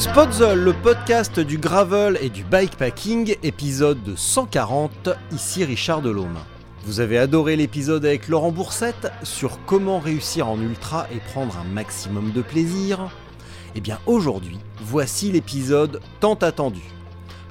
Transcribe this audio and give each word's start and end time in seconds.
Spotzol, 0.00 0.58
le 0.58 0.72
podcast 0.72 1.40
du 1.40 1.58
gravel 1.58 2.18
et 2.22 2.30
du 2.30 2.42
bikepacking, 2.42 3.36
épisode 3.42 4.16
140, 4.16 5.10
ici 5.30 5.62
Richard 5.62 6.00
Delhomme. 6.00 6.38
Vous 6.86 7.00
avez 7.00 7.18
adoré 7.18 7.54
l'épisode 7.54 8.06
avec 8.06 8.26
Laurent 8.26 8.50
Boursette 8.50 9.12
sur 9.24 9.62
comment 9.66 9.98
réussir 9.98 10.48
en 10.48 10.58
ultra 10.58 11.06
et 11.12 11.18
prendre 11.18 11.54
un 11.58 11.64
maximum 11.64 12.32
de 12.32 12.40
plaisir? 12.40 13.10
Eh 13.74 13.82
bien 13.82 13.98
aujourd'hui, 14.06 14.58
voici 14.80 15.32
l'épisode 15.32 16.00
tant 16.18 16.36
attendu. 16.36 16.80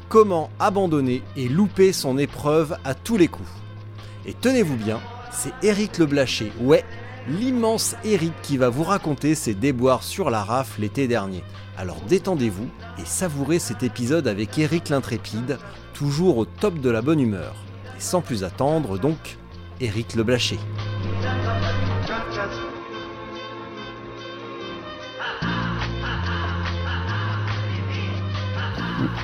Comment 0.07 0.49
abandonner 0.59 1.21
et 1.37 1.49
louper 1.49 1.93
son 1.93 2.17
épreuve 2.17 2.77
à 2.83 2.95
tous 2.95 3.17
les 3.17 3.27
coups. 3.27 3.51
Et 4.25 4.33
tenez-vous 4.33 4.75
bien, 4.75 4.99
c'est 5.31 5.53
Eric 5.61 5.99
Leblaché, 5.99 6.51
ouais, 6.61 6.83
l'immense 7.29 7.95
Eric 8.03 8.33
qui 8.41 8.57
va 8.57 8.69
vous 8.69 8.83
raconter 8.83 9.35
ses 9.35 9.53
déboires 9.53 10.03
sur 10.03 10.29
la 10.29 10.43
RAF 10.43 10.79
l'été 10.79 11.07
dernier. 11.07 11.43
Alors 11.77 12.01
détendez-vous 12.07 12.67
et 12.97 13.05
savourez 13.05 13.59
cet 13.59 13.83
épisode 13.83 14.27
avec 14.27 14.57
Eric 14.57 14.89
l'intrépide, 14.89 15.59
toujours 15.93 16.37
au 16.37 16.45
top 16.45 16.79
de 16.79 16.89
la 16.89 17.01
bonne 17.01 17.19
humeur. 17.19 17.55
Et 17.97 18.01
sans 18.01 18.21
plus 18.21 18.43
attendre, 18.43 18.97
donc, 18.97 19.37
Eric 19.79 20.15
Leblaché. 20.15 20.57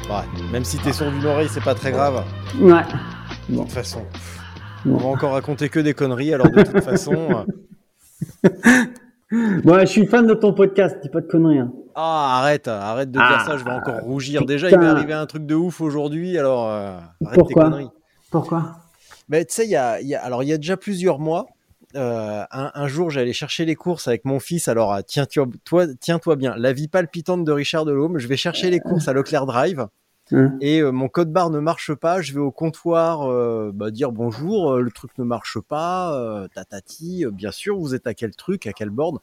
Ouais, 0.10 0.52
même 0.52 0.64
si 0.64 0.78
t'es 0.78 0.94
sourd 0.94 1.10
d'une 1.10 1.26
oreille, 1.26 1.50
c'est 1.50 1.64
pas 1.64 1.74
très 1.74 1.92
grave. 1.92 2.24
Ouais. 2.60 2.84
De 3.50 3.58
toute 3.58 3.72
façon, 3.72 4.04
on 4.86 4.98
va 4.98 5.08
encore 5.08 5.34
raconter 5.34 5.70
que 5.70 5.80
des 5.80 5.96
conneries, 5.96 6.34
alors 6.34 6.50
de 6.50 6.62
toute 6.62 6.84
façon. 6.84 7.46
euh, 8.46 9.80
je 9.82 9.86
suis 9.86 10.06
fan 10.06 10.26
de 10.28 10.34
ton 10.34 10.54
podcast, 10.54 10.98
dis 11.02 11.10
pas 11.10 11.22
de 11.22 11.28
conneries. 11.28 11.60
hein. 11.60 11.72
Ah, 11.96 12.40
arrête, 12.42 12.68
arrête 12.68 13.10
de 13.12 13.20
dire 13.20 13.38
Ah, 13.40 13.46
ça, 13.46 13.58
je 13.58 13.64
vais 13.64 13.72
encore 13.72 14.02
rougir. 14.02 14.46
Déjà, 14.46 14.70
il 14.70 14.78
m'est 14.78 14.86
arrivé 14.86 15.14
un 15.14 15.26
truc 15.26 15.46
de 15.46 15.56
ouf 15.56 15.80
aujourd'hui, 15.82 16.38
alors 16.38 16.70
euh, 16.70 16.98
arrête 17.24 17.36
Pourquoi? 17.36 17.64
tes 17.66 17.70
conneries. 17.70 17.90
Pourquoi? 18.32 18.72
Mais 19.30 19.46
tu 19.46 19.54
sais, 19.56 19.66
il 19.66 19.72
y 19.72 19.76
a, 19.78 20.02
il 20.02 20.08
y 20.08 20.16
a- 20.16 20.22
alors 20.24 20.44
il 20.44 20.50
y 20.50 20.54
a 20.54 20.58
déjà 20.58 20.76
plusieurs 20.78 21.20
mois, 21.20 21.46
euh, 21.96 22.44
un, 22.52 22.72
un 22.74 22.88
jour, 22.88 23.10
j'allais 23.10 23.32
chercher 23.34 23.64
les 23.66 23.76
courses 23.76 24.08
avec 24.10 24.26
mon 24.26 24.40
fils. 24.40 24.68
Alors, 24.68 24.94
euh, 24.94 25.02
tiens, 25.08 25.26
toi, 25.26 25.48
toi, 25.64 25.86
tiens-toi 26.00 26.36
bien. 26.36 26.54
La 26.58 26.74
vie 26.74 26.90
palpitante 26.90 27.46
de 27.46 27.52
Richard 27.54 27.86
Delhomme. 27.86 28.18
Je 28.18 28.28
vais 28.28 28.36
chercher 28.38 28.70
les 28.70 28.80
courses 28.82 29.08
à 29.08 29.14
Leclerc 29.14 29.46
Drive 29.46 29.88
Hein 30.32 30.54
et 30.60 30.82
euh, 30.82 30.92
mon 30.92 31.08
code 31.08 31.32
barre 31.32 31.50
ne 31.52 31.60
marche 31.60 31.94
pas. 31.94 32.22
Je 32.22 32.34
vais 32.34 32.40
au 32.40 32.52
comptoir 32.52 33.30
euh, 33.30 33.72
bah, 33.74 33.92
dire 33.92 34.12
bonjour. 34.12 34.74
euh, 34.74 34.82
le 34.82 34.92
truc 34.92 35.12
ne 35.18 35.24
marche 35.24 35.60
pas. 35.60 36.46
Tatati. 36.54 37.26
bien 37.32 37.52
sûr, 37.52 37.78
vous 37.78 37.94
êtes 37.96 38.08
à 38.08 38.14
quel 38.14 38.36
truc, 38.36 38.66
à 38.68 38.74
quel 38.74 38.90
board 38.90 39.20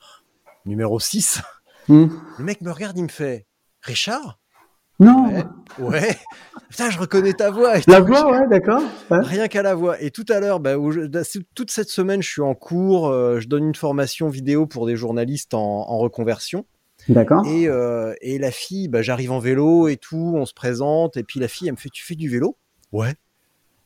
Numéro 0.65 1.01
6. 1.01 1.41
Hmm. 1.89 2.07
Le 2.39 2.45
mec 2.45 2.61
me 2.61 2.71
regarde, 2.71 2.97
il 2.97 3.03
me 3.05 3.09
fait 3.09 3.47
Richard? 3.81 4.39
Non 5.01 5.27
Ouais. 5.27 5.45
Ouais. 5.81 6.17
Putain, 6.71 6.91
je 6.91 6.99
reconnais 7.01 7.33
ta 7.33 7.51
voix. 7.51 7.77
et 7.79 7.83
La 7.89 7.99
voix, 8.01 8.31
ouais, 8.31 8.47
d'accord. 8.49 8.83
Ouais. 9.11 9.19
Rien 9.21 9.49
qu'à 9.49 9.63
la 9.63 9.75
voix. 9.75 10.01
Et 10.01 10.13
tout 10.13 10.25
à 10.29 10.39
l'heure, 10.39 10.61
bah, 10.61 10.75
je- 10.91 11.07
bah, 11.09 11.23
toute 11.57 11.73
cette 11.73 11.89
semaine, 11.89 12.23
je 12.23 12.29
suis 12.29 12.43
en 12.43 12.55
cours. 12.55 13.09
euh, 13.09 13.41
je 13.41 13.49
donne 13.49 13.65
une 13.65 13.75
formation 13.75 14.29
vidéo 14.29 14.67
pour 14.67 14.87
des 14.87 14.95
journalistes 14.95 15.55
en, 15.55 15.61
en 15.61 15.99
reconversion. 15.99 16.65
D'accord. 17.09 17.45
Et, 17.47 17.67
euh, 17.69 18.15
et 18.21 18.39
la 18.39 18.51
fille, 18.51 18.89
bah, 18.89 19.03
j'arrive 19.03 19.33
en 19.33 19.39
vélo 19.39 19.89
et 19.89 19.97
tout, 19.97 20.33
on 20.37 20.47
se 20.47 20.55
présente. 20.55 21.17
Et 21.17 21.25
puis 21.25 21.41
la 21.41 21.49
fille, 21.49 21.69
elle 21.69 21.75
me 21.75 21.79
fait 21.79 21.91
Tu 21.91 22.05
fais 22.05 22.15
du 22.15 22.29
vélo? 22.29 22.57
Ouais. 22.93 23.15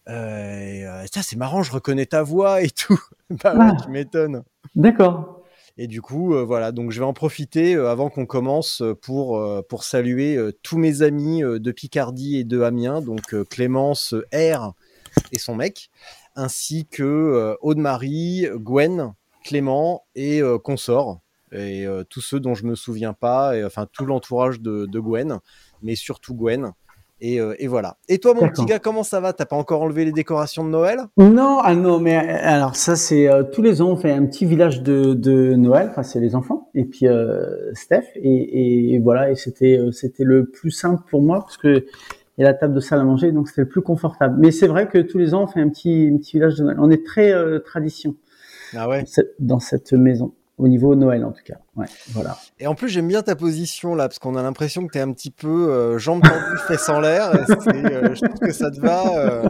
Euh, 0.09 0.59
et, 0.61 0.87
euh, 0.87 1.05
Tiens, 1.11 1.23
c'est 1.23 1.37
marrant, 1.37 1.63
je 1.63 1.73
reconnais 1.73 2.07
ta 2.07 2.23
voix 2.23 2.63
et 2.63 2.71
tout. 2.71 3.01
bah 3.31 3.55
ouais, 3.57 3.67
Ah. 3.73 3.77
tu 3.83 3.91
m'étonnes. 3.91 4.43
D'accord. 4.75 5.43
Et 5.79 5.87
du 5.89 6.01
coup, 6.01 6.35
euh, 6.35 6.43
voilà, 6.45 6.73
donc 6.73 6.91
je 6.91 7.01
vais 7.01 7.05
en 7.07 7.13
profiter 7.13 7.75
euh, 7.75 7.91
avant 7.91 8.09
qu'on 8.09 8.25
commence 8.25 8.81
euh, 8.81 8.95
pour, 8.95 9.39
euh, 9.39 9.61
pour 9.69 9.85
saluer 9.85 10.37
euh, 10.37 10.53
tous 10.63 10.79
mes 10.79 11.03
amis 11.03 11.43
euh, 11.45 11.59
de 11.59 11.71
Picardie 11.71 12.39
et 12.39 12.45
de 12.45 12.63
Amiens, 12.63 13.03
donc 13.03 13.35
euh, 13.35 13.45
Clémence 13.45 14.15
R 14.33 14.73
et 15.33 15.39
son 15.39 15.55
mec, 15.55 15.91
ainsi 16.35 16.87
que 16.87 17.03
euh, 17.03 17.55
Aude-Marie, 17.61 18.47
Gwen, 18.55 19.13
Clément 19.45 20.05
et 20.15 20.41
euh, 20.41 20.57
consort, 20.59 21.21
et 21.53 21.87
euh, 21.87 22.05
tous 22.09 22.21
ceux 22.21 22.41
dont 22.41 22.55
je 22.55 22.65
me 22.65 22.75
souviens 22.75 23.13
pas, 23.13 23.57
et, 23.57 23.65
enfin 23.65 23.87
tout 23.93 24.05
l'entourage 24.07 24.61
de, 24.61 24.87
de 24.87 25.01
Gwen, 25.01 25.39
mais 25.83 25.95
surtout 25.95 26.35
Gwen. 26.35 26.73
Et, 27.23 27.41
euh, 27.41 27.55
et 27.59 27.67
voilà. 27.67 27.97
Et 28.11 28.19
toi, 28.19 28.35
mon 28.35 28.47
petit 28.47 28.67
gars, 28.67 28.79
comment 28.79 29.03
ça 29.03 29.21
va? 29.21 29.33
T'as 29.33 29.47
pas 29.47 29.57
encore 29.57 29.81
enlevé 29.81 30.05
les 30.05 30.13
décorations 30.13 30.65
de 30.65 30.69
Noël? 30.69 30.99
Non, 31.17 31.61
ah 31.63 31.75
non, 31.75 31.99
mais 31.99 32.15
alors 32.15 32.77
ça 32.77 32.95
c'est 32.95 33.27
euh, 33.27 33.43
tous 33.43 33.63
les 33.63 33.81
ans 33.81 33.89
on 33.89 33.97
fait 33.97 34.13
un 34.13 34.27
petit 34.27 34.45
village 34.45 34.83
de, 34.83 35.15
de 35.15 35.55
Noël, 35.55 35.89
enfin 35.91 36.03
c'est 36.03 36.21
les 36.21 36.35
enfants 36.35 36.69
et 36.75 36.85
puis 36.85 37.07
Steph 37.73 38.05
et, 38.17 38.95
et 38.95 38.99
voilà 38.99 39.31
et 39.31 39.35
c'était 39.35 39.81
c'était 39.93 40.25
le 40.25 40.45
plus 40.45 40.71
simple 40.71 41.05
pour 41.09 41.23
moi 41.23 41.41
parce 41.41 41.57
que 41.57 41.87
il 42.37 42.43
y 42.43 42.45
a 42.45 42.49
la 42.49 42.55
table 42.55 42.75
de 42.75 42.81
salle 42.81 43.01
à 43.01 43.05
manger 43.05 43.33
donc 43.33 43.49
c'était 43.49 43.63
le 43.63 43.69
plus 43.69 43.81
confortable. 43.81 44.37
Mais 44.39 44.51
c'est 44.51 44.67
vrai 44.67 44.87
que 44.87 44.99
tous 44.99 45.17
les 45.17 45.33
ans 45.33 45.45
on 45.45 45.47
fait 45.47 45.61
un 45.63 45.71
petit 45.71 46.11
un 46.13 46.19
petit 46.19 46.33
village 46.33 46.57
de 46.57 46.65
Noël. 46.65 46.77
On 46.81 46.91
est 46.91 47.03
très 47.03 47.33
tradition 47.65 48.15
Ah 48.77 48.91
ouais? 48.91 49.05
dans 49.39 49.59
cette 49.59 49.95
maison 49.95 50.35
au 50.59 50.69
niveau 50.69 50.95
Noël 50.95 51.25
en 51.25 51.33
tout 51.33 51.43
cas. 51.45 51.57
Ouais, 51.77 51.87
voilà. 52.13 52.37
Et 52.59 52.67
en 52.67 52.75
plus, 52.75 52.89
j'aime 52.89 53.09
bien 53.09 53.23
ta 53.23 53.37
position 53.37 53.95
là, 53.95 54.09
parce 54.09 54.19
qu'on 54.19 54.37
a 54.37 54.43
l'impression 54.43 54.87
que 54.87 54.93
tu 54.93 54.99
es 54.99 55.03
un 55.03 55.13
petit 55.13 55.31
peu 55.31 55.69
euh, 55.71 55.99
jambes 55.99 56.23
tendues, 56.23 56.59
fesses 56.67 56.89
en 56.89 57.01
l'air. 57.01 57.31
euh, 57.35 58.15
je 58.15 58.25
trouve 58.25 58.39
que 58.41 58.53
ça 58.53 58.71
te 58.71 58.81
va. 58.81 59.03
euh, 59.19 59.43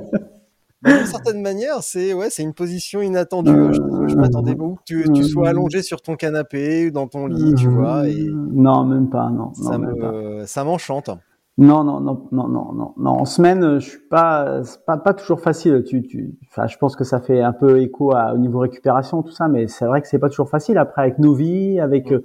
bah, 0.82 0.96
D'une 0.98 1.06
certaine 1.06 1.40
manière, 1.42 1.82
c'est 1.82 2.12
ouais, 2.12 2.28
c'est 2.30 2.42
une 2.42 2.54
position 2.54 3.02
inattendue. 3.02 3.50
Je, 3.72 4.08
je 4.08 4.16
m'attendais 4.16 4.54
beaucoup 4.54 4.76
que 4.76 4.82
tu, 4.84 5.12
tu 5.12 5.24
sois 5.24 5.48
allongé 5.48 5.82
sur 5.82 6.02
ton 6.02 6.16
canapé, 6.16 6.90
dans 6.90 7.06
ton 7.08 7.26
lit, 7.28 7.54
tu 7.54 7.68
vois, 7.68 8.08
et 8.08 8.26
Non, 8.52 8.84
même 8.84 9.08
pas, 9.08 9.30
non. 9.30 9.54
ça, 9.54 9.78
me, 9.78 10.44
ça 10.46 10.64
m'enchante. 10.64 11.10
Non, 11.58 11.84
non, 11.84 12.00
non, 12.00 12.28
non, 12.32 12.48
non, 12.48 12.72
non, 12.74 12.94
non. 12.98 13.10
En 13.10 13.24
semaine, 13.24 13.64
euh, 13.64 13.80
je 13.80 13.88
suis 13.88 14.08
pas, 14.10 14.60
pas, 14.86 14.98
pas 14.98 15.14
toujours 15.14 15.40
facile. 15.40 15.84
Tu, 15.84 16.02
tu, 16.02 16.38
enfin, 16.50 16.66
je 16.66 16.76
pense 16.76 16.96
que 16.96 17.04
ça 17.04 17.18
fait 17.18 17.40
un 17.40 17.54
peu 17.54 17.80
écho 17.80 18.14
à, 18.14 18.34
au 18.34 18.38
niveau 18.38 18.58
récupération, 18.58 19.22
tout 19.22 19.30
ça, 19.30 19.48
mais 19.48 19.66
c'est 19.66 19.86
vrai 19.86 20.02
que 20.02 20.08
c'est 20.08 20.18
pas 20.18 20.28
toujours 20.28 20.50
facile. 20.50 20.76
Après, 20.76 21.00
avec 21.00 21.18
nos 21.18 21.32
vies, 21.32 21.80
avec 21.80 22.12
euh, 22.12 22.24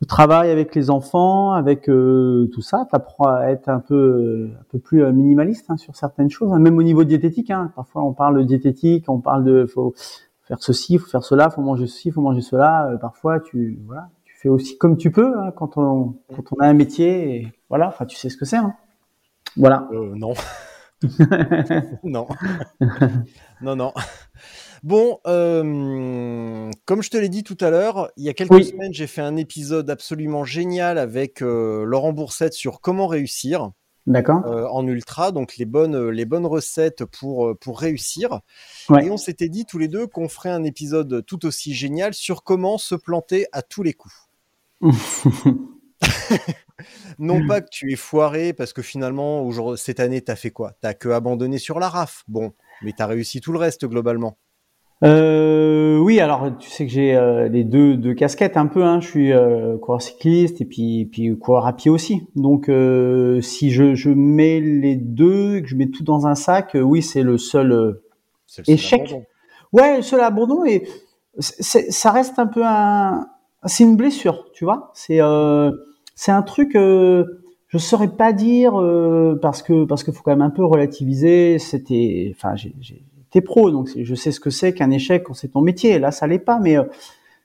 le 0.00 0.06
travail, 0.06 0.50
avec 0.50 0.74
les 0.74 0.88
enfants, 0.88 1.52
avec 1.52 1.90
euh, 1.90 2.48
tout 2.54 2.62
ça, 2.62 2.86
t'apprends 2.90 3.28
à 3.28 3.48
être 3.48 3.68
un 3.68 3.80
peu, 3.80 4.48
un 4.58 4.64
peu 4.70 4.78
plus 4.78 5.04
minimaliste 5.12 5.66
hein, 5.68 5.76
sur 5.76 5.94
certaines 5.94 6.30
choses, 6.30 6.50
hein, 6.50 6.58
même 6.58 6.78
au 6.78 6.82
niveau 6.82 7.04
diététique. 7.04 7.50
Hein. 7.50 7.70
Parfois, 7.76 8.02
on 8.02 8.14
parle 8.14 8.38
de 8.38 8.44
diététique, 8.44 9.04
on 9.08 9.20
parle 9.20 9.44
de, 9.44 9.66
faut 9.66 9.92
faire 10.44 10.62
ceci, 10.62 10.96
faut 10.96 11.08
faire 11.08 11.22
cela, 11.22 11.50
faut 11.50 11.60
manger 11.60 11.86
ceci, 11.86 12.10
faut 12.10 12.22
manger 12.22 12.40
cela. 12.40 12.88
Euh, 12.88 12.96
parfois, 12.96 13.40
tu, 13.40 13.78
voilà, 13.86 14.08
fais 14.38 14.48
aussi 14.48 14.78
comme 14.78 14.96
tu 14.96 15.10
peux 15.10 15.36
hein, 15.38 15.52
quand 15.56 15.76
on, 15.76 16.14
quand 16.34 16.44
on 16.52 16.60
a 16.60 16.66
un 16.66 16.74
métier. 16.74 17.34
Et 17.36 17.52
voilà, 17.68 17.88
enfin, 17.88 18.06
tu 18.06 18.16
sais 18.16 18.30
ce 18.30 18.36
que 18.36 18.44
c'est. 18.44 18.56
Hein. 18.56 18.74
Voilà. 19.56 19.88
Euh, 19.92 20.14
non. 20.14 20.34
non. 22.04 22.26
non, 23.60 23.76
non. 23.76 23.92
Bon, 24.82 25.18
euh, 25.26 26.70
comme 26.84 27.02
je 27.02 27.10
te 27.10 27.16
l'ai 27.16 27.28
dit 27.28 27.42
tout 27.42 27.56
à 27.60 27.70
l'heure, 27.70 28.10
il 28.16 28.24
y 28.24 28.28
a 28.28 28.34
quelques 28.34 28.52
Oui. 28.52 28.64
semaines, 28.64 28.92
j'ai 28.94 29.06
fait 29.08 29.20
un 29.20 29.36
épisode 29.36 29.90
absolument 29.90 30.44
génial 30.44 30.98
avec 30.98 31.42
euh, 31.42 31.84
Laurent 31.84 32.12
Boursette 32.12 32.54
sur 32.54 32.80
comment 32.80 33.06
réussir. 33.06 33.70
D'accord. 34.06 34.46
euh, 34.46 34.66
en 34.68 34.86
ultra, 34.86 35.32
donc 35.32 35.58
les 35.58 35.66
bonnes, 35.66 36.08
les 36.08 36.24
bonnes 36.24 36.46
recettes 36.46 37.04
pour, 37.04 37.54
pour 37.58 37.78
réussir. 37.78 38.40
Ouais. 38.88 39.04
Et 39.04 39.10
on 39.10 39.18
s'était 39.18 39.50
dit 39.50 39.66
tous 39.66 39.76
les 39.76 39.88
deux 39.88 40.06
qu'on 40.06 40.30
ferait 40.30 40.48
un 40.48 40.64
épisode 40.64 41.26
tout 41.26 41.44
aussi 41.44 41.74
génial 41.74 42.14
sur 42.14 42.42
comment 42.42 42.78
se 42.78 42.94
planter 42.94 43.46
à 43.52 43.60
tous 43.60 43.82
les 43.82 43.92
coups. 43.92 44.27
Non 47.18 47.44
pas 47.48 47.60
que 47.60 47.68
tu 47.70 47.92
es 47.92 47.96
foiré 47.96 48.52
parce 48.52 48.72
que 48.72 48.82
finalement, 48.82 49.42
aujourd'hui- 49.42 49.78
cette 49.78 49.98
année, 49.98 50.20
t'as 50.20 50.36
fait 50.36 50.50
quoi? 50.52 50.74
T'as 50.80 50.94
que 50.94 51.08
abandonné 51.08 51.58
sur 51.58 51.80
la 51.80 51.88
RAF. 51.88 52.22
Bon, 52.28 52.52
mais 52.82 52.92
t'as 52.96 53.06
réussi 53.06 53.40
tout 53.40 53.52
le 53.52 53.58
reste 53.58 53.84
globalement. 53.86 54.38
Euh, 55.04 55.98
oui, 55.98 56.18
alors 56.20 56.50
tu 56.58 56.68
sais 56.70 56.84
que 56.86 56.92
j'ai 56.92 57.14
euh, 57.16 57.48
les 57.48 57.62
deux, 57.64 57.96
deux 57.96 58.14
casquettes 58.14 58.56
un 58.56 58.66
peu. 58.66 58.84
Hein. 58.84 59.00
Je 59.00 59.08
suis 59.08 59.32
euh, 59.32 59.76
coureur 59.78 60.02
cycliste 60.02 60.60
et 60.60 60.64
puis 60.64 61.06
puis 61.06 61.36
coureur 61.38 61.66
à 61.66 61.72
pied 61.74 61.90
aussi. 61.90 62.22
Donc 62.36 62.68
euh, 62.68 63.40
si 63.40 63.70
je, 63.70 63.94
je 63.94 64.10
mets 64.10 64.60
les 64.60 64.96
deux, 64.96 65.56
et 65.56 65.62
que 65.62 65.68
je 65.68 65.76
mets 65.76 65.88
tout 65.88 66.02
dans 66.04 66.26
un 66.26 66.34
sac, 66.34 66.74
euh, 66.74 66.80
oui, 66.80 67.02
c'est 67.02 67.22
le 67.22 67.38
seul 67.38 67.72
euh, 67.72 67.86
le 67.86 68.02
seul 68.46 68.64
échec. 68.68 69.02
abandon. 69.02 69.24
Ouais, 69.72 69.96
le 69.98 70.02
seul 70.02 70.20
abandon 70.20 70.64
et 70.64 70.86
c'est, 71.38 71.92
ça 71.92 72.10
reste 72.10 72.38
un 72.40 72.46
peu 72.46 72.62
un, 72.64 73.28
c'est 73.66 73.84
une 73.84 73.96
blessure, 73.96 74.46
tu 74.52 74.64
vois. 74.64 74.90
C'est 74.94 75.20
euh, 75.20 75.70
c'est 76.14 76.32
un 76.32 76.42
truc, 76.42 76.74
euh, 76.76 77.24
je 77.68 77.78
saurais 77.78 78.08
pas 78.08 78.32
dire 78.32 78.80
euh, 78.80 79.38
parce 79.40 79.62
que 79.62 79.84
parce 79.84 80.04
qu'il 80.04 80.14
faut 80.14 80.22
quand 80.22 80.32
même 80.32 80.42
un 80.42 80.50
peu 80.50 80.64
relativiser. 80.64 81.58
C'était, 81.58 82.34
enfin, 82.36 82.54
été 83.28 83.40
pro, 83.40 83.70
donc 83.70 83.90
je 83.96 84.14
sais 84.14 84.32
ce 84.32 84.40
que 84.40 84.50
c'est 84.50 84.72
qu'un 84.72 84.90
échec 84.90 85.24
quand 85.24 85.34
c'est 85.34 85.48
ton 85.48 85.60
métier. 85.60 85.98
Là, 85.98 86.10
ça 86.10 86.26
l'est 86.26 86.38
pas, 86.38 86.58
mais 86.58 86.78
euh, 86.78 86.84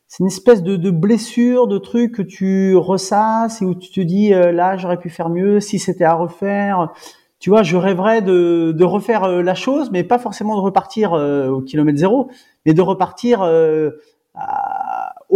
c'est 0.07 0.19
une 0.21 0.27
espèce 0.27 0.63
de, 0.63 0.75
de 0.77 0.91
blessure, 0.91 1.67
de 1.67 1.77
truc 1.77 2.13
que 2.13 2.21
tu 2.21 2.75
ressasses 2.75 3.61
et 3.61 3.65
où 3.65 3.75
tu 3.75 3.91
te 3.91 4.01
dis 4.01 4.33
euh, 4.33 4.51
là, 4.51 4.77
j'aurais 4.77 4.97
pu 4.99 5.09
faire 5.09 5.29
mieux 5.29 5.59
si 5.59 5.79
c'était 5.79 6.05
à 6.05 6.13
refaire. 6.13 6.93
Tu 7.39 7.49
vois, 7.49 7.63
je 7.63 7.75
rêverais 7.75 8.21
de, 8.21 8.71
de 8.71 8.83
refaire 8.85 9.25
euh, 9.25 9.41
la 9.41 9.55
chose, 9.55 9.91
mais 9.91 10.03
pas 10.03 10.19
forcément 10.19 10.55
de 10.55 10.61
repartir 10.61 11.11
au 11.13 11.61
kilomètre 11.61 11.99
zéro, 11.99 12.29
mais 12.65 12.73
de 12.73 12.81
repartir 12.81 13.41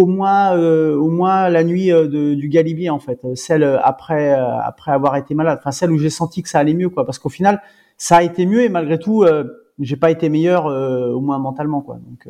au 0.02 0.06
moins 0.06 0.56
euh, 0.56 0.96
au 0.96 1.10
moins 1.10 1.50
la 1.50 1.64
nuit 1.64 1.92
euh, 1.92 2.08
de- 2.08 2.34
du 2.36 2.48
Galibier 2.50 2.90
en 2.90 3.00
fait, 3.00 3.20
celle 3.36 3.64
euh, 3.64 3.80
après 3.82 4.34
euh, 4.34 4.60
après 4.72 4.92
avoir 4.92 5.16
été 5.16 5.34
malade, 5.36 5.58
enfin 5.60 5.72
celle 5.72 5.92
où 5.92 5.98
j'ai 5.98 6.10
senti 6.12 6.44
que 6.44 6.50
ça 6.50 6.60
allait 6.60 6.74
mieux 6.82 6.90
quoi, 6.90 7.06
parce 7.06 7.20
qu'au 7.20 7.30
final 7.30 7.62
ça 7.98 8.18
a 8.18 8.24
été 8.24 8.46
mieux 8.46 8.62
et 8.64 8.70
malgré 8.70 9.00
tout 9.00 9.24
euh, 9.24 9.44
j'ai 9.80 9.98
pas 9.98 10.12
été 10.12 10.30
meilleur 10.30 10.66
au 10.66 11.20
moins 11.20 11.40
mentalement 11.40 11.82
quoi. 11.82 11.96
Donc 11.96 12.28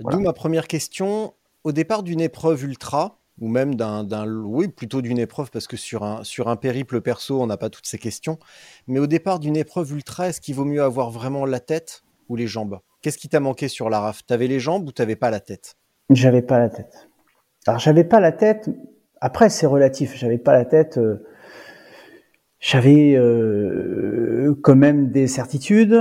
Voilà. 0.00 0.16
D'où 0.16 0.22
ma 0.22 0.32
première 0.32 0.66
question. 0.66 1.34
Au 1.64 1.72
départ 1.72 2.02
d'une 2.02 2.20
épreuve 2.20 2.64
ultra, 2.64 3.18
ou 3.40 3.48
même 3.48 3.74
d'un, 3.74 4.04
d'un- 4.04 4.26
oui, 4.42 4.68
plutôt 4.68 5.02
d'une 5.02 5.18
épreuve, 5.18 5.50
parce 5.50 5.66
que 5.66 5.76
sur 5.76 6.02
un, 6.02 6.24
sur 6.24 6.48
un 6.48 6.56
périple 6.56 7.00
perso, 7.00 7.40
on 7.40 7.46
n'a 7.46 7.56
pas 7.56 7.70
toutes 7.70 7.86
ces 7.86 7.98
questions. 7.98 8.38
Mais 8.86 8.98
au 9.00 9.06
départ 9.06 9.38
d'une 9.38 9.56
épreuve 9.56 9.92
ultra, 9.92 10.28
est-ce 10.28 10.40
qu'il 10.40 10.54
vaut 10.54 10.64
mieux 10.64 10.82
avoir 10.82 11.10
vraiment 11.10 11.44
la 11.46 11.60
tête 11.60 12.02
ou 12.28 12.36
les 12.36 12.46
jambes? 12.46 12.78
Qu'est-ce 13.02 13.18
qui 13.18 13.28
t'a 13.28 13.40
manqué 13.40 13.68
sur 13.68 13.90
la 13.90 14.00
RAF? 14.00 14.24
T'avais 14.26 14.46
les 14.48 14.60
jambes 14.60 14.86
ou 14.88 14.92
t'avais 14.92 15.16
pas 15.16 15.30
la 15.30 15.40
tête? 15.40 15.76
J'avais 16.10 16.42
pas 16.42 16.58
la 16.58 16.68
tête. 16.68 17.08
Alors 17.66 17.78
j'avais 17.80 18.04
pas 18.04 18.20
la 18.20 18.32
tête. 18.32 18.70
Après 19.20 19.48
c'est 19.50 19.66
relatif. 19.66 20.14
J'avais 20.16 20.38
pas 20.38 20.52
la 20.54 20.64
tête. 20.64 20.98
euh, 20.98 21.24
J'avais 22.60 23.14
euh, 23.16 24.54
quand 24.62 24.74
même 24.76 25.10
des 25.10 25.26
certitudes. 25.28 26.00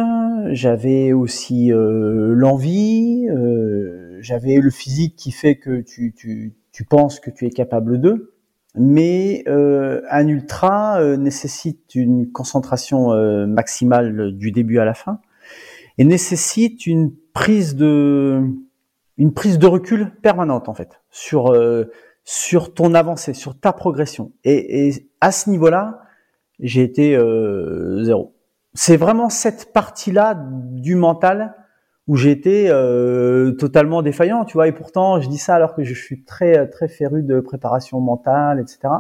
J'avais 0.52 1.14
aussi 1.14 1.72
euh, 1.72 2.34
l'envie. 2.34 3.28
euh, 3.30 4.18
J'avais 4.22 4.56
le 4.58 4.72
physique 4.72 5.16
qui 5.16 5.32
fait 5.32 5.58
que 5.58 5.82
tu, 5.82 6.14
tu, 6.16 6.56
tu 6.72 6.84
penses 6.86 7.20
que 7.20 7.30
tu 7.30 7.46
es 7.46 7.50
capable 7.52 8.00
d'eux. 8.00 8.34
Mais 8.76 9.44
euh, 9.48 10.02
un 10.10 10.28
ultra 10.28 11.02
nécessite 11.18 11.96
une 11.96 12.32
concentration 12.32 13.10
maximale 13.48 14.34
du 14.38 14.52
début 14.52 14.80
à 14.80 14.86
la 14.86 14.94
fin 14.94 15.20
et 15.98 16.06
nécessite 16.06 16.86
une 16.86 17.12
prise 17.34 17.76
de 17.76 18.42
une 19.18 19.34
prise 19.34 19.60
de 19.60 19.68
recul 19.68 20.12
permanente 20.22 20.70
en 20.70 20.74
fait 20.74 21.02
sur 21.10 21.52
euh, 21.52 21.86
sur 22.24 22.74
ton 22.74 22.94
avancée, 22.94 23.34
sur 23.34 23.58
ta 23.60 23.72
progression. 23.72 24.34
Et, 24.44 24.88
et 24.88 25.10
à 25.22 25.32
ce 25.32 25.50
niveau-là, 25.50 26.02
j'ai 26.60 26.84
été 26.84 27.16
euh, 27.16 28.04
zéro. 28.04 28.36
C'est 28.74 28.98
vraiment 28.98 29.30
cette 29.30 29.72
partie-là 29.74 30.38
du 30.74 30.96
mental 30.96 31.56
où 32.08 32.16
j'ai 32.16 32.32
été 32.32 32.70
euh, 32.70 33.52
totalement 33.52 34.02
défaillant, 34.02 34.46
tu 34.46 34.54
vois. 34.54 34.68
Et 34.68 34.72
pourtant, 34.72 35.20
je 35.20 35.30
dis 35.30 35.38
ça 35.38 35.56
alors 35.56 35.76
que 35.76 35.84
je 35.84 35.94
suis 35.94 36.24
très 36.24 36.68
très 36.70 36.88
féru 36.88 37.22
de 37.24 37.40
préparation 37.40 38.00
mentale, 38.00 38.60
etc. 38.60 38.94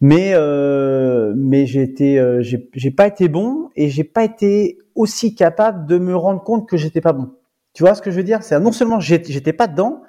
Mais 0.00 0.32
euh, 0.34 1.32
mais 1.36 1.64
j'ai 1.66 1.82
été 1.82 2.18
euh, 2.18 2.42
j'ai 2.42 2.68
j'ai 2.74 2.90
pas 2.90 3.06
été 3.06 3.28
bon 3.28 3.70
et 3.76 3.88
j'ai 3.88 4.04
pas 4.04 4.24
été 4.24 4.78
aussi 4.94 5.34
capable 5.34 5.86
de 5.86 5.98
me 5.98 6.14
rendre 6.14 6.42
compte 6.42 6.68
que 6.68 6.76
j'étais 6.76 7.00
pas 7.00 7.14
bon. 7.14 7.30
Tu 7.76 7.82
vois 7.82 7.94
ce 7.94 8.00
que 8.00 8.10
je 8.10 8.16
veux 8.16 8.22
dire? 8.22 8.42
C'est 8.42 8.58
non 8.58 8.72
seulement 8.72 9.00
j'étais 9.00 9.52
pas 9.52 9.66
dedans, 9.66 10.00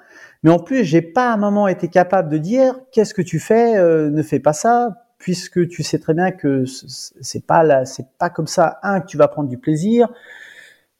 mais 0.42 0.50
en 0.50 0.58
plus 0.58 0.84
j'ai 0.84 1.02
pas 1.02 1.30
à 1.30 1.34
un 1.34 1.36
moment 1.36 1.68
été 1.68 1.88
capable 1.88 2.30
de 2.30 2.38
dire 2.38 2.80
qu'est-ce 2.92 3.12
que 3.12 3.20
tu 3.20 3.38
fais, 3.38 3.76
euh, 3.76 4.08
ne 4.08 4.22
fais 4.22 4.40
pas 4.40 4.54
ça, 4.54 5.04
puisque 5.18 5.68
tu 5.68 5.82
sais 5.82 5.98
très 5.98 6.14
bien 6.14 6.30
que 6.30 6.64
c'est 6.64 7.46
pas 7.46 7.62
là, 7.62 7.84
c'est 7.84 8.06
pas 8.18 8.30
comme 8.30 8.46
ça. 8.46 8.78
Un 8.82 9.00
que 9.02 9.06
tu 9.06 9.18
vas 9.18 9.28
prendre 9.28 9.50
du 9.50 9.58
plaisir, 9.58 10.08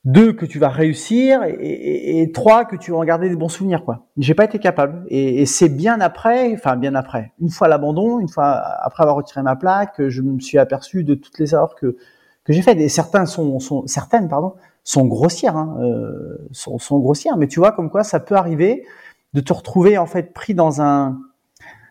deux 0.05 0.35
que 0.35 0.45
tu 0.45 0.59
vas 0.59 0.69
réussir, 0.69 1.41
et, 1.47 2.31
trois 2.35 2.67
que 2.67 2.77
tu 2.77 2.91
vas 2.91 2.99
en 2.99 3.05
garder 3.05 3.31
des 3.31 3.37
bons 3.37 3.49
souvenirs 3.49 3.83
quoi. 3.83 4.07
J'ai 4.19 4.35
pas 4.35 4.45
été 4.45 4.59
capable, 4.59 5.07
et, 5.09 5.47
c'est 5.47 5.71
bien 5.71 6.03
après, 6.03 6.53
enfin 6.53 6.77
bien 6.77 6.95
après, 6.95 7.33
une 7.41 7.49
fois 7.49 7.69
l'abandon, 7.69 8.21
une 8.21 8.29
fois 8.29 8.53
après 8.83 9.05
avoir 9.05 9.17
retiré 9.17 9.41
ma 9.41 9.57
plaque, 9.57 9.97
que 9.97 10.11
je 10.11 10.21
me 10.21 10.39
suis 10.39 10.59
aperçu 10.59 11.03
de 11.03 11.15
toutes 11.15 11.39
les 11.39 11.55
erreurs 11.55 11.77
que 11.77 11.97
que 12.45 12.53
j'ai 12.53 12.63
faites. 12.63 12.79
Et 12.79 12.89
certains 12.89 13.27
sont, 13.27 13.59
sont 13.59 13.87
certaines 13.87 14.29
pardon 14.29 14.55
sont 14.89 15.05
grossières, 15.05 15.55
hein, 15.55 15.77
euh, 15.83 16.39
sont, 16.51 16.99
grossières. 16.99 17.37
Mais 17.37 17.47
tu 17.47 17.61
vois 17.61 17.73
comme 17.73 17.91
quoi 17.91 18.05
ça 18.05 18.21
peut 18.21 18.37
arriver 18.37 18.87
de 19.35 19.41
te 19.41 19.53
retrouver 19.53 19.99
en 19.99 20.07
fait 20.07 20.33
pris 20.33 20.55
dans 20.55 20.81
un 20.81 21.21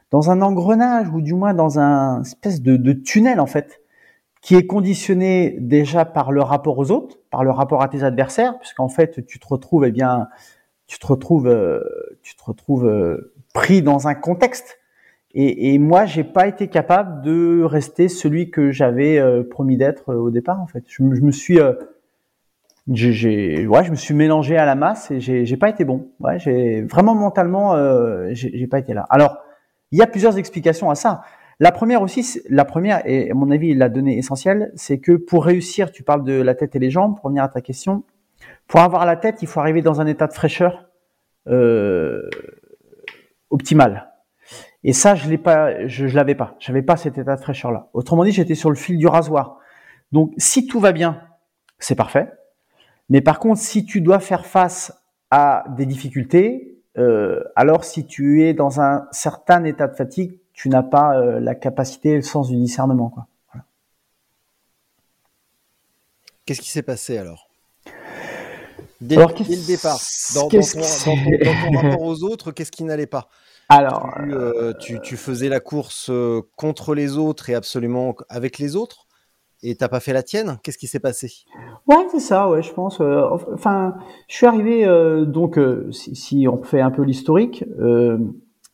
dans 0.10 0.32
un 0.32 0.42
engrenage 0.42 1.08
ou 1.10 1.22
du 1.22 1.36
moins 1.36 1.54
dans 1.54 1.78
un 1.80 2.24
espèce 2.24 2.60
de, 2.62 2.94
tunnel 2.94 3.40
en 3.40 3.46
fait 3.46 3.82
qui 4.42 4.56
est 4.56 4.66
conditionné 4.66 5.58
déjà 5.60 6.06
par 6.06 6.32
le 6.32 6.42
rapport 6.42 6.80
aux 6.80 6.90
autres, 6.90 7.20
par 7.30 7.44
le 7.44 7.52
rapport 7.52 7.84
à 7.84 7.88
tes 7.88 8.04
adversaires, 8.04 8.58
puisqu'en 8.58 8.90
fait 8.90 9.24
tu 9.28 9.38
te 9.38 9.48
retrouves 9.48 9.86
eh 9.86 9.92
bien 9.92 10.28
tu 10.88 10.98
te 10.98 11.06
retrouves 11.06 11.48
euh, 11.48 11.84
tu 12.24 12.36
te 12.36 12.44
retrouves 12.44 12.88
euh, 12.88 13.34
pris 13.54 13.84
dans 13.84 14.08
un 14.08 14.16
contexte. 14.16 14.80
Et, 15.36 15.74
et 15.74 15.78
moi, 15.78 16.06
j'ai 16.06 16.24
pas 16.24 16.48
été 16.48 16.68
capable 16.68 17.22
de 17.22 17.62
rester 17.64 18.08
celui 18.08 18.50
que 18.50 18.72
j'avais 18.72 19.20
euh, 19.20 19.44
promis 19.44 19.78
d'être 19.78 20.10
euh, 20.10 20.16
au 20.16 20.32
départ. 20.32 20.60
En 20.60 20.66
fait, 20.66 20.84
je, 20.88 21.04
je 21.14 21.22
me 21.22 21.32
suis 21.32 21.60
euh, 21.60 21.74
j'ai, 22.94 23.68
ouais, 23.68 23.84
je 23.84 23.92
me 23.92 23.96
suis 23.96 24.14
mélangé 24.14 24.58
à 24.58 24.66
la 24.66 24.76
masse 24.76 25.12
et 25.12 25.20
j'ai, 25.20 25.58
pas 25.58 25.70
été 25.70 25.84
bon. 25.84 26.10
Ouais, 26.20 26.40
j'ai 26.40 26.84
vraiment 26.84 27.16
mentalement, 27.16 27.76
euh, 27.76 28.30
j'ai, 28.32 28.68
pas 28.68 28.80
été 28.80 28.94
là. 28.94 29.06
Alors, 29.10 29.38
il 29.92 30.00
y 30.00 30.02
a 30.02 30.08
plusieurs 30.08 30.38
explications 30.38 30.90
à 30.90 30.96
ça. 30.96 31.22
La 31.60 31.72
première 31.72 32.02
aussi, 32.02 32.42
la 32.50 32.66
première, 32.66 33.02
et 33.06 33.32
à 33.32 33.34
mon 33.34 33.52
avis, 33.52 33.74
la 33.74 33.90
donnée 33.90 34.18
essentielle, 34.18 34.72
c'est 34.76 35.00
que 35.00 35.14
pour 35.14 35.46
réussir, 35.46 35.92
tu 35.92 36.04
parles 36.04 36.24
de 36.24 36.40
la 36.42 36.56
tête 36.56 36.76
et 36.76 36.80
les 36.80 36.92
jambes, 36.92 37.16
pour 37.16 37.26
revenir 37.26 37.44
à 37.44 37.50
ta 37.50 37.62
question, 37.62 38.04
pour 38.68 38.80
avoir 38.80 39.06
la 39.06 39.16
tête, 39.16 39.42
il 39.42 39.48
faut 39.48 39.60
arriver 39.60 39.82
dans 39.82 40.00
un 40.00 40.06
état 40.06 40.28
de 40.28 40.34
fraîcheur 40.34 40.86
euh, 41.48 42.30
optimal. 43.50 44.14
Et 44.84 44.94
ça, 44.94 45.16
je 45.16 45.28
l'ai 45.30 45.38
pas, 45.38 45.88
je, 45.88 46.08
je 46.08 46.16
l'avais 46.16 46.36
pas. 46.36 46.56
J'avais 46.60 46.84
pas 46.84 46.96
cet 46.96 47.18
état 47.18 47.36
de 47.36 47.42
fraîcheur 47.42 47.72
là. 47.72 47.90
Autrement 47.94 48.24
dit, 48.24 48.32
j'étais 48.32 48.56
sur 48.56 48.70
le 48.70 48.76
fil 48.76 48.98
du 48.98 49.08
rasoir. 49.08 49.58
Donc, 50.12 50.32
si 50.38 50.68
tout 50.68 50.80
va 50.80 50.92
bien, 50.92 51.22
c'est 51.80 51.96
parfait. 51.96 52.32
Mais 53.10 53.22
par 53.22 53.40
contre, 53.40 53.62
si 53.62 53.86
tu 53.86 54.02
dois 54.02 54.20
faire 54.20 54.46
face 54.46 54.94
à 55.32 55.64
des 55.78 55.86
difficultés, 55.86 56.78
euh, 56.98 57.44
alors 57.56 57.84
si 57.86 58.06
tu 58.06 58.44
es 58.44 58.54
dans 58.54 58.82
un 58.82 59.08
certain 59.12 59.64
état 59.64 59.88
de 59.88 59.96
fatigue, 59.96 60.40
tu 60.54 60.70
n'as 60.70 60.84
pas 60.84 61.18
euh, 61.18 61.40
la 61.40 61.56
capacité, 61.56 62.16
le 62.16 62.22
sens 62.22 62.50
du 62.50 62.56
discernement. 62.58 63.10
Quoi. 63.10 63.28
Qu'est-ce 66.46 66.62
qui 66.62 66.70
s'est 66.70 66.82
passé 66.82 67.18
alors? 67.18 67.50
Dès, 69.00 69.16
Alors, 69.18 69.30
dès 69.30 69.36
qu'est-ce- 69.36 69.62
le 69.62 69.68
départ, 69.68 70.00
dans, 70.34 70.50
ton, 70.50 70.50
qui 70.50 70.56
dans 70.58 70.62
ton- 70.62 70.82
s'est- 70.82 71.38
dans 71.44 71.72
ton 71.72 71.78
rapport 71.78 72.02
aux 72.02 72.24
autres, 72.24 72.52
qu'est-ce 72.52 72.72
qui 72.72 72.84
n'allait 72.84 73.06
pas? 73.06 73.30
Alors, 73.70 74.10
tu, 74.16 74.34
euh, 74.34 74.74
tu, 74.80 75.00
tu 75.02 75.18
faisais 75.18 75.50
la 75.50 75.60
course 75.60 76.10
contre 76.56 76.96
les 76.96 77.18
autres 77.18 77.50
et 77.50 77.56
absolument 77.56 78.16
avec 78.30 78.58
les 78.60 78.76
autres? 78.76 79.07
Et 79.64 79.76
t'as 79.76 79.88
pas 79.88 80.00
fait 80.00 80.14
la 80.14 80.24
tienne? 80.24 80.58
Qu'est-ce 80.64 80.78
qui 80.78 80.88
s'est 80.88 81.00
passé? 81.00 81.32
Ouais, 81.88 82.06
c'est 82.12 82.20
ça, 82.20 82.50
ouais, 82.50 82.62
je 82.62 82.72
pense. 82.74 83.02
euh, 83.02 83.24
enfin, 83.54 83.96
je 84.28 84.36
suis 84.36 84.46
arrivé, 84.46 84.86
euh, 84.86 85.26
donc, 85.26 85.58
euh, 85.58 85.90
si, 85.92 86.48
on 86.48 86.62
fait 86.64 86.82
un 86.82 86.92
peu 86.92 87.04
l'historique, 87.04 87.64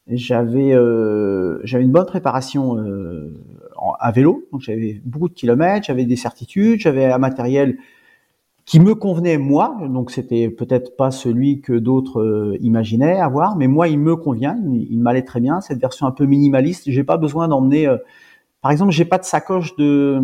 j'avais 0.08 0.72
j'avais 1.64 1.84
une 1.84 1.92
bonne 1.92 2.06
préparation 2.06 2.78
à 4.00 4.12
vélo, 4.12 4.46
donc 4.52 4.62
j'avais 4.62 5.02
beaucoup 5.06 5.30
de 5.30 5.34
kilomètres, 5.34 5.88
j'avais 5.88 6.06
des 6.06 6.16
certitudes, 6.16 6.80
j'avais 6.80 7.06
un 7.06 7.18
matériel 7.18 7.78
qui 8.66 8.80
me 8.80 8.96
convenait 8.96 9.38
moi, 9.38 9.78
donc 9.90 10.10
c'était 10.10 10.50
peut-être 10.50 10.96
pas 10.96 11.12
celui 11.12 11.60
que 11.60 11.74
d'autres 11.74 12.56
imaginaient 12.62 13.20
avoir, 13.20 13.58
mais 13.58 13.68
moi 13.68 13.90
il 13.90 14.00
me 14.00 14.16
convient, 14.16 14.58
il, 14.66 14.88
il 14.90 15.00
m'allait 15.00 15.24
très 15.24 15.42
bien, 15.42 15.60
cette 15.62 15.80
version 15.80 16.08
un 16.08 16.12
peu 16.12 16.26
minimaliste, 16.26 16.84
j'ai 16.90 17.04
pas 17.04 17.18
besoin 17.18 17.48
d'emmener, 17.48 17.94
par 18.62 18.72
exemple, 18.72 18.92
j'ai 18.92 19.06
pas 19.06 19.18
de 19.18 19.26
sacoche 19.26 19.76
de 19.76 20.22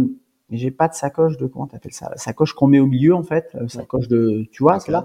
j'ai 0.57 0.71
pas 0.71 0.87
de 0.87 0.93
sacoche 0.93 1.37
de 1.37 1.45
comment 1.45 1.67
t'appelles 1.67 1.93
ça 1.93 2.09
la 2.09 2.17
sacoche 2.17 2.53
qu'on 2.53 2.67
met 2.67 2.79
au 2.79 2.87
milieu 2.87 3.13
en 3.13 3.23
fait 3.23 3.49
la 3.53 3.67
sacoche 3.67 4.07
de 4.07 4.45
tu 4.51 4.63
vois 4.63 4.79
c'est 4.79 4.91
là. 4.91 5.03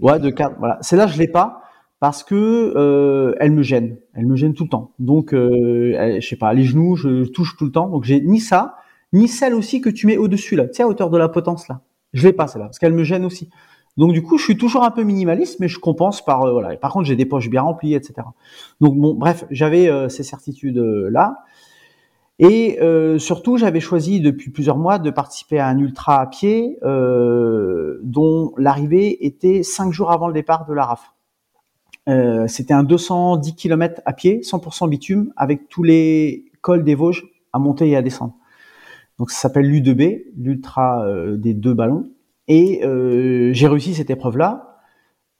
ouais 0.00 0.18
de 0.18 0.30
cadre 0.30 0.56
voilà. 0.58 0.78
C'est 0.80 0.96
là 0.96 1.06
je 1.06 1.18
l'ai 1.18 1.28
pas 1.28 1.62
parce 2.00 2.24
que 2.24 2.34
euh, 2.76 3.34
elle 3.40 3.52
me 3.52 3.62
gêne. 3.62 3.96
Elle 4.14 4.26
me 4.26 4.36
gêne 4.36 4.52
tout 4.52 4.64
le 4.64 4.68
temps. 4.68 4.92
Donc 4.98 5.32
euh, 5.32 6.18
je 6.20 6.26
sais 6.26 6.36
pas 6.36 6.52
les 6.52 6.64
genoux 6.64 6.96
je 6.96 7.24
touche 7.24 7.56
tout 7.56 7.64
le 7.64 7.72
temps. 7.72 7.88
Donc 7.88 8.04
j'ai 8.04 8.20
ni 8.20 8.40
ça 8.40 8.76
ni 9.12 9.28
celle 9.28 9.54
aussi 9.54 9.80
que 9.80 9.88
tu 9.88 10.06
mets 10.06 10.16
au 10.16 10.28
dessus 10.28 10.56
là. 10.56 10.66
Tu 10.66 10.74
sais 10.74 10.82
à 10.82 10.88
hauteur 10.88 11.10
de 11.10 11.18
la 11.18 11.28
potence 11.28 11.68
là. 11.68 11.80
Je 12.12 12.26
l'ai 12.26 12.32
pas 12.32 12.46
celle-là 12.46 12.66
parce 12.66 12.78
qu'elle 12.78 12.94
me 12.94 13.04
gêne 13.04 13.24
aussi. 13.24 13.50
Donc 13.96 14.12
du 14.12 14.22
coup, 14.22 14.36
je 14.36 14.44
suis 14.44 14.58
toujours 14.58 14.84
un 14.84 14.90
peu 14.90 15.02
minimaliste, 15.02 15.58
mais 15.58 15.68
je 15.68 15.78
compense 15.78 16.22
par 16.22 16.42
euh, 16.42 16.52
voilà. 16.52 16.76
Par 16.76 16.92
contre, 16.92 17.06
j'ai 17.06 17.16
des 17.16 17.24
poches 17.24 17.48
bien 17.48 17.62
remplies, 17.62 17.94
etc. 17.94 18.14
Donc 18.80 18.96
bon, 18.96 19.14
bref, 19.14 19.44
j'avais 19.50 19.88
euh, 19.88 20.08
ces 20.08 20.22
certitudes 20.22 20.78
là. 20.78 21.38
Et 22.38 22.78
euh, 22.82 23.18
surtout, 23.18 23.56
j'avais 23.56 23.80
choisi 23.80 24.20
depuis 24.20 24.50
plusieurs 24.50 24.76
mois 24.76 24.98
de 24.98 25.10
participer 25.10 25.58
à 25.58 25.68
un 25.68 25.78
ultra 25.78 26.20
à 26.20 26.26
pied 26.26 26.78
dont 26.82 28.52
l'arrivée 28.58 29.24
était 29.26 29.62
cinq 29.62 29.92
jours 29.92 30.12
avant 30.12 30.28
le 30.28 30.34
départ 30.34 30.66
de 30.66 30.74
la 30.74 30.84
RAF. 30.84 31.12
C'était 32.48 32.74
un 32.74 32.84
210 32.84 33.54
km 33.54 34.00
à 34.04 34.12
pied, 34.12 34.40
100% 34.40 34.88
bitume, 34.88 35.32
avec 35.36 35.68
tous 35.68 35.82
les 35.82 36.44
cols 36.60 36.84
des 36.84 36.94
Vosges 36.94 37.24
à 37.52 37.58
monter 37.58 37.88
et 37.88 37.96
à 37.96 38.02
descendre. 38.02 38.34
Donc 39.18 39.30
ça 39.30 39.40
s'appelle 39.40 39.66
l'U2B, 39.66 40.24
l'ultra 40.36 41.04
des 41.36 41.54
deux 41.54 41.74
ballons. 41.74 42.10
Et 42.48 42.84
euh, 42.84 43.52
j'ai 43.52 43.66
réussi 43.66 43.94
cette 43.94 44.10
épreuve-là. 44.10 44.80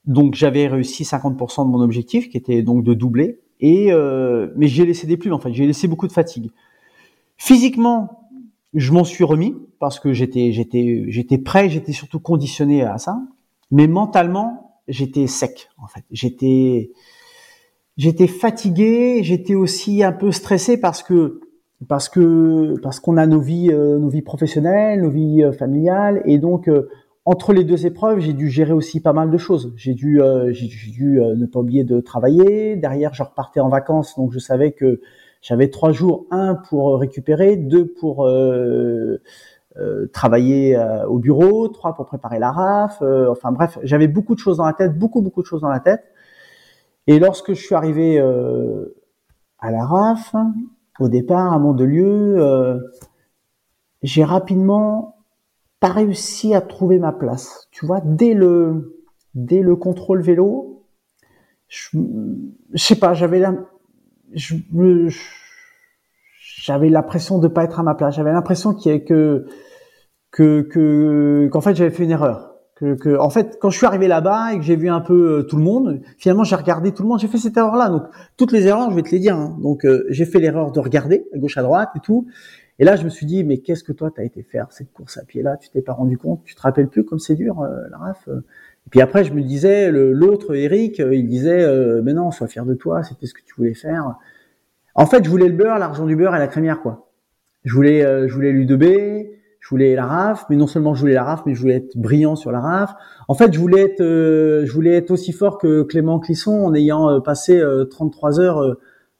Donc 0.05 0.35
j'avais 0.35 0.67
réussi 0.67 1.03
50% 1.03 1.65
de 1.65 1.71
mon 1.71 1.81
objectif, 1.81 2.29
qui 2.29 2.37
était 2.37 2.61
donc 2.61 2.83
de 2.83 2.93
doubler. 2.93 3.39
Et 3.59 3.91
euh, 3.91 4.49
mais 4.55 4.67
j'ai 4.67 4.85
laissé 4.85 5.07
des 5.07 5.17
plumes 5.17 5.33
en 5.33 5.39
fait. 5.39 5.53
J'ai 5.53 5.65
laissé 5.65 5.87
beaucoup 5.87 6.07
de 6.07 6.13
fatigue. 6.13 6.51
Physiquement, 7.37 8.29
je 8.73 8.91
m'en 8.91 9.03
suis 9.03 9.23
remis 9.23 9.55
parce 9.79 9.99
que 9.99 10.11
j'étais 10.13 10.51
j'étais 10.51 11.05
j'étais 11.07 11.37
prêt, 11.37 11.69
j'étais 11.69 11.93
surtout 11.93 12.19
conditionné 12.19 12.83
à 12.83 12.97
ça. 12.97 13.19
Mais 13.71 13.87
mentalement, 13.87 14.81
j'étais 14.87 15.27
sec 15.27 15.69
en 15.77 15.87
fait. 15.87 16.03
J'étais 16.11 16.91
j'étais 17.97 18.27
fatigué, 18.27 19.19
j'étais 19.23 19.55
aussi 19.55 20.03
un 20.03 20.11
peu 20.11 20.31
stressé 20.31 20.79
parce 20.79 21.03
que 21.03 21.41
parce 21.87 22.09
que 22.09 22.79
parce 22.81 22.99
qu'on 22.99 23.17
a 23.17 23.27
nos 23.27 23.39
vies 23.39 23.71
euh, 23.71 23.99
nos 23.99 24.09
vies 24.09 24.23
professionnelles, 24.23 25.01
nos 25.01 25.11
vies 25.11 25.43
euh, 25.43 25.51
familiales 25.51 26.23
et 26.25 26.39
donc 26.39 26.67
euh, 26.67 26.89
entre 27.25 27.53
les 27.53 27.65
deux 27.65 27.85
épreuves, 27.85 28.19
j'ai 28.19 28.33
dû 28.33 28.49
gérer 28.49 28.71
aussi 28.71 29.01
pas 29.01 29.13
mal 29.13 29.29
de 29.29 29.37
choses. 29.37 29.73
J'ai 29.75 29.93
dû 29.93 30.21
j'ai 30.51 30.67
dû 30.91 31.19
ne 31.19 31.45
pas 31.45 31.59
oublier 31.59 31.83
de 31.83 31.99
travailler. 31.99 32.77
Derrière, 32.77 33.13
je 33.13 33.21
repartais 33.21 33.59
en 33.59 33.67
vacances, 33.67 34.15
donc 34.15 34.31
je 34.31 34.39
savais 34.39 34.71
que 34.71 35.01
j'avais 35.41 35.69
trois 35.69 35.91
jours, 35.91 36.25
un 36.31 36.55
pour 36.55 36.99
récupérer, 36.99 37.55
deux 37.57 37.87
pour 37.87 38.29
travailler 40.11 40.77
au 41.07 41.19
bureau, 41.19 41.67
trois 41.67 41.93
pour 41.93 42.05
préparer 42.05 42.39
la 42.39 42.51
RAF. 42.51 43.01
enfin 43.01 43.51
bref, 43.51 43.77
j'avais 43.83 44.07
beaucoup 44.07 44.33
de 44.33 44.39
choses 44.39 44.57
dans 44.57 44.65
la 44.65 44.73
tête, 44.73 44.97
beaucoup 44.97 45.21
beaucoup 45.21 45.41
de 45.41 45.47
choses 45.47 45.61
dans 45.61 45.69
la 45.69 45.79
tête. 45.79 46.03
Et 47.05 47.19
lorsque 47.19 47.53
je 47.53 47.61
suis 47.61 47.75
arrivé 47.75 48.19
à 49.59 49.71
la 49.71 49.85
RAF, 49.85 50.35
au 50.99 51.09
départ 51.09 51.53
à 51.53 51.59
Mondelieu, 51.59 52.37
euh, 52.39 52.79
j'ai 54.01 54.23
rapidement 54.23 55.15
pas 55.79 55.89
réussi 55.89 56.53
à 56.55 56.61
trouver 56.61 56.99
ma 56.99 57.11
place. 57.11 57.67
Tu 57.71 57.85
vois, 57.85 58.01
dès 58.03 58.33
le 58.33 59.03
dès 59.35 59.61
le 59.61 59.75
contrôle 59.75 60.21
vélo, 60.21 60.85
je, 61.67 61.97
je 62.73 62.83
sais 62.83 62.95
pas, 62.95 63.13
j'avais 63.13 63.39
j'avais 64.33 65.09
l'impression 66.89 67.39
de 67.39 67.47
pas 67.47 67.63
être 67.63 67.79
à 67.79 67.83
ma 67.83 67.95
place. 67.95 68.15
J'avais 68.15 68.31
l'impression 68.31 68.73
que 68.73 69.45
que 70.31 70.61
que 70.61 71.49
qu'en 71.51 71.61
fait 71.61 71.75
j'avais 71.75 71.91
fait 71.91 72.03
une 72.03 72.11
erreur 72.11 72.57
que, 72.79 73.17
en 73.17 73.29
fait, 73.29 73.57
quand 73.59 73.69
je 73.69 73.77
suis 73.77 73.87
arrivé 73.87 74.07
là-bas 74.07 74.53
et 74.53 74.57
que 74.57 74.63
j'ai 74.63 74.75
vu 74.75 74.89
un 74.89 75.01
peu 75.01 75.39
euh, 75.39 75.43
tout 75.43 75.57
le 75.57 75.63
monde, 75.63 76.01
finalement, 76.17 76.43
j'ai 76.43 76.55
regardé 76.55 76.91
tout 76.91 77.03
le 77.03 77.09
monde. 77.09 77.19
J'ai 77.19 77.27
fait 77.27 77.37
cette 77.37 77.57
erreur-là. 77.57 77.89
Donc, 77.89 78.03
toutes 78.37 78.51
les 78.51 78.67
erreurs, 78.67 78.91
je 78.91 78.95
vais 78.95 79.01
te 79.01 79.09
les 79.09 79.19
dire. 79.19 79.35
Hein. 79.35 79.57
Donc, 79.61 79.85
euh, 79.85 80.05
j'ai 80.09 80.25
fait 80.25 80.39
l'erreur 80.39 80.71
de 80.71 80.79
regarder 80.79 81.27
à 81.33 81.37
gauche, 81.37 81.57
à 81.57 81.63
droite 81.63 81.89
et 81.95 81.99
tout. 81.99 82.27
Et 82.79 82.85
là, 82.85 82.95
je 82.95 83.03
me 83.03 83.09
suis 83.09 83.25
dit, 83.25 83.43
mais 83.43 83.59
qu'est-ce 83.59 83.83
que 83.83 83.91
toi, 83.91 84.11
t'as 84.15 84.23
été 84.23 84.43
faire 84.43 84.71
cette 84.71 84.93
course 84.93 85.17
à 85.17 85.23
pied-là? 85.23 85.57
Tu 85.57 85.69
t'es 85.69 85.81
pas 85.81 85.93
rendu 85.93 86.19
compte? 86.19 86.43
Tu 86.43 86.53
te 86.53 86.61
rappelles 86.61 86.87
plus 86.87 87.03
comme 87.03 87.17
c'est 87.17 87.35
dur, 87.35 87.61
euh, 87.61 87.87
la 87.89 87.97
raf 87.97 88.29
puis 88.89 89.01
après, 89.01 89.23
je 89.23 89.33
me 89.33 89.41
disais, 89.41 89.91
l'autre, 89.91 90.55
Eric, 90.55 90.99
il 90.99 91.27
disait, 91.27 91.65
mais 92.03 92.13
non, 92.13 92.31
sois 92.31 92.47
fier 92.47 92.65
de 92.65 92.73
toi. 92.73 93.03
C'était 93.03 93.25
ce 93.25 93.33
que 93.33 93.41
tu 93.45 93.53
voulais 93.55 93.73
faire. 93.73 94.15
En 94.95 95.05
fait, 95.05 95.23
je 95.23 95.29
voulais 95.29 95.47
le 95.47 95.55
beurre, 95.55 95.77
l'argent 95.77 96.05
du 96.05 96.15
beurre 96.15 96.35
et 96.35 96.39
la 96.39 96.47
crémière, 96.47 96.81
quoi. 96.81 97.09
Je 97.65 97.73
voulais, 97.73 98.27
je 98.27 98.33
voulais 98.33 98.51
l'U2B 98.51 99.27
je 99.67 99.71
voulais 99.71 99.95
la 99.95 100.05
RAF, 100.05 100.45
mais 100.49 100.55
non 100.55 100.65
seulement 100.65 100.93
je 100.93 101.01
voulais 101.01 101.13
la 101.13 101.25
RAF, 101.25 101.41
mais 101.45 101.53
je 101.53 101.59
voulais 101.59 101.75
être 101.75 101.97
brillant 101.97 102.37
sur 102.37 102.53
la 102.53 102.61
RAF. 102.61 102.95
En 103.27 103.33
fait, 103.33 103.51
je 103.51 103.59
voulais 103.59 103.81
être, 103.81 103.99
euh, 103.99 104.65
je 104.65 104.71
voulais 104.71 104.95
être 104.95 105.11
aussi 105.11 105.33
fort 105.33 105.57
que 105.57 105.83
Clément 105.83 106.19
Clisson 106.19 106.53
en 106.53 106.73
ayant 106.73 107.09
euh, 107.09 107.19
passé 107.19 107.61
33 107.91 108.39
euh, 108.39 108.43
heures 108.43 108.77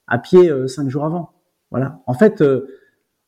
à 0.07 0.19
pied 0.19 0.49
cinq 0.69 0.87
jours 0.87 1.03
avant. 1.03 1.31
Voilà. 1.69 1.99
En 2.07 2.13
fait, 2.13 2.41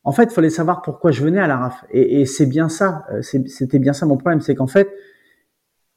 en 0.02 0.12
fait, 0.12 0.32
fallait 0.32 0.48
savoir 0.48 0.80
pourquoi 0.80 1.10
je 1.10 1.22
venais 1.22 1.40
à 1.40 1.46
la 1.46 1.58
RAF. 1.58 1.84
Et, 1.90 2.22
et 2.22 2.24
c'est 2.24 2.46
bien 2.46 2.70
ça. 2.70 3.04
C'était 3.20 3.78
bien 3.78 3.92
ça 3.92 4.06
mon 4.06 4.16
problème, 4.16 4.40
c'est 4.40 4.54
qu'en 4.54 4.66
fait, 4.66 4.88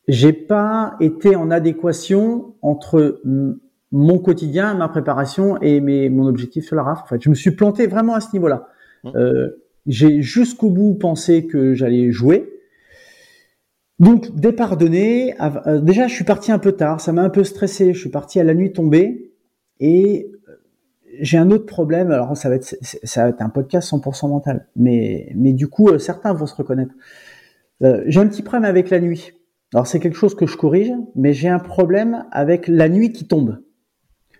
j'ai 0.07 0.33
pas 0.33 0.95
été 0.99 1.35
en 1.35 1.51
adéquation 1.51 2.55
entre 2.61 3.21
mon 3.91 4.19
quotidien, 4.19 4.73
ma 4.73 4.89
préparation 4.89 5.61
et 5.61 5.79
mes, 5.79 6.09
mon 6.09 6.27
objectif 6.27 6.65
sur 6.65 6.75
la 6.75 6.83
RAF. 6.83 7.03
En 7.03 7.05
fait, 7.05 7.21
je 7.21 7.29
me 7.29 7.35
suis 7.35 7.51
planté 7.51 7.87
vraiment 7.87 8.15
à 8.15 8.19
ce 8.19 8.29
niveau-là. 8.33 8.67
Mmh. 9.03 9.09
Euh, 9.15 9.63
j'ai 9.85 10.21
jusqu'au 10.21 10.69
bout 10.69 10.95
pensé 10.95 11.45
que 11.45 11.73
j'allais 11.73 12.11
jouer. 12.11 12.53
Donc 13.99 14.35
départ 14.35 14.75
donné, 14.75 15.35
euh, 15.39 15.79
déjà 15.79 16.07
je 16.07 16.13
suis 16.13 16.23
parti 16.23 16.51
un 16.51 16.59
peu 16.59 16.71
tard, 16.71 16.99
ça 16.99 17.13
m'a 17.13 17.21
un 17.21 17.29
peu 17.29 17.43
stressé, 17.43 17.93
je 17.93 17.99
suis 17.99 18.09
parti 18.09 18.39
à 18.39 18.43
la 18.43 18.53
nuit 18.53 18.73
tombée 18.73 19.31
et 19.79 20.31
euh, 20.49 20.53
j'ai 21.21 21.37
un 21.37 21.51
autre 21.51 21.65
problème, 21.65 22.11
alors 22.11 22.35
ça 22.35 22.49
va 22.49 22.55
être 22.55 22.75
ça 22.81 23.23
va 23.23 23.29
être 23.29 23.41
un 23.41 23.49
podcast 23.49 23.91
100% 23.93 24.29
mental, 24.29 24.67
mais 24.75 25.31
mais 25.35 25.53
du 25.53 25.67
coup 25.67 25.89
euh, 25.89 25.99
certains 25.99 26.33
vont 26.33 26.47
se 26.47 26.55
reconnaître. 26.55 26.93
j'ai 27.79 28.19
un 28.19 28.27
petit 28.27 28.41
problème 28.41 28.65
avec 28.65 28.89
la 28.89 28.99
nuit. 28.99 29.31
Alors 29.73 29.87
c'est 29.87 29.99
quelque 29.99 30.17
chose 30.17 30.35
que 30.35 30.45
je 30.45 30.55
corrige, 30.55 30.91
mais 31.15 31.33
j'ai 31.33 31.49
un 31.49 31.59
problème 31.59 32.25
avec 32.31 32.67
la 32.67 32.89
nuit 32.89 33.11
qui 33.11 33.27
tombe. 33.27 33.59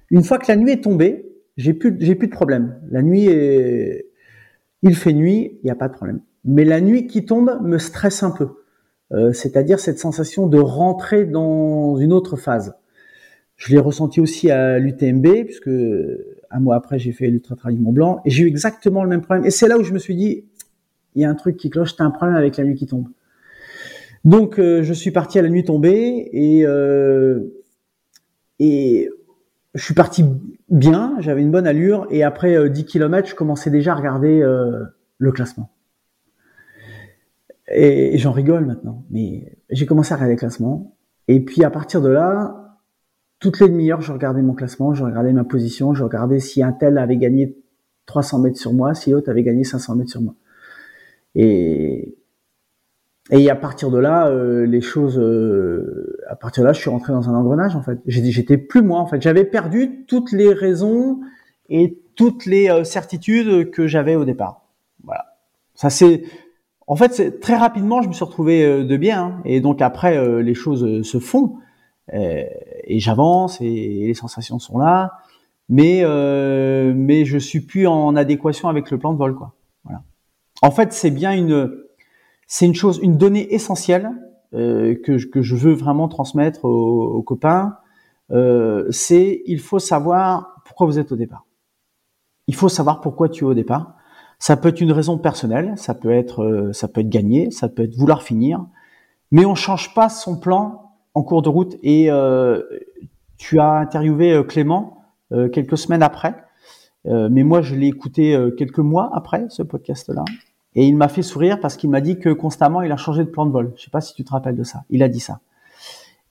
Une 0.10 0.24
fois 0.24 0.38
que 0.38 0.46
la 0.48 0.56
nuit 0.56 0.72
est 0.72 0.84
tombée, 0.84 1.26
j'ai 1.58 1.74
plus 1.74 1.92
de 1.92 2.32
problème. 2.32 2.80
La 2.90 3.02
nuit 3.02 3.26
est 3.26 4.14
il 4.84 4.96
fait 4.96 5.14
nuit, 5.14 5.60
il 5.64 5.66
n'y 5.66 5.72
a 5.72 5.76
pas 5.76 5.88
de 5.88 5.94
problème. 5.94 6.20
Mais 6.44 6.66
la 6.66 6.82
nuit 6.82 7.08
qui 7.08 7.26
tombe 7.26 7.60
me 7.64 7.78
stresse 7.78 8.22
un 8.22 8.32
peu. 8.32 8.50
Euh, 9.14 9.32
c'est-à-dire 9.32 9.80
cette 9.80 9.98
sensation 9.98 10.48
de 10.48 10.60
rentrer 10.60 11.26
dans 11.26 11.96
une 11.98 12.12
autre 12.12 12.36
phase. 12.36 12.76
Je 13.56 13.72
l'ai 13.72 13.80
ressenti 13.80 14.20
aussi 14.20 14.52
à 14.52 14.78
l'UTMB, 14.78 15.46
puisque 15.46 15.70
un 15.70 16.60
mois 16.60 16.76
après, 16.76 17.00
j'ai 17.00 17.14
fait 17.14 17.28
l'Ultra 17.28 17.56
Trail 17.56 17.78
Mont 17.78 17.94
Blanc, 17.94 18.22
et 18.26 18.30
j'ai 18.30 18.44
eu 18.44 18.48
exactement 18.48 19.04
le 19.04 19.10
même 19.10 19.22
problème. 19.22 19.46
Et 19.46 19.52
c'est 19.52 19.68
là 19.68 19.78
où 19.78 19.84
je 19.84 19.94
me 19.94 20.00
suis 20.00 20.16
dit, 20.16 20.46
il 21.16 21.22
y 21.22 21.26
a 21.26 21.30
un 21.30 21.36
truc 21.36 21.56
qui 21.56 21.70
cloche, 21.70 21.96
t'as 21.96 22.04
un 22.04 22.12
problème 22.12 22.36
avec 22.36 22.58
la 22.58 22.66
nuit 22.66 22.76
qui 22.76 22.88
tombe. 22.88 23.08
Donc, 24.24 24.58
euh, 24.58 24.84
je 24.84 24.94
suis 24.94 25.12
parti 25.12 25.38
à 25.38 25.42
la 25.42 25.50
nuit 25.50 25.66
tombée, 25.66 26.30
et, 26.32 26.66
euh, 26.66 27.42
et 28.60 29.10
je 29.74 29.84
suis 29.84 29.94
parti 29.94 30.24
bien, 30.70 31.18
j'avais 31.20 31.42
une 31.42 31.52
bonne 31.52 31.68
allure, 31.68 32.08
et 32.10 32.24
après 32.24 32.70
10 32.70 32.82
euh, 32.82 32.86
km, 32.86 33.28
je 33.28 33.36
commençais 33.36 33.70
déjà 33.70 33.94
à 33.94 33.96
regarder 33.96 34.42
le 35.18 35.32
classement. 35.32 35.72
Et, 37.70 38.18
j'en 38.18 38.32
rigole 38.32 38.66
maintenant, 38.66 39.04
mais 39.10 39.58
j'ai 39.70 39.86
commencé 39.86 40.14
à 40.14 40.16
regarder 40.16 40.36
le 40.36 40.40
classement, 40.40 40.96
et 41.28 41.42
puis 41.42 41.64
à 41.64 41.70
partir 41.70 42.02
de 42.02 42.10
là, 42.10 42.80
toutes 43.40 43.60
les 43.60 43.68
demi-heures, 43.68 44.02
je 44.02 44.14
regardais 44.14 44.42
mon 44.42 44.54
classement, 44.54 44.94
je 44.94 45.04
regardais 45.04 45.34
ma 45.34 45.44
position, 45.44 45.94
je 45.94 46.04
regardais 46.04 46.40
si 46.40 46.64
un 46.64 46.72
tel 46.72 46.98
avait 46.98 47.18
gagné 47.18 47.58
300 48.06 48.40
mètres 48.40 48.58
sur 48.58 48.72
moi, 48.72 48.94
si 48.94 49.12
l'autre 49.12 49.30
avait 49.30 49.44
gagné 49.44 49.66
500 49.66 49.96
mètres 49.98 50.12
sur 50.12 50.22
moi. 50.22 50.36
Et, 51.36 52.16
et 53.32 53.50
à 53.50 53.56
partir 53.56 53.90
de 53.90 53.98
là, 53.98 54.28
euh, 54.28 54.66
les 54.66 54.82
choses, 54.82 55.18
euh, 55.18 56.18
à 56.28 56.36
partir 56.36 56.64
de 56.64 56.68
là, 56.68 56.74
je 56.74 56.82
suis 56.82 56.90
rentré 56.90 57.14
dans 57.14 57.30
un 57.30 57.36
engrenage 57.36 57.76
en 57.76 57.82
fait. 57.82 58.00
J'étais 58.06 58.58
plus 58.58 58.82
moi 58.82 59.00
en 59.00 59.06
fait. 59.06 59.22
J'avais 59.22 59.46
perdu 59.46 60.06
toutes 60.08 60.34
les 60.34 60.52
raisons 60.52 61.22
et 61.70 61.98
toutes 62.16 62.46
les 62.46 62.70
euh, 62.70 62.84
certitudes 62.84 63.72
que 63.72 63.88
j'avais 63.88 64.16
au 64.16 64.26
départ. 64.26 64.66
Voilà. 65.06 65.26
Ça 65.74 65.90
c'est, 65.90 66.24
en 66.86 66.98
fait, 66.98 67.14
c'est 67.14 67.40
très 67.40 67.56
rapidement, 67.56 68.02
je 68.02 68.10
me 68.10 68.14
suis 68.14 68.26
retrouvé 68.26 68.84
de 68.84 68.98
bien. 68.98 69.24
Hein. 69.24 69.42
et 69.46 69.62
donc 69.62 69.82
après, 69.82 70.44
les 70.44 70.54
choses 70.54 71.02
se 71.02 71.18
font 71.18 71.56
et 72.12 73.00
j'avance 73.00 73.62
et, 73.62 74.04
les 74.06 74.14
sensations 74.14 74.60
sont 74.60 74.78
là. 74.78 75.14
Mais 75.70 76.04
mais 76.94 77.24
je 77.24 77.38
suis 77.38 77.62
plus 77.62 77.88
en 77.88 78.18
adéquation 78.18 78.68
avec 78.68 78.92
le 78.92 79.00
plan 79.00 79.14
de 79.14 79.18
vol 79.18 79.34
quoi. 79.34 79.54
Voilà. 79.86 80.04
En 80.62 80.72
fait, 80.72 80.92
c'est 80.92 81.10
bien 81.10 81.32
une 81.32 81.83
c'est 82.48 82.66
une 82.66 82.76
chose, 82.76 83.00
une 83.02 83.18
donnée 83.18 83.54
essentielle 83.54 84.12
euh, 84.54 84.96
que, 85.04 85.14
que, 85.26 85.42
je 85.42 85.56
veux 85.56 85.74
vraiment 85.74 86.08
transmettre 86.08 86.66
aux, 86.66 87.24
copains. 87.24 87.78
Euh, 88.32 88.86
c'est 88.92 89.42
il 89.48 89.60
faut 89.60 89.80
savoir 89.80 90.62
pourquoi 90.66 90.86
vous 90.86 91.00
êtes 91.00 91.12
au 91.12 91.16
départ. 91.16 91.46
Il 92.48 92.56
faut 92.56 92.70
savoir 92.70 93.02
pourquoi 93.02 93.30
tu 93.30 93.46
es 93.46 93.48
au 93.48 93.56
départ. 93.56 93.96
Ça 94.38 94.56
peut 94.56 94.70
être 94.70 94.82
une 94.82 94.92
raison 94.92 95.18
personnelle, 95.18 95.74
ça 95.78 95.96
peut 95.96 96.12
être 96.12 96.44
euh, 96.44 96.72
ça 96.72 96.88
peut 96.88 97.02
être 97.02 97.10
gagner, 97.10 97.50
ça 97.50 97.68
peut 97.68 97.84
être 97.84 97.96
vouloir 97.96 98.22
finir, 98.22 98.64
mais 99.32 99.46
on 99.46 99.56
change 99.56 99.96
pas 99.96 100.10
son 100.10 100.40
plan 100.40 100.92
en 101.16 101.24
cours 101.24 101.42
de 101.42 101.50
route. 101.50 101.78
Et 101.82 102.10
tu 103.38 103.60
as 103.60 103.72
interviewé 103.74 104.44
Clément 104.48 105.04
quelques 105.52 105.78
semaines 105.78 106.04
après, 106.04 106.36
mais 107.06 107.44
moi 107.44 107.62
je 107.62 107.76
l'ai 107.76 107.88
écouté 107.88 108.38
quelques 108.58 108.80
mois 108.80 109.12
après 109.14 109.46
ce 109.50 109.64
podcast-là. 109.64 110.24
Et 110.76 110.86
il 110.88 110.96
m'a 110.98 111.08
fait 111.08 111.22
sourire 111.22 111.60
parce 111.60 111.78
qu'il 111.78 111.90
m'a 111.90 112.02
dit 112.02 112.18
que 112.20 112.30
constamment 112.30 112.82
il 112.82 112.92
a 112.92 112.98
changé 112.98 113.24
de 113.24 113.30
plan 113.30 113.46
de 113.46 113.52
vol. 113.52 113.74
Je 113.78 113.84
sais 113.84 113.92
pas 113.92 114.02
si 114.02 114.14
tu 114.14 114.24
te 114.24 114.32
rappelles 114.32 114.56
de 114.56 114.64
ça. 114.64 114.84
Il 114.90 115.04
a 115.04 115.08
dit 115.10 115.20
ça. 115.20 115.40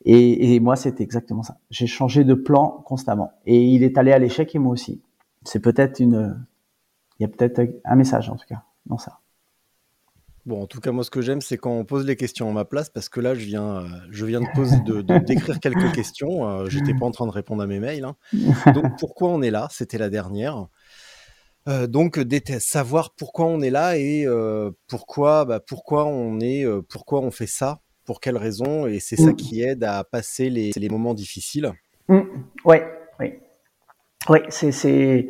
Et, 0.05 0.55
et 0.55 0.61
moi, 0.61 0.75
c'était 0.75 1.05
exactement 1.05 1.45
ça. 1.45 1.59
J'ai 1.71 1.87
changé 1.87 2.25
de 2.25 2.35
plan 2.35 2.83
constamment. 2.85 3.33
Et 3.47 3.63
il 3.63 3.85
est 3.85 3.97
allé 3.99 4.11
à 4.13 4.19
l'échec 4.19 4.53
et 4.55 4.59
moi 4.59 4.73
aussi. 4.73 5.01
C'est 5.45 5.61
peut-être 5.61 6.01
une, 6.01 6.45
il 7.19 7.23
y 7.23 7.25
a 7.25 7.29
peut-être 7.29 7.61
un 7.85 7.95
message 7.95 8.29
en 8.29 8.37
tout 8.37 8.47
cas 8.49 8.63
dans 8.87 8.99
ça. 8.99 9.21
Bon, 10.45 10.61
en 10.61 10.67
tout 10.67 10.81
cas, 10.81 10.91
moi, 10.91 11.05
ce 11.05 11.11
que 11.11 11.21
j'aime, 11.23 11.41
c'est 11.41 11.57
quand 11.57 11.71
on 11.71 11.85
pose 11.85 12.05
les 12.05 12.17
questions 12.17 12.51
à 12.51 12.53
ma 12.53 12.65
place, 12.65 12.91
parce 12.91 13.09
que 13.09 13.21
là, 13.21 13.33
je 13.37 13.45
viens, 13.45 13.85
je 14.11 14.27
viens 14.27 14.41
de 14.41 14.49
poser, 14.57 14.81
de, 14.81 15.01
de- 15.01 15.19
d'écrire 15.25 15.61
quelques 15.61 15.93
questions. 15.93 16.49
Euh, 16.49 16.69
J'étais 16.69 16.95
pas 16.95 17.07
en 17.07 17.13
train 17.13 17.27
de 17.27 17.31
répondre 17.31 17.63
à 17.63 17.69
mes 17.69 17.79
mails. 17.79 18.05
hein. 18.05 18.17
Donc, 18.75 18.99
pourquoi 18.99 19.29
on 19.29 19.41
est 19.41 19.53
là? 19.53 19.69
C'était 19.71 19.99
la 19.99 20.11
dernière. 20.11 20.67
Euh, 21.69 21.87
donc, 21.87 22.19
savoir 22.59 23.15
pourquoi 23.15 23.47
on 23.47 23.61
est 23.61 23.71
là 23.71 23.97
et 23.97 24.25
euh, 24.27 24.71
pourquoi, 24.89 25.45
bah, 25.45 25.61
pourquoi 25.61 26.07
on 26.07 26.41
est, 26.41 26.65
euh, 26.65 26.83
pourquoi 26.83 27.21
on 27.21 27.31
fait 27.31 27.47
ça, 27.47 27.81
pour 28.05 28.21
quelles 28.21 28.37
raisons, 28.37 28.87
et 28.87 28.99
c'est 28.99 29.17
ça 29.17 29.31
Mm. 29.31 29.37
qui 29.37 29.63
aide 29.63 29.85
à 29.85 30.03
passer 30.03 30.51
les, 30.51 30.73
les 30.75 30.89
moments 30.89 31.15
difficiles. 31.15 31.73
Mm. 32.09 32.21
Ouais, 32.65 32.85
oui, 33.21 33.35
oui, 34.29 34.39
c'est 34.49 34.73
c'est 34.73 35.29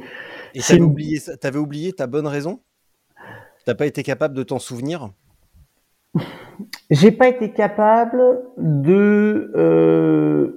Et 0.54 0.60
t'avais 0.60 0.80
oublié, 0.80 1.20
t'avais 1.40 1.58
oublié 1.58 1.92
ta 1.92 2.06
bonne 2.06 2.26
raison? 2.26 2.62
T'as 3.66 3.74
pas 3.74 3.86
été 3.86 4.02
capable 4.02 4.34
de 4.34 4.42
t'en 4.42 4.58
souvenir? 4.58 5.12
J'ai 6.90 7.12
pas 7.12 7.28
été 7.28 7.52
capable 7.52 8.42
de 8.56 9.52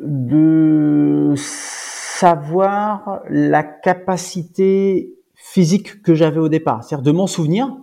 de 0.02 1.34
savoir 1.36 3.22
la 3.30 3.64
capacité 3.64 5.12
physique 5.46 6.02
que 6.02 6.16
j'avais 6.16 6.40
au 6.40 6.50
départ, 6.50 6.84
c'est-à-dire 6.84 7.04
de 7.04 7.12
m'en 7.12 7.28
souvenir 7.28 7.78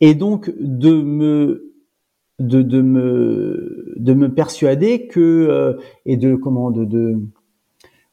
et 0.00 0.14
donc 0.14 0.50
de 0.58 1.02
me 1.02 1.74
de, 2.38 2.62
de 2.62 2.80
me 2.80 3.92
de 3.96 4.14
me 4.14 4.32
persuader 4.32 5.06
que 5.06 5.20
euh, 5.20 5.74
et 6.06 6.16
de 6.16 6.34
comment 6.36 6.70
de 6.70 6.86
de 6.86 7.18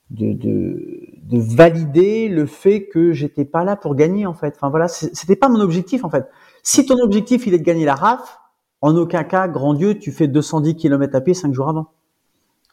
de, 0.09 0.33
de, 0.33 0.99
de 1.23 1.39
valider 1.39 2.27
le 2.27 2.45
fait 2.45 2.87
que 2.87 3.13
j'étais 3.13 3.45
pas 3.45 3.63
là 3.63 3.77
pour 3.77 3.95
gagner 3.95 4.25
en 4.25 4.33
fait. 4.33 4.53
Enfin 4.57 4.69
voilà, 4.69 4.89
c'était 4.89 5.37
pas 5.37 5.47
mon 5.47 5.61
objectif 5.61 6.03
en 6.03 6.09
fait. 6.09 6.27
Si 6.61 6.85
ton 6.85 6.99
objectif 7.01 7.47
il 7.47 7.53
est 7.53 7.59
de 7.59 7.63
gagner 7.63 7.85
la 7.85 7.95
RAF, 7.95 8.41
en 8.81 8.97
aucun 8.97 9.23
cas, 9.23 9.47
grand 9.47 9.73
Dieu, 9.73 9.97
tu 9.97 10.11
fais 10.11 10.27
210 10.27 10.75
km 10.75 11.15
à 11.15 11.21
pied 11.21 11.33
cinq 11.33 11.53
jours 11.53 11.69
avant. 11.69 11.87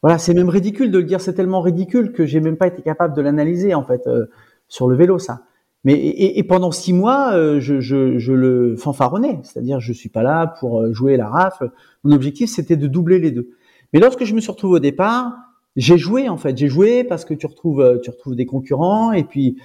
Voilà, 0.02 0.18
c'est 0.18 0.34
même 0.34 0.48
ridicule 0.48 0.90
de 0.90 0.98
le 0.98 1.04
dire. 1.04 1.20
C'est 1.20 1.34
tellement 1.34 1.60
ridicule 1.60 2.12
que 2.12 2.26
j'ai 2.26 2.40
même 2.40 2.56
pas 2.56 2.66
été 2.66 2.82
capable 2.82 3.14
de 3.14 3.22
l'analyser 3.22 3.74
en 3.74 3.84
fait 3.84 4.06
euh, 4.08 4.26
sur 4.66 4.88
le 4.88 4.96
vélo 4.96 5.20
ça. 5.20 5.44
Mais 5.84 5.94
et, 5.94 6.38
et 6.38 6.42
pendant 6.42 6.72
six 6.72 6.92
mois, 6.92 7.32
euh, 7.32 7.58
je, 7.60 7.80
je, 7.80 8.18
je 8.18 8.32
le 8.32 8.76
fanfaronnais, 8.76 9.40
c'est-à-dire 9.42 9.80
je 9.80 9.92
suis 9.92 10.10
pas 10.10 10.22
là 10.22 10.46
pour 10.60 10.80
euh, 10.80 10.92
jouer 10.92 11.16
la 11.16 11.28
RAF. 11.28 11.62
Mon 12.04 12.12
objectif 12.12 12.50
c'était 12.50 12.76
de 12.76 12.86
doubler 12.86 13.18
les 13.18 13.30
deux. 13.30 13.50
Mais 13.92 14.00
lorsque 14.00 14.24
je 14.24 14.34
me 14.34 14.40
suis 14.40 14.50
retrouvé 14.50 14.76
au 14.76 14.80
départ, 14.80 15.32
j'ai 15.76 15.96
joué 15.96 16.28
en 16.28 16.36
fait, 16.36 16.56
j'ai 16.56 16.68
joué 16.68 17.02
parce 17.04 17.24
que 17.24 17.32
tu 17.32 17.46
retrouves 17.46 17.80
euh, 17.80 17.98
tu 18.02 18.10
retrouves 18.10 18.36
des 18.36 18.44
concurrents 18.46 19.12
et 19.12 19.24
puis 19.24 19.56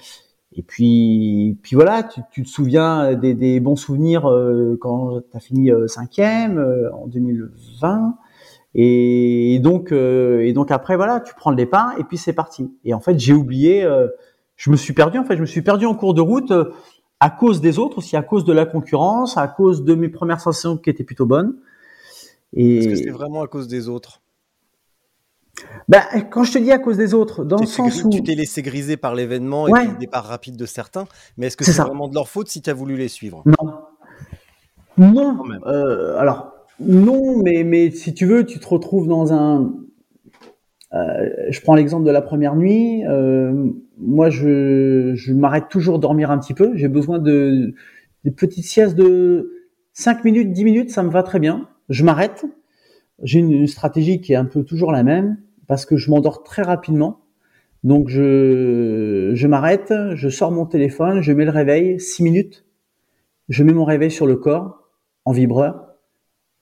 et 0.53 0.61
puis 0.63 1.57
puis 1.61 1.75
voilà, 1.75 2.03
tu, 2.03 2.21
tu 2.31 2.43
te 2.43 2.49
souviens 2.49 3.13
des, 3.15 3.33
des 3.33 3.59
bons 3.59 3.75
souvenirs 3.75 4.21
quand 4.79 5.19
tu 5.19 5.37
as 5.37 5.39
fini 5.41 5.69
cinquième 5.87 6.63
en 6.93 7.07
2020 7.07 8.15
et 8.73 9.59
donc 9.61 9.91
et 9.91 10.53
donc 10.53 10.71
après 10.71 10.95
voilà, 10.95 11.19
tu 11.19 11.33
prends 11.35 11.49
le 11.49 11.57
départ 11.57 11.93
et 11.99 12.05
puis 12.05 12.17
c'est 12.17 12.33
parti. 12.33 12.71
Et 12.85 12.93
en 12.93 13.01
fait, 13.01 13.19
j'ai 13.19 13.33
oublié 13.33 13.83
euh, 13.83 14.07
je 14.55 14.69
me 14.69 14.75
suis 14.75 14.93
perdu 14.93 15.17
en 15.17 15.25
fait, 15.25 15.35
je 15.35 15.41
me 15.41 15.45
suis 15.45 15.61
perdu 15.61 15.85
en 15.85 15.95
cours 15.95 16.13
de 16.13 16.21
route 16.21 16.51
euh, 16.51 16.71
à 17.19 17.29
cause 17.29 17.61
des 17.61 17.79
autres 17.79 17.99
aussi, 17.99 18.15
à 18.15 18.21
cause 18.21 18.45
de 18.45 18.53
la 18.53 18.65
concurrence, 18.65 19.37
à 19.37 19.47
cause 19.47 19.83
de 19.83 19.95
mes 19.95 20.09
premières 20.09 20.41
sensations 20.41 20.77
qui 20.77 20.89
étaient 20.89 21.03
plutôt 21.03 21.25
bonnes. 21.25 21.55
Est-ce 22.55 22.87
que 22.87 22.93
Et 22.93 22.95
c'est 22.95 23.09
vraiment 23.09 23.41
à 23.41 23.47
cause 23.47 23.67
des 23.67 23.89
autres? 23.89 24.21
Ben, 25.87 26.01
quand 26.29 26.43
je 26.43 26.53
te 26.53 26.57
dis 26.57 26.71
à 26.71 26.79
cause 26.79 26.97
des 26.97 27.13
autres, 27.13 27.45
dans 27.45 27.57
le 27.57 27.65
sens 27.65 27.99
tu 27.99 28.05
où 28.05 28.09
t'es 28.09 28.35
laissé 28.35 28.61
griser 28.61 28.97
par 28.97 29.15
l'événement 29.15 29.67
et 29.67 29.71
le 29.71 29.97
départ 29.97 30.25
rapide 30.25 30.57
de 30.57 30.65
certains, 30.65 31.05
mais 31.37 31.47
est-ce 31.47 31.57
que 31.57 31.63
C'est 31.63 31.81
vraiment 31.81 32.07
de 32.07 32.15
leur 32.15 32.27
faute 32.27 32.49
si 32.49 32.61
tu 32.61 32.69
as 32.69 32.73
voulu 32.73 32.97
les 32.97 33.07
suivre? 33.07 33.43
Non. 33.45 33.73
Non. 34.97 35.43
Euh, 35.65 36.17
alors, 36.17 36.53
non, 36.79 37.41
mais, 37.41 37.63
mais 37.63 37.91
si 37.91 38.13
tu 38.13 38.25
veux, 38.25 38.45
tu 38.45 38.59
te 38.59 38.67
retrouves 38.67 39.07
dans 39.07 39.33
un. 39.33 39.73
Euh, 40.93 41.29
je 41.49 41.61
prends 41.61 41.75
l'exemple 41.75 42.05
de 42.05 42.11
la 42.11 42.21
première 42.21 42.55
nuit. 42.55 43.05
Euh, 43.05 43.69
moi, 43.97 44.29
je, 44.29 45.13
je 45.15 45.33
m'arrête 45.33 45.69
toujours 45.69 45.99
dormir 45.99 46.31
un 46.31 46.37
petit 46.37 46.53
peu. 46.53 46.75
J'ai 46.75 46.87
besoin 46.87 47.19
de 47.19 47.73
des 48.23 48.31
petites 48.31 48.65
siestes 48.65 48.95
de 48.95 49.51
5 49.93 50.25
minutes, 50.25 50.51
10 50.51 50.63
minutes, 50.65 50.89
ça 50.89 51.03
me 51.03 51.09
va 51.09 51.23
très 51.23 51.39
bien. 51.39 51.69
Je 51.89 52.03
m'arrête. 52.03 52.45
J'ai 53.23 53.39
une, 53.39 53.67
stratégie 53.67 54.19
qui 54.19 54.33
est 54.33 54.35
un 54.35 54.45
peu 54.45 54.63
toujours 54.63 54.91
la 54.91 55.03
même 55.03 55.37
parce 55.67 55.85
que 55.85 55.95
je 55.95 56.09
m'endors 56.09 56.43
très 56.43 56.63
rapidement. 56.63 57.21
Donc 57.83 58.09
je, 58.09 59.31
je 59.33 59.47
m'arrête, 59.47 59.93
je 60.15 60.27
sors 60.27 60.51
mon 60.51 60.65
téléphone, 60.65 61.21
je 61.21 61.31
mets 61.31 61.45
le 61.45 61.51
réveil, 61.51 61.99
6 61.99 62.23
minutes, 62.23 62.65
je 63.47 63.63
mets 63.63 63.73
mon 63.73 63.85
réveil 63.85 64.11
sur 64.11 64.25
le 64.25 64.35
corps 64.35 64.89
en 65.23 65.31
vibreur 65.31 65.95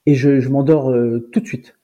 et 0.06 0.16
je, 0.16 0.40
je 0.40 0.50
m'endors 0.50 0.92
euh, 0.92 1.30
tout 1.32 1.40
de 1.40 1.48
suite. 1.48 1.76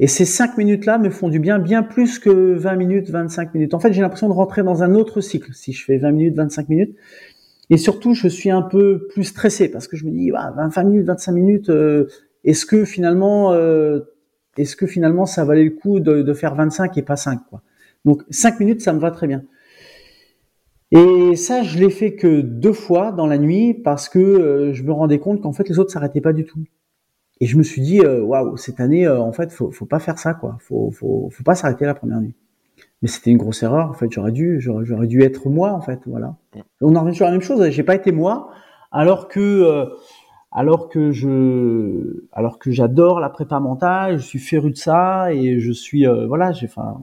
Et 0.00 0.06
ces 0.06 0.24
5 0.24 0.56
minutes-là 0.58 0.98
me 0.98 1.10
font 1.10 1.28
du 1.28 1.40
bien, 1.40 1.58
bien 1.58 1.82
plus 1.82 2.18
que 2.18 2.54
20 2.54 2.76
minutes, 2.76 3.10
25 3.10 3.54
minutes. 3.54 3.74
En 3.74 3.80
fait, 3.80 3.92
j'ai 3.92 4.00
l'impression 4.00 4.28
de 4.28 4.32
rentrer 4.32 4.62
dans 4.62 4.82
un 4.82 4.94
autre 4.94 5.20
cycle 5.20 5.52
si 5.52 5.72
je 5.72 5.84
fais 5.84 5.98
20 5.98 6.12
minutes, 6.12 6.36
25 6.36 6.68
minutes. 6.68 6.96
Et 7.70 7.76
surtout, 7.76 8.14
je 8.14 8.28
suis 8.28 8.50
un 8.50 8.62
peu 8.62 9.06
plus 9.08 9.24
stressé 9.24 9.68
parce 9.70 9.88
que 9.88 9.96
je 9.96 10.04
me 10.06 10.10
dis, 10.10 10.30
ah, 10.34 10.54
20 10.56 10.84
minutes, 10.84 11.06
25 11.06 11.32
minutes, 11.32 11.70
euh, 11.70 12.06
est-ce 12.44 12.64
que 12.64 12.84
finalement, 12.84 13.52
euh, 13.52 14.00
est-ce 14.56 14.76
que 14.76 14.86
finalement 14.86 15.26
ça 15.26 15.44
valait 15.44 15.64
le 15.64 15.70
coup 15.70 16.00
de, 16.00 16.22
de 16.22 16.34
faire 16.34 16.54
25 16.54 16.96
et 16.96 17.02
pas 17.02 17.16
5 17.16 17.40
quoi. 17.50 17.62
Donc 18.04 18.22
5 18.30 18.60
minutes, 18.60 18.80
ça 18.80 18.92
me 18.92 19.00
va 19.00 19.10
très 19.10 19.26
bien. 19.26 19.42
Et 20.90 21.36
ça, 21.36 21.62
je 21.62 21.78
l'ai 21.78 21.90
fait 21.90 22.14
que 22.14 22.40
deux 22.40 22.72
fois 22.72 23.12
dans 23.12 23.26
la 23.26 23.36
nuit 23.36 23.74
parce 23.74 24.08
que 24.08 24.18
euh, 24.18 24.72
je 24.72 24.82
me 24.82 24.92
rendais 24.92 25.18
compte 25.18 25.42
qu'en 25.42 25.52
fait 25.52 25.68
les 25.68 25.78
autres 25.78 25.90
s'arrêtaient 25.90 26.22
pas 26.22 26.32
du 26.32 26.44
tout. 26.44 26.64
Et 27.40 27.46
je 27.46 27.56
me 27.56 27.62
suis 27.62 27.82
dit, 27.82 28.00
euh, 28.00 28.20
waouh, 28.22 28.56
cette 28.56 28.80
année, 28.80 29.06
euh, 29.06 29.20
en 29.20 29.32
fait, 29.32 29.52
faut, 29.52 29.70
faut 29.70 29.86
pas 29.86 30.00
faire 30.00 30.18
ça, 30.18 30.34
quoi. 30.34 30.56
Faut, 30.60 30.90
faut, 30.90 31.28
faut 31.30 31.44
pas 31.44 31.54
s'arrêter 31.54 31.84
la 31.84 31.94
première 31.94 32.20
nuit. 32.20 32.34
Mais 33.00 33.08
c'était 33.08 33.30
une 33.30 33.36
grosse 33.36 33.62
erreur. 33.62 33.90
En 33.90 33.92
fait, 33.92 34.10
j'aurais 34.10 34.32
dû, 34.32 34.60
j'aurais, 34.60 34.84
j'aurais 34.84 35.06
dû 35.06 35.22
être 35.22 35.48
moi, 35.48 35.72
en 35.72 35.80
fait, 35.80 36.00
voilà. 36.06 36.36
On 36.80 36.96
en 36.96 37.02
revient 37.02 37.14
sur 37.14 37.26
la 37.26 37.30
même 37.30 37.40
chose. 37.40 37.68
J'ai 37.70 37.84
pas 37.84 37.94
été 37.94 38.10
moi, 38.10 38.50
alors 38.90 39.28
que, 39.28 39.38
euh, 39.40 39.86
alors 40.50 40.88
que 40.88 41.12
je, 41.12 42.24
alors 42.32 42.58
que 42.58 42.72
j'adore 42.72 43.20
la 43.20 43.30
prépa 43.30 43.60
mentale, 43.60 44.18
je 44.18 44.24
suis 44.24 44.40
féru 44.40 44.72
de 44.72 44.76
ça 44.76 45.32
et 45.32 45.60
je 45.60 45.70
suis, 45.70 46.08
euh, 46.08 46.26
voilà, 46.26 46.50
j'ai, 46.50 46.66
enfin, 46.66 47.02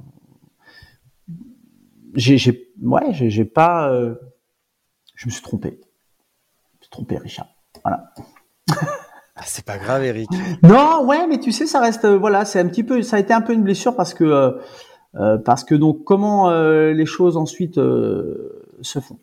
j'ai, 2.13 2.37
j'ai, 2.37 2.73
ouais, 2.81 3.13
j'ai, 3.13 3.29
j'ai 3.29 3.45
pas, 3.45 3.89
je 5.15 5.27
me 5.27 5.31
suis 5.31 5.41
trompé. 5.41 5.79
Je 5.79 6.79
me 6.79 6.81
suis 6.81 6.91
trompé, 6.91 7.17
Richard. 7.17 7.47
Voilà. 7.83 8.11
C'est 9.55 9.63
pas 9.63 9.77
grave, 9.77 10.03
Eric. 10.03 10.29
Non, 10.63 11.05
ouais, 11.05 11.27
mais 11.27 11.39
tu 11.39 11.53
sais, 11.53 11.65
ça 11.65 11.79
reste, 11.79 12.03
euh, 12.03 12.17
voilà, 12.17 12.43
c'est 12.43 12.59
un 12.59 12.67
petit 12.67 12.83
peu, 12.83 13.01
ça 13.03 13.15
a 13.15 13.19
été 13.19 13.33
un 13.33 13.39
peu 13.39 13.53
une 13.53 13.63
blessure 13.63 13.95
parce 13.95 14.13
que, 14.13 14.25
euh, 14.25 14.51
euh, 15.15 15.37
parce 15.37 15.63
que 15.63 15.75
donc 15.75 16.03
comment 16.03 16.51
les 16.51 17.05
choses 17.05 17.37
ensuite 17.37 17.75
se 17.75 18.99
font. 18.99 19.17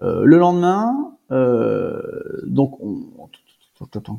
Le 0.00 0.38
lendemain, 0.38 1.16
donc 1.30 2.80
on, 2.80 3.28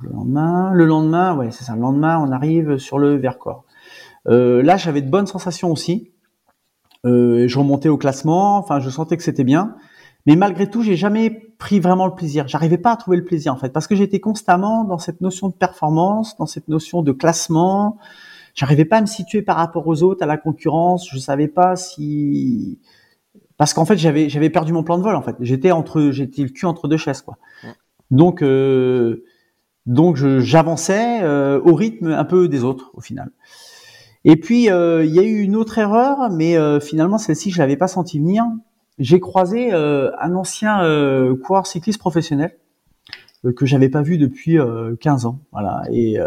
le 0.01 0.09
lendemain, 0.11 0.73
le 0.73 0.85
lendemain, 0.85 1.33
ouais, 1.37 1.51
c'est 1.51 1.63
ça. 1.63 1.75
Le 1.75 1.81
lendemain, 1.81 2.19
on 2.19 2.33
arrive 2.33 2.77
sur 2.77 2.99
le 2.99 3.15
Vercors. 3.15 3.63
Là, 4.25 4.75
j'avais 4.75 5.01
de 5.01 5.09
bonnes 5.09 5.27
sensations 5.27 5.71
aussi. 5.71 6.11
Je 7.05 7.57
remontais 7.57 7.87
au 7.87 7.97
classement, 7.97 8.57
enfin, 8.57 8.81
je 8.81 8.89
sentais 8.89 9.15
que 9.15 9.23
c'était 9.23 9.45
bien. 9.45 9.77
Mais 10.25 10.35
malgré 10.35 10.69
tout, 10.69 10.83
j'ai 10.83 10.95
jamais 10.95 11.29
pris 11.29 11.79
vraiment 11.79 12.05
le 12.05 12.15
plaisir. 12.15 12.47
J'arrivais 12.47 12.77
pas 12.77 12.93
à 12.93 12.97
trouver 12.97 13.17
le 13.17 13.25
plaisir 13.25 13.53
en 13.53 13.57
fait, 13.57 13.69
parce 13.69 13.87
que 13.87 13.95
j'étais 13.95 14.19
constamment 14.19 14.83
dans 14.83 14.97
cette 14.97 15.21
notion 15.21 15.49
de 15.49 15.53
performance, 15.53 16.37
dans 16.37 16.45
cette 16.45 16.67
notion 16.67 17.01
de 17.01 17.11
classement. 17.11 17.97
J'arrivais 18.53 18.85
pas 18.85 18.97
à 18.97 19.01
me 19.01 19.07
situer 19.07 19.41
par 19.41 19.57
rapport 19.57 19.87
aux 19.87 20.03
autres, 20.03 20.23
à 20.23 20.27
la 20.27 20.37
concurrence. 20.37 21.09
Je 21.11 21.17
savais 21.17 21.47
pas 21.47 21.75
si, 21.75 22.79
parce 23.57 23.73
qu'en 23.73 23.85
fait, 23.85 23.97
j'avais 23.97 24.29
j'avais 24.29 24.49
perdu 24.49 24.73
mon 24.73 24.83
plan 24.83 24.97
de 24.97 25.03
vol 25.03 25.15
en 25.15 25.21
fait. 25.21 25.35
J'étais 25.39 25.71
entre, 25.71 26.11
j'étais 26.11 26.43
le 26.43 26.49
cul 26.49 26.65
entre 26.65 26.87
deux 26.87 26.97
chaises 26.97 27.21
quoi. 27.21 27.37
Donc 28.11 28.41
euh, 28.43 29.23
donc 29.85 30.15
j'avançais 30.15 31.21
euh, 31.23 31.59
au 31.65 31.75
rythme 31.75 32.07
un 32.07 32.23
peu 32.23 32.47
des 32.47 32.63
autres 32.63 32.91
au 32.93 33.01
final. 33.01 33.31
Et 34.25 34.37
puis 34.37 34.69
euh, 34.69 35.03
il 35.03 35.13
y 35.13 35.19
a 35.19 35.23
eu 35.23 35.39
une 35.41 35.55
autre 35.55 35.77
erreur, 35.77 36.29
mais 36.31 36.55
euh, 36.55 36.79
finalement 36.79 37.17
celle-ci 37.17 37.51
je 37.51 37.59
l'avais 37.59 37.75
pas 37.75 37.87
senti 37.87 38.19
venir. 38.19 38.45
J'ai 38.99 39.19
croisé 39.19 39.73
euh, 39.73 40.11
un 40.19 40.35
ancien 40.35 40.83
euh, 40.83 41.35
coureur 41.35 41.65
cycliste 41.65 41.99
professionnel 41.99 42.55
euh, 43.45 43.53
que 43.53 43.65
j'avais 43.65 43.89
pas 43.89 44.01
vu 44.01 44.17
depuis 44.17 44.59
euh, 44.59 44.95
15 44.99 45.25
ans, 45.25 45.39
voilà, 45.51 45.83
et, 45.91 46.17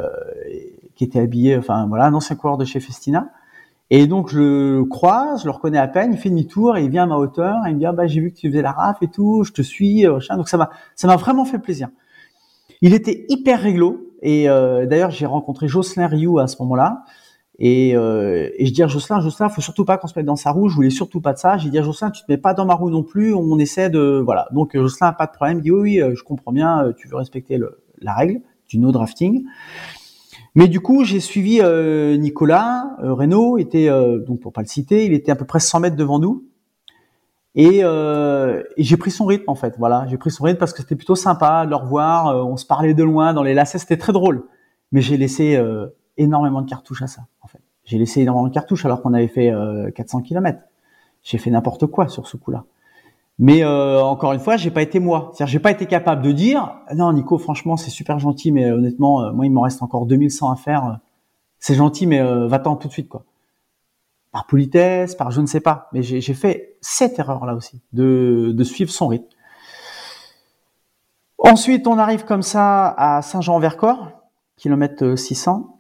et 0.48 0.90
qui 0.96 1.04
était 1.04 1.20
habillé, 1.20 1.56
enfin 1.56 1.86
voilà, 1.86 2.06
un 2.06 2.14
ancien 2.14 2.36
coureur 2.36 2.56
de 2.56 2.64
chez 2.64 2.80
Festina. 2.80 3.30
Et 3.90 4.08
donc 4.08 4.30
je 4.30 4.40
le 4.78 4.84
croise, 4.84 5.42
je 5.42 5.44
le 5.44 5.52
reconnais 5.52 5.78
à 5.78 5.86
peine, 5.86 6.12
il 6.12 6.18
fait 6.18 6.28
demi-tour 6.28 6.76
et 6.76 6.82
il 6.82 6.90
vient 6.90 7.04
à 7.04 7.06
ma 7.06 7.16
hauteur 7.16 7.64
et 7.66 7.70
il 7.70 7.74
me 7.74 7.78
dit 7.78 7.86
ah 7.86 7.92
bah 7.92 8.08
j'ai 8.08 8.20
vu 8.20 8.32
que 8.32 8.36
tu 8.36 8.48
faisais 8.48 8.62
la 8.62 8.72
raf 8.72 9.00
et 9.00 9.06
tout, 9.06 9.44
je 9.44 9.52
te 9.52 9.62
suis, 9.62 10.02
donc 10.02 10.48
ça 10.48 10.56
m'a 10.56 10.70
ça 10.96 11.06
m'a 11.06 11.14
vraiment 11.14 11.44
fait 11.44 11.60
plaisir. 11.60 11.88
Il 12.82 12.94
était 12.94 13.26
hyper 13.28 13.60
réglo 13.60 14.10
et 14.22 14.48
euh, 14.48 14.86
d'ailleurs 14.86 15.10
j'ai 15.10 15.26
rencontré 15.26 15.68
Jocelyn 15.68 16.08
Rioux 16.08 16.38
à 16.38 16.48
ce 16.48 16.60
moment-là 16.62 17.04
Et, 17.58 17.96
euh, 17.96 18.50
et 18.56 18.66
je 18.66 18.72
dis 18.72 18.82
à 18.82 18.86
Jocelyn, 18.86 19.20
Jocelyn, 19.20 19.48
faut 19.48 19.62
surtout 19.62 19.84
pas 19.84 19.96
qu'on 19.96 20.06
se 20.06 20.12
mette 20.16 20.26
dans 20.26 20.36
sa 20.36 20.50
roue. 20.50 20.68
Je 20.68 20.74
voulais 20.74 20.90
surtout 20.90 21.20
pas 21.20 21.32
de 21.32 21.38
ça. 21.38 21.56
J'ai 21.56 21.70
dit 21.70 21.78
à 21.78 21.82
Jocelyn, 21.82 22.10
tu 22.10 22.22
te 22.22 22.30
mets 22.30 22.36
pas 22.36 22.52
dans 22.52 22.66
ma 22.66 22.74
roue 22.74 22.90
non 22.90 23.02
plus. 23.02 23.34
On 23.34 23.58
essaie 23.58 23.88
de, 23.88 24.20
voilà. 24.22 24.48
Donc 24.52 24.76
Jocelyn, 24.76 25.12
pas 25.12 25.26
de 25.26 25.32
problème. 25.32 25.58
Il 25.58 25.62
dit 25.62 25.70
oui, 25.70 26.02
oui, 26.02 26.14
je 26.14 26.22
comprends 26.22 26.52
bien. 26.52 26.92
Tu 26.98 27.08
veux 27.08 27.16
respecter 27.16 27.56
le, 27.56 27.82
la 28.00 28.14
règle 28.14 28.40
du 28.68 28.78
no 28.78 28.92
drafting. 28.92 29.44
Mais 30.54 30.68
du 30.68 30.80
coup, 30.80 31.04
j'ai 31.04 31.20
suivi 31.20 31.60
euh, 31.62 32.16
Nicolas 32.16 32.96
euh, 33.02 33.12
Renault. 33.12 33.58
Était 33.58 33.88
donc 34.26 34.40
pour 34.40 34.52
pas 34.52 34.62
le 34.62 34.68
citer, 34.68 35.06
il 35.06 35.12
était 35.12 35.32
à 35.32 35.36
peu 35.36 35.44
près 35.44 35.60
100 35.60 35.80
mètres 35.80 35.96
devant 35.96 36.18
nous. 36.18 36.44
Et, 37.54 37.80
euh, 37.84 38.62
et 38.76 38.82
j'ai 38.82 38.98
pris 38.98 39.10
son 39.10 39.24
rythme 39.24 39.48
en 39.48 39.54
fait. 39.54 39.76
Voilà, 39.78 40.06
j'ai 40.10 40.18
pris 40.18 40.30
son 40.30 40.44
rythme 40.44 40.58
parce 40.58 40.74
que 40.74 40.82
c'était 40.82 40.96
plutôt 40.96 41.14
sympa 41.14 41.64
de 41.64 41.70
le 41.70 41.76
revoir. 41.76 42.46
on 42.46 42.58
se 42.58 42.66
parlait 42.66 42.92
de 42.92 43.02
loin 43.02 43.32
dans 43.32 43.42
les 43.42 43.54
lacets, 43.54 43.78
c'était 43.78 43.96
très 43.96 44.12
drôle. 44.12 44.44
Mais 44.92 45.00
j'ai 45.00 45.16
laissé 45.16 45.58
énormément 46.18 46.62
de 46.62 46.68
cartouches 46.68 47.02
à 47.02 47.06
ça, 47.06 47.22
en 47.42 47.48
fait. 47.48 47.60
J'ai 47.86 47.98
laissé 47.98 48.20
énormément 48.20 48.48
de 48.48 48.52
cartouches 48.52 48.84
alors 48.84 49.00
qu'on 49.00 49.14
avait 49.14 49.28
fait 49.28 49.52
400 49.94 50.18
euh, 50.18 50.22
km. 50.22 50.60
J'ai 51.22 51.38
fait 51.38 51.50
n'importe 51.50 51.86
quoi 51.86 52.08
sur 52.08 52.26
ce 52.26 52.36
coup-là. 52.36 52.64
Mais 53.38 53.62
euh, 53.62 54.02
encore 54.02 54.32
une 54.32 54.40
fois, 54.40 54.56
j'ai 54.56 54.70
pas 54.70 54.82
été 54.82 54.98
moi. 54.98 55.30
C'est-à-dire, 55.32 55.52
j'ai 55.52 55.58
pas 55.60 55.70
été 55.70 55.86
capable 55.86 56.22
de 56.22 56.32
dire 56.32 56.76
non, 56.94 57.12
Nico, 57.12 57.38
franchement, 57.38 57.76
c'est 57.76 57.90
super 57.90 58.18
gentil, 58.18 58.50
mais 58.50 58.70
honnêtement, 58.70 59.22
euh, 59.22 59.32
moi, 59.32 59.46
il 59.46 59.52
m'en 59.52 59.62
reste 59.62 59.82
encore 59.82 60.06
2100 60.06 60.50
à 60.50 60.56
faire. 60.56 60.98
C'est 61.58 61.74
gentil, 61.74 62.06
mais 62.06 62.20
va-t'en 62.46 62.76
tout 62.76 62.88
de 62.88 62.92
suite, 62.92 63.08
quoi. 63.08 63.24
Par 64.30 64.46
politesse, 64.46 65.14
par 65.14 65.30
je 65.30 65.40
ne 65.40 65.46
sais 65.46 65.60
pas. 65.60 65.88
Mais 65.92 66.02
j'ai 66.02 66.34
fait 66.34 66.76
cette 66.80 67.18
erreur-là 67.18 67.54
aussi, 67.54 67.80
de, 67.92 68.52
de 68.54 68.64
suivre 68.64 68.90
son 68.90 69.08
rythme. 69.08 69.26
Ensuite, 71.38 71.86
on 71.86 71.98
arrive 71.98 72.24
comme 72.24 72.42
ça 72.42 72.88
à 72.88 73.22
Saint-Jean-Vercors, 73.22 74.10
kilomètre 74.56 75.16
600. 75.16 75.75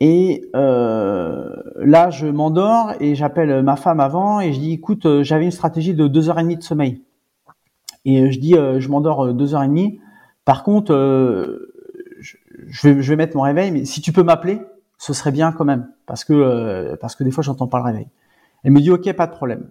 Et 0.00 0.50
euh, 0.54 1.56
là, 1.76 2.10
je 2.10 2.26
m'endors 2.26 2.92
et 3.00 3.14
j'appelle 3.14 3.62
ma 3.62 3.76
femme 3.76 4.00
avant 4.00 4.40
et 4.40 4.52
je 4.52 4.60
dis, 4.60 4.72
écoute, 4.72 5.06
euh, 5.06 5.22
j'avais 5.22 5.44
une 5.44 5.50
stratégie 5.50 5.94
de 5.94 6.06
deux 6.06 6.28
heures 6.28 6.38
et 6.38 6.42
demie 6.42 6.56
de 6.56 6.62
sommeil. 6.62 7.02
Et 8.04 8.20
euh, 8.20 8.30
je 8.30 8.38
dis, 8.38 8.52
je 8.52 8.88
m'endors 8.88 9.32
deux 9.32 9.54
heures 9.54 9.62
et 9.62 9.68
demie. 9.68 10.00
Par 10.44 10.62
contre, 10.62 10.92
je, 12.20 12.88
vais, 12.88 13.02
je 13.02 13.08
vais 13.08 13.16
mettre 13.16 13.36
mon 13.36 13.42
réveil, 13.42 13.70
mais 13.70 13.84
si 13.84 14.00
tu 14.00 14.12
peux 14.12 14.22
m'appeler, 14.22 14.60
ce 14.98 15.12
serait 15.12 15.32
bien 15.32 15.52
quand 15.52 15.64
même, 15.64 15.88
parce 16.06 16.24
que 16.24 16.94
parce 17.00 17.16
que 17.16 17.24
des 17.24 17.30
fois, 17.30 17.42
j'entends 17.42 17.66
pas 17.66 17.78
le 17.78 17.84
réveil. 17.84 18.08
Elle 18.62 18.72
me 18.72 18.80
dit, 18.80 18.90
ok, 18.90 19.12
pas 19.12 19.26
de 19.26 19.32
problème. 19.32 19.68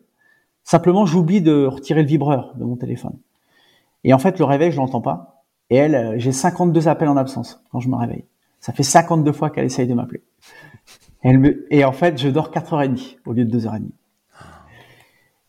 Simplement, 0.63 1.05
j'oublie 1.05 1.41
de 1.41 1.65
retirer 1.65 2.01
le 2.01 2.07
vibreur 2.07 2.53
de 2.55 2.65
mon 2.65 2.75
téléphone. 2.75 3.17
Et 4.03 4.13
en 4.13 4.19
fait, 4.19 4.37
le 4.37 4.45
réveil, 4.45 4.71
je 4.71 4.77
l'entends 4.77 5.01
pas. 5.01 5.43
Et 5.69 5.77
elle, 5.77 6.19
j'ai 6.19 6.31
52 6.31 6.87
appels 6.87 7.07
en 7.07 7.17
absence 7.17 7.63
quand 7.71 7.79
je 7.79 7.89
me 7.89 7.95
réveille. 7.95 8.25
Ça 8.65 8.73
fait 8.73 8.81
52 8.81 9.31
fois 9.31 9.51
qu'elle 9.51 9.65
essaye 9.65 9.85
de 9.85 9.93
m'appeler. 9.93 10.23
Et 11.69 11.85
en 11.85 11.91
fait, 11.91 12.17
je 12.17 12.29
dors 12.29 12.49
4h30 12.49 13.17
au 13.27 13.33
lieu 13.33 13.45
de 13.45 13.59
2h30. 13.59 13.89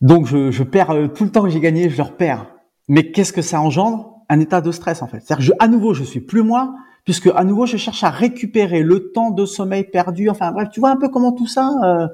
Donc, 0.03 0.27
je, 0.27 0.63
perds 0.63 0.91
euh, 0.91 1.07
tout 1.07 1.25
le 1.25 1.31
temps 1.31 1.43
que 1.43 1.49
j'ai 1.49 1.61
gagné, 1.61 1.89
je 1.89 2.03
le 2.03 2.09
perds. 2.11 2.47
Mais 2.89 3.13
qu'est-ce 3.13 3.33
que 3.33 3.41
ça 3.41 3.59
engendre? 3.59 4.17
Un 4.29 4.39
état 4.39 4.61
de 4.61 4.71
stress, 4.71 5.01
en 5.01 5.07
fait. 5.07 5.21
C'est-à-dire 5.21 5.55
que, 5.57 5.65
à 5.65 5.67
nouveau, 5.67 5.95
je 5.95 6.05
suis 6.05 6.21
plus 6.21 6.43
moi, 6.43 6.75
puisque 7.07 7.29
à 7.35 7.43
nouveau, 7.45 7.65
je 7.65 7.79
cherche 7.79 8.05
à 8.05 8.11
récupérer 8.11 8.83
le 8.83 9.11
temps 9.13 9.31
de 9.31 9.47
sommeil 9.47 9.85
perdu. 9.85 10.29
Enfin, 10.29 10.53
bref, 10.53 10.69
tu 10.71 10.81
vois 10.81 10.91
un 10.91 10.97
peu 10.97 11.09
comment 11.09 11.33
tout 11.33 11.47
ça. 11.47 11.71
Euh, 11.85 12.09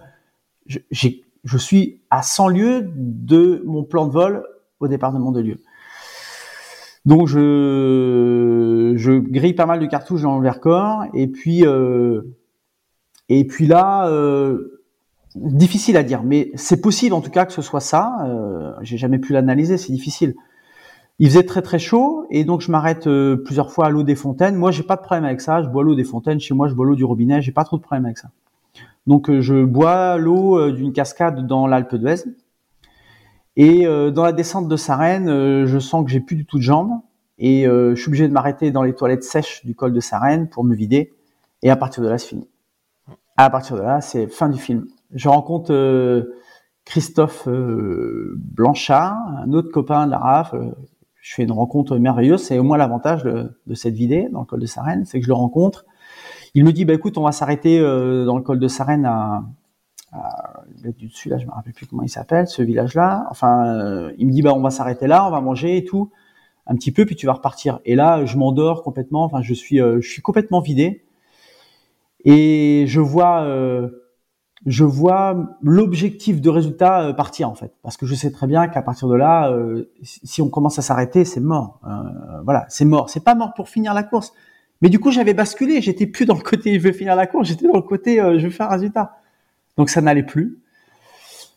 je, 0.69 0.79
je 1.43 1.59
suis 1.59 2.01
à 2.11 2.23
100 2.23 2.47
lieues 2.47 2.93
de 2.95 3.61
mon 3.67 3.83
plan 3.83 4.07
de 4.07 4.13
vol 4.13 4.45
au 4.79 4.87
département 4.87 5.33
de 5.33 5.41
lieu. 5.41 5.59
Donc 7.05 7.27
je, 7.27 7.39
je 8.97 9.13
grille 9.13 9.55
pas 9.55 9.67
mal 9.67 9.81
de 9.81 9.87
cartouches 9.87 10.23
dans 10.23 10.39
le 10.39 10.43
Vercors 10.43 11.05
et 11.15 11.27
puis 11.27 11.67
euh, 11.67 12.23
et 13.29 13.47
puis 13.47 13.67
là 13.67 14.09
euh, 14.09 14.81
difficile 15.35 15.97
à 15.97 16.03
dire, 16.03 16.23
mais 16.23 16.51
c'est 16.55 16.81
possible 16.81 17.15
en 17.15 17.21
tout 17.21 17.31
cas 17.31 17.47
que 17.47 17.53
ce 17.53 17.63
soit 17.63 17.81
ça. 17.81 18.17
Euh, 18.25 18.73
J'ai 18.83 18.99
jamais 18.99 19.19
pu 19.19 19.33
l'analyser, 19.33 19.79
c'est 19.79 19.93
difficile. 19.93 20.35
Il 21.19 21.29
faisait 21.29 21.45
très 21.45 21.63
très 21.63 21.79
chaud 21.79 22.27
et 22.31 22.45
donc 22.45 22.63
je 22.63 22.71
m'arrête 22.71 23.09
plusieurs 23.45 23.71
fois 23.71 23.87
à 23.87 23.91
l'eau 23.91 24.03
des 24.03 24.15
fontaines. 24.15 24.57
Moi 24.57 24.71
j'ai 24.71 24.83
pas 24.83 24.97
de 24.97 25.03
problème 25.03 25.25
avec 25.25 25.41
ça, 25.41 25.63
je 25.63 25.69
bois 25.69 25.83
l'eau 25.83 25.95
des 25.95 26.05
fontaines. 26.05 26.41
Chez 26.41 26.55
moi 26.55 26.69
je 26.69 26.75
bois 26.75 26.87
l'eau 26.87 26.97
du 26.97 27.05
robinet, 27.05 27.43
j'ai 27.43 27.53
pas 27.53 27.65
trop 27.65 27.77
de 27.77 27.83
problème 27.83 28.07
avec 28.07 28.19
ça. 28.19 28.31
Donc 29.07 29.31
je 29.41 29.65
bois 29.65 30.17
l'eau 30.17 30.71
d'une 30.71 30.93
cascade 30.93 31.47
dans 31.47 31.67
l'Alpe 31.67 31.95
d'Huez 31.95 32.25
et 33.57 33.85
dans 33.85 34.25
la 34.25 34.33
descente 34.33 34.69
de 34.69 34.77
Sarenne, 34.77 35.67
je 35.67 35.79
sens 35.79 36.05
que 36.05 36.11
j'ai 36.11 36.21
plus 36.21 36.37
du 36.37 36.47
tout 36.47 36.59
de 36.59 36.63
jambes 36.63 37.01
et 37.39 37.67
euh, 37.67 37.95
je 37.95 38.01
suis 38.01 38.09
obligé 38.09 38.29
de 38.29 38.33
m'arrêter 38.33 38.71
dans 38.71 38.83
les 38.83 38.95
toilettes 38.95 39.25
sèches 39.25 39.65
du 39.65 39.75
col 39.75 39.93
de 39.93 40.01
Sarenne 40.01 40.49
pour 40.49 40.65
me 40.65 40.75
vider. 40.75 41.13
Et 41.63 41.71
à 41.71 41.77
partir 41.77 42.03
de 42.03 42.09
là, 42.09 42.19
c'est 42.19 42.29
fini. 42.29 42.49
À 43.37 43.51
partir 43.51 43.77
de 43.77 43.83
là, 43.83 44.01
c'est 44.01 44.27
fin 44.27 44.49
du 44.49 44.59
film. 44.59 44.87
Je 45.15 45.29
rencontre 45.29 45.73
Christophe 46.85 47.49
Blanchard, 47.49 49.17
un 49.45 49.53
autre 49.53 49.71
copain 49.71 50.07
de 50.07 50.11
la 50.11 50.19
RAF. 50.19 50.55
je 51.21 51.35
fais 51.35 51.43
une 51.45 51.53
rencontre 51.53 51.97
merveilleuse. 51.99 52.43
C'est 52.43 52.59
au 52.59 52.63
moins 52.63 52.77
l'avantage 52.77 53.23
de, 53.23 53.75
cette 53.75 53.95
vidée 53.95 54.29
dans 54.31 54.41
le 54.41 54.47
col 54.47 54.61
de 54.61 54.67
Sarenne, 54.67 55.05
c'est 55.05 55.19
que 55.19 55.25
je 55.25 55.31
le 55.31 55.35
rencontre. 55.35 55.85
Il 56.55 56.65
me 56.65 56.73
dit, 56.73 56.85
bah 56.85 56.95
écoute, 56.95 57.17
on 57.17 57.23
va 57.23 57.33
s'arrêter 57.33 57.81
dans 57.81 58.37
le 58.37 58.43
col 58.43 58.59
de 58.59 58.69
Sarenne 58.69 59.07
à, 59.07 59.45
le 60.83 60.93
du 60.93 61.09
dessus 61.09 61.29
là, 61.29 61.39
je 61.39 61.47
me 61.47 61.53
rappelle 61.53 61.73
plus 61.73 61.87
comment 61.87 62.03
il 62.03 62.09
s'appelle, 62.09 62.47
ce 62.47 62.63
village-là. 62.63 63.27
Enfin, 63.31 63.67
euh, 63.67 64.13
il 64.19 64.27
me 64.27 64.33
dit 64.33 64.43
bah 64.43 64.53
on 64.55 64.61
va 64.61 64.71
s'arrêter 64.71 65.07
là, 65.07 65.27
on 65.27 65.31
va 65.31 65.41
manger 65.41 65.77
et 65.79 65.85
tout, 65.85 66.11
un 66.67 66.75
petit 66.75 66.93
peu, 66.93 67.05
puis 67.05 67.17
tu 67.17 67.27
vas 67.27 67.35
repartir. 67.35 67.81
Et 67.85 67.95
là, 67.95 68.25
je 68.25 68.37
m'endors 68.37 68.83
complètement. 68.83 69.25
Enfin, 69.25 69.43
je 69.43 69.55
suis, 69.55 69.81
euh, 69.81 70.01
je 70.01 70.09
suis 70.09 70.23
complètement 70.23 70.61
vidé 70.61 71.05
et 72.25 72.85
je 72.87 73.01
vois, 73.01 73.43
euh, 73.43 73.89
je 74.67 74.85
vois 74.85 75.57
l'objectif 75.61 76.41
de 76.41 76.49
résultat 76.49 77.13
partir 77.15 77.49
en 77.51 77.55
fait, 77.57 77.73
parce 77.83 77.97
que 77.97 78.07
je 78.07 78.15
sais 78.15 78.31
très 78.31 78.47
bien 78.47 78.69
qu'à 78.69 78.81
partir 78.81 79.09
de 79.09 79.17
là, 79.17 79.53
si 80.03 80.41
on 80.41 80.49
commence 80.49 80.79
à 80.79 80.83
s'arrêter, 80.83 81.25
c'est 81.25 81.41
mort. 81.41 81.81
voilà, 82.45 82.65
c'est 82.69 82.85
mort. 82.85 83.11
C'est 83.11 83.25
pas 83.25 83.35
mort 83.35 83.55
pour 83.55 83.69
finir 83.69 83.93
la 83.93 84.05
course. 84.05 84.33
Mais 84.81 84.89
du 84.89 85.01
coup, 85.01 85.11
j'avais 85.11 85.35
basculé. 85.35 85.81
J'étais 85.81 86.07
plus 86.07 86.27
dans 86.27 86.37
le 86.37 86.43
côté 86.43 86.75
je 86.75 86.79
vais 86.79 86.93
finir 86.93 87.17
la 87.17 87.27
course. 87.27 87.49
J'étais 87.49 87.67
dans 87.67 87.75
le 87.75 87.83
côté 87.83 88.19
je 88.19 88.47
vais 88.47 88.51
faire 88.51 88.67
un 88.71 88.75
résultat. 88.75 89.17
Donc 89.77 89.91
ça 89.91 90.01
n'allait 90.01 90.23
plus. 90.23 90.63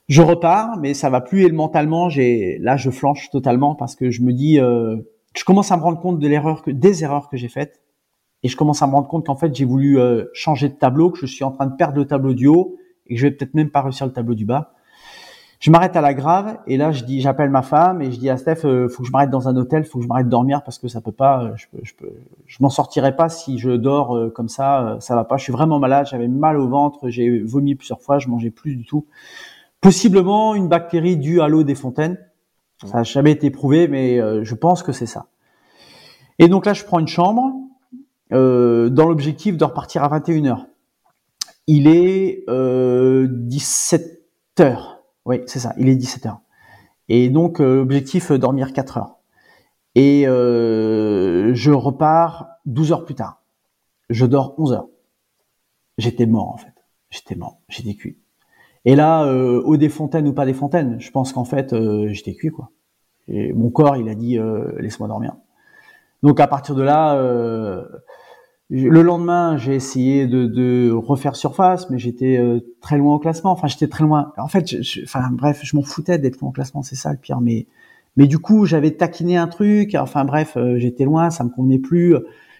Je 0.07 0.21
repars, 0.21 0.77
mais 0.77 0.93
ça 0.93 1.09
va 1.09 1.19
plus 1.19 1.45
et 1.45 1.51
mentalement, 1.51 2.09
j'ai 2.09 2.59
là 2.59 2.77
je 2.77 2.91
flanche 2.91 3.29
totalement 3.31 3.73
parce 3.73 3.95
que 3.95 4.11
je 4.11 4.21
me 4.21 4.33
dis, 4.33 4.59
euh, 4.59 4.97
je 5.35 5.43
commence 5.43 5.71
à 5.71 5.77
me 5.77 5.81
rendre 5.81 5.99
compte 5.99 6.19
de 6.19 6.27
l'erreur 6.27 6.61
que 6.61 6.69
des 6.69 7.03
erreurs 7.03 7.27
que 7.27 7.37
j'ai 7.37 7.47
faites 7.47 7.81
et 8.43 8.47
je 8.47 8.55
commence 8.55 8.83
à 8.83 8.87
me 8.87 8.91
rendre 8.91 9.07
compte 9.07 9.25
qu'en 9.25 9.35
fait 9.35 9.55
j'ai 9.55 9.65
voulu 9.65 9.99
euh, 9.99 10.25
changer 10.33 10.69
de 10.69 10.75
tableau, 10.75 11.09
que 11.09 11.19
je 11.19 11.25
suis 11.25 11.43
en 11.43 11.51
train 11.51 11.65
de 11.65 11.75
perdre 11.75 11.97
le 11.97 12.05
tableau 12.05 12.35
du 12.35 12.45
haut 12.45 12.77
et 13.07 13.15
que 13.15 13.19
je 13.19 13.25
vais 13.25 13.31
peut-être 13.31 13.55
même 13.55 13.71
pas 13.71 13.81
réussir 13.81 14.05
le 14.05 14.13
tableau 14.13 14.35
du 14.35 14.45
bas. 14.45 14.73
Je 15.59 15.71
m'arrête 15.71 15.95
à 15.95 16.01
la 16.01 16.13
grave 16.13 16.59
et 16.67 16.77
là 16.77 16.91
je 16.91 17.03
dis, 17.03 17.21
j'appelle 17.21 17.49
ma 17.49 17.63
femme 17.63 18.03
et 18.03 18.11
je 18.11 18.19
dis 18.19 18.29
à 18.29 18.37
Steph, 18.37 18.65
euh, 18.65 18.87
faut 18.87 19.01
que 19.01 19.07
je 19.07 19.11
m'arrête 19.11 19.31
dans 19.31 19.47
un 19.47 19.55
hôtel, 19.55 19.85
faut 19.85 19.97
que 19.97 20.03
je 20.03 20.07
m'arrête 20.07 20.29
dormir 20.29 20.61
parce 20.63 20.77
que 20.77 20.87
ça 20.87 21.01
peut 21.01 21.11
pas, 21.11 21.43
euh, 21.43 21.51
je 21.55 21.65
peux, 21.71 21.79
je 21.81 21.95
peux, 21.95 22.13
je 22.45 22.57
m'en 22.59 22.69
sortirai 22.69 23.15
pas 23.15 23.29
si 23.29 23.57
je 23.57 23.71
dors 23.71 24.15
euh, 24.15 24.29
comme 24.29 24.49
ça, 24.49 24.97
ça 24.99 25.15
va 25.15 25.23
pas. 25.23 25.37
Je 25.37 25.43
suis 25.43 25.53
vraiment 25.53 25.79
malade, 25.79 26.05
j'avais 26.11 26.27
mal 26.27 26.57
au 26.57 26.67
ventre, 26.67 27.09
j'ai 27.09 27.39
vomi 27.39 27.73
plusieurs 27.73 28.01
fois, 28.01 28.19
je 28.19 28.27
mangeais 28.27 28.51
plus 28.51 28.75
du 28.75 28.85
tout. 28.85 29.07
Possiblement 29.81 30.55
une 30.55 30.67
bactérie 30.67 31.17
due 31.17 31.41
à 31.41 31.47
l'eau 31.47 31.63
des 31.63 31.75
fontaines. 31.75 32.17
Ça 32.83 32.97
n'a 32.97 33.03
jamais 33.03 33.31
été 33.31 33.51
prouvé, 33.51 33.88
mais 33.88 34.17
je 34.43 34.55
pense 34.55 34.83
que 34.83 34.91
c'est 34.91 35.05
ça. 35.05 35.27
Et 36.39 36.47
donc 36.47 36.65
là, 36.65 36.73
je 36.73 36.83
prends 36.83 36.99
une 36.99 37.07
chambre 37.07 37.53
dans 38.31 39.07
l'objectif 39.07 39.57
de 39.57 39.63
repartir 39.63 40.03
à 40.03 40.19
21h. 40.19 40.65
Il 41.67 41.88
est 41.88 42.43
euh, 42.49 43.27
17 43.29 44.21
h 44.57 44.95
oui, 45.25 45.41
c'est 45.47 45.59
ça. 45.59 45.73
Il 45.77 45.89
est 45.89 45.95
17 45.95 46.25
h 46.25 46.38
Et 47.09 47.29
donc, 47.29 47.59
euh, 47.59 47.81
objectif, 47.81 48.31
euh, 48.31 48.38
dormir 48.38 48.73
4 48.73 48.97
heures. 48.97 49.15
Et 49.95 50.27
euh, 50.27 51.53
je 51.53 51.71
repars 51.71 52.47
12 52.65 52.91
heures 52.91 53.05
plus 53.05 53.15
tard. 53.15 53.41
Je 54.09 54.25
dors 54.25 54.53
11 54.59 54.73
heures. 54.73 54.88
J'étais 55.97 56.27
mort, 56.27 56.49
en 56.49 56.57
fait. 56.57 56.73
J'étais 57.09 57.35
mort. 57.35 57.59
J'étais 57.69 57.95
cuit. 57.95 58.17
Et 58.85 58.95
là, 58.95 59.25
euh, 59.25 59.77
des 59.77 59.89
fontaines 59.89 60.27
ou 60.27 60.33
pas 60.33 60.45
des 60.45 60.53
fontaines, 60.53 60.99
je 60.99 61.11
pense 61.11 61.33
qu'en 61.33 61.45
fait, 61.45 61.75
j'étais 62.07 62.33
cuit, 62.33 62.49
quoi. 62.49 62.71
Et 63.27 63.53
mon 63.53 63.69
corps, 63.69 63.97
il 63.97 64.07
a 64.09 64.15
dit, 64.15 64.37
laisse-moi 64.77 65.07
dormir. 65.07 65.35
Donc, 66.21 66.39
à 66.39 66.47
partir 66.47 66.75
de 66.75 66.83
là, 66.83 67.15
le 68.69 69.01
lendemain, 69.03 69.57
j'ai 69.57 69.75
essayé 69.75 70.25
de, 70.27 70.91
refaire 70.91 71.35
surface, 71.35 71.89
mais 71.89 71.99
j'étais 71.99 72.37
euh, 72.37 72.59
très 72.81 72.97
loin 72.97 73.15
au 73.15 73.19
classement. 73.19 73.51
Enfin, 73.51 73.67
j'étais 73.67 73.87
très 73.87 74.03
loin. 74.03 74.33
En 74.37 74.47
fait, 74.47 74.81
je, 74.81 75.01
bref, 75.33 75.59
je 75.63 75.75
m'en 75.75 75.83
foutais 75.83 76.17
d'être 76.17 76.39
loin 76.39 76.49
au 76.49 76.53
classement, 76.53 76.81
c'est 76.81 76.95
ça 76.95 77.11
le 77.11 77.17
pire. 77.17 77.41
Mais, 77.41 77.67
mais 78.17 78.27
du 78.27 78.39
coup, 78.39 78.65
j'avais 78.65 78.91
taquiné 78.91 79.37
un 79.37 79.47
truc. 79.47 79.95
Enfin 79.95 80.25
bref, 80.25 80.57
euh, 80.57 80.79
j'étais 80.79 81.05
loin, 81.05 81.29
ça 81.29 81.43
me 81.43 81.49
convenait 81.49 81.79
plus. 81.79 82.15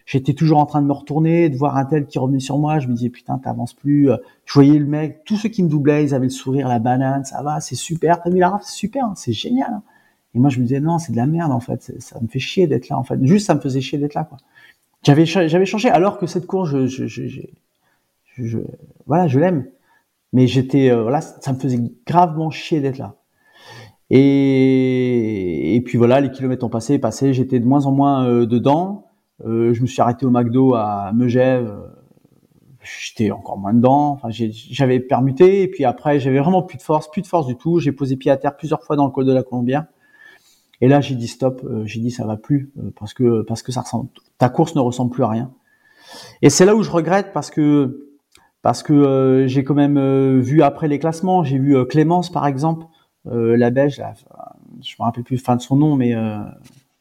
J'étais 0.06 0.34
toujours 0.34 0.60
en 0.60 0.66
train 0.66 0.82
de 0.82 0.88
me 0.88 0.94
retourner, 0.94 1.50
de 1.50 1.58
voir 1.58 1.78
un 1.78 1.86
tel 1.86 2.06
qui 2.06 2.20
revenait 2.20 2.40
sur 2.40 2.58
moi. 2.60 2.80
Je 2.80 2.88
me 2.88 2.94
disais 2.94 3.10
putain, 3.10 3.40
t'avances 3.40 3.74
plus. 3.74 4.10
Je 4.46 4.54
voyais 4.54 4.78
le 4.78 4.86
mec, 4.86 5.24
tous 5.26 5.38
ceux 5.38 5.50
qui 5.50 5.64
me 5.64 5.70
doublaient, 5.70 6.04
ils 6.04 6.14
avaient 6.14 6.26
le 6.26 6.30
sourire, 6.30 6.68
la 6.68 6.80
banane, 6.80 7.26
ça 7.26 7.42
va, 7.42 7.60
c'est 7.60 7.76
super. 7.76 8.22
T'as 8.22 8.30
vu 8.30 8.38
la 8.38 8.60
c'est 8.64 8.76
super, 8.76 9.06
hein, 9.06 9.14
c'est 9.16 9.34
génial. 9.34 9.72
Hein. 9.72 9.84
Et 10.36 10.40
moi, 10.40 10.50
je 10.50 10.60
me 10.60 10.64
disais 10.64 10.80
non, 10.80 11.00
c'est 11.00 11.12
de 11.14 11.18
la 11.18 11.26
merde 11.26 11.52
en 11.52 11.60
fait. 11.60 11.94
Ça 12.00 12.20
me 12.22 12.28
fait 12.28 12.40
chier 12.40 12.68
d'être 12.68 12.90
là 12.90 13.00
en 13.00 13.04
fait. 13.04 13.18
Juste, 13.26 13.48
ça 13.48 13.56
me 13.56 13.62
faisait 13.62 13.82
chier 13.82 13.98
d'être 13.98 14.14
là 14.14 14.26
quoi. 14.26 14.38
J'avais 15.04 15.26
j'avais 15.26 15.66
changé 15.66 15.90
alors 15.90 16.18
que 16.18 16.26
cette 16.28 16.48
course, 16.48 16.70
je, 16.72 16.88
je, 16.88 17.06
je, 17.06 17.42
je, 18.38 18.60
voilà, 19.06 19.28
je 19.28 19.40
l'aime. 19.40 19.66
Mais 20.34 20.48
j'étais, 20.48 20.90
euh, 20.90 21.04
voilà, 21.04 21.22
ça 21.22 21.54
me 21.54 21.60
faisait 21.60 21.80
gravement 22.06 22.50
chier 22.50 22.82
d'être 22.82 22.98
là. 22.98 23.16
Et, 24.10 25.76
et 25.76 25.82
puis 25.82 25.98
voilà, 25.98 26.20
les 26.22 26.32
kilomètres 26.32 26.66
ont 26.66 26.70
passé, 26.70 27.00
passé. 27.00 27.34
J'étais 27.34 27.60
de 27.60 27.66
moins 27.66 27.86
en 27.86 27.92
moins 27.92 28.28
euh, 28.28 28.46
dedans. 28.46 29.08
Euh, 29.44 29.74
je 29.74 29.82
me 29.82 29.88
suis 29.88 30.02
arrêté 30.02 30.26
au 30.26 30.30
McDo 30.32 30.76
à 30.76 31.12
Megève. 31.14 31.74
J'étais 32.82 33.32
encore 33.32 33.58
moins 33.58 33.74
dedans. 33.74 34.12
Enfin, 34.12 34.30
j'avais 34.30 35.00
permuté. 35.00 35.64
Et 35.64 35.68
puis 35.68 35.86
après, 35.86 36.20
j'avais 36.20 36.40
vraiment 36.40 36.62
plus 36.62 36.78
de 36.78 36.84
force, 36.84 37.10
plus 37.10 37.22
de 37.22 37.28
force 37.28 37.48
du 37.48 37.58
tout. 37.58 37.80
J'ai 37.80 37.92
posé 37.92 38.16
pied 38.16 38.32
à 38.32 38.38
terre 38.38 38.56
plusieurs 38.56 38.84
fois 38.84 38.96
dans 38.96 39.06
le 39.06 39.12
col 39.12 39.26
de 39.26 39.34
la 39.34 39.44
Colombière. 39.44 39.86
Et 40.82 40.88
là, 40.88 41.02
j'ai 41.02 41.16
dit 41.16 41.28
stop. 41.28 41.62
euh, 41.64 41.84
j'ai 41.86 42.00
dit 42.00 42.12
ça 42.12 42.26
va 42.26 42.38
plus 42.38 42.72
euh, 42.78 42.92
parce 42.98 43.14
que 43.14 43.42
parce 43.44 43.62
que 43.64 43.72
ça 43.72 43.82
ressemble. 43.82 44.10
Ta 44.38 44.50
course 44.50 44.76
ne 44.76 44.82
ressemble 44.82 45.12
plus 45.12 45.24
à 45.24 45.30
rien. 45.30 45.52
Et 46.42 46.50
c'est 46.50 46.66
là 46.66 46.76
où 46.76 46.84
je 46.84 46.92
regrette 46.92 47.32
parce 47.34 47.50
que 47.50 48.10
parce 48.62 48.84
que 48.84 48.94
euh, 48.94 49.48
j'ai 49.48 49.64
quand 49.64 49.74
même 49.74 50.40
vu 50.40 50.62
après 50.62 50.88
les 50.88 51.00
classements, 51.00 51.44
j'ai 51.44 51.58
vu 51.58 51.86
Clémence 51.88 52.32
par 52.32 52.46
exemple, 52.48 52.86
la 53.26 53.72
Belge, 53.72 53.98
là, 53.98 54.14
je 54.82 54.96
me 55.00 55.04
rappelle 55.04 55.24
plus 55.24 55.38
fin 55.38 55.56
de 55.56 55.62
son 55.62 55.76
nom, 55.76 55.96
mais 55.96 56.14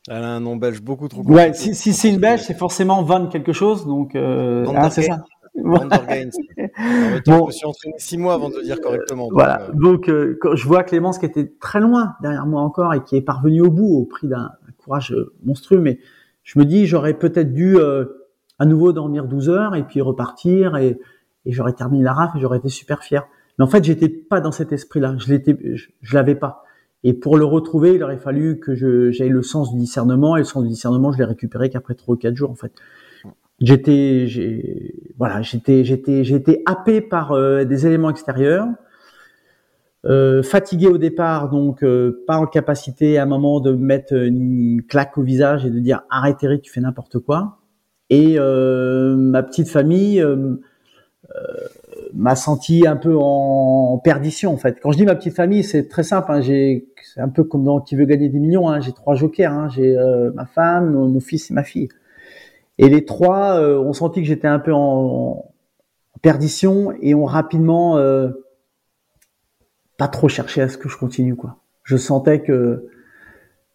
Elle 0.09 0.23
a 0.23 0.35
un 0.35 0.41
nom 0.41 0.57
belge 0.57 0.83
beaucoup 0.83 1.09
trop 1.09 1.23
ouais, 1.23 1.47
compliqué. 1.47 1.53
si, 1.55 1.75
si 1.75 1.93
c'est 1.95 2.11
une 2.11 2.19
Belge, 2.21 2.43
c'est 2.43 2.59
forcément 2.59 3.03
Van 3.03 3.27
quelque 3.27 3.53
chose, 3.53 3.87
donc 3.87 4.15
euh, 4.15 4.67
ah, 4.77 4.91
c'est 4.91 5.03
ça. 5.03 5.25
Van 5.63 5.87
der 5.87 6.03
Bon. 7.27 7.43
Je 7.43 7.47
me 7.47 7.51
suis 7.53 7.67
entraîné 7.67 7.95
six 7.99 8.19
mois 8.19 8.35
avant 8.35 8.51
de 8.51 8.57
le 8.57 8.63
dire 8.65 8.81
correctement. 8.81 9.25
donc, 9.25 9.33
Voilà. 9.33 9.63
euh, 9.63 9.73
Donc, 9.75 10.09
euh, 10.09 10.37
quand 10.41 10.57
je 10.57 10.67
vois 10.67 10.83
Clémence 10.83 11.19
qui 11.19 11.27
était 11.27 11.53
très 11.61 11.81
loin 11.81 12.15
derrière 12.21 12.45
moi 12.47 12.61
encore 12.61 12.93
et 12.93 13.03
qui 13.03 13.17
est 13.17 13.23
parvenue 13.23 13.63
au 13.63 13.71
bout 13.71 13.87
au 13.97 14.05
prix 14.05 14.29
d'un 14.29 14.51
courage 14.79 15.13
euh, 15.13 15.33
monstrueux, 15.45 15.81
mais 15.81 15.99
je 16.43 16.59
me 16.59 16.65
dis 16.65 16.87
j'aurais 16.87 17.15
peut-être 17.15 17.53
dû 17.55 17.77
euh, 17.79 18.05
à 18.59 18.67
nouveau 18.67 18.93
dormir 18.93 19.27
12 19.27 19.49
heures 19.49 19.75
et 19.75 19.85
puis 19.85 20.01
repartir 20.01 20.77
et, 20.77 20.99
et 21.47 21.53
j'aurais 21.53 21.73
terminé 21.73 22.03
la 22.05 22.13
raf 22.13 22.35
et 22.37 22.41
j'aurais 22.41 22.59
été 22.59 22.69
super 22.69 23.03
fier. 23.05 23.27
Mais 23.59 23.65
en 23.65 23.69
fait, 23.69 23.85
j'étais 23.85 24.09
pas 24.09 24.41
dans 24.41 24.53
cet 24.53 24.73
esprit-là. 24.73 25.15
Je 25.19 25.29
l'étais, 25.33 25.57
je, 25.75 25.87
je 26.03 26.15
l'avais 26.15 26.35
pas. 26.35 26.65
Et 27.05 27.13
pour 27.13 27.37
le 27.37 27.45
retrouver, 27.45 27.95
il 27.95 28.03
aurait 28.03 28.17
fallu 28.17 28.59
que 28.59 28.75
j'aie 28.75 29.29
le 29.29 29.43
sens 29.43 29.73
du 29.73 29.79
discernement 29.79 30.37
et 30.37 30.41
le 30.41 30.45
sens 30.45 30.63
du 30.63 30.71
discernement, 30.71 31.13
je 31.13 31.19
l'ai 31.19 31.25
récupéré 31.25 31.71
qu'après 31.71 31.95
trois 31.95 32.15
ou 32.15 32.19
quatre 32.19 32.35
jours 32.35 32.51
en 32.51 32.55
fait. 32.55 32.73
J'étais, 33.61 34.27
voilà, 35.17 35.43
j'étais, 35.43 35.85
j'étais, 35.85 36.25
j'étais 36.25 36.63
happé 36.67 37.01
par 37.01 37.33
euh, 37.33 37.65
des 37.65 37.87
éléments 37.87 38.11
extérieurs. 38.11 38.67
Euh, 40.07 40.43
fatigué 40.43 40.89
au 40.89 40.99
départ, 40.99 41.49
donc 41.49 41.83
euh, 41.83 42.25
pas 42.27 42.37
en 42.37 42.47
capacité 42.47 43.17
à 43.17 43.23
un 43.23 43.27
moment 43.27 43.61
de 43.61 43.73
me 43.73 43.79
mettre 43.79 44.13
une 44.13 44.83
claque 44.83 45.17
au 45.17 45.23
visage 45.23 45.65
et 45.65 45.71
de 45.71 45.79
dire 45.79 46.03
arrête 46.11 46.43
Eric, 46.43 46.61
tu 46.61 46.71
fais 46.71 46.81
n'importe 46.81 47.19
quoi. 47.21 47.59
Et 48.11 48.35
euh, 48.39 49.17
ma 49.17 49.43
petite 49.43 49.69
famille 49.69 50.21
euh, 50.21 50.57
m'a 52.15 52.37
senti 52.37 52.87
un 52.87 52.97
peu 52.97 53.17
en 53.19 53.99
perdition 53.99 54.53
en 54.53 54.57
fait. 54.57 54.79
Quand 54.81 54.93
je 54.93 54.99
dis 54.99 55.05
ma 55.05 55.15
petite 55.15 55.35
famille, 55.35 55.65
c'est 55.65 55.89
très 55.89 56.03
simple. 56.03 56.31
Hein, 56.31 56.41
j'ai, 56.41 56.89
c'est 57.03 57.21
un 57.21 57.29
peu 57.29 57.45
comme 57.45 57.65
dans 57.65 57.81
Qui 57.81 57.97
veut 57.97 58.05
gagner 58.05 58.29
des 58.29 58.39
millions. 58.39 58.69
Hein, 58.69 58.81
j'ai 58.81 58.93
trois 58.93 59.15
jokers. 59.15 59.53
Hein, 59.53 59.69
j'ai 59.69 59.97
euh, 59.97 60.31
ma 60.33 60.47
femme, 60.47 60.93
mon, 60.93 61.21
fils 61.21 61.51
et 61.51 61.55
ma 61.55 61.65
fille. 61.65 61.89
Et 62.79 62.89
les 62.89 63.05
trois 63.05 63.59
euh, 63.59 63.79
ont 63.79 63.93
senti 63.93 64.21
que 64.21 64.27
j'étais 64.27 64.49
un 64.49 64.59
peu 64.59 64.73
en, 64.73 65.51
perdition 66.23 66.95
et 67.03 67.15
ont 67.15 67.27
rapidement 67.27 67.99
euh, 67.99 68.31
pas 69.99 70.09
trop 70.09 70.29
cherché 70.29 70.63
à 70.63 70.69
ce 70.69 70.79
que 70.79 70.89
je 70.89 70.97
continue 70.97 71.37
quoi. 71.37 71.59
Je 71.83 71.99
sentais 71.99 72.41
que 72.41 72.89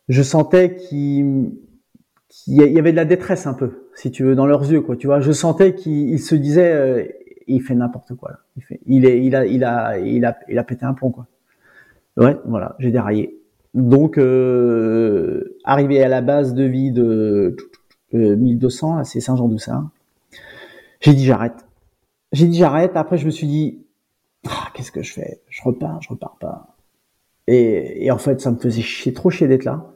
je 0.07 0.23
sentais 0.23 0.75
qu'il 0.75 1.51
qu'il 2.27 2.55
y 2.55 2.79
avait 2.79 2.91
de 2.91 2.95
la 2.95 3.05
détresse 3.05 3.45
un 3.45 3.53
peu, 3.53 3.89
si 3.93 4.09
tu 4.09 4.23
veux, 4.23 4.33
dans 4.33 4.47
leurs 4.47 4.63
yeux 4.71 4.81
quoi. 4.81 4.95
Tu 4.95 5.05
vois, 5.05 5.19
je 5.19 5.31
sentais 5.31 5.75
qu'ils 5.75 6.09
ils 6.09 6.19
se 6.19 6.33
disaient 6.33 7.19
il 7.49 7.61
fait 7.61 7.75
n'importe 7.75 8.15
quoi. 8.15 8.31
Il 8.85 9.05
est, 9.05 9.23
il 9.23 9.35
a, 9.35 9.45
il 9.45 9.63
a, 9.63 9.99
il 9.99 10.25
a, 10.25 10.37
il 10.47 10.57
a 10.57 10.63
pété 10.63 10.85
un 10.85 10.93
plomb 10.93 11.11
quoi. 11.11 11.27
Ouais, 12.17 12.37
voilà, 12.45 12.75
j'ai 12.79 12.91
déraillé. 12.91 13.39
Donc 13.73 14.17
euh, 14.17 15.57
arrivé 15.63 16.03
à 16.03 16.07
la 16.07 16.21
base 16.21 16.53
de 16.53 16.63
vie 16.63 16.91
de 16.91 17.55
euh, 18.13 18.35
1200, 18.35 18.95
là, 18.97 19.03
c'est 19.03 19.19
Saint-Jean-d'Oussin. 19.19 19.91
J'ai 21.01 21.13
dit 21.13 21.25
j'arrête. 21.25 21.65
J'ai 22.31 22.47
dit 22.47 22.57
j'arrête. 22.57 22.91
Après 22.95 23.17
je 23.17 23.25
me 23.25 23.31
suis 23.31 23.47
dit 23.47 23.85
ah, 24.47 24.69
qu'est-ce 24.73 24.91
que 24.91 25.01
je 25.01 25.13
fais? 25.13 25.41
Je 25.49 25.61
repars, 25.63 26.01
je 26.01 26.09
repars 26.09 26.37
pas. 26.39 26.75
Et, 27.47 28.05
et 28.05 28.11
en 28.11 28.17
fait, 28.17 28.39
ça 28.41 28.51
me 28.51 28.57
faisait 28.57 28.81
chier, 28.81 29.13
trop 29.13 29.29
chier 29.29 29.47
d'être 29.47 29.65
là. 29.65 29.91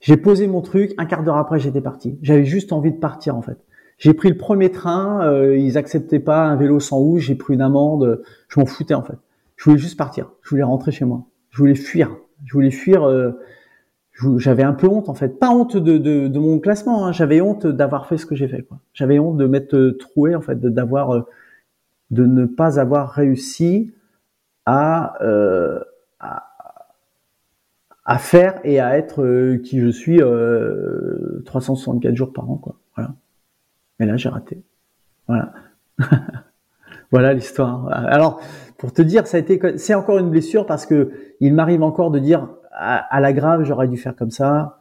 J'ai 0.00 0.16
posé 0.16 0.46
mon 0.46 0.60
truc, 0.60 0.94
un 0.98 1.06
quart 1.06 1.22
d'heure 1.22 1.36
après, 1.36 1.58
j'étais 1.58 1.80
parti. 1.80 2.18
J'avais 2.22 2.44
juste 2.44 2.72
envie 2.72 2.92
de 2.92 2.98
partir, 2.98 3.36
en 3.36 3.42
fait. 3.42 3.58
J'ai 3.98 4.14
pris 4.14 4.28
le 4.28 4.36
premier 4.36 4.70
train, 4.70 5.26
euh, 5.26 5.56
ils 5.56 5.76
acceptaient 5.76 6.20
pas 6.20 6.46
un 6.46 6.56
vélo 6.56 6.80
sans 6.80 7.00
housse, 7.00 7.22
j'ai 7.22 7.34
pris 7.34 7.54
une 7.54 7.62
amende, 7.62 8.22
je 8.48 8.60
m'en 8.60 8.66
foutais, 8.66 8.94
en 8.94 9.02
fait. 9.02 9.18
Je 9.56 9.64
voulais 9.64 9.78
juste 9.78 9.98
partir, 9.98 10.30
je 10.42 10.50
voulais 10.50 10.62
rentrer 10.62 10.92
chez 10.92 11.04
moi. 11.04 11.24
Je 11.50 11.58
voulais 11.58 11.74
fuir, 11.74 12.16
je 12.44 12.52
voulais 12.52 12.70
fuir, 12.70 13.02
euh, 13.04 13.32
j'avais 14.36 14.62
un 14.62 14.72
peu 14.74 14.86
honte, 14.88 15.08
en 15.08 15.14
fait. 15.14 15.38
Pas 15.38 15.50
honte 15.50 15.76
de, 15.76 15.98
de, 15.98 16.28
de 16.28 16.38
mon 16.38 16.60
classement, 16.60 17.06
hein. 17.06 17.12
j'avais 17.12 17.40
honte 17.40 17.66
d'avoir 17.66 18.06
fait 18.06 18.18
ce 18.18 18.26
que 18.26 18.36
j'ai 18.36 18.48
fait. 18.48 18.66
J'avais 18.94 19.18
honte 19.18 19.36
de 19.36 19.46
m'être 19.46 19.74
euh, 19.74 19.96
troué, 19.98 20.34
en 20.34 20.40
fait, 20.40 20.60
d'avoir... 20.60 21.10
euh, 21.14 21.22
de 22.10 22.24
ne 22.24 22.46
pas 22.46 22.80
avoir 22.80 23.10
réussi 23.10 23.92
à, 24.66 25.22
euh, 25.22 25.80
à, 26.20 26.46
à 28.04 28.18
faire 28.18 28.60
et 28.64 28.80
à 28.80 28.96
être 28.96 29.22
euh, 29.22 29.58
qui 29.58 29.80
je 29.80 29.88
suis 29.88 30.22
euh, 30.22 31.42
364 31.46 32.14
jours 32.14 32.32
par 32.32 32.50
an 32.50 32.56
quoi 32.56 32.76
mais 33.98 34.06
là 34.06 34.16
j'ai 34.16 34.28
raté 34.28 34.62
voilà 35.26 35.52
voilà 37.10 37.34
l'histoire 37.34 37.88
alors 37.88 38.40
pour 38.78 38.92
te 38.92 39.02
dire 39.02 39.24
c'est 39.26 39.94
encore 39.94 40.18
une 40.18 40.30
blessure 40.30 40.66
parce 40.66 40.86
que 40.86 41.10
il 41.40 41.54
m'arrive 41.54 41.82
encore 41.82 42.10
de 42.10 42.18
dire 42.18 42.48
à, 42.72 43.20
la 43.20 43.32
grave 43.32 43.64
j'aurais 43.64 43.88
dû 43.88 43.96
faire 43.96 44.14
comme 44.14 44.30
ça 44.30 44.78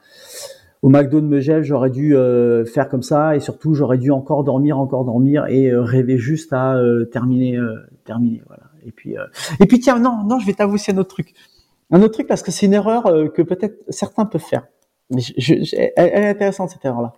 au 0.83 0.89
McDo 0.89 1.21
de 1.21 1.25
Megève, 1.25 1.63
j'aurais 1.63 1.89
dû 1.89 2.15
euh, 2.15 2.63
faire 2.65 2.87
comme 2.87 3.01
ça 3.01 3.35
et 3.35 3.39
surtout 3.39 3.73
j'aurais 3.73 3.97
dû 3.97 4.11
encore 4.11 4.43
dormir, 4.43 4.77
encore 4.77 5.05
dormir 5.05 5.47
et 5.47 5.69
euh, 5.69 5.81
rêver 5.81 6.17
juste 6.17 6.53
à 6.53 6.75
euh, 6.75 7.05
terminer, 7.05 7.57
terminer. 8.05 8.43
Et 8.85 8.91
puis, 8.91 9.15
et 9.59 9.65
puis 9.65 9.79
tiens, 9.79 9.99
non, 9.99 10.23
non, 10.23 10.39
je 10.39 10.45
vais 10.45 10.53
t'avouer 10.53 10.75
aussi 10.75 10.91
un 10.91 10.97
autre 10.97 11.09
truc, 11.09 11.33
un 11.91 12.01
autre 12.01 12.13
truc 12.13 12.27
parce 12.27 12.43
que 12.43 12.51
c'est 12.51 12.67
une 12.67 12.73
erreur 12.73 13.03
que 13.33 13.41
peut-être 13.41 13.83
certains 13.89 14.25
peuvent 14.25 14.39
faire. 14.39 14.67
Je, 15.09 15.53
elle 15.97 16.23
est 16.23 16.29
intéressante 16.29 16.69
cette 16.69 16.85
erreur-là. 16.85 17.13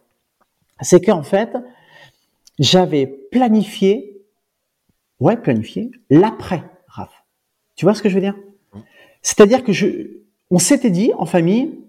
C'est 0.81 1.01
qu'en 1.01 1.21
fait, 1.23 1.49
j'avais 2.59 3.07
planifié, 3.07 4.21
ouais, 5.19 5.37
planifié 5.37 5.91
l'après 6.09 6.63
Raph. 6.87 7.23
Tu 7.75 7.85
vois 7.85 7.93
ce 7.93 8.03
que 8.03 8.09
je 8.09 8.15
veux 8.15 8.21
dire? 8.21 8.35
C'est-à-dire 9.21 9.63
que 9.63 9.71
je, 9.71 9.87
on 10.51 10.59
s'était 10.59 10.89
dit 10.89 11.11
en 11.17 11.25
famille. 11.25 11.79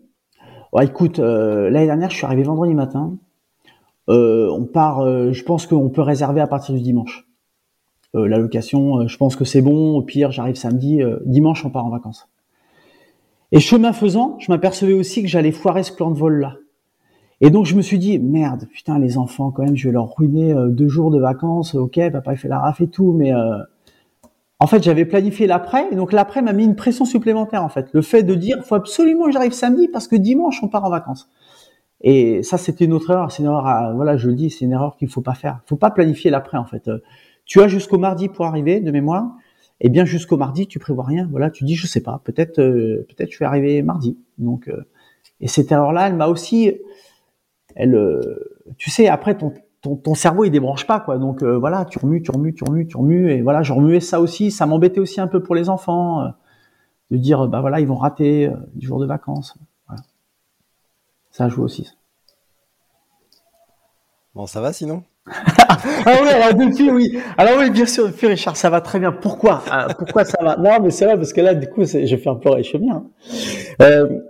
Ouais, 0.72 0.86
écoute, 0.86 1.18
euh, 1.18 1.68
l'année 1.70 1.86
dernière, 1.86 2.10
je 2.10 2.16
suis 2.16 2.24
arrivé 2.24 2.44
vendredi 2.44 2.74
matin. 2.74 3.16
Euh, 4.08 4.48
on 4.50 4.64
part, 4.64 5.00
euh, 5.00 5.32
je 5.32 5.42
pense 5.44 5.66
qu'on 5.66 5.90
peut 5.90 6.02
réserver 6.02 6.40
à 6.40 6.46
partir 6.46 6.74
du 6.74 6.80
dimanche. 6.80 7.26
La 8.12 8.38
location, 8.38 9.06
je 9.06 9.16
pense 9.18 9.36
que 9.36 9.44
c'est 9.44 9.62
bon. 9.62 9.96
Au 9.96 10.02
pire, 10.02 10.32
j'arrive 10.32 10.56
samedi. 10.56 11.00
dimanche, 11.26 11.64
on 11.64 11.70
part 11.70 11.86
en 11.86 11.90
vacances. 11.90 12.28
Et 13.52 13.60
chemin 13.60 13.92
faisant, 13.92 14.36
je 14.40 14.50
m'apercevais 14.50 14.94
aussi 14.94 15.22
que 15.22 15.28
j'allais 15.28 15.52
foirer 15.52 15.84
ce 15.84 15.92
plan 15.92 16.10
de 16.10 16.18
vol-là. 16.18 16.56
Et 17.42 17.50
donc, 17.50 17.64
je 17.64 17.74
me 17.74 17.80
suis 17.80 17.98
dit, 17.98 18.18
merde, 18.18 18.66
putain, 18.70 18.98
les 18.98 19.16
enfants, 19.16 19.50
quand 19.50 19.62
même, 19.64 19.76
je 19.76 19.88
vais 19.88 19.92
leur 19.92 20.14
ruiner 20.14 20.52
euh, 20.52 20.68
deux 20.68 20.88
jours 20.88 21.10
de 21.10 21.18
vacances. 21.18 21.74
Ok, 21.74 21.98
papa, 22.12 22.34
il 22.34 22.36
fait 22.36 22.48
la 22.48 22.58
raf 22.58 22.80
et 22.82 22.88
tout, 22.88 23.12
mais 23.12 23.32
euh, 23.34 23.58
en 24.58 24.66
fait, 24.66 24.82
j'avais 24.82 25.06
planifié 25.06 25.46
l'après, 25.46 25.86
et 25.90 25.96
donc 25.96 26.12
l'après 26.12 26.42
m'a 26.42 26.52
mis 26.52 26.64
une 26.64 26.76
pression 26.76 27.06
supplémentaire, 27.06 27.64
en 27.64 27.70
fait. 27.70 27.88
Le 27.94 28.02
fait 28.02 28.22
de 28.22 28.34
dire, 28.34 28.62
faut 28.64 28.74
absolument 28.74 29.24
que 29.24 29.32
j'arrive 29.32 29.52
samedi 29.52 29.88
parce 29.88 30.06
que 30.06 30.16
dimanche, 30.16 30.62
on 30.62 30.68
part 30.68 30.84
en 30.84 30.90
vacances. 30.90 31.30
Et 32.02 32.42
ça, 32.42 32.58
c'était 32.58 32.84
une 32.84 32.92
autre 32.92 33.10
erreur. 33.10 33.32
C'est 33.32 33.42
une 33.42 33.48
erreur, 33.48 33.94
voilà, 33.94 34.16
je 34.18 34.28
le 34.28 34.34
dis, 34.34 34.50
c'est 34.50 34.66
une 34.66 34.72
erreur 34.72 34.96
qu'il 34.96 35.08
faut 35.08 35.22
pas 35.22 35.34
faire. 35.34 35.60
faut 35.66 35.76
pas 35.76 35.90
planifier 35.90 36.30
l'après, 36.30 36.58
en 36.58 36.66
fait. 36.66 36.88
Euh, 36.88 36.98
Tu 37.46 37.62
as 37.62 37.68
jusqu'au 37.68 37.98
mardi 37.98 38.28
pour 38.28 38.44
arriver, 38.46 38.80
de 38.80 38.90
mémoire. 38.90 39.32
Et 39.80 39.88
bien, 39.88 40.04
jusqu'au 40.04 40.36
mardi, 40.36 40.66
tu 40.66 40.78
prévois 40.78 41.04
rien. 41.04 41.26
Voilà, 41.30 41.50
tu 41.50 41.64
dis, 41.64 41.74
je 41.74 41.86
sais 41.86 42.02
pas, 42.02 42.20
peut-être, 42.24 42.56
peut-être 42.56 43.32
je 43.32 43.38
vais 43.38 43.46
arriver 43.46 43.82
mardi. 43.82 44.18
Donc, 44.38 44.70
et 45.40 45.48
cette 45.48 45.72
erreur-là, 45.72 46.08
elle 46.08 46.16
m'a 46.16 46.28
aussi, 46.28 46.72
elle, 47.80 47.94
euh, 47.94 48.20
tu 48.76 48.90
sais, 48.90 49.08
après 49.08 49.36
ton, 49.36 49.54
ton, 49.80 49.96
ton 49.96 50.14
cerveau 50.14 50.44
il 50.44 50.50
débranche 50.50 50.86
pas 50.86 51.00
quoi. 51.00 51.18
Donc 51.18 51.42
euh, 51.42 51.56
voilà, 51.58 51.84
tu 51.84 51.98
remues, 51.98 52.22
tu 52.22 52.30
remues, 52.30 52.54
tu 52.54 52.64
remues, 52.64 52.86
tu 52.86 52.96
remues, 52.96 53.32
et 53.32 53.42
voilà, 53.42 53.62
je 53.62 53.72
remuais 53.72 54.00
ça 54.00 54.20
aussi. 54.20 54.50
Ça 54.50 54.66
m'embêtait 54.66 55.00
aussi 55.00 55.20
un 55.20 55.26
peu 55.26 55.42
pour 55.42 55.54
les 55.54 55.68
enfants, 55.68 56.22
euh, 56.22 56.28
de 57.10 57.16
dire 57.16 57.48
bah 57.48 57.60
voilà, 57.60 57.80
ils 57.80 57.86
vont 57.86 57.96
rater 57.96 58.46
euh, 58.48 58.56
du 58.74 58.86
jour 58.86 59.00
de 59.00 59.06
vacances. 59.06 59.54
Voilà. 59.88 60.02
Ça 61.30 61.48
joue 61.48 61.62
aussi. 61.62 61.84
ça. 61.84 61.92
Bon, 64.34 64.46
ça 64.46 64.60
va 64.60 64.72
sinon? 64.72 65.02
Ah 66.06 66.16
oui, 66.22 66.28
alors 66.28 66.54
depuis 66.54 66.90
oui. 66.90 67.18
Alors 67.38 67.58
oui, 67.58 67.70
bien 67.70 67.86
sûr, 67.86 68.06
depuis 68.06 68.26
Richard, 68.26 68.56
ça 68.56 68.68
va 68.68 68.80
très 68.80 68.98
bien. 68.98 69.12
Pourquoi? 69.12 69.62
Ah, 69.70 69.88
Pourquoi 69.96 70.24
ça 70.24 70.38
va? 70.42 70.56
Non, 70.56 70.80
mais 70.82 70.90
c'est 70.90 71.04
vrai 71.06 71.16
parce 71.16 71.32
que 71.32 71.40
là, 71.40 71.54
du 71.54 71.68
coup, 71.68 71.84
je 71.84 71.98
vais 71.98 72.16
faire 72.16 72.38
pleurer 72.38 72.62
Chemien. 72.62 72.96
Hein. 72.96 73.04
Euh, 73.80 74.20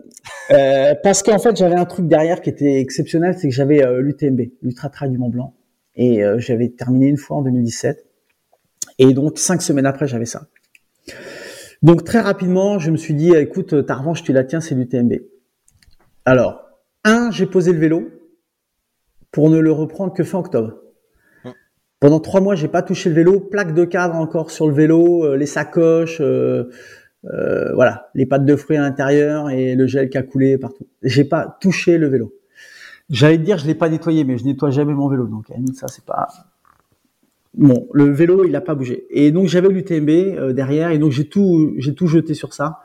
euh, 0.52 0.94
parce 1.02 1.22
qu'en 1.22 1.38
fait, 1.38 1.56
j'avais 1.56 1.76
un 1.76 1.84
truc 1.84 2.06
derrière 2.08 2.40
qui 2.40 2.50
était 2.50 2.80
exceptionnel, 2.80 3.36
c'est 3.38 3.48
que 3.48 3.54
j'avais 3.54 3.84
euh, 3.84 4.00
l'UTMB, 4.00 4.40
l'Ultra 4.62 4.88
Trail 4.88 5.10
du 5.10 5.18
Mont 5.18 5.28
Blanc, 5.28 5.54
et 5.94 6.24
euh, 6.24 6.38
j'avais 6.38 6.68
terminé 6.68 7.06
une 7.06 7.16
fois 7.16 7.38
en 7.38 7.42
2017. 7.42 8.04
Et 8.98 9.12
donc 9.14 9.38
cinq 9.38 9.62
semaines 9.62 9.86
après, 9.86 10.06
j'avais 10.06 10.26
ça. 10.26 10.48
Donc 11.82 12.04
très 12.04 12.20
rapidement, 12.20 12.78
je 12.78 12.90
me 12.90 12.96
suis 12.96 13.14
dit, 13.14 13.32
écoute, 13.34 13.86
ta 13.86 13.94
revanche, 13.94 14.22
tu 14.22 14.32
la 14.32 14.44
tiens, 14.44 14.60
c'est 14.60 14.74
l'UTMB. 14.74 15.14
Alors, 16.24 16.62
un, 17.04 17.30
j'ai 17.30 17.46
posé 17.46 17.72
le 17.72 17.78
vélo 17.78 18.08
pour 19.30 19.48
ne 19.48 19.58
le 19.58 19.72
reprendre 19.72 20.12
que 20.12 20.24
fin 20.24 20.38
octobre. 20.38 20.74
Pendant 22.00 22.18
trois 22.18 22.40
mois, 22.40 22.54
j'ai 22.54 22.68
pas 22.68 22.82
touché 22.82 23.10
le 23.10 23.14
vélo, 23.14 23.40
plaque 23.40 23.74
de 23.74 23.84
cadre 23.84 24.14
encore 24.14 24.50
sur 24.50 24.66
le 24.66 24.72
vélo, 24.72 25.36
les 25.36 25.46
sacoches, 25.46 26.20
euh, 26.22 26.70
euh, 27.26 27.74
voilà, 27.74 28.10
les 28.14 28.26
pâtes 28.26 28.46
de 28.46 28.56
fruits 28.56 28.76
à 28.76 28.80
l'intérieur 28.80 29.50
et 29.50 29.74
le 29.74 29.86
gel 29.86 30.08
qui 30.08 30.18
a 30.18 30.22
coulé 30.22 30.58
partout. 30.58 30.86
J'ai 31.02 31.24
pas 31.24 31.58
touché 31.60 31.98
le 31.98 32.08
vélo. 32.08 32.34
J'allais 33.10 33.38
te 33.38 33.42
dire, 33.42 33.58
je 33.58 33.66
l'ai 33.66 33.74
pas 33.74 33.88
nettoyé, 33.88 34.24
mais 34.24 34.38
je 34.38 34.44
nettoie 34.44 34.70
jamais 34.70 34.94
mon 34.94 35.08
vélo, 35.08 35.26
donc 35.26 35.46
ça 35.74 35.88
c'est 35.88 36.04
pas. 36.04 36.28
Bon, 37.54 37.88
le 37.92 38.04
vélo, 38.04 38.44
il 38.44 38.54
a 38.54 38.60
pas 38.60 38.76
bougé. 38.76 39.06
Et 39.10 39.32
donc 39.32 39.48
j'avais 39.48 39.68
l'UTMB 39.68 40.08
euh, 40.08 40.52
derrière, 40.52 40.90
et 40.90 40.98
donc 40.98 41.10
j'ai 41.10 41.28
tout, 41.28 41.74
j'ai 41.78 41.94
tout 41.94 42.06
jeté 42.06 42.34
sur 42.34 42.54
ça. 42.54 42.80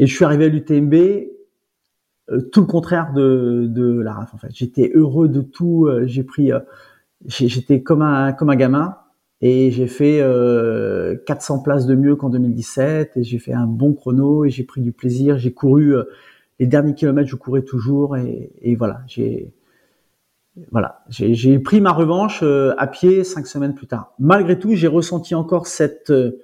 Et 0.00 0.06
je 0.06 0.14
suis 0.14 0.24
arrivé 0.24 0.46
à 0.46 0.48
l'UTMB, 0.48 0.94
euh, 0.94 2.40
tout 2.52 2.60
le 2.60 2.66
contraire 2.66 3.12
de, 3.12 3.66
de 3.68 4.00
la 4.00 4.14
RAF 4.14 4.34
en 4.34 4.38
fait. 4.38 4.48
J'étais 4.52 4.90
heureux 4.94 5.28
de 5.28 5.40
tout. 5.40 5.86
Euh, 5.86 6.04
j'ai 6.06 6.24
pris, 6.24 6.50
j'étais 7.26 7.82
comme 7.82 8.02
un 8.02 8.32
comme 8.32 8.50
un 8.50 8.56
gamin. 8.56 8.96
Et 9.40 9.70
j'ai 9.70 9.86
fait 9.86 10.22
400 11.26 11.60
places 11.60 11.86
de 11.86 11.94
mieux 11.94 12.16
qu'en 12.16 12.30
2017 12.30 13.16
et 13.16 13.24
j'ai 13.24 13.38
fait 13.38 13.52
un 13.52 13.66
bon 13.66 13.92
chrono 13.92 14.44
et 14.44 14.50
j'ai 14.50 14.64
pris 14.64 14.80
du 14.80 14.92
plaisir. 14.92 15.36
J'ai 15.36 15.52
couru 15.52 15.94
les 16.58 16.66
derniers 16.66 16.94
kilomètres, 16.94 17.28
je 17.28 17.36
courais 17.36 17.62
toujours 17.62 18.16
et, 18.16 18.74
voilà, 18.76 19.00
j'ai 19.06 19.52
voilà, 20.70 21.00
j'ai 21.08 21.58
pris 21.58 21.80
ma 21.80 21.90
revanche 21.90 22.40
euh, 22.44 22.74
à 22.78 22.86
pied 22.86 23.24
cinq 23.24 23.48
semaines 23.48 23.74
plus 23.74 23.88
tard. 23.88 24.14
Malgré 24.20 24.56
tout, 24.56 24.76
j'ai 24.76 24.86
ressenti 24.86 25.34
encore 25.34 25.66
cette 25.66 26.10
euh, 26.10 26.42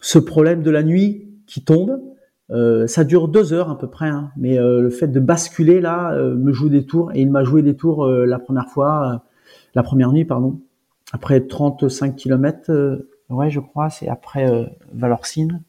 ce 0.00 0.18
problème 0.18 0.64
de 0.64 0.70
la 0.72 0.82
nuit 0.82 1.28
qui 1.46 1.64
tombe. 1.64 2.00
Euh, 2.50 2.88
ça 2.88 3.04
dure 3.04 3.28
deux 3.28 3.52
heures 3.52 3.70
à 3.70 3.78
peu 3.78 3.86
près, 3.86 4.08
hein, 4.08 4.32
mais 4.36 4.56
le 4.58 4.90
fait 4.90 5.06
de 5.06 5.20
basculer 5.20 5.80
là 5.80 6.12
me 6.18 6.52
joue 6.52 6.68
des 6.68 6.84
tours 6.84 7.12
et 7.14 7.20
il 7.20 7.30
m'a 7.30 7.44
joué 7.44 7.62
des 7.62 7.76
tours 7.76 8.08
la 8.08 8.38
première 8.40 8.68
fois, 8.68 9.24
la 9.76 9.84
première 9.84 10.10
nuit 10.12 10.24
pardon, 10.24 10.60
après 11.12 11.40
35 11.46 12.16
kilomètres, 12.16 13.06
ouais 13.30 13.50
je 13.50 13.60
crois, 13.60 13.90
c'est 13.90 14.08
après 14.08 14.48
Valorcine. 14.92 15.62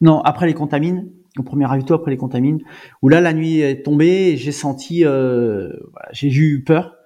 Non, 0.00 0.20
après 0.22 0.46
les 0.46 0.54
contamines 0.54 1.10
au 1.38 1.42
premier 1.42 1.66
ravito 1.66 1.94
après 1.94 2.10
les 2.10 2.16
contamines, 2.16 2.60
où 3.02 3.08
là 3.08 3.20
la 3.20 3.32
nuit 3.32 3.60
est 3.60 3.82
tombée 3.82 4.36
j'ai 4.36 4.52
senti, 4.52 5.04
euh, 5.04 5.72
j'ai 6.12 6.28
eu 6.28 6.62
peur 6.64 6.96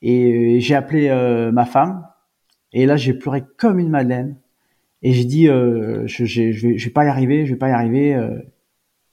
et 0.00 0.60
j'ai 0.60 0.74
appelé 0.74 1.08
euh, 1.08 1.52
ma 1.52 1.66
femme 1.66 2.06
et 2.72 2.86
là 2.86 2.96
j'ai 2.96 3.14
pleuré 3.14 3.44
comme 3.58 3.78
une 3.78 3.90
madeleine 3.90 4.36
et 5.02 5.12
j'ai 5.12 5.24
dit 5.24 5.48
euh, 5.48 6.06
je, 6.06 6.24
je, 6.24 6.52
je, 6.52 6.68
vais, 6.68 6.90
pas 6.90 7.04
y 7.04 7.08
arriver, 7.08 7.44
je 7.44 7.52
vais 7.52 7.58
pas 7.58 7.68
y 7.68 7.72
arriver, 7.72 8.14
euh, 8.14 8.38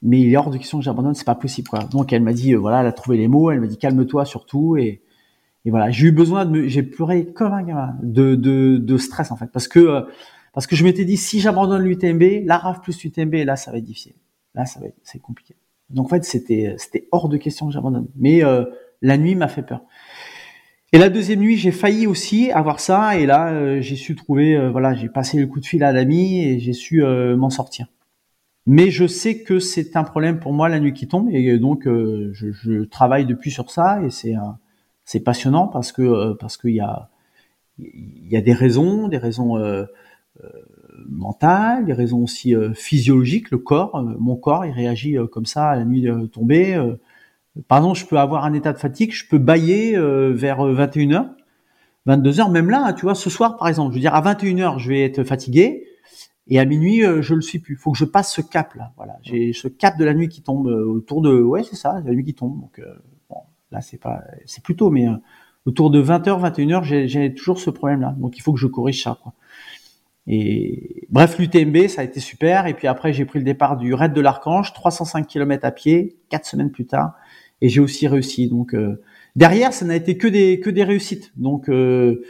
mais 0.01 0.21
il 0.21 0.31
est 0.31 0.37
hors 0.37 0.51
de 0.51 0.57
question 0.57 0.79
que 0.79 0.85
j'abandonne, 0.85 1.15
c'est 1.15 1.25
pas 1.25 1.35
possible 1.35 1.67
quoi. 1.67 1.79
Donc 1.79 2.13
elle 2.13 2.23
m'a 2.23 2.33
dit 2.33 2.53
euh, 2.53 2.57
voilà, 2.57 2.81
elle 2.81 2.87
a 2.87 2.93
trouvé 2.93 3.17
les 3.17 3.27
mots, 3.27 3.51
elle 3.51 3.59
m'a 3.59 3.67
dit 3.67 3.77
calme-toi 3.77 4.25
surtout 4.25 4.77
et 4.77 5.01
et 5.65 5.71
voilà, 5.71 5.91
j'ai 5.91 6.07
eu 6.07 6.11
besoin 6.11 6.45
de 6.45 6.51
me, 6.51 6.67
j'ai 6.67 6.83
pleuré 6.83 7.25
comme 7.25 7.53
un 7.53 7.63
gamin 7.63 7.95
de, 8.01 8.35
de, 8.35 8.77
de 8.77 8.97
stress 8.97 9.31
en 9.31 9.35
fait 9.35 9.47
parce 9.51 9.67
que 9.67 10.05
parce 10.53 10.67
que 10.67 10.75
je 10.75 10.83
m'étais 10.83 11.05
dit 11.05 11.17
si 11.17 11.39
j'abandonne 11.39 11.83
l'UTMB, 11.83 12.45
la 12.45 12.57
RAF 12.57 12.81
plus 12.81 13.03
l'UTMB, 13.03 13.35
là 13.45 13.55
ça 13.55 13.71
va 13.71 13.77
être 13.77 13.83
difficile. 13.83 14.13
Là, 14.55 14.65
ça 14.65 14.79
va 14.79 14.87
c'est 15.03 15.19
compliqué. 15.19 15.55
Donc 15.89 16.07
en 16.07 16.09
fait, 16.09 16.23
c'était 16.23 16.75
c'était 16.77 17.07
hors 17.11 17.29
de 17.29 17.37
question 17.37 17.67
que 17.67 17.73
j'abandonne. 17.73 18.07
Mais 18.15 18.43
euh, 18.43 18.65
la 19.01 19.17
nuit 19.17 19.35
m'a 19.35 19.47
fait 19.47 19.63
peur. 19.63 19.83
Et 20.91 20.97
la 20.97 21.09
deuxième 21.09 21.39
nuit, 21.39 21.55
j'ai 21.55 21.71
failli 21.71 22.07
aussi 22.07 22.51
avoir 22.51 22.79
ça, 22.79 23.15
et 23.15 23.27
là, 23.27 23.51
euh, 23.51 23.79
j'ai 23.79 23.95
su 23.95 24.15
trouver, 24.15 24.55
euh, 24.55 24.71
voilà, 24.71 24.95
j'ai 24.95 25.07
passé 25.07 25.39
le 25.39 25.45
coup 25.45 25.59
de 25.59 25.65
fil 25.65 25.83
à 25.83 25.91
l'ami 25.91 26.43
et 26.43 26.59
j'ai 26.59 26.73
su 26.73 27.03
m'en 27.03 27.51
sortir. 27.51 27.87
Mais 28.65 28.89
je 28.89 29.07
sais 29.07 29.43
que 29.43 29.59
c'est 29.59 29.95
un 29.95 30.03
problème 30.03 30.39
pour 30.39 30.51
moi 30.53 30.67
la 30.67 30.79
nuit 30.79 30.93
qui 30.93 31.07
tombe, 31.07 31.29
et 31.31 31.57
donc 31.59 31.85
je, 31.85 32.31
je, 32.33 32.83
travaille 32.83 33.25
depuis 33.25 33.51
sur 33.51 33.71
ça, 33.71 34.01
et 34.03 34.09
c'est 34.09 34.33
c'est 35.09 35.21
passionnant 35.21 35.67
parce 35.67 35.91
que 35.91 36.33
parce 36.33 36.57
qu'il 36.57 36.75
y 36.75 36.79
a 36.79 37.09
il 37.79 38.27
y 38.27 38.37
a 38.37 38.41
des 38.41 38.53
raisons, 38.53 39.07
des 39.07 39.17
raisons 39.17 39.57
mentales, 41.07 41.85
des 41.85 41.93
raisons 41.93 42.23
aussi 42.23 42.55
euh, 42.55 42.73
physiologiques, 42.73 43.51
le 43.51 43.57
corps, 43.57 43.95
euh, 43.95 44.15
mon 44.19 44.35
corps, 44.35 44.65
il 44.65 44.71
réagit 44.71 45.17
euh, 45.17 45.27
comme 45.27 45.45
ça 45.45 45.69
à 45.69 45.75
la 45.75 45.85
nuit 45.85 46.07
tombée. 46.31 46.75
par 47.67 47.79
exemple, 47.79 47.99
je 47.99 48.05
peux 48.05 48.19
avoir 48.19 48.45
un 48.45 48.53
état 48.53 48.73
de 48.73 48.77
fatigue, 48.77 49.11
je 49.11 49.27
peux 49.27 49.37
bailler 49.37 49.97
vers 49.97 50.59
21h, 50.59 51.29
22h, 52.07 52.51
même 52.51 52.69
là, 52.69 52.93
tu 52.93 53.03
vois, 53.03 53.15
ce 53.15 53.29
soir 53.29 53.57
par 53.57 53.67
exemple, 53.67 53.91
je 53.91 53.95
veux 53.95 54.01
dire 54.01 54.15
à 54.15 54.21
21h, 54.21 54.79
je 54.79 54.89
vais 54.89 55.03
être 55.03 55.23
fatigué, 55.23 55.85
et 56.47 56.59
à 56.59 56.65
minuit, 56.65 57.01
je 57.01 57.33
le 57.35 57.41
suis 57.41 57.59
plus. 57.59 57.75
Il 57.75 57.77
faut 57.77 57.91
que 57.91 57.97
je 57.97 58.05
passe 58.05 58.33
ce 58.33 58.41
cap 58.41 58.73
là. 58.73 58.91
Voilà, 58.97 59.17
j'ai 59.21 59.53
ce 59.53 59.67
cap 59.67 59.99
de 59.99 60.05
la 60.05 60.15
nuit 60.15 60.29
qui 60.29 60.41
tombe 60.41 60.65
autour 60.67 61.21
de, 61.21 61.39
ouais, 61.39 61.63
c'est 61.63 61.75
ça, 61.75 62.01
la 62.03 62.11
nuit 62.11 62.23
qui 62.23 62.33
tombe. 62.33 62.61
Là 63.71 63.81
c'est 63.81 63.99
pas, 63.99 64.21
c'est 64.45 64.63
plutôt, 64.63 64.89
mais 64.89 65.07
autour 65.65 65.91
de 65.91 66.01
20h, 66.01 66.53
21h, 66.53 67.07
j'ai 67.07 67.33
toujours 67.33 67.59
ce 67.59 67.69
problème 67.69 68.01
là. 68.01 68.15
Donc 68.17 68.37
il 68.37 68.41
faut 68.41 68.53
que 68.53 68.59
je 68.59 68.67
corrige 68.67 69.03
ça. 69.03 69.17
Quoi. 69.21 69.33
Et 70.31 71.07
bref, 71.09 71.39
l'UTMB, 71.39 71.87
ça 71.87 72.01
a 72.01 72.03
été 72.03 72.19
super. 72.19 72.67
Et 72.67 72.75
puis 72.75 72.87
après, 72.87 73.13
j'ai 73.13 73.25
pris 73.25 73.39
le 73.39 73.45
départ 73.45 73.77
du 73.77 73.95
Raid 73.95 74.13
de 74.13 74.21
l'Archange, 74.21 74.73
305 74.73 75.25
km 75.25 75.65
à 75.65 75.71
pied, 75.71 76.17
quatre 76.29 76.45
semaines 76.45 76.71
plus 76.71 76.85
tard, 76.85 77.13
et 77.61 77.69
j'ai 77.69 77.79
aussi 77.79 78.07
réussi. 78.07 78.47
Donc 78.47 78.75
euh, 78.75 79.01
derrière, 79.35 79.73
ça 79.73 79.85
n'a 79.85 79.95
été 79.95 80.17
que 80.17 80.27
des 80.27 80.59
que 80.59 80.69
des 80.69 80.83
réussites. 80.83 81.31
Donc 81.35 81.67
euh, 81.67 82.23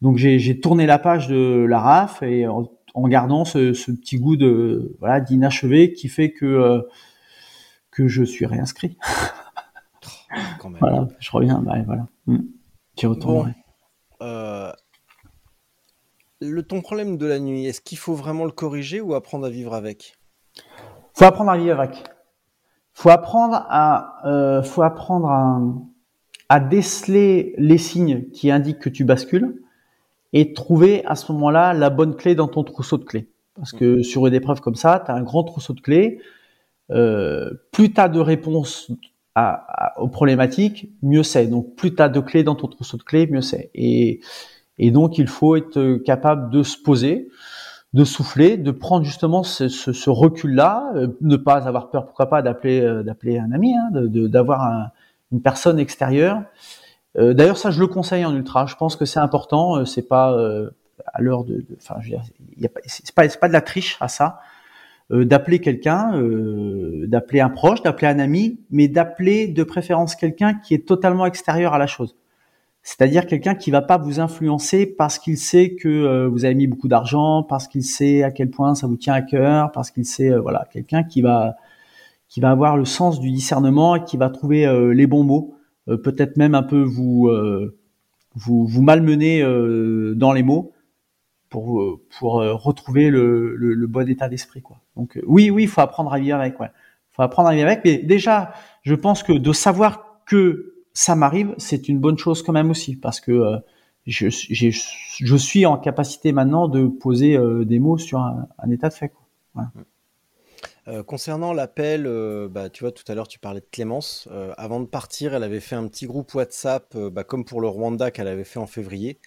donc 0.00 0.16
j'ai 0.16 0.60
tourné 0.60 0.86
la 0.86 0.98
page 0.98 1.26
de 1.26 1.66
la 1.68 1.80
RAF 1.80 2.22
et 2.22 2.46
en, 2.46 3.08
gardant 3.08 3.44
ce, 3.44 3.72
ce, 3.72 3.90
petit 3.90 4.18
goût 4.18 4.36
de 4.36 4.94
voilà 5.00 5.20
d'inachevé 5.20 5.92
qui 5.92 6.08
fait 6.08 6.30
que 6.30 6.46
euh, 6.46 6.82
que 7.90 8.06
je 8.06 8.22
suis 8.22 8.46
réinscrit. 8.46 8.96
Quand 10.58 10.70
même. 10.70 10.80
Voilà, 10.80 11.08
je 11.18 11.30
reviens. 11.30 11.60
Bah, 11.60 11.76
voilà, 11.86 12.06
mmh. 12.26 12.38
j'y 12.96 13.06
retournerai. 13.06 13.52
euh, 14.22 14.72
le, 16.40 16.62
ton 16.62 16.80
problème 16.80 17.16
de 17.16 17.26
la 17.26 17.38
nuit, 17.38 17.66
est-ce 17.66 17.80
qu'il 17.80 17.98
faut 17.98 18.14
vraiment 18.14 18.44
le 18.44 18.50
corriger 18.50 19.00
ou 19.00 19.14
apprendre 19.14 19.46
à 19.46 19.50
vivre 19.50 19.74
avec? 19.74 20.16
Faut 21.14 21.24
apprendre 21.24 21.50
à 21.50 21.56
vivre 21.56 21.80
avec. 21.80 22.04
Faut 22.92 23.10
apprendre 23.10 23.64
à, 23.68 24.20
euh, 24.26 24.62
faut 24.62 24.82
apprendre 24.82 25.28
à, 26.48 26.60
déceler 26.60 27.54
les 27.58 27.78
signes 27.78 28.30
qui 28.30 28.50
indiquent 28.50 28.78
que 28.78 28.88
tu 28.88 29.04
bascules 29.04 29.60
et 30.32 30.52
trouver 30.52 31.04
à 31.04 31.16
ce 31.16 31.32
moment-là 31.32 31.72
la 31.72 31.90
bonne 31.90 32.14
clé 32.14 32.36
dans 32.36 32.46
ton 32.46 32.62
trousseau 32.62 32.96
de 32.96 33.04
clés. 33.04 33.28
Parce 33.56 33.72
que 33.72 33.98
mmh. 33.98 34.02
sur 34.04 34.26
une 34.26 34.34
épreuve 34.34 34.60
comme 34.60 34.74
ça, 34.76 35.02
tu 35.04 35.10
as 35.10 35.14
un 35.14 35.22
grand 35.22 35.42
trousseau 35.42 35.72
de 35.72 35.80
clés. 35.80 36.20
Euh, 36.90 37.50
plus 37.72 37.92
tu 37.92 38.00
as 38.00 38.08
de 38.08 38.20
réponses 38.20 38.90
aux 39.96 40.08
problématiques, 40.08 40.90
mieux 41.02 41.22
c'est. 41.22 41.46
Donc 41.46 41.74
plus 41.76 41.94
tu 41.94 42.02
as 42.02 42.08
de 42.08 42.20
clés 42.20 42.44
dans 42.44 42.54
ton 42.54 42.68
trousseau 42.68 42.96
de 42.96 43.02
clés, 43.02 43.26
mieux 43.26 43.40
c'est. 43.40 43.70
Et 43.74 44.20
et 44.78 44.90
donc, 44.90 45.18
il 45.18 45.28
faut 45.28 45.56
être 45.56 45.98
capable 46.04 46.50
de 46.50 46.62
se 46.62 46.76
poser, 46.76 47.28
de 47.92 48.04
souffler, 48.04 48.56
de 48.56 48.70
prendre 48.72 49.04
justement 49.04 49.44
ce, 49.44 49.68
ce, 49.68 49.92
ce 49.92 50.10
recul-là, 50.10 50.90
euh, 50.96 51.08
ne 51.20 51.36
pas 51.36 51.66
avoir 51.68 51.90
peur, 51.90 52.06
pourquoi 52.06 52.28
pas, 52.28 52.42
d'appeler 52.42 52.80
euh, 52.80 53.04
d'appeler 53.04 53.38
un 53.38 53.52
ami, 53.52 53.72
hein, 53.76 53.90
d'avoir 53.92 54.62
un, 54.62 54.90
une 55.30 55.40
personne 55.40 55.78
extérieure. 55.78 56.42
Euh, 57.16 57.34
D'ailleurs, 57.34 57.56
ça, 57.56 57.70
je 57.70 57.78
le 57.78 57.86
conseille 57.86 58.24
en 58.24 58.34
ultra. 58.34 58.66
Je 58.66 58.74
pense 58.74 58.96
que 58.96 59.04
c'est 59.04 59.20
important. 59.20 59.76
Euh, 59.76 59.84
c'est 59.84 60.08
pas 60.08 60.36
à 61.12 61.20
l'heure 61.20 61.44
de, 61.44 61.64
enfin, 61.76 61.96
je 62.00 62.10
veux 62.10 62.18
dire, 62.56 62.70
c'est 62.86 63.14
pas, 63.14 63.28
pas 63.28 63.48
de 63.48 63.52
la 63.52 63.60
triche 63.60 63.96
à 64.00 64.08
ça. 64.08 64.40
D'appeler 65.10 65.58
quelqu'un, 65.58 66.12
d'appeler 67.06 67.40
un 67.40 67.50
proche, 67.50 67.82
d'appeler 67.82 68.08
un 68.08 68.18
ami, 68.18 68.60
mais 68.70 68.88
d'appeler 68.88 69.48
de 69.48 69.62
préférence 69.62 70.16
quelqu'un 70.16 70.54
qui 70.54 70.74
est 70.74 70.86
totalement 70.86 71.26
extérieur 71.26 71.74
à 71.74 71.78
la 71.78 71.86
chose. 71.86 72.16
C'est-à-dire 72.84 73.26
quelqu'un 73.26 73.54
qui 73.54 73.70
va 73.70 73.80
pas 73.80 73.96
vous 73.96 74.20
influencer 74.20 74.84
parce 74.84 75.18
qu'il 75.18 75.38
sait 75.38 75.74
que 75.74 75.88
euh, 75.88 76.28
vous 76.28 76.44
avez 76.44 76.54
mis 76.54 76.66
beaucoup 76.66 76.86
d'argent, 76.86 77.42
parce 77.42 77.66
qu'il 77.66 77.82
sait 77.82 78.22
à 78.22 78.30
quel 78.30 78.50
point 78.50 78.74
ça 78.74 78.86
vous 78.86 78.98
tient 78.98 79.14
à 79.14 79.22
cœur, 79.22 79.72
parce 79.72 79.90
qu'il 79.90 80.04
sait 80.04 80.30
euh, 80.30 80.40
voilà 80.40 80.68
quelqu'un 80.70 81.02
qui 81.02 81.22
va 81.22 81.56
qui 82.28 82.40
va 82.40 82.50
avoir 82.50 82.76
le 82.76 82.84
sens 82.84 83.20
du 83.20 83.30
discernement 83.30 83.96
et 83.96 84.04
qui 84.04 84.18
va 84.18 84.28
trouver 84.28 84.66
euh, 84.66 84.92
les 84.92 85.06
bons 85.06 85.24
mots, 85.24 85.54
peut-être 85.86 86.36
même 86.36 86.54
un 86.54 86.62
peu 86.62 86.82
vous 86.82 87.30
vous, 88.34 88.82
malmener 88.82 89.42
dans 90.16 90.32
les 90.32 90.42
mots 90.42 90.72
pour 91.48 92.00
pour 92.18 92.34
retrouver 92.34 93.10
le, 93.10 93.54
le, 93.56 93.74
le, 93.74 93.86
bon 93.86 94.08
état 94.08 94.28
d'esprit 94.28 94.60
quoi. 94.62 94.83
Donc 94.96 95.18
oui 95.26 95.50
oui 95.50 95.64
il 95.64 95.68
faut 95.68 95.80
apprendre 95.80 96.12
à 96.12 96.18
vivre 96.18 96.38
avec 96.38 96.58
ouais. 96.60 96.70
Faut 97.10 97.22
apprendre 97.22 97.48
à 97.48 97.54
vivre 97.54 97.66
avec 97.66 97.84
mais 97.84 97.98
déjà 97.98 98.52
je 98.82 98.94
pense 98.94 99.22
que 99.22 99.32
de 99.32 99.52
savoir 99.52 100.20
que 100.26 100.74
ça 100.94 101.16
m'arrive, 101.16 101.54
c'est 101.58 101.88
une 101.88 101.98
bonne 101.98 102.16
chose 102.16 102.42
quand 102.42 102.52
même 102.52 102.70
aussi, 102.70 102.96
parce 102.96 103.20
que 103.20 103.32
euh, 103.32 103.58
je, 104.06 104.28
je, 104.30 105.36
suis 105.36 105.66
en 105.66 105.76
capacité 105.76 106.32
maintenant 106.32 106.68
de 106.68 106.86
poser 106.86 107.36
euh, 107.36 107.64
des 107.64 107.80
mots 107.80 107.98
sur 107.98 108.20
un, 108.20 108.46
état 108.70 108.88
de 108.88 108.94
fait. 108.94 109.12
Euh, 110.86 111.02
concernant 111.02 111.52
l'appel, 111.52 112.04
bah, 112.50 112.68
tu 112.68 112.84
vois, 112.84 112.92
tout 112.92 113.04
à 113.08 113.14
l'heure 113.14 113.26
tu 113.26 113.38
parlais 113.38 113.60
de 113.60 113.66
Clémence. 113.70 114.28
avant 114.56 114.80
de 114.80 114.86
partir, 114.86 115.34
elle 115.34 115.42
avait 115.42 115.60
fait 115.60 115.74
un 115.74 115.88
petit 115.88 116.06
groupe 116.06 116.32
WhatsApp, 116.34 116.96
bah, 116.96 117.24
comme 117.24 117.44
pour 117.44 117.60
le 117.60 117.68
Rwanda 117.68 118.10
qu'elle 118.10 118.28
avait 118.28 118.44
fait 118.44 118.60
en 118.60 118.66
février. 118.66 119.18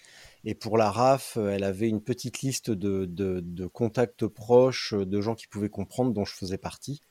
Et 0.49 0.55
pour 0.55 0.77
la 0.77 0.89
RAF, 0.89 1.35
elle 1.35 1.65
avait 1.65 1.89
une 1.89 2.01
petite 2.01 2.39
liste 2.39 2.71
de, 2.71 3.03
de, 3.03 3.41
de 3.41 3.67
contacts 3.67 4.27
proches, 4.27 4.93
de 4.93 5.19
gens 5.19 5.35
qui 5.35 5.45
pouvaient 5.45 5.67
comprendre, 5.67 6.13
dont 6.13 6.23
je 6.23 6.33
faisais 6.33 6.57
partie. 6.57 7.01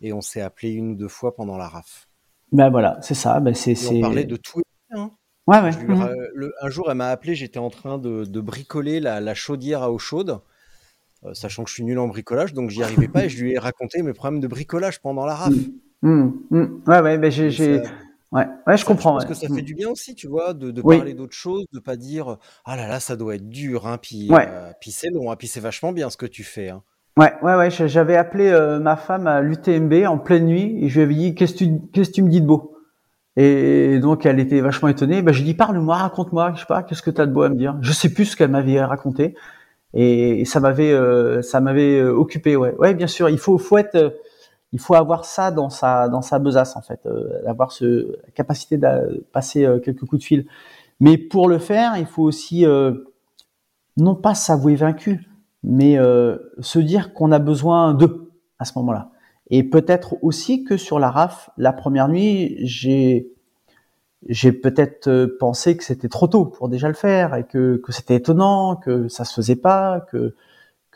Et 0.00 0.14
on 0.14 0.22
s'est 0.22 0.40
appelé 0.40 0.70
une 0.70 0.92
ou 0.92 0.94
deux 0.94 1.08
fois 1.08 1.36
pendant 1.36 1.58
la 1.58 1.68
RAF. 1.68 2.08
Ben 2.52 2.70
voilà, 2.70 2.98
c'est 3.02 3.12
ça. 3.12 3.38
Ben 3.40 3.54
c'est, 3.54 3.76
on 3.88 4.00
parlait 4.00 4.24
de 4.24 4.36
tout. 4.36 4.62
Hein. 4.92 5.10
Ouais, 5.46 5.60
ouais. 5.60 5.72
Lui, 5.72 5.94
mmh. 5.94 6.08
le, 6.32 6.54
un 6.62 6.70
jour, 6.70 6.90
elle 6.90 6.96
m'a 6.96 7.10
appelé, 7.10 7.34
j'étais 7.34 7.58
en 7.58 7.68
train 7.68 7.98
de, 7.98 8.24
de 8.24 8.40
bricoler 8.40 8.98
la, 8.98 9.20
la, 9.20 9.34
chaudière 9.34 9.82
à 9.82 9.92
eau 9.92 9.98
chaude, 9.98 10.40
euh, 11.24 11.34
sachant 11.34 11.64
que 11.64 11.68
je 11.68 11.74
suis 11.74 11.84
nul 11.84 11.98
en 11.98 12.08
bricolage, 12.08 12.54
donc 12.54 12.70
j'y 12.70 12.82
arrivais 12.82 13.08
pas 13.08 13.26
et 13.26 13.28
je 13.28 13.42
lui 13.42 13.52
ai 13.52 13.58
raconté 13.58 14.00
mes 14.00 14.14
problèmes 14.14 14.40
de 14.40 14.48
bricolage 14.48 15.02
pendant 15.02 15.26
la 15.26 15.34
RAF. 15.34 15.52
Mmh. 16.00 16.30
Mmh. 16.48 16.66
Ouais, 16.86 17.00
ouais, 17.00 17.18
ben 17.18 17.30
j'ai. 17.30 17.50
j'ai... 17.50 17.82
Ouais, 18.32 18.46
ouais, 18.66 18.76
je 18.76 18.84
comprends. 18.84 19.12
Parce 19.12 19.24
ouais. 19.24 19.30
que 19.30 19.36
ça 19.36 19.48
fait 19.54 19.62
du 19.62 19.74
bien 19.74 19.88
aussi, 19.88 20.14
tu 20.14 20.26
vois, 20.26 20.52
de, 20.52 20.70
de 20.70 20.82
oui. 20.84 20.96
parler 20.96 21.14
d'autres 21.14 21.36
choses, 21.36 21.64
de 21.72 21.78
pas 21.78 21.96
dire 21.96 22.38
ah 22.64 22.76
là 22.76 22.88
là, 22.88 23.00
ça 23.00 23.16
doit 23.16 23.36
être 23.36 23.48
dur, 23.48 23.86
hein, 23.86 23.98
puis, 23.98 24.30
ouais. 24.30 24.48
euh, 24.48 24.72
puis 24.80 24.90
c'est 24.90 25.10
long, 25.10 25.30
hein, 25.30 25.36
puis 25.36 25.48
c'est 25.48 25.60
vachement 25.60 25.92
bien 25.92 26.10
ce 26.10 26.16
que 26.16 26.26
tu 26.26 26.42
fais. 26.42 26.70
Hein. 26.70 26.82
Ouais, 27.16 27.32
ouais, 27.42 27.54
ouais. 27.54 27.70
J'avais 27.70 28.16
appelé 28.16 28.48
euh, 28.48 28.78
ma 28.78 28.96
femme 28.96 29.26
à 29.26 29.40
l'UTMB 29.40 30.04
en 30.06 30.18
pleine 30.18 30.46
nuit 30.46 30.78
et 30.82 30.88
je 30.88 30.96
lui 30.96 31.02
avais 31.04 31.14
dit 31.14 31.34
qu'est-ce 31.34 31.54
que 31.54 31.58
tu, 31.58 31.80
qu'est-ce 31.92 32.10
que 32.10 32.14
tu 32.16 32.22
me 32.22 32.28
dis 32.28 32.40
de 32.40 32.46
beau? 32.46 32.76
Et 33.38 33.98
donc 34.00 34.26
elle 34.26 34.40
était 34.40 34.60
vachement 34.60 34.88
étonnée. 34.88 35.22
Ben, 35.22 35.32
je 35.32 35.38
lui 35.38 35.46
dis 35.46 35.54
parle-moi, 35.54 35.96
raconte-moi, 35.96 36.52
je 36.54 36.60
sais 36.60 36.66
pas, 36.66 36.82
qu'est-ce 36.82 37.02
que 37.02 37.10
tu 37.10 37.20
as 37.20 37.26
de 37.26 37.32
beau 37.32 37.42
à 37.42 37.48
me 37.48 37.54
dire? 37.54 37.76
Je 37.80 37.92
sais 37.92 38.12
plus 38.12 38.26
ce 38.26 38.36
qu'elle 38.36 38.50
m'avait 38.50 38.82
raconté 38.82 39.34
et, 39.94 40.44
ça 40.44 40.60
m'avait, 40.60 40.92
euh, 40.92 41.40
ça 41.40 41.60
m'avait 41.60 42.02
occupé. 42.02 42.56
Ouais, 42.56 42.74
ouais, 42.78 42.92
bien 42.92 43.06
sûr. 43.06 43.30
Il 43.30 43.38
faut, 43.38 43.56
faut 43.56 43.78
être 43.78 44.14
il 44.76 44.78
faut 44.78 44.94
avoir 44.94 45.24
ça 45.24 45.50
dans 45.50 45.70
sa 45.70 46.10
dans 46.10 46.20
sa 46.20 46.38
besace 46.38 46.76
en 46.76 46.82
fait, 46.82 47.00
euh, 47.06 47.40
avoir 47.46 47.72
ce 47.72 48.12
la 48.26 48.30
capacité 48.34 48.76
de 48.76 49.24
passer 49.32 49.64
euh, 49.64 49.78
quelques 49.78 50.04
coups 50.04 50.20
de 50.20 50.26
fil. 50.26 50.46
Mais 51.00 51.16
pour 51.16 51.48
le 51.48 51.58
faire, 51.58 51.96
il 51.96 52.04
faut 52.04 52.24
aussi 52.24 52.66
euh, 52.66 52.92
non 53.96 54.14
pas 54.14 54.34
s'avouer 54.34 54.74
vaincu, 54.74 55.30
mais 55.62 55.96
se 56.60 56.78
dire 56.78 57.14
qu'on 57.14 57.32
a 57.32 57.38
besoin 57.38 57.94
d'eux 57.94 58.30
à 58.58 58.66
ce 58.66 58.72
moment-là. 58.76 59.12
Et 59.48 59.62
peut-être 59.62 60.16
aussi 60.22 60.62
que 60.62 60.76
sur 60.76 60.98
la 60.98 61.10
RAF, 61.10 61.48
la 61.56 61.72
première 61.72 62.08
nuit, 62.08 62.58
j'ai 62.60 63.32
j'ai 64.28 64.52
peut-être 64.52 65.24
pensé 65.38 65.78
que 65.78 65.84
c'était 65.84 66.10
trop 66.10 66.26
tôt 66.26 66.44
pour 66.44 66.68
déjà 66.68 66.88
le 66.88 66.94
faire 66.94 67.34
et 67.34 67.44
que, 67.44 67.80
que 67.82 67.92
c'était 67.92 68.16
étonnant, 68.16 68.76
que 68.76 69.08
ça 69.08 69.24
se 69.24 69.32
faisait 69.32 69.56
pas, 69.56 70.00
que 70.12 70.34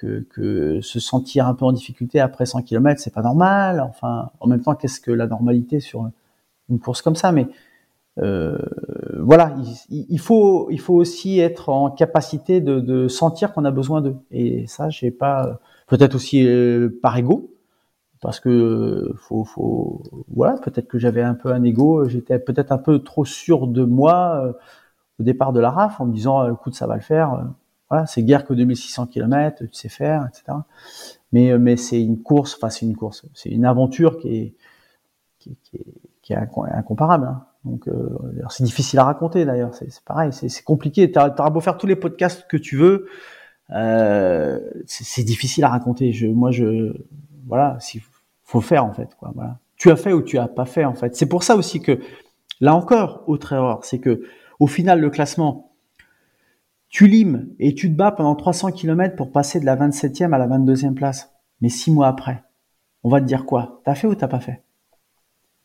que, 0.00 0.80
se 0.82 1.00
sentir 1.00 1.46
un 1.46 1.54
peu 1.54 1.64
en 1.64 1.72
difficulté 1.72 2.20
après 2.20 2.46
100 2.46 2.62
km, 2.62 3.00
c'est 3.00 3.12
pas 3.12 3.22
normal. 3.22 3.80
Enfin, 3.80 4.30
en 4.40 4.46
même 4.46 4.62
temps, 4.62 4.74
qu'est-ce 4.74 5.00
que 5.00 5.10
la 5.10 5.26
normalité 5.26 5.80
sur 5.80 6.10
une 6.68 6.78
course 6.78 7.02
comme 7.02 7.16
ça? 7.16 7.32
Mais 7.32 7.48
euh, 8.18 8.58
voilà, 9.18 9.54
il, 9.90 10.18
faut, 10.18 10.68
il 10.70 10.80
faut 10.80 10.94
aussi 10.94 11.38
être 11.40 11.68
en 11.68 11.90
capacité 11.90 12.60
de, 12.60 12.80
de 12.80 13.08
sentir 13.08 13.52
qu'on 13.52 13.64
a 13.64 13.70
besoin 13.70 14.00
d'eux. 14.00 14.16
Et 14.30 14.66
ça, 14.66 14.90
j'ai 14.90 15.10
pas. 15.10 15.60
Peut-être 15.86 16.14
aussi 16.14 16.46
euh, 16.46 16.88
par 17.02 17.16
ego, 17.16 17.50
parce 18.20 18.40
que 18.40 19.12
faut, 19.16 19.44
faut, 19.44 20.02
voilà, 20.28 20.54
peut-être 20.58 20.86
que 20.88 20.98
j'avais 20.98 21.22
un 21.22 21.34
peu 21.34 21.52
un 21.52 21.64
ego. 21.64 22.08
J'étais 22.08 22.38
peut-être 22.38 22.72
un 22.72 22.78
peu 22.78 23.00
trop 23.00 23.24
sûr 23.24 23.66
de 23.66 23.84
moi 23.84 24.42
euh, 24.44 24.52
au 25.20 25.22
départ 25.24 25.52
de 25.52 25.60
la 25.60 25.70
RAF 25.70 26.00
en 26.00 26.06
me 26.06 26.12
disant, 26.12 26.50
écoute, 26.52 26.74
ça 26.74 26.86
va 26.86 26.94
le 26.96 27.02
faire 27.02 27.44
voilà, 27.90 28.06
c'est 28.06 28.22
guère 28.22 28.44
que 28.46 28.54
2600 28.54 29.06
km, 29.06 29.64
tu 29.64 29.68
sais 29.72 29.88
faire, 29.88 30.26
etc. 30.28 30.58
Mais, 31.32 31.58
mais 31.58 31.76
c'est 31.76 32.00
une 32.00 32.22
course, 32.22 32.56
enfin 32.56 32.70
c'est 32.70 32.86
une 32.86 32.96
course, 32.96 33.26
c'est 33.34 33.50
une 33.50 33.64
aventure 33.64 34.18
qui 34.18 34.28
est, 34.28 34.54
qui, 35.38 35.50
est, 35.74 35.80
qui 36.22 36.32
est 36.32 36.36
incomparable. 36.36 37.26
Hein. 37.26 37.44
Donc 37.64 37.88
euh, 37.88 38.16
c'est 38.48 38.64
difficile 38.64 38.98
à 39.00 39.04
raconter 39.04 39.44
d'ailleurs, 39.44 39.74
c'est 39.74 39.88
pareil, 40.04 40.32
c'est 40.32 40.64
compliqué. 40.64 41.10
Tu 41.10 41.18
auras 41.18 41.50
beau 41.50 41.60
faire 41.60 41.76
tous 41.76 41.86
les 41.86 41.96
podcasts 41.96 42.46
que 42.48 42.56
tu 42.56 42.76
veux, 42.76 43.06
euh, 43.72 44.58
c'est 44.86 45.24
difficile 45.24 45.64
à 45.64 45.68
raconter. 45.68 46.12
Je, 46.12 46.26
moi, 46.26 46.50
je, 46.50 46.92
voilà, 47.46 47.78
il 47.94 48.02
faut 48.44 48.60
faire 48.60 48.84
en 48.84 48.92
fait. 48.92 49.14
Quoi, 49.16 49.32
voilà. 49.34 49.58
Tu 49.76 49.90
as 49.90 49.96
fait 49.96 50.12
ou 50.12 50.22
tu 50.22 50.38
as 50.38 50.48
pas 50.48 50.66
fait 50.66 50.84
en 50.84 50.94
fait. 50.94 51.16
C'est 51.16 51.26
pour 51.26 51.42
ça 51.42 51.56
aussi 51.56 51.80
que, 51.80 52.00
là 52.60 52.74
encore, 52.74 53.24
autre 53.26 53.52
erreur, 53.52 53.84
c'est 53.84 53.98
que 53.98 54.22
au 54.58 54.66
final 54.66 55.00
le 55.00 55.10
classement, 55.10 55.69
tu 56.90 57.06
limes 57.06 57.48
et 57.60 57.74
tu 57.74 57.88
te 57.90 57.96
bats 57.96 58.10
pendant 58.10 58.34
300 58.34 58.72
km 58.72 59.14
pour 59.16 59.30
passer 59.30 59.60
de 59.60 59.64
la 59.64 59.76
27e 59.76 60.34
à 60.34 60.38
la 60.38 60.48
22e 60.48 60.94
place. 60.94 61.32
Mais 61.60 61.68
six 61.68 61.92
mois 61.92 62.08
après, 62.08 62.42
on 63.04 63.08
va 63.08 63.20
te 63.20 63.26
dire 63.26 63.46
quoi? 63.46 63.80
T'as 63.84 63.94
fait 63.94 64.08
ou 64.08 64.14
t'as 64.14 64.28
pas 64.28 64.40
fait? 64.40 64.62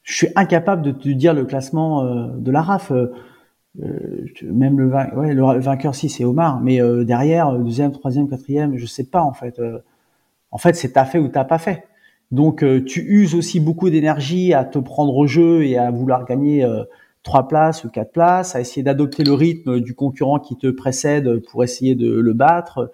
Je 0.03 0.13
suis 0.13 0.28
incapable 0.36 0.84
de 0.84 0.91
te 0.91 1.09
dire 1.09 1.34
le 1.34 1.45
classement 1.45 2.03
euh, 2.03 2.28
de 2.38 2.51
la 2.51 2.61
RAF. 2.61 2.91
Euh, 2.91 3.11
même 4.43 4.80
le, 4.80 4.89
le 5.34 5.59
vainqueur, 5.59 5.95
si 5.95 6.07
c'est 6.07 6.23
Omar, 6.23 6.61
mais 6.61 6.80
euh, 6.80 7.03
derrière, 7.03 7.51
deuxième, 7.57 7.91
troisième, 7.91 8.30
quatrième, 8.30 8.78
je 8.78 8.86
sais 8.86 9.03
pas 9.03 9.21
en 9.21 9.34
fait. 9.34 9.59
En 10.51 10.57
fait, 10.57 10.76
c'est 10.76 10.93
t'as 10.93 11.05
fait 11.05 11.19
ou 11.19 11.28
t'as 11.28 11.43
pas 11.43 11.57
fait. 11.57 11.86
Donc, 12.32 12.63
tu 12.86 13.01
uses 13.01 13.36
aussi 13.36 13.59
beaucoup 13.59 13.89
d'énergie 13.89 14.53
à 14.53 14.63
te 14.63 14.80
prendre 14.80 15.15
au 15.15 15.28
jeu 15.28 15.63
et 15.65 15.78
à 15.78 15.91
vouloir 15.91 16.26
gagner 16.26 16.65
trois 17.26 17.47
places 17.47 17.84
ou 17.84 17.89
quatre 17.89 18.13
places, 18.13 18.55
à 18.55 18.61
essayer 18.61 18.84
d'adopter 18.84 19.23
le 19.23 19.34
rythme 19.34 19.82
du 19.82 19.95
concurrent 19.95 20.39
qui 20.39 20.55
te 20.55 20.67
précède 20.67 21.41
pour 21.49 21.63
essayer 21.63 21.95
de 21.95 22.09
le 22.09 22.34
battre. 22.34 22.91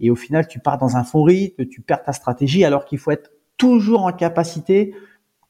Et 0.00 0.10
au 0.10 0.16
final, 0.16 0.46
tu 0.46 0.60
pars 0.60 0.78
dans 0.78 0.96
un 0.96 1.04
faux 1.04 1.24
rythme, 1.24 1.66
tu 1.66 1.82
perds 1.82 2.04
ta 2.04 2.12
stratégie, 2.12 2.64
alors 2.64 2.86
qu'il 2.86 2.98
faut 2.98 3.10
être 3.10 3.32
toujours 3.58 4.04
en 4.04 4.12
capacité 4.12 4.94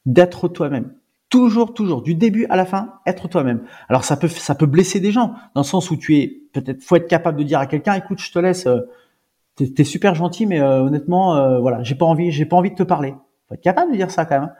d'être 0.07 0.49
toi-même. 0.49 0.95
Toujours, 1.29 1.75
toujours, 1.75 2.03
du 2.03 2.15
début 2.15 2.47
à 2.47 2.57
la 2.57 2.65
fin, 2.65 2.95
être 3.07 3.29
toi-même. 3.29 3.63
Alors 3.89 4.05
ça 4.05 4.17
peut, 4.17 4.29
ça 4.29 4.55
peut 4.55 4.67
blesser 4.67 5.01
des 5.01 5.13
gens, 5.13 5.35
dans 5.55 5.61
le 5.61 5.67
sens 5.67 5.91
où 5.91 5.97
tu 5.97 6.17
es, 6.17 6.43
peut-être, 6.53 6.83
faut 6.83 6.97
être 6.97 7.09
capable 7.09 7.39
de 7.39 7.43
dire 7.43 7.59
à 7.59 7.67
quelqu'un, 7.67 7.95
écoute, 7.95 8.21
je 8.21 8.33
te 8.33 8.39
laisse, 8.39 8.67
euh, 8.67 8.81
t'es 9.57 9.73
es 9.77 9.85
super 9.85 10.15
gentil, 10.15 10.47
mais 10.47 10.61
euh, 10.61 10.83
honnêtement, 10.83 11.37
euh, 11.37 11.59
voilà, 11.59 11.83
j'ai 11.83 11.95
pas 11.95 12.07
envie, 12.07 12.31
j'ai 12.31 12.47
pas 12.47 12.57
envie 12.57 12.71
de 12.71 12.77
te 12.77 12.83
parler. 12.83 13.15
Faut 13.49 13.55
être 13.55 13.63
capable 13.63 13.93
de 13.93 13.97
dire 13.97 14.11
ça 14.11 14.25
quand 14.25 14.41
même 14.41 14.53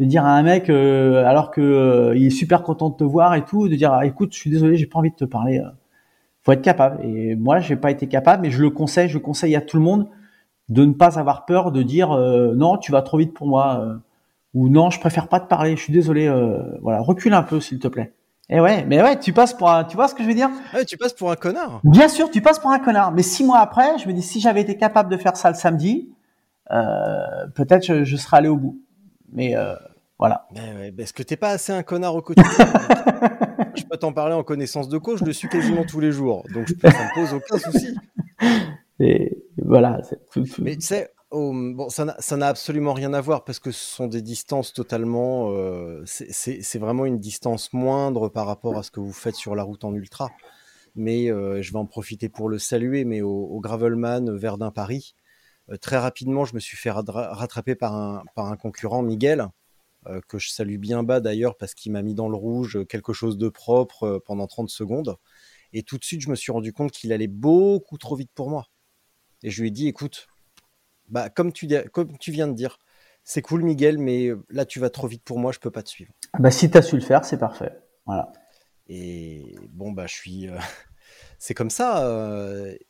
de 0.00 0.04
dire 0.04 0.24
à 0.24 0.36
un 0.36 0.42
mec 0.42 0.70
euh, 0.70 1.24
alors 1.24 1.50
que 1.50 1.60
euh, 1.60 2.16
il 2.16 2.26
est 2.26 2.30
super 2.30 2.62
content 2.62 2.90
de 2.90 2.96
te 2.96 3.04
voir 3.04 3.34
et 3.34 3.44
tout, 3.44 3.68
de 3.68 3.74
dire 3.74 3.92
ah, 3.92 4.06
écoute, 4.06 4.32
je 4.32 4.38
suis 4.38 4.50
désolé, 4.50 4.76
j'ai 4.76 4.86
pas 4.86 4.98
envie 4.98 5.10
de 5.10 5.16
te 5.16 5.24
parler. 5.24 5.58
Euh. 5.58 5.70
Faut 6.42 6.52
être 6.52 6.62
capable. 6.62 7.04
Et 7.04 7.34
moi, 7.34 7.58
j'ai 7.58 7.76
pas 7.76 7.90
été 7.90 8.06
capable, 8.06 8.42
mais 8.42 8.50
je 8.50 8.62
le 8.62 8.70
conseille, 8.70 9.08
je 9.08 9.18
conseille 9.18 9.56
à 9.56 9.60
tout 9.60 9.76
le 9.76 9.82
monde 9.82 10.08
de 10.68 10.84
ne 10.84 10.92
pas 10.92 11.18
avoir 11.18 11.46
peur 11.46 11.72
de 11.72 11.82
dire 11.82 12.10
non, 12.10 12.76
tu 12.76 12.92
vas 12.92 13.02
trop 13.02 13.18
vite 13.18 13.34
pour 13.34 13.46
moi 13.46 13.98
ou 14.54 14.68
non, 14.68 14.88
je 14.88 15.00
préfère 15.00 15.28
pas 15.28 15.40
te 15.40 15.48
parler. 15.48 15.76
Je 15.76 15.82
suis 15.82 15.92
désolé. 15.92 16.30
voilà, 16.80 17.00
recule 17.00 17.34
un 17.34 17.42
peu, 17.42 17.60
s'il 17.60 17.78
te 17.80 17.88
plaît. 17.88 18.14
Et 18.48 18.60
ouais, 18.60 18.84
mais 18.86 19.02
ouais, 19.02 19.18
tu 19.18 19.32
passes 19.32 19.52
pour 19.52 19.68
un, 19.68 19.84
tu 19.84 19.96
vois 19.96 20.08
ce 20.08 20.14
que 20.14 20.22
je 20.22 20.28
veux 20.28 20.34
dire? 20.34 20.48
Ouais, 20.72 20.84
tu 20.86 20.96
passes 20.96 21.12
pour 21.12 21.30
un 21.30 21.36
connard. 21.36 21.80
Bien 21.84 22.08
sûr, 22.08 22.30
tu 22.30 22.40
passes 22.40 22.60
pour 22.60 22.70
un 22.70 22.78
connard. 22.78 23.12
Mais 23.12 23.22
six 23.22 23.44
mois 23.44 23.58
après, 23.58 23.98
je 23.98 24.08
me 24.08 24.14
dis 24.14 24.22
si 24.22 24.40
j'avais 24.40 24.62
été 24.62 24.76
capable 24.78 25.10
de 25.10 25.16
faire 25.18 25.36
ça 25.36 25.50
le 25.50 25.56
samedi, 25.56 26.08
peut-être 26.70 27.84
je, 27.84 28.04
je 28.04 28.16
serais 28.16 28.38
allé 28.38 28.48
au 28.48 28.56
bout. 28.56 28.78
Mais 29.32 29.56
euh, 29.56 29.74
voilà. 30.18 30.46
Ouais, 30.54 30.92
Est-ce 30.98 31.12
que 31.12 31.22
t'es 31.22 31.36
pas 31.36 31.50
assez 31.50 31.72
un 31.72 31.82
connard 31.82 32.14
au 32.14 32.22
quotidien 32.22 32.50
Je 33.74 33.84
peux 33.84 33.96
t'en 33.96 34.12
parler 34.12 34.34
en 34.34 34.42
connaissance 34.42 34.88
de 34.88 34.98
cause, 34.98 35.20
je 35.20 35.24
le 35.24 35.32
suis 35.32 35.48
quasiment 35.48 35.84
tous 35.84 36.00
les 36.00 36.12
jours, 36.12 36.44
donc 36.52 36.66
je 36.66 36.74
peux, 36.74 36.90
ça 36.90 37.04
me 37.04 37.14
pose 37.14 37.34
aucun 37.34 37.58
souci. 37.58 37.96
Et 39.00 39.44
voilà. 39.56 40.00
Mais 40.58 40.76
tu 40.76 40.86
sais, 40.86 41.10
oh, 41.30 41.52
bon, 41.52 41.88
ça 41.88 42.04
n'a 42.04 42.46
absolument 42.46 42.92
rien 42.92 43.12
à 43.14 43.20
voir 43.20 43.44
parce 43.44 43.60
que 43.60 43.70
ce 43.70 43.96
sont 43.96 44.06
des 44.06 44.22
distances 44.22 44.72
totalement. 44.72 45.52
Euh, 45.52 46.02
c'est 46.04 46.78
vraiment 46.78 47.06
une 47.06 47.18
distance 47.18 47.72
moindre 47.72 48.28
par 48.28 48.46
rapport 48.46 48.76
à 48.76 48.82
ce 48.82 48.90
que 48.90 49.00
vous 49.00 49.12
faites 49.12 49.36
sur 49.36 49.54
la 49.54 49.62
route 49.62 49.84
en 49.84 49.94
ultra. 49.94 50.30
Mais 50.96 51.30
euh, 51.30 51.62
je 51.62 51.72
vais 51.72 51.78
en 51.78 51.86
profiter 51.86 52.28
pour 52.28 52.48
le 52.48 52.58
saluer. 52.58 53.04
Mais 53.04 53.20
au, 53.20 53.30
au 53.30 53.60
Gravelman 53.60 54.36
Verdun 54.36 54.72
Paris, 54.72 55.14
euh, 55.70 55.76
très 55.76 55.98
rapidement, 55.98 56.44
je 56.44 56.54
me 56.54 56.60
suis 56.60 56.76
fait 56.76 56.90
rattraper 56.90 57.74
par 57.74 57.94
un, 57.94 58.24
par 58.34 58.46
un 58.46 58.56
concurrent, 58.56 59.02
Miguel, 59.02 59.40
euh, 59.40 59.46
que 60.28 60.38
je 60.38 60.50
salue 60.50 60.76
bien 60.76 61.02
bas 61.02 61.20
d'ailleurs 61.20 61.56
parce 61.56 61.74
qu'il 61.74 61.92
m'a 61.92 62.02
mis 62.02 62.14
dans 62.14 62.28
le 62.28 62.36
rouge 62.36 62.78
quelque 62.88 63.12
chose 63.12 63.38
de 63.38 63.48
propre 63.48 64.04
euh, 64.04 64.18
pendant 64.24 64.46
30 64.46 64.70
secondes. 64.70 65.16
Et 65.72 65.82
tout 65.82 65.98
de 65.98 66.04
suite, 66.04 66.22
je 66.22 66.30
me 66.30 66.34
suis 66.34 66.52
rendu 66.52 66.72
compte 66.72 66.92
qu'il 66.92 67.12
allait 67.12 67.28
beaucoup 67.28 67.98
trop 67.98 68.16
vite 68.16 68.30
pour 68.34 68.48
moi. 68.48 68.66
Et 69.42 69.50
je 69.50 69.60
lui 69.60 69.68
ai 69.68 69.70
dit, 69.70 69.86
écoute, 69.86 70.26
bah, 71.08 71.28
comme, 71.30 71.52
tu, 71.52 71.68
comme 71.92 72.16
tu 72.18 72.32
viens 72.32 72.48
de 72.48 72.54
dire, 72.54 72.78
c'est 73.22 73.42
cool 73.42 73.62
Miguel, 73.62 73.98
mais 73.98 74.30
là 74.48 74.64
tu 74.64 74.80
vas 74.80 74.88
trop 74.88 75.06
vite 75.06 75.22
pour 75.22 75.38
moi, 75.38 75.52
je 75.52 75.58
peux 75.58 75.70
pas 75.70 75.82
te 75.82 75.90
suivre. 75.90 76.12
Bah, 76.38 76.50
si 76.50 76.70
tu 76.70 76.78
as 76.78 76.82
su 76.82 76.96
le 76.96 77.02
faire, 77.02 77.24
c'est 77.24 77.38
parfait. 77.38 77.72
Voilà. 78.06 78.32
Et 78.86 79.54
bon, 79.70 79.92
bah, 79.92 80.06
je 80.06 80.14
suis. 80.14 80.48
c'est 81.38 81.54
comme 81.54 81.70
ça. 81.70 82.08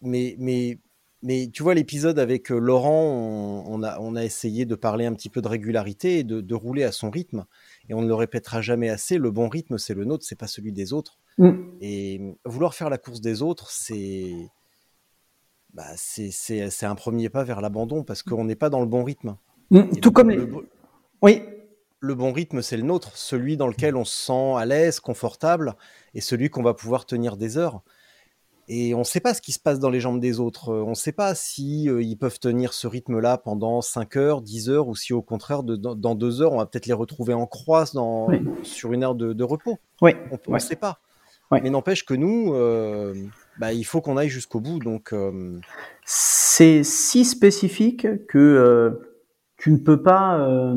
mais, 0.01 0.37
mais 0.39 0.79
mais 1.23 1.51
tu 1.53 1.63
vois, 1.63 1.75
l'épisode 1.75 2.19
avec 2.19 2.51
Laurent, 2.51 3.65
on, 3.67 3.83
a, 3.83 3.99
on, 4.01 4.15
a, 4.15 4.25
essayé 4.25 4.65
de 4.67 4.75
parler 4.75 5.05
un 5.05 5.15
petit 5.15 5.29
peu 5.29 5.43
de 5.43 5.49
régularité 5.49 6.21
et 6.21 6.25
de, 6.25 6.41
de, 6.41 6.55
rouler 6.55 6.85
à 6.85 6.93
son 6.93 7.11
rythme. 7.11 7.45
Et 7.89 7.95
on 7.95 8.03
ne 8.03 8.07
le 8.07 8.15
répétera 8.15 8.61
jamais 8.61 8.89
assez. 8.89 9.19
Le 9.19 9.31
bon 9.31 9.49
rythme, 9.49 9.79
c'est 9.79 9.95
le 9.95 10.05
nôtre, 10.05 10.25
c'est 10.25 10.39
pas 10.39 10.47
celui 10.47 10.73
des 10.73 10.93
autres. 10.93 11.19
Mm. 11.39 11.53
Et 11.81 12.21
vouloir 12.45 12.75
faire 12.75 12.89
la 12.91 12.99
course 12.99 13.21
des 13.21 13.43
autres, 13.43 13.71
c'est 13.71 14.33
bah, 15.75 15.93
c'est 15.97 16.87
un 16.87 16.95
premier 16.95 17.29
pas 17.29 17.45
vers 17.45 17.61
l'abandon 17.61 18.03
parce 18.03 18.23
qu'on 18.23 18.45
n'est 18.45 18.57
pas 18.57 18.71
dans 18.71 18.81
le 18.81 18.87
bon 18.87 19.05
rythme. 19.05 19.37
Mm. 19.71 19.99
Tout 20.01 20.13
comme 20.13 20.31
les... 20.31 20.41
Oui. 21.23 21.43
Le 22.01 22.15
bon 22.15 22.33
rythme, 22.33 22.63
c'est 22.63 22.77
le 22.77 22.85
nôtre, 22.85 23.17
celui 23.17 23.57
dans 23.57 23.67
lequel 23.67 23.97
on 23.97 24.05
se 24.05 24.27
sent 24.27 24.55
à 24.57 24.65
l'aise, 24.65 25.01
confortable, 25.01 25.75
et 26.15 26.21
celui 26.21 26.49
qu'on 26.49 26.63
va 26.63 26.73
pouvoir 26.73 27.07
tenir 27.07 27.37
des 27.37 27.59
heures. 27.59 27.83
Et 28.69 28.95
on 28.95 28.99
ne 28.99 29.05
sait 29.05 29.21
pas 29.21 29.33
ce 29.35 29.41
qui 29.41 29.53
se 29.53 29.59
passe 29.59 29.79
dans 29.79 29.91
les 29.91 30.01
jambes 30.01 30.21
des 30.21 30.41
autres. 30.41 30.73
On 30.73 30.91
ne 30.91 30.95
sait 30.95 31.13
pas 31.13 31.35
si 31.35 31.85
ils 31.85 32.17
peuvent 32.17 32.39
tenir 32.39 32.75
ce 32.75 32.87
rythme-là 32.87 33.39
pendant 33.39 33.81
5 33.81 34.17
heures, 34.17 34.43
10 34.43 34.69
heures, 34.69 34.89
ou 34.89 34.95
si 34.95 35.13
au 35.13 35.23
contraire, 35.23 35.63
de, 35.63 35.75
dans, 35.77 35.95
dans, 35.95 36.15
2 36.15 36.43
heures, 36.43 36.53
on 36.53 36.59
va 36.59 36.67
peut-être 36.67 36.87
les 36.87 36.93
retrouver 36.93 37.33
en 37.33 37.49
dans, 37.95 38.29
oui. 38.29 38.41
sur 38.63 38.93
une 38.93 39.03
heure 39.03 39.15
de, 39.15 39.33
de 39.33 39.45
repos. 39.45 39.79
Oui. 40.03 40.13
On 40.47 40.53
ne 40.53 40.59
sait 40.59 40.77
pas. 40.77 41.01
Ouais. 41.51 41.61
Mais 41.63 41.71
n'empêche 41.71 42.05
que 42.05 42.15
nous, 42.15 42.53
euh, 42.55 43.15
bah, 43.59 43.73
il 43.73 43.85
faut 43.85 44.01
qu'on 44.01 44.17
aille 44.17 44.29
jusqu'au 44.29 44.61
bout. 44.61 44.79
Donc, 44.81 45.13
euh... 45.13 45.59
c'est 46.05 46.83
si 46.85 47.25
spécifique 47.25 48.27
que 48.27 48.39
euh, 48.39 48.91
tu 49.57 49.73
ne 49.73 49.79
peux 49.79 50.03
pas, 50.03 50.39
euh, 50.41 50.77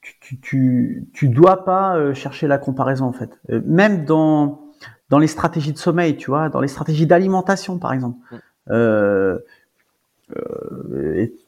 tu, 0.00 0.18
tu, 0.20 0.40
tu, 0.40 1.08
tu, 1.12 1.28
dois 1.28 1.64
pas 1.64 2.14
chercher 2.14 2.46
la 2.46 2.58
comparaison 2.58 3.04
en 3.04 3.12
fait. 3.12 3.38
même 3.48 4.06
dans 4.06 4.69
dans 5.08 5.18
les 5.18 5.26
stratégies 5.26 5.72
de 5.72 5.78
sommeil, 5.78 6.16
tu 6.16 6.30
vois, 6.30 6.48
dans 6.48 6.60
les 6.60 6.68
stratégies 6.68 7.06
d'alimentation 7.06 7.78
par 7.78 7.92
exemple. 7.92 8.18
Mm. 8.68 9.38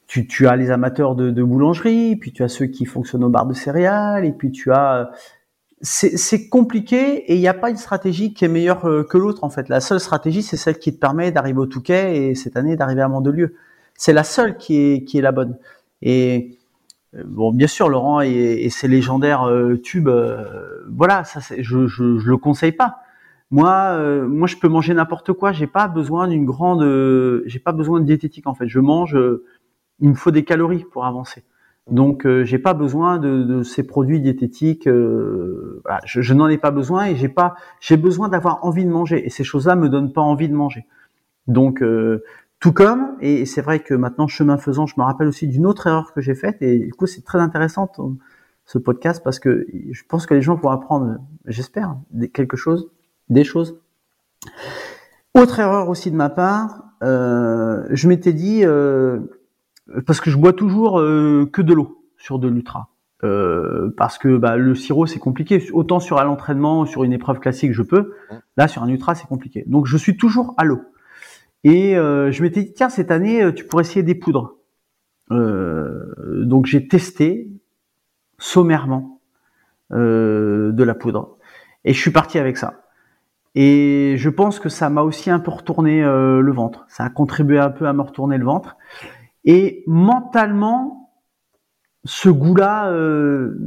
Tu, 0.07 0.27
tu, 0.27 0.47
as 0.47 0.55
les 0.57 0.69
amateurs 0.69 1.15
de, 1.15 1.31
de, 1.31 1.41
boulangerie, 1.41 2.17
puis 2.17 2.33
tu 2.33 2.43
as 2.43 2.49
ceux 2.49 2.65
qui 2.65 2.85
fonctionnent 2.85 3.23
au 3.23 3.29
bar 3.29 3.45
de 3.45 3.53
céréales, 3.53 4.25
et 4.25 4.31
puis 4.33 4.51
tu 4.51 4.71
as 4.71 5.09
c'est 5.83 6.47
compliqué 6.47 7.29
et 7.29 7.35
il 7.35 7.39
n'y 7.39 7.47
a 7.47 7.53
pas 7.53 7.69
une 7.69 7.77
stratégie 7.77 8.33
qui 8.33 8.45
est 8.45 8.47
meilleure 8.47 8.87
euh, 8.87 9.03
que 9.03 9.17
l'autre 9.17 9.43
en 9.43 9.49
fait. 9.49 9.67
La 9.67 9.81
seule 9.81 9.99
stratégie, 9.99 10.41
c'est 10.41 10.55
celle 10.55 10.79
qui 10.79 10.93
te 10.93 10.99
permet 10.99 11.31
d'arriver 11.31 11.59
au 11.59 11.65
Touquet 11.65 12.29
et 12.29 12.35
cette 12.35 12.55
année 12.55 12.77
d'arriver 12.77 13.01
à 13.01 13.09
Mandelieu. 13.09 13.55
C'est 13.95 14.13
la 14.13 14.23
seule 14.23 14.57
qui 14.57 14.77
est, 14.77 15.03
qui 15.03 15.17
est 15.17 15.21
la 15.21 15.33
bonne. 15.33 15.57
Et 16.01 16.57
euh, 17.15 17.23
bon, 17.25 17.51
bien 17.51 17.67
sûr, 17.67 17.89
Laurent 17.89 18.21
et, 18.21 18.29
et 18.29 18.69
ses 18.69 18.87
légendaires 18.87 19.43
euh, 19.43 19.77
tubes, 19.77 20.07
euh, 20.07 20.85
voilà, 20.89 21.25
ça, 21.25 21.41
je, 21.57 21.87
je, 21.87 22.17
je 22.17 22.29
le 22.29 22.37
conseille 22.37 22.71
pas. 22.71 23.02
Moi, 23.53 23.71
euh, 23.71 24.27
moi, 24.27 24.47
je 24.47 24.57
peux 24.57 24.67
manger 24.67 24.93
n'importe 24.93 25.31
quoi. 25.31 25.53
J'ai 25.53 25.67
pas 25.67 25.87
besoin 25.87 26.27
d'une 26.27 26.45
grande, 26.45 26.83
j'ai 27.45 27.59
pas 27.59 27.71
besoin 27.71 28.01
de 28.01 28.05
diététique 28.05 28.47
en 28.47 28.53
fait. 28.53 28.67
Je 28.67 28.79
mange, 28.79 29.17
il 29.99 30.09
me 30.09 30.15
faut 30.15 30.31
des 30.31 30.43
calories 30.43 30.83
pour 30.91 31.05
avancer. 31.05 31.45
Donc, 31.89 32.25
euh, 32.25 32.45
j'ai 32.45 32.59
pas 32.59 32.73
besoin 32.73 33.17
de, 33.17 33.63
ces 33.63 33.83
produits 33.85 34.21
diététiques. 34.21 34.87
Euh, 34.87 35.81
je, 36.05 36.21
je 36.21 36.33
n'en 36.33 36.47
ai 36.47 36.57
pas 36.57 36.71
besoin 36.71 37.07
et 37.07 37.15
j'ai 37.15 37.29
pas, 37.29 37.55
j'ai 37.81 37.97
besoin 37.97 38.29
d'avoir 38.29 38.63
envie 38.63 38.85
de 38.85 38.89
manger. 38.89 39.25
Et 39.25 39.29
ces 39.29 39.43
choses-là 39.43 39.75
me 39.75 39.89
donnent 39.89 40.13
pas 40.13 40.21
envie 40.21 40.47
de 40.47 40.55
manger. 40.55 40.85
Donc, 41.47 41.81
euh, 41.81 42.23
tout 42.59 42.71
comme, 42.71 43.17
et 43.19 43.45
c'est 43.45 43.61
vrai 43.61 43.79
que 43.79 43.93
maintenant, 43.93 44.27
chemin 44.27 44.57
faisant, 44.57 44.85
je 44.85 44.95
me 44.97 45.03
rappelle 45.03 45.27
aussi 45.27 45.47
d'une 45.47 45.65
autre 45.65 45.87
erreur 45.87 46.13
que 46.13 46.21
j'ai 46.21 46.35
faite. 46.35 46.61
Et 46.61 46.79
du 46.79 46.93
coup, 46.93 47.07
c'est 47.07 47.23
très 47.23 47.39
intéressant 47.39 47.91
ce 48.65 48.77
podcast 48.77 49.21
parce 49.21 49.39
que 49.39 49.67
je 49.91 50.03
pense 50.07 50.25
que 50.25 50.33
les 50.33 50.41
gens 50.41 50.55
vont 50.55 50.69
apprendre, 50.69 51.17
j'espère, 51.45 51.97
quelque 52.33 52.55
chose, 52.55 52.89
des 53.29 53.43
choses. 53.43 53.79
Autre 55.33 55.59
erreur 55.59 55.89
aussi 55.89 56.11
de 56.11 56.15
ma 56.15 56.29
part, 56.29 56.83
euh, 57.01 57.87
je 57.91 58.07
m'étais 58.07 58.33
dit 58.33 58.63
parce 60.05 60.21
que 60.21 60.29
je 60.29 60.37
bois 60.37 60.53
toujours 60.53 60.99
euh, 60.99 61.49
que 61.51 61.61
de 61.61 61.73
l'eau 61.73 62.05
sur 62.17 62.39
de 62.39 62.47
l'ultra. 62.47 62.89
Euh, 63.23 63.89
parce 63.95 64.17
que 64.17 64.35
bah, 64.35 64.57
le 64.57 64.75
sirop 64.75 65.05
c'est 65.05 65.19
compliqué. 65.19 65.63
Autant 65.71 65.99
sur 65.99 66.19
un 66.19 66.27
entraînement, 66.27 66.85
sur 66.85 67.03
une 67.03 67.13
épreuve 67.13 67.39
classique, 67.39 67.71
je 67.71 67.81
peux. 67.81 68.13
Là, 68.57 68.67
sur 68.67 68.83
un 68.83 68.87
ultra, 68.89 69.15
c'est 69.15 69.27
compliqué. 69.27 69.63
Donc, 69.67 69.85
je 69.85 69.95
suis 69.95 70.17
toujours 70.17 70.53
à 70.57 70.65
l'eau. 70.65 70.81
Et 71.63 71.97
euh, 71.97 72.31
je 72.31 72.43
m'étais 72.43 72.63
dit 72.63 72.73
tiens, 72.73 72.89
cette 72.89 73.11
année, 73.11 73.53
tu 73.55 73.65
pourrais 73.65 73.83
essayer 73.83 74.03
des 74.03 74.15
poudres. 74.15 74.57
Euh, 75.31 76.43
donc, 76.43 76.65
j'ai 76.65 76.87
testé 76.87 77.49
sommairement 78.37 79.21
euh, 79.93 80.71
de 80.73 80.83
la 80.83 80.93
poudre. 80.93 81.37
Et 81.85 81.93
je 81.93 81.99
suis 81.99 82.11
parti 82.11 82.39
avec 82.39 82.57
ça. 82.57 82.82
Et 83.55 84.15
je 84.17 84.29
pense 84.29 84.59
que 84.59 84.69
ça 84.69 84.89
m'a 84.89 85.03
aussi 85.03 85.29
un 85.29 85.39
peu 85.39 85.51
retourné 85.51 86.01
le 86.01 86.51
ventre. 86.51 86.85
Ça 86.89 87.03
a 87.03 87.09
contribué 87.09 87.59
un 87.59 87.69
peu 87.69 87.87
à 87.87 87.93
me 87.93 88.01
retourner 88.01 88.37
le 88.37 88.45
ventre. 88.45 88.77
Et 89.45 89.83
mentalement, 89.87 91.11
ce 92.05 92.29
goût-là 92.29 92.89
euh, 92.89 93.57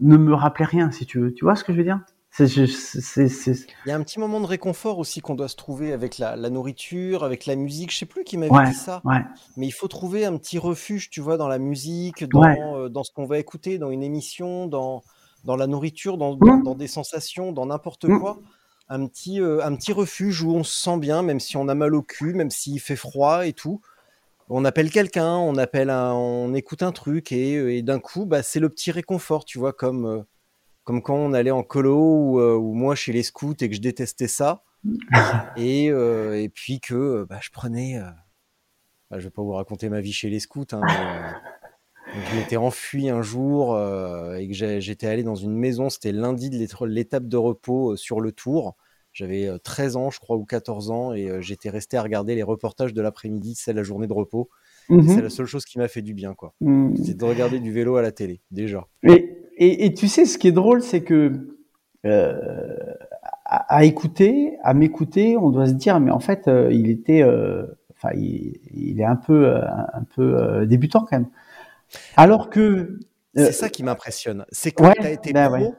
ne 0.00 0.16
me 0.16 0.34
rappelait 0.34 0.64
rien, 0.64 0.90
si 0.90 1.06
tu 1.06 1.20
veux. 1.20 1.34
Tu 1.34 1.44
vois 1.44 1.56
ce 1.56 1.64
que 1.64 1.72
je 1.72 1.78
veux 1.78 1.84
dire? 1.84 2.00
C'est, 2.30 2.46
c'est, 2.46 3.28
c'est... 3.28 3.66
Il 3.84 3.90
y 3.90 3.92
a 3.92 3.96
un 3.96 4.02
petit 4.02 4.18
moment 4.18 4.40
de 4.40 4.46
réconfort 4.46 4.98
aussi 4.98 5.20
qu'on 5.20 5.34
doit 5.34 5.48
se 5.48 5.56
trouver 5.56 5.92
avec 5.92 6.16
la, 6.16 6.34
la 6.34 6.48
nourriture, 6.48 7.24
avec 7.24 7.44
la 7.44 7.56
musique. 7.56 7.92
Je 7.92 7.98
sais 7.98 8.06
plus 8.06 8.24
qui 8.24 8.38
m'avait 8.38 8.50
ouais, 8.50 8.70
dit 8.70 8.74
ça, 8.74 9.02
ouais. 9.04 9.20
mais 9.58 9.66
il 9.66 9.70
faut 9.70 9.86
trouver 9.86 10.24
un 10.24 10.38
petit 10.38 10.58
refuge, 10.58 11.10
tu 11.10 11.20
vois, 11.20 11.36
dans 11.36 11.48
la 11.48 11.58
musique, 11.58 12.26
dans, 12.30 12.40
ouais. 12.40 12.58
euh, 12.58 12.88
dans 12.88 13.04
ce 13.04 13.12
qu'on 13.12 13.26
va 13.26 13.38
écouter, 13.38 13.76
dans 13.76 13.90
une 13.90 14.02
émission, 14.02 14.66
dans, 14.66 15.02
dans 15.44 15.56
la 15.56 15.66
nourriture, 15.66 16.16
dans, 16.16 16.34
dans, 16.34 16.56
mmh. 16.56 16.62
dans 16.62 16.74
des 16.74 16.86
sensations, 16.86 17.52
dans 17.52 17.66
n'importe 17.66 18.06
mmh. 18.06 18.18
quoi. 18.18 18.38
Un 18.88 19.06
petit, 19.06 19.40
euh, 19.40 19.64
un 19.64 19.74
petit 19.76 19.92
refuge 19.92 20.42
où 20.42 20.54
on 20.54 20.64
se 20.64 20.74
sent 20.74 20.98
bien, 20.98 21.22
même 21.22 21.40
si 21.40 21.56
on 21.56 21.68
a 21.68 21.74
mal 21.74 21.94
au 21.94 22.02
cul, 22.02 22.34
même 22.34 22.50
s'il 22.50 22.80
fait 22.80 22.96
froid 22.96 23.46
et 23.46 23.52
tout 23.52 23.80
on 24.48 24.64
appelle 24.64 24.90
quelqu'un, 24.90 25.36
on 25.36 25.56
appelle 25.56 25.90
un, 25.90 26.12
on 26.12 26.54
écoute 26.54 26.82
un 26.82 26.92
truc 26.92 27.32
et, 27.32 27.56
euh, 27.56 27.72
et 27.72 27.82
d'un 27.82 27.98
coup, 27.98 28.26
bah, 28.26 28.42
c'est 28.42 28.60
le 28.60 28.68
petit 28.68 28.90
réconfort, 28.90 29.44
tu 29.44 29.58
vois, 29.58 29.72
comme, 29.72 30.06
euh, 30.06 30.22
comme 30.84 31.02
quand 31.02 31.16
on 31.16 31.32
allait 31.32 31.50
en 31.50 31.62
colo 31.62 31.96
ou, 31.98 32.40
euh, 32.40 32.54
ou, 32.54 32.74
moi 32.74 32.94
chez 32.94 33.12
les 33.12 33.22
scouts 33.22 33.54
et 33.60 33.68
que 33.68 33.74
je 33.74 33.80
détestais 33.80 34.28
ça. 34.28 34.62
et, 35.56 35.86
et 35.86 36.48
puis 36.48 36.80
que 36.80 37.24
bah, 37.28 37.38
je 37.40 37.50
prenais, 37.50 38.00
bah, 39.10 39.18
je 39.20 39.24
vais 39.24 39.30
pas 39.30 39.42
vous 39.42 39.52
raconter 39.52 39.88
ma 39.88 40.00
vie 40.00 40.12
chez 40.12 40.28
les 40.28 40.40
scouts, 40.40 40.66
hein, 40.72 40.80
mais, 40.84 41.61
donc, 42.14 42.24
je 42.30 42.36
m'étais 42.36 42.56
enfui 42.56 43.08
un 43.08 43.22
jour 43.22 43.78
et 44.38 44.46
que 44.48 44.54
j'étais 44.54 45.06
allé 45.06 45.22
dans 45.22 45.34
une 45.34 45.56
maison, 45.56 45.90
c'était 45.90 46.12
lundi 46.12 46.50
de 46.50 46.58
l'étape 46.86 47.26
de 47.26 47.36
repos 47.36 47.96
sur 47.96 48.20
le 48.20 48.32
tour. 48.32 48.76
J'avais 49.12 49.50
13 49.62 49.96
ans, 49.96 50.10
je 50.10 50.18
crois, 50.20 50.36
ou 50.36 50.44
14 50.44 50.90
ans, 50.90 51.12
et 51.12 51.28
euh, 51.28 51.40
j'étais 51.42 51.68
resté 51.68 51.98
à 51.98 52.02
regarder 52.02 52.34
les 52.34 52.42
reportages 52.42 52.94
de 52.94 53.02
l'après-midi, 53.02 53.54
c'est 53.56 53.74
la 53.74 53.82
journée 53.82 54.06
de 54.06 54.12
repos. 54.12 54.48
Mmh. 54.88 55.08
C'est 55.08 55.22
la 55.22 55.28
seule 55.28 55.46
chose 55.46 55.66
qui 55.66 55.78
m'a 55.78 55.88
fait 55.88 56.00
du 56.00 56.14
bien, 56.14 56.32
quoi. 56.34 56.54
Mmh. 56.62 56.96
C'est 57.04 57.16
de 57.16 57.24
regarder 57.24 57.60
du 57.60 57.72
vélo 57.72 57.96
à 57.96 58.02
la 58.02 58.10
télé, 58.10 58.40
déjà. 58.50 58.86
Et, 59.02 59.36
et, 59.58 59.84
et 59.84 59.92
tu 59.92 60.08
sais, 60.08 60.24
ce 60.24 60.38
qui 60.38 60.48
est 60.48 60.52
drôle, 60.52 60.82
c'est 60.82 61.02
que 61.02 61.56
euh, 62.06 62.78
à, 63.44 63.76
à, 63.76 63.84
écouter, 63.84 64.56
à 64.62 64.72
m'écouter, 64.72 65.36
on 65.36 65.50
doit 65.50 65.66
se 65.66 65.74
dire, 65.74 66.00
mais 66.00 66.10
en 66.10 66.20
fait, 66.20 66.48
euh, 66.48 66.72
il 66.72 66.88
était, 66.88 67.22
enfin, 67.22 68.14
il, 68.14 68.60
il, 68.72 68.98
est 68.98 69.04
un 69.04 69.16
peu, 69.16 69.54
un 69.56 70.04
peu 70.16 70.64
débutant 70.66 71.00
quand 71.00 71.18
même. 71.18 71.28
Alors 72.16 72.50
que 72.50 72.98
c'est 73.34 73.52
ça 73.52 73.68
qui 73.68 73.82
m'impressionne, 73.82 74.44
c'est 74.50 74.72
que 74.72 74.82
ouais, 74.82 74.94
tu 74.94 75.06
as 75.06 75.10
été 75.10 75.32
ben 75.32 75.48
pro. 75.48 75.64
Ouais 75.70 75.74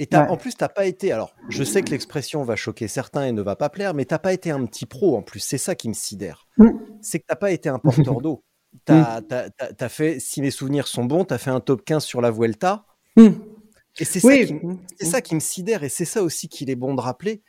et 0.00 0.08
ouais. 0.10 0.18
en 0.18 0.38
plus, 0.38 0.56
t'as 0.56 0.70
pas 0.70 0.86
été. 0.86 1.12
Alors, 1.12 1.34
je 1.50 1.62
sais 1.62 1.82
que 1.82 1.90
l'expression 1.90 2.42
va 2.42 2.56
choquer 2.56 2.88
certains 2.88 3.26
et 3.26 3.32
ne 3.32 3.42
va 3.42 3.54
pas 3.54 3.68
plaire, 3.68 3.92
mais 3.92 4.06
t'as 4.06 4.18
pas 4.18 4.32
été 4.32 4.50
un 4.50 4.64
petit 4.64 4.86
pro 4.86 5.14
en 5.14 5.20
plus. 5.20 5.40
C'est 5.40 5.58
ça 5.58 5.74
qui 5.74 5.90
me 5.90 5.92
sidère. 5.92 6.48
Mm. 6.56 6.70
C'est 7.02 7.18
que 7.18 7.26
t'as 7.28 7.36
pas 7.36 7.50
été 7.50 7.68
un 7.68 7.78
porteur 7.78 8.22
d'eau. 8.22 8.42
T'as 8.86 9.20
mm. 9.20 9.50
as, 9.78 9.88
fait, 9.90 10.20
si 10.20 10.40
mes 10.40 10.50
souvenirs 10.52 10.86
sont 10.86 11.04
bons, 11.04 11.24
t'as 11.24 11.36
fait 11.36 11.50
un 11.50 11.60
top 11.60 11.84
15 11.84 12.02
sur 12.02 12.22
la 12.22 12.30
Vuelta. 12.30 12.86
Mm. 13.16 13.30
Et 13.98 14.04
c'est 14.06 14.24
oui. 14.24 14.46
ça, 14.46 14.54
qui, 14.54 15.06
ça 15.06 15.20
qui 15.20 15.34
me 15.34 15.40
sidère. 15.40 15.84
Et 15.84 15.90
c'est 15.90 16.06
ça 16.06 16.22
aussi 16.22 16.48
qu'il 16.48 16.70
est 16.70 16.76
bon 16.76 16.94
de 16.94 17.00
rappeler. 17.02 17.42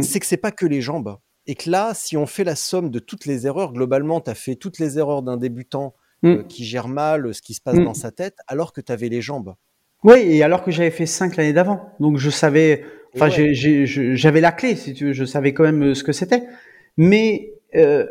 C'est 0.00 0.20
que 0.20 0.26
c'est 0.26 0.36
pas 0.36 0.50
que 0.50 0.66
les 0.66 0.82
jambes. 0.82 1.16
Et 1.46 1.54
que 1.54 1.70
là, 1.70 1.94
si 1.94 2.18
on 2.18 2.26
fait 2.26 2.44
la 2.44 2.56
somme 2.56 2.90
de 2.90 2.98
toutes 2.98 3.24
les 3.24 3.46
erreurs, 3.46 3.72
globalement, 3.72 4.20
t'as 4.20 4.34
fait 4.34 4.56
toutes 4.56 4.78
les 4.80 4.98
erreurs 4.98 5.22
d'un 5.22 5.38
débutant 5.38 5.94
euh, 6.24 6.42
qui 6.44 6.64
gère 6.64 6.88
mal 6.88 7.34
ce 7.34 7.42
qui 7.42 7.54
se 7.54 7.60
passe 7.60 7.78
dans 7.78 7.94
sa 7.94 8.10
tête, 8.10 8.36
alors 8.46 8.72
que 8.72 8.80
t'avais 8.80 9.08
les 9.08 9.20
jambes. 9.20 9.54
Oui, 10.02 10.18
et 10.18 10.42
alors 10.42 10.62
que 10.62 10.70
j'avais 10.70 10.90
fait 10.90 11.06
cinq 11.06 11.36
l'année 11.36 11.52
d'avant, 11.52 11.92
donc 12.00 12.18
je 12.18 12.30
savais, 12.30 12.84
enfin 13.14 13.28
ouais. 13.28 13.54
j'avais 13.54 14.40
la 14.40 14.52
clé, 14.52 14.76
si 14.76 14.94
tu 14.94 15.06
veux, 15.06 15.12
je 15.12 15.24
savais 15.24 15.52
quand 15.52 15.64
même 15.64 15.82
euh, 15.82 15.94
ce 15.94 16.04
que 16.04 16.12
c'était, 16.12 16.44
mais 16.96 17.54
euh, 17.74 18.06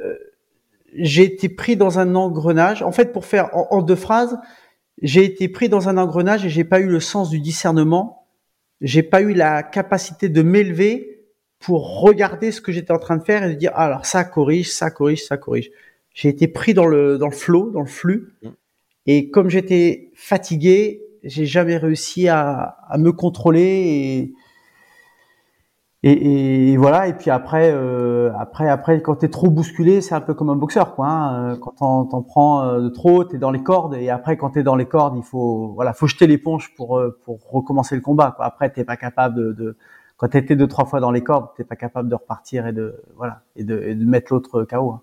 j'ai 0.93 1.23
été 1.23 1.49
pris 1.49 1.75
dans 1.75 1.99
un 1.99 2.15
engrenage. 2.15 2.81
En 2.83 2.91
fait, 2.91 3.11
pour 3.11 3.25
faire 3.25 3.49
en, 3.55 3.67
en 3.71 3.81
deux 3.81 3.95
phrases, 3.95 4.37
j'ai 5.01 5.23
été 5.23 5.47
pris 5.49 5.69
dans 5.69 5.89
un 5.89 5.97
engrenage 5.97 6.45
et 6.45 6.49
j'ai 6.49 6.63
pas 6.63 6.79
eu 6.79 6.87
le 6.87 6.99
sens 6.99 7.29
du 7.29 7.39
discernement, 7.39 8.27
j'ai 8.81 9.03
pas 9.03 9.21
eu 9.21 9.33
la 9.33 9.63
capacité 9.63 10.29
de 10.29 10.41
m'élever 10.41 11.15
pour 11.59 12.01
regarder 12.01 12.51
ce 12.51 12.61
que 12.61 12.71
j'étais 12.71 12.91
en 12.91 12.99
train 12.99 13.17
de 13.17 13.23
faire 13.23 13.43
et 13.43 13.49
de 13.49 13.53
dire 13.53 13.71
ah, 13.73 13.85
alors 13.85 14.05
ça 14.05 14.23
corrige, 14.23 14.71
ça 14.71 14.91
corrige, 14.91 15.23
ça 15.23 15.37
corrige. 15.37 15.71
J'ai 16.15 16.29
été 16.29 16.47
pris 16.47 16.73
dans 16.73 16.87
le 16.87 17.19
dans 17.19 17.27
le 17.27 17.35
flot, 17.35 17.69
dans 17.69 17.81
le 17.81 17.85
flux, 17.85 18.33
mmh. 18.41 18.49
et 19.05 19.29
comme 19.29 19.49
j'étais 19.49 20.11
fatigué 20.15 21.05
j'ai 21.25 21.45
jamais 21.45 21.77
réussi 21.77 22.27
à, 22.29 22.77
à, 22.87 22.97
me 22.97 23.11
contrôler 23.11 23.61
et, 23.63 24.33
et, 26.03 26.71
et, 26.71 26.77
voilà. 26.77 27.07
Et 27.07 27.13
puis 27.13 27.31
après, 27.31 27.71
euh, 27.73 28.31
après, 28.37 28.69
après, 28.69 29.01
quand 29.01 29.15
t'es 29.15 29.27
trop 29.27 29.49
bousculé, 29.49 30.01
c'est 30.01 30.13
un 30.13 30.21
peu 30.21 30.35
comme 30.35 30.51
un 30.51 30.55
boxeur, 30.55 30.95
quoi. 30.95 31.07
Hein. 31.07 31.53
Euh, 31.53 31.55
quand 31.57 31.71
t'en, 31.71 32.05
t'en 32.05 32.21
prends 32.21 32.63
euh, 32.63 32.81
de 32.81 32.89
trop, 32.89 33.23
t'es 33.23 33.39
dans 33.39 33.49
les 33.51 33.63
cordes. 33.63 33.95
Et 33.95 34.09
après, 34.11 34.37
quand 34.37 34.51
t'es 34.51 34.63
dans 34.63 34.75
les 34.75 34.85
cordes, 34.85 35.17
il 35.17 35.23
faut, 35.23 35.73
voilà, 35.73 35.93
faut 35.93 36.05
jeter 36.07 36.27
l'éponge 36.27 36.73
pour 36.75 36.99
euh, 36.99 37.19
pour 37.23 37.39
recommencer 37.49 37.95
le 37.95 38.01
combat. 38.01 38.33
Quoi. 38.35 38.45
Après, 38.45 38.69
t'es 38.69 38.83
pas 38.83 38.97
capable 38.97 39.35
de, 39.35 39.51
de 39.53 39.77
quand 40.17 40.27
t'étais 40.27 40.55
deux 40.55 40.67
trois 40.67 40.85
fois 40.85 40.99
dans 40.99 41.11
les 41.11 41.23
cordes, 41.23 41.49
t'es 41.57 41.63
pas 41.63 41.75
capable 41.75 42.07
de 42.07 42.15
repartir 42.15 42.67
et 42.67 42.73
de 42.73 43.01
voilà 43.17 43.41
et 43.55 43.63
de, 43.63 43.81
et 43.81 43.95
de 43.95 44.05
mettre 44.05 44.31
l'autre 44.31 44.63
KO. 44.63 44.91
Hein. 44.91 45.01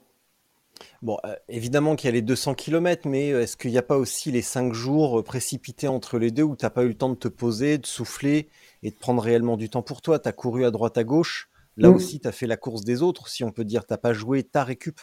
Bon, 1.02 1.18
euh, 1.24 1.34
évidemment 1.48 1.96
qu'il 1.96 2.08
y 2.08 2.10
a 2.10 2.12
les 2.12 2.22
200 2.22 2.54
km, 2.54 3.08
mais 3.08 3.32
euh, 3.32 3.42
est-ce 3.42 3.56
qu'il 3.56 3.70
n'y 3.70 3.78
a 3.78 3.82
pas 3.82 3.96
aussi 3.98 4.30
les 4.30 4.42
5 4.42 4.72
jours 4.72 5.20
euh, 5.20 5.22
précipités 5.22 5.88
entre 5.88 6.18
les 6.18 6.30
deux 6.30 6.42
où 6.44 6.56
tu 6.56 6.64
n'as 6.64 6.70
pas 6.70 6.84
eu 6.84 6.88
le 6.88 6.94
temps 6.94 7.10
de 7.10 7.14
te 7.16 7.28
poser, 7.28 7.78
de 7.78 7.86
souffler 7.86 8.48
et 8.82 8.90
de 8.90 8.96
prendre 8.96 9.22
réellement 9.22 9.56
du 9.56 9.68
temps 9.68 9.82
pour 9.82 10.02
toi? 10.02 10.18
Tu 10.18 10.28
as 10.28 10.32
couru 10.32 10.64
à 10.64 10.70
droite 10.70 10.98
à 10.98 11.04
gauche, 11.04 11.48
Là 11.78 11.90
aussi, 11.90 12.20
tu 12.20 12.28
as 12.28 12.32
fait 12.32 12.46
la 12.46 12.58
course 12.58 12.84
des 12.84 13.00
autres, 13.02 13.28
si 13.28 13.44
on 13.44 13.50
peut 13.50 13.64
dire. 13.64 13.86
T'as 13.86 13.96
pas 13.96 14.12
joué 14.12 14.42
ta 14.44 14.62
récup? 14.62 15.00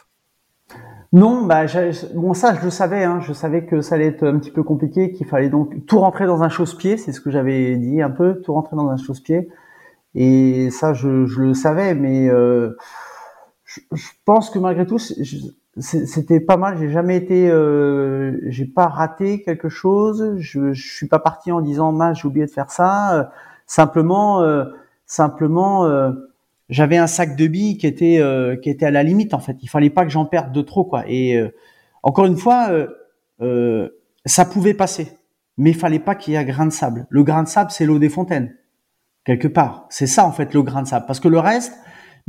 Non, 1.11 1.45
bah, 1.45 1.65
bon, 2.13 2.33
ça, 2.35 2.53
je 2.55 2.63
le 2.63 2.69
savais, 2.69 3.03
hein, 3.03 3.19
je 3.21 3.33
savais 3.33 3.65
que 3.65 3.81
ça 3.81 3.95
allait 3.95 4.07
être 4.07 4.23
un 4.27 4.37
petit 4.37 4.51
peu 4.51 4.61
compliqué, 4.63 5.11
qu'il 5.11 5.25
fallait 5.25 5.49
donc 5.49 5.85
tout 5.87 5.99
rentrer 5.99 6.27
dans 6.27 6.43
un 6.43 6.49
chausse-pied, 6.49 6.97
c'est 6.97 7.11
ce 7.11 7.19
que 7.19 7.31
j'avais 7.31 7.77
dit 7.77 8.01
un 8.01 8.11
peu, 8.11 8.41
tout 8.41 8.53
rentrer 8.53 8.75
dans 8.75 8.89
un 8.89 8.97
chausse-pied. 8.97 9.49
Et 10.15 10.69
ça, 10.71 10.93
je, 10.93 11.25
je 11.27 11.41
le 11.41 11.53
savais, 11.55 11.95
mais 11.95 12.29
euh, 12.29 12.77
je, 13.65 13.81
je 13.93 14.07
pense 14.25 14.49
que 14.49 14.59
malgré 14.59 14.85
tout, 14.87 14.99
je- 14.99 15.37
c'était 15.79 16.39
pas 16.39 16.57
mal. 16.57 16.77
J'ai 16.77 16.89
jamais 16.89 17.17
été, 17.17 17.49
euh, 17.49 18.37
j'ai 18.47 18.65
pas 18.65 18.87
raté 18.87 19.41
quelque 19.41 19.69
chose. 19.69 20.35
Je, 20.37 20.73
je 20.73 20.93
suis 20.93 21.07
pas 21.07 21.19
parti 21.19 21.51
en 21.51 21.61
disant, 21.61 21.91
mince, 21.91 22.19
j'ai 22.21 22.27
oublié 22.27 22.45
de 22.45 22.51
faire 22.51 22.71
ça. 22.71 23.15
Euh, 23.15 23.23
simplement, 23.65 24.41
euh, 24.41 24.65
simplement. 25.05 25.85
euh, 25.85 26.11
j'avais 26.69 26.97
un 26.97 27.07
sac 27.07 27.35
de 27.35 27.47
billes 27.47 27.77
qui 27.77 27.87
était 27.87 28.19
euh, 28.19 28.55
qui 28.55 28.69
était 28.69 28.85
à 28.85 28.91
la 28.91 29.01
limite 29.03 29.33
en 29.33 29.39
fait. 29.39 29.57
Il 29.63 29.69
fallait 29.69 29.89
pas 29.89 30.03
que 30.03 30.11
j'en 30.11 30.25
perde 30.25 30.51
de 30.51 30.61
trop 30.61 30.83
quoi. 30.83 31.03
Et 31.07 31.35
euh, 31.35 31.49
encore 32.03 32.25
une 32.25 32.37
fois, 32.37 32.69
ça 34.25 34.45
pouvait 34.45 34.73
passer, 34.75 35.17
mais 35.57 35.71
il 35.71 35.75
fallait 35.75 35.99
pas 35.99 36.13
qu'il 36.15 36.33
y 36.33 36.35
ait 36.35 36.39
un 36.39 36.43
grain 36.43 36.65
de 36.65 36.71
sable. 36.71 37.07
Le 37.09 37.23
grain 37.23 37.43
de 37.43 37.47
sable, 37.47 37.71
c'est 37.71 37.85
l'eau 37.85 37.99
des 37.99 38.09
fontaines 38.09 38.55
quelque 39.25 39.47
part. 39.47 39.85
C'est 39.89 40.07
ça 40.07 40.25
en 40.25 40.31
fait 40.31 40.53
le 40.53 40.61
grain 40.61 40.83
de 40.83 40.87
sable. 40.87 41.05
Parce 41.07 41.19
que 41.19 41.27
le 41.27 41.39
reste, 41.39 41.73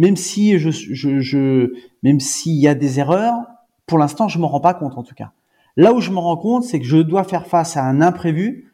même 0.01 0.17
si 0.17 0.59
je, 0.59 1.73
même 2.03 2.21
s'il 2.21 2.55
y 2.55 2.67
a 2.67 2.75
des 2.75 3.01
erreurs, 3.01 3.37
pour 3.85 3.99
l'instant, 3.99 4.29
je 4.29 4.39
m'en 4.39 4.49
rends 4.49 4.61
pas 4.61 4.73
compte 4.73 4.97
en 4.97 5.03
tout 5.03 5.15
cas. 5.15 5.33
Là 5.77 5.93
où 5.93 6.01
je 6.01 6.11
me 6.11 6.19
rends 6.19 6.39
compte, 6.39 6.65
c'est 6.65 6.81
que 6.81 6.87
je 6.87 6.97
dois 6.97 7.23
faire 7.23 7.47
face 7.47 7.77
à 7.77 7.85
un 7.85 8.01
imprévu 8.01 8.73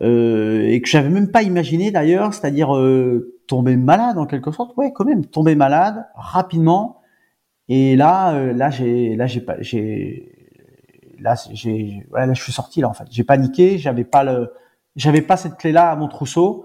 euh, 0.00 0.62
et 0.66 0.80
que 0.80 0.88
j'avais 0.88 1.10
même 1.10 1.30
pas 1.30 1.42
imaginé 1.42 1.90
d'ailleurs, 1.90 2.32
c'est-à-dire 2.32 2.74
euh, 2.74 3.38
tomber 3.46 3.76
malade 3.76 4.16
en 4.16 4.24
quelque 4.24 4.52
sorte. 4.52 4.74
Ouais, 4.78 4.90
quand 4.94 5.04
même, 5.04 5.26
tomber 5.26 5.54
malade 5.54 6.06
rapidement. 6.14 7.02
Et 7.68 7.94
là, 7.94 8.32
euh, 8.32 8.54
là, 8.54 8.70
j'ai, 8.70 9.16
là, 9.16 9.26
j'ai 9.26 9.42
pas, 9.42 9.56
j'ai, 9.60 10.32
là, 11.18 11.34
j'ai, 11.52 12.06
là, 12.10 12.32
je 12.32 12.42
suis 12.42 12.52
sorti 12.52 12.80
là 12.80 12.88
en 12.88 12.94
fait. 12.94 13.04
J'ai 13.10 13.24
paniqué, 13.24 13.76
j'avais 13.76 14.04
pas 14.04 14.24
j'avais 14.96 15.22
pas 15.22 15.36
cette 15.36 15.58
clé-là 15.58 15.90
à 15.90 15.96
mon 15.96 16.08
trousseau. 16.08 16.64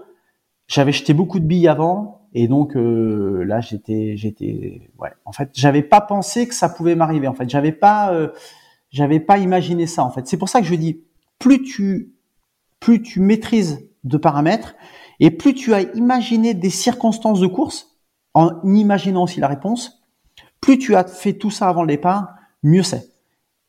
J'avais 0.68 0.92
jeté 0.92 1.12
beaucoup 1.12 1.38
de 1.38 1.44
billes 1.44 1.68
avant, 1.68 2.17
et 2.34 2.48
donc 2.48 2.76
euh, 2.76 3.44
là, 3.44 3.60
j'étais, 3.60 4.16
j'étais, 4.16 4.90
ouais. 4.98 5.10
En 5.24 5.32
fait, 5.32 5.50
j'avais 5.54 5.82
pas 5.82 6.00
pensé 6.00 6.46
que 6.46 6.54
ça 6.54 6.68
pouvait 6.68 6.94
m'arriver. 6.94 7.28
En 7.28 7.34
fait, 7.34 7.48
j'avais 7.48 7.72
pas, 7.72 8.12
euh, 8.12 8.28
j'avais 8.90 9.20
pas 9.20 9.38
imaginé 9.38 9.86
ça. 9.86 10.04
En 10.04 10.10
fait, 10.10 10.26
c'est 10.26 10.36
pour 10.36 10.48
ça 10.48 10.60
que 10.60 10.66
je 10.66 10.74
dis, 10.74 11.02
plus 11.38 11.62
tu 11.62 12.12
plus 12.80 13.02
tu 13.02 13.20
maîtrises 13.20 13.88
de 14.04 14.16
paramètres 14.16 14.76
et 15.20 15.30
plus 15.30 15.54
tu 15.54 15.74
as 15.74 15.82
imaginé 15.94 16.54
des 16.54 16.70
circonstances 16.70 17.40
de 17.40 17.46
course 17.46 17.98
en 18.34 18.60
imaginant 18.62 19.24
aussi 19.24 19.40
la 19.40 19.48
réponse, 19.48 20.00
plus 20.60 20.78
tu 20.78 20.94
as 20.94 21.04
fait 21.04 21.32
tout 21.32 21.50
ça 21.50 21.68
avant 21.68 21.82
le 21.82 21.88
départ, 21.88 22.34
mieux 22.62 22.82
c'est. 22.82 23.10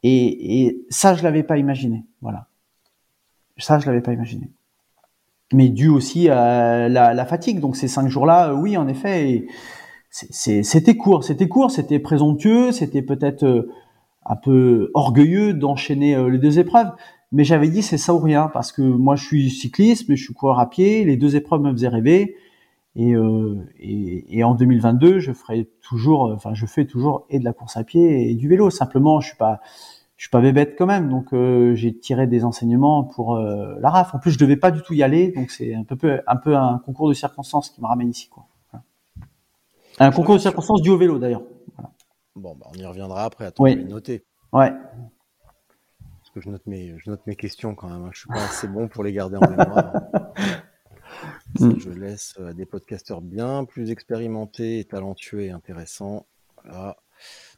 Et, 0.04 0.66
et 0.66 0.86
ça, 0.90 1.16
je 1.16 1.24
l'avais 1.24 1.44
pas 1.44 1.58
imaginé. 1.58 2.06
Voilà. 2.22 2.48
Ça, 3.58 3.80
je 3.80 3.88
l'avais 3.88 4.02
pas 4.02 4.14
imaginé. 4.14 4.52
Mais 5.52 5.70
dû 5.70 5.90
aussi 5.90 6.30
à 6.30 6.88
la, 6.90 7.14
la 7.14 7.26
fatigue. 7.26 7.60
Donc 7.60 7.76
ces 7.76 7.88
cinq 7.88 8.08
jours-là, 8.08 8.50
euh, 8.50 8.54
oui, 8.54 8.78
en 8.78 8.88
effet, 8.88 9.48
c'était 10.10 10.98
court, 10.98 11.24
c'était 11.24 11.48
court, 11.48 11.72
c'était 11.72 12.00
présomptueux, 12.00 12.72
c'était 12.72 13.02
peut-être 13.02 13.44
euh, 13.44 13.72
un 14.26 14.36
peu 14.36 14.90
orgueilleux 14.94 15.54
d'enchaîner 15.54 16.16
euh, 16.16 16.30
les 16.30 16.40
deux 16.40 16.60
épreuves. 16.60 16.92
Mais 17.32 17.44
j'avais 17.44 17.70
dit 17.70 17.84
c'est 17.84 18.00
ça 18.00 18.14
ou 18.14 18.20
rien 18.20 18.50
parce 18.52 18.72
que 18.72 18.82
moi 18.82 19.16
je 19.16 19.24
suis 19.24 19.52
cycliste, 19.52 20.10
mais 20.10 20.16
je 20.16 20.24
suis 20.24 20.34
coureur 20.34 20.60
à 20.60 20.70
pied. 20.70 21.06
Les 21.06 21.16
deux 21.16 21.36
épreuves 21.36 21.62
me 21.62 21.72
faisaient 21.72 21.88
rêver. 21.88 22.36
Et, 22.96 23.14
euh, 23.14 23.56
et, 23.80 24.40
et 24.40 24.44
en 24.44 24.56
2022, 24.56 25.20
je 25.20 25.32
ferai 25.32 25.70
toujours, 25.82 26.32
enfin 26.34 26.56
je 26.56 26.66
fais 26.66 26.86
toujours 26.86 27.28
et 27.30 27.40
de 27.40 27.46
la 27.46 27.54
course 27.54 27.78
à 27.78 27.84
pied 27.84 28.32
et 28.32 28.36
du 28.36 28.50
vélo. 28.50 28.72
Simplement, 28.72 29.22
je 29.22 29.28
suis 29.28 29.38
pas, 29.38 29.60
je 30.20 30.26
suis 30.26 30.30
pas 30.32 30.42
bébête 30.42 30.76
quand 30.78 30.86
même. 30.86 31.08
Donc 31.10 31.34
euh, 31.34 31.74
j'ai 31.76 31.98
tiré 31.98 32.28
des 32.28 32.44
enseignements 32.44 33.06
pour 33.06 33.38
euh, 33.38 33.78
la 33.80 33.90
RAF. 33.90 34.14
En 34.14 34.20
plus, 34.20 34.32
je 34.32 34.38
devais 34.38 34.58
pas 34.58 34.70
du 34.70 34.82
tout 34.82 34.94
y 34.94 35.02
aller, 35.02 35.32
donc 35.32 35.50
c'est 35.50 35.74
un 35.74 35.86
peu, 35.86 36.20
un 36.28 36.36
peu 36.36 36.58
un 36.58 36.80
concours 36.86 37.08
de 37.08 37.14
circonstances 37.14 37.70
qui 37.70 37.82
me 37.82 37.88
ramène 37.88 38.10
ici, 38.10 38.28
quoi. 38.28 38.46
Voilà. 38.72 38.84
Un 40.00 40.12
concours 40.12 40.36
de 40.36 40.42
circonstances 40.42 40.82
dû 40.82 40.90
au 40.90 40.98
vélo 40.98 41.20
d'ailleurs. 41.20 41.44
Bon, 42.36 42.54
bah, 42.56 42.68
on 42.70 42.78
y 42.78 42.86
reviendra 42.86 43.24
après. 43.24 43.46
Attends, 43.46 43.64
Oui. 43.64 43.74
je 43.74 43.78
vais 43.78 43.84
noter. 43.86 44.26
Ouais. 44.52 44.72
Parce 44.72 46.32
que 46.34 46.42
je 46.42 46.50
note 46.50 46.68
mes, 46.68 46.96
je 46.98 47.10
note 47.10 47.26
mes 47.26 47.36
questions 47.38 47.74
quand 47.74 47.88
même. 47.90 48.04
hein. 48.04 48.10
Je 48.12 48.20
suis 48.20 48.28
pas 48.30 48.44
assez 48.44 48.68
bon 48.68 48.90
pour 48.90 49.06
les 49.06 49.14
garder 49.14 49.38
en 49.38 49.50
mémoire. 49.50 49.94
Ça, 51.58 51.66
Mm. 51.66 51.80
je 51.80 51.90
laisse 51.90 52.38
à 52.46 52.54
des 52.54 52.66
podcasteurs 52.66 53.22
bien 53.22 53.66
plus 53.66 53.90
expérimentés, 53.90 54.86
talentueux 54.90 55.42
et 55.42 55.50
intéressants. 55.52 56.26
Voilà. 56.64 56.98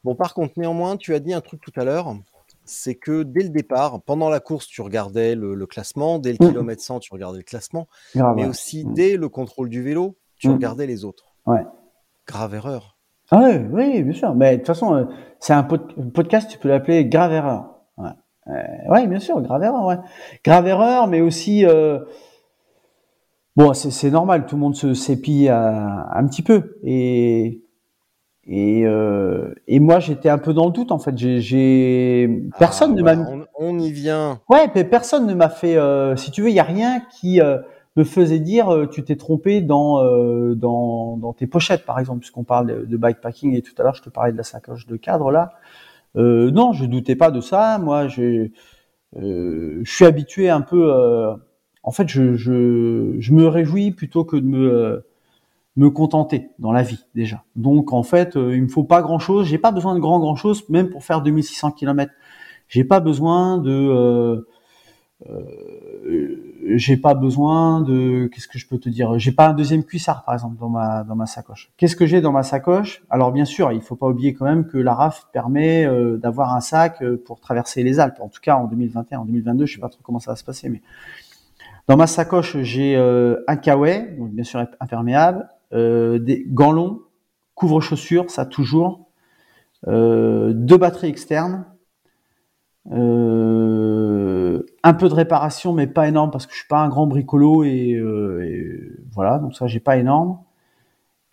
Bon, 0.04 0.16
par 0.16 0.34
contre, 0.34 0.54
néanmoins, 0.58 0.96
tu 0.98 1.14
as 1.14 1.20
dit 1.20 1.34
un 1.34 1.42
truc 1.42 1.60
tout 1.62 1.74
à 1.76 1.84
l'heure. 1.84 2.16
C'est 2.74 2.96
que 2.96 3.24
dès 3.24 3.44
le 3.44 3.50
départ, 3.50 4.02
pendant 4.02 4.30
la 4.30 4.40
course, 4.40 4.66
tu 4.66 4.82
regardais 4.82 5.36
le, 5.36 5.56
le 5.56 5.66
classement. 5.68 6.20
Dès 6.20 6.32
le 6.32 6.38
Mm. 6.46 6.50
kilomètre 6.50 6.82
100, 6.82 7.00
tu 7.02 7.14
regardais 7.14 7.40
le 7.40 7.44
classement. 7.44 7.88
Grave. 8.16 8.36
mais 8.38 8.46
aussi 8.48 8.86
Mm. 8.86 8.94
dès 8.94 9.18
le 9.18 9.28
contrôle 9.28 9.68
du 9.70 9.82
vélo, 9.84 10.16
tu 10.38 10.48
Mm. 10.48 10.54
regardais 10.54 10.88
les 10.88 11.04
autres. 11.04 11.34
Ouais. 11.46 11.66
Grave 12.28 12.56
erreur. 12.56 12.98
Ah 13.30 13.40
ouais, 13.42 13.66
oui, 13.72 14.04
bien 14.04 14.14
sûr. 14.14 14.34
Mais 14.36 14.54
de 14.54 14.58
toute 14.58 14.68
façon, 14.68 14.94
euh, 14.94 15.06
c'est 15.40 15.54
un 15.54 15.64
pod- 15.64 16.12
podcast, 16.14 16.50
tu 16.50 16.58
peux 16.58 16.70
l'appeler 16.70 17.06
grave 17.06 17.34
erreur. 17.34 17.76
Ouais. 17.98 18.10
Euh, 18.48 18.90
ouais, 18.90 19.06
bien 19.08 19.20
sûr, 19.20 19.42
grave 19.42 19.64
erreur. 19.64 19.86
Ouais. 19.86 19.98
Grave 20.46 20.68
erreur, 20.68 21.08
mais 21.08 21.20
aussi 21.22 21.66
euh, 21.66 22.00
bon, 23.56 23.74
c'est 23.74 24.12
normal. 24.12 24.46
Tout 24.46 24.56
le 24.56 24.62
monde 24.62 24.76
se 24.76 24.94
s'épille 24.94 25.50
un, 25.50 26.06
un 26.10 26.26
petit 26.28 26.42
peu 26.42 26.78
et 26.84 27.61
et 28.48 28.86
euh, 28.86 29.54
et 29.68 29.80
moi 29.80 30.00
j'étais 30.00 30.30
un 30.30 30.38
peu 30.40 30.54
dans 30.54 30.66
le 30.66 30.72
doute 30.72 30.92
en 30.92 31.00
fait. 31.00 31.18
J'ai- 31.18 31.42
J'ai 31.42 32.42
personne 32.58 32.92
Ah, 32.94 32.96
ne 32.98 33.04
m'a 33.04 33.16
on, 33.16 33.46
on 33.60 33.80
y 33.80 33.92
vient. 33.92 34.40
Ouais, 34.50 34.68
mais 34.76 34.84
personne 34.84 35.28
ne 35.28 35.34
m'a 35.34 35.50
fait. 35.50 35.78
euh, 35.78 36.16
si 36.16 36.32
tu 36.32 36.42
veux, 36.42 36.50
il 36.50 36.56
y 36.56 36.60
a 36.60 36.64
rien 36.64 37.02
qui 37.20 37.40
euh, 37.42 37.60
me 37.96 38.04
faisait 38.04 38.40
dire 38.40 38.70
euh, 38.74 38.88
tu 38.88 39.04
t'es 39.04 39.16
trompé 39.16 39.62
dans, 39.62 40.04
euh, 40.04 40.56
dans 40.56 41.18
dans 41.18 41.34
tes 41.34 41.46
pochettes, 41.48 41.86
par 41.86 42.00
exemple, 42.00 42.20
puisqu'on 42.22 42.44
parle 42.44 42.88
de, 42.88 42.98
bikepacking 42.98 43.56
et 43.56 43.62
tout 43.62 43.74
à 43.78 43.84
l'heure 43.84 43.96
je 43.96 44.02
te 44.04 44.10
parlais 44.10 44.32
de 44.32 44.38
la 44.38 44.44
sacoche 44.44 44.88
de 44.88 44.96
cadre 44.98 45.32
là. 45.32 45.54
Euh, 46.18 46.52
non, 46.52 46.74
je 46.74 46.86
doutais 46.86 47.16
pas 47.16 47.32
de 47.32 47.42
ça. 47.42 47.78
Moi, 47.80 48.08
je 48.08 48.50
euh, 49.18 49.82
je 49.84 49.92
suis 49.92 50.06
habitué 50.06 50.50
un 50.50 50.62
peu. 50.62 50.94
euh, 50.94 51.34
en 51.84 51.92
fait, 51.92 52.08
je, 52.10 52.36
je 52.36 53.16
je 53.20 53.34
me 53.34 53.48
réjouis 53.48 53.92
plutôt 53.92 54.24
que 54.26 54.38
de 54.38 54.46
me 54.46 54.72
euh, 54.74 55.00
me 55.76 55.90
contenter 55.90 56.50
dans 56.60 56.72
la 56.72 56.84
vie 56.84 57.06
déjà. 57.16 57.44
Donc 57.56 57.94
en 57.94 58.04
fait, 58.04 58.36
euh, 58.36 58.56
il 58.56 58.64
me 58.64 58.68
faut 58.68 58.84
pas 58.84 59.02
grand 59.02 59.20
chose. 59.20 59.48
J'ai 59.48 59.58
pas 59.58 59.72
besoin 59.72 59.96
de 59.96 60.00
grand 60.00 60.20
grand 60.20 60.36
chose, 60.36 60.68
même 60.70 60.90
pour 60.90 61.04
faire 61.04 61.22
2600 61.22 61.72
km. 61.72 62.12
J'ai 62.68 62.84
pas 62.84 63.00
besoin 63.00 63.58
de 63.58 63.72
euh, 63.72 64.48
euh, 65.30 66.36
j'ai 66.76 66.98
pas 66.98 67.14
besoin 67.14 67.82
de 67.82 68.28
qu'est-ce 68.34 68.48
que 68.48 68.58
je 68.58 68.68
peux 68.68 68.80
te 68.80 68.90
dire 68.90 69.20
j'ai 69.20 69.32
pas 69.32 69.50
un 69.50 69.54
deuxième 69.54 69.84
cuissard 69.84 70.24
par 70.24 70.34
exemple 70.34 70.58
dans 70.60 70.70
ma 70.70 71.04
dans 71.04 71.16
ma 71.16 71.28
sacoche 71.28 71.72
qu'est-ce 71.78 71.96
que 71.96 72.08
j'ai 72.08 72.22
dans 72.22 72.32
ma 72.32 72.42
sacoche? 72.42 73.04
Alors 73.10 73.32
bien 73.32 73.46
sûr 73.46 73.72
il 73.72 73.82
faut 73.82 73.96
pas 73.96 74.08
oublier 74.08 74.34
quand 74.34 74.46
même 74.46 74.66
que 74.66 74.78
la 74.78 74.96
RAF 74.96 75.28
permet 75.32 75.86
euh, 75.86 76.18
d'avoir 76.18 76.56
un 76.56 76.62
sac 76.62 77.04
euh, 77.04 77.22
pour 77.24 77.40
traverser 77.40 77.84
les 77.84 78.00
Alpes 78.00 78.20
en 78.20 78.30
tout 78.30 78.42
cas 78.42 78.56
en 78.56 78.66
2021 78.66 79.20
en 79.20 79.26
2022 79.26 79.66
je 79.66 79.76
sais 79.76 79.80
pas 79.80 79.90
trop 79.90 80.02
comment 80.02 80.20
ça 80.20 80.32
va 80.32 80.36
se 80.36 80.44
passer 80.44 80.70
mais 80.70 80.82
dans 81.88 81.98
ma 81.98 82.08
sacoche 82.08 82.58
j'ai 82.62 82.96
un 82.96 83.56
kawaii 83.58 84.16
donc 84.18 84.32
bien 84.32 84.44
sûr 84.44 84.66
imperméable 84.80 85.48
des 85.74 86.46
gants 86.48 86.72
longs 86.72 87.02
couvre-chaussures 87.56 88.30
ça 88.30 88.46
toujours 88.46 89.10
euh, 89.88 90.54
deux 90.54 90.78
batteries 90.78 91.10
externes 91.10 91.66
euh, 92.92 94.66
un 94.84 94.94
peu 94.94 95.08
de 95.08 95.14
réparation, 95.14 95.74
mais 95.74 95.88
pas 95.88 96.08
énorme 96.08 96.32
parce 96.32 96.46
que 96.48 96.54
je 96.54 96.60
suis 96.60 96.68
pas 96.68 96.80
un 96.80 96.90
grand 96.90 97.08
bricolo 97.08 97.64
et, 97.64 97.94
euh, 97.94 98.98
voilà, 99.12 99.40
donc 99.40 99.56
ça 99.56 99.68
j'ai 99.68 99.80
pas 99.80 99.98
énorme. 99.98 100.40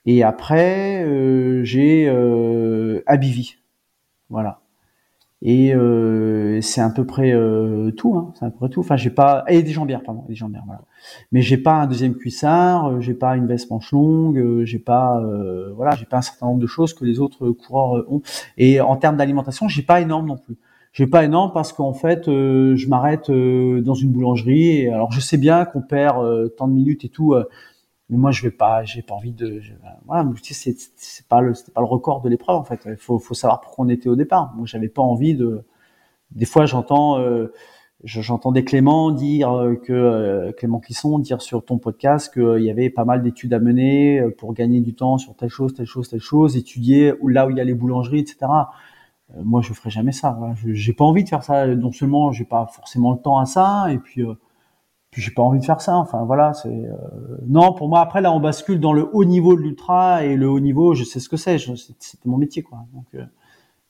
Et 0.06 0.22
après 0.22 1.04
euh, 1.04 1.64
j'ai 1.64 2.08
euh, 2.08 3.02
Abivi, 3.06 3.56
voilà. 4.30 4.60
Et 5.40 5.72
euh, 5.72 6.60
c'est 6.62 6.80
à 6.80 6.90
peu 6.90 7.06
près 7.06 7.32
euh, 7.32 7.92
tout, 7.92 8.16
hein, 8.16 8.32
c'est 8.34 8.44
à 8.44 8.50
peu 8.50 8.56
près 8.56 8.68
tout. 8.68 8.80
Enfin 8.80 8.96
j'ai 8.96 9.10
pas 9.10 9.44
et 9.46 9.62
des 9.62 9.70
jambières, 9.70 10.02
pardon, 10.02 10.24
des 10.28 10.34
jambières, 10.34 10.64
voilà. 10.66 10.82
Mais 11.30 11.42
j'ai 11.42 11.58
pas 11.58 11.74
un 11.74 11.86
deuxième 11.86 12.14
cuissard, 12.16 12.86
euh, 12.86 13.00
j'ai 13.00 13.14
pas 13.14 13.36
une 13.36 13.46
veste 13.46 13.70
manche 13.70 13.92
longue, 13.92 14.38
euh, 14.38 14.64
j'ai 14.64 14.80
pas, 14.80 15.20
euh, 15.20 15.72
voilà, 15.76 15.94
j'ai 15.94 16.06
pas 16.06 16.18
un 16.18 16.22
certain 16.22 16.46
nombre 16.46 16.60
de 16.60 16.66
choses 16.66 16.92
que 16.92 17.04
les 17.04 17.20
autres 17.20 17.50
coureurs 17.50 17.98
euh, 17.98 18.06
ont. 18.08 18.22
Et 18.56 18.80
en 18.80 18.96
termes 18.96 19.16
d'alimentation, 19.16 19.68
j'ai 19.68 19.82
pas 19.82 20.00
énorme 20.00 20.26
non 20.26 20.36
plus 20.36 20.56
j'ai 20.94 21.06
pas 21.06 21.22
énorme 21.22 21.52
parce 21.52 21.72
qu'en 21.72 21.92
fait 21.92 22.24
je 22.26 22.88
m'arrête 22.88 23.30
dans 23.30 23.94
une 23.94 24.10
boulangerie 24.10 24.78
et 24.78 24.88
alors 24.90 25.12
je 25.12 25.20
sais 25.20 25.36
bien 25.36 25.64
qu'on 25.66 25.82
perd 25.82 26.56
tant 26.56 26.66
de 26.66 26.72
minutes 26.72 27.04
et 27.04 27.08
tout 27.10 27.34
mais 28.10 28.16
moi 28.16 28.30
je 28.30 28.42
vais 28.42 28.50
pas 28.50 28.84
j'ai 28.84 29.02
pas 29.02 29.14
envie 29.14 29.32
de 29.32 29.60
voilà 30.06 30.28
tu 30.42 30.54
sais, 30.54 30.74
c'est 30.96 31.26
pas 31.26 31.40
le 31.40 31.54
c'était 31.54 31.72
pas 31.72 31.80
le 31.80 31.86
record 31.86 32.20
de 32.20 32.28
l'épreuve 32.28 32.56
en 32.56 32.64
fait 32.64 32.80
il 32.86 32.96
faut 32.96 33.18
faut 33.18 33.34
savoir 33.34 33.60
pourquoi 33.60 33.84
on 33.84 33.88
était 33.88 34.08
au 34.08 34.16
départ 34.16 34.54
moi 34.56 34.66
j'avais 34.66 34.88
pas 34.88 35.02
envie 35.02 35.34
de 35.34 35.64
des 36.30 36.46
fois 36.46 36.66
j'entends 36.66 37.18
euh, 37.18 37.52
j'entendais 38.04 38.64
Clément 38.64 39.10
dire 39.10 39.52
euh, 39.52 39.74
que 39.74 39.92
euh, 39.92 40.52
Clément 40.52 40.78
Clisson 40.78 41.18
dire 41.18 41.42
sur 41.42 41.64
ton 41.64 41.78
podcast 41.78 42.32
qu'il 42.32 42.62
y 42.62 42.70
avait 42.70 42.90
pas 42.90 43.04
mal 43.04 43.22
d'études 43.22 43.52
à 43.54 43.58
mener 43.58 44.20
euh, 44.20 44.30
pour 44.30 44.54
gagner 44.54 44.80
du 44.80 44.94
temps 44.94 45.18
sur 45.18 45.34
telle 45.34 45.48
chose, 45.48 45.74
telle 45.74 45.86
chose, 45.86 46.08
telle 46.08 46.20
chose, 46.20 46.56
étudier 46.56 47.12
là 47.26 47.46
où 47.46 47.50
il 47.50 47.56
y 47.56 47.60
a 47.60 47.64
les 47.64 47.74
boulangeries, 47.74 48.20
etc. 48.20 48.46
moi, 49.44 49.60
je 49.60 49.72
ferais 49.74 49.90
jamais 49.90 50.12
ça. 50.12 50.36
Voilà. 50.38 50.54
J'ai 50.64 50.92
pas 50.92 51.04
envie 51.04 51.24
de 51.24 51.28
faire 51.28 51.42
ça. 51.44 51.66
Non 51.66 51.92
seulement 51.92 52.32
j'ai 52.32 52.44
pas 52.44 52.66
forcément 52.66 53.12
le 53.12 53.18
temps 53.18 53.38
à 53.38 53.46
ça, 53.46 53.86
et 53.90 53.98
puis 53.98 54.22
puis 55.10 55.22
j'ai 55.22 55.30
pas 55.30 55.42
envie 55.42 55.60
de 55.60 55.64
faire 55.64 55.80
ça. 55.80 55.96
Enfin 55.96 56.24
voilà, 56.24 56.52
c'est 56.52 56.82
non 57.46 57.72
pour 57.72 57.88
moi. 57.88 58.00
Après 58.00 58.20
là, 58.20 58.32
on 58.32 58.40
bascule 58.40 58.80
dans 58.80 58.92
le 58.92 59.08
haut 59.12 59.24
niveau 59.24 59.56
de 59.56 59.62
l'ultra 59.62 60.24
et 60.24 60.36
le 60.36 60.48
haut 60.48 60.60
niveau, 60.60 60.94
je 60.94 61.04
sais 61.04 61.20
ce 61.20 61.28
que 61.28 61.36
c'est. 61.36 61.58
C'était 61.58 62.28
mon 62.28 62.36
métier 62.36 62.62
quoi. 62.62 62.86
Donc 62.92 63.06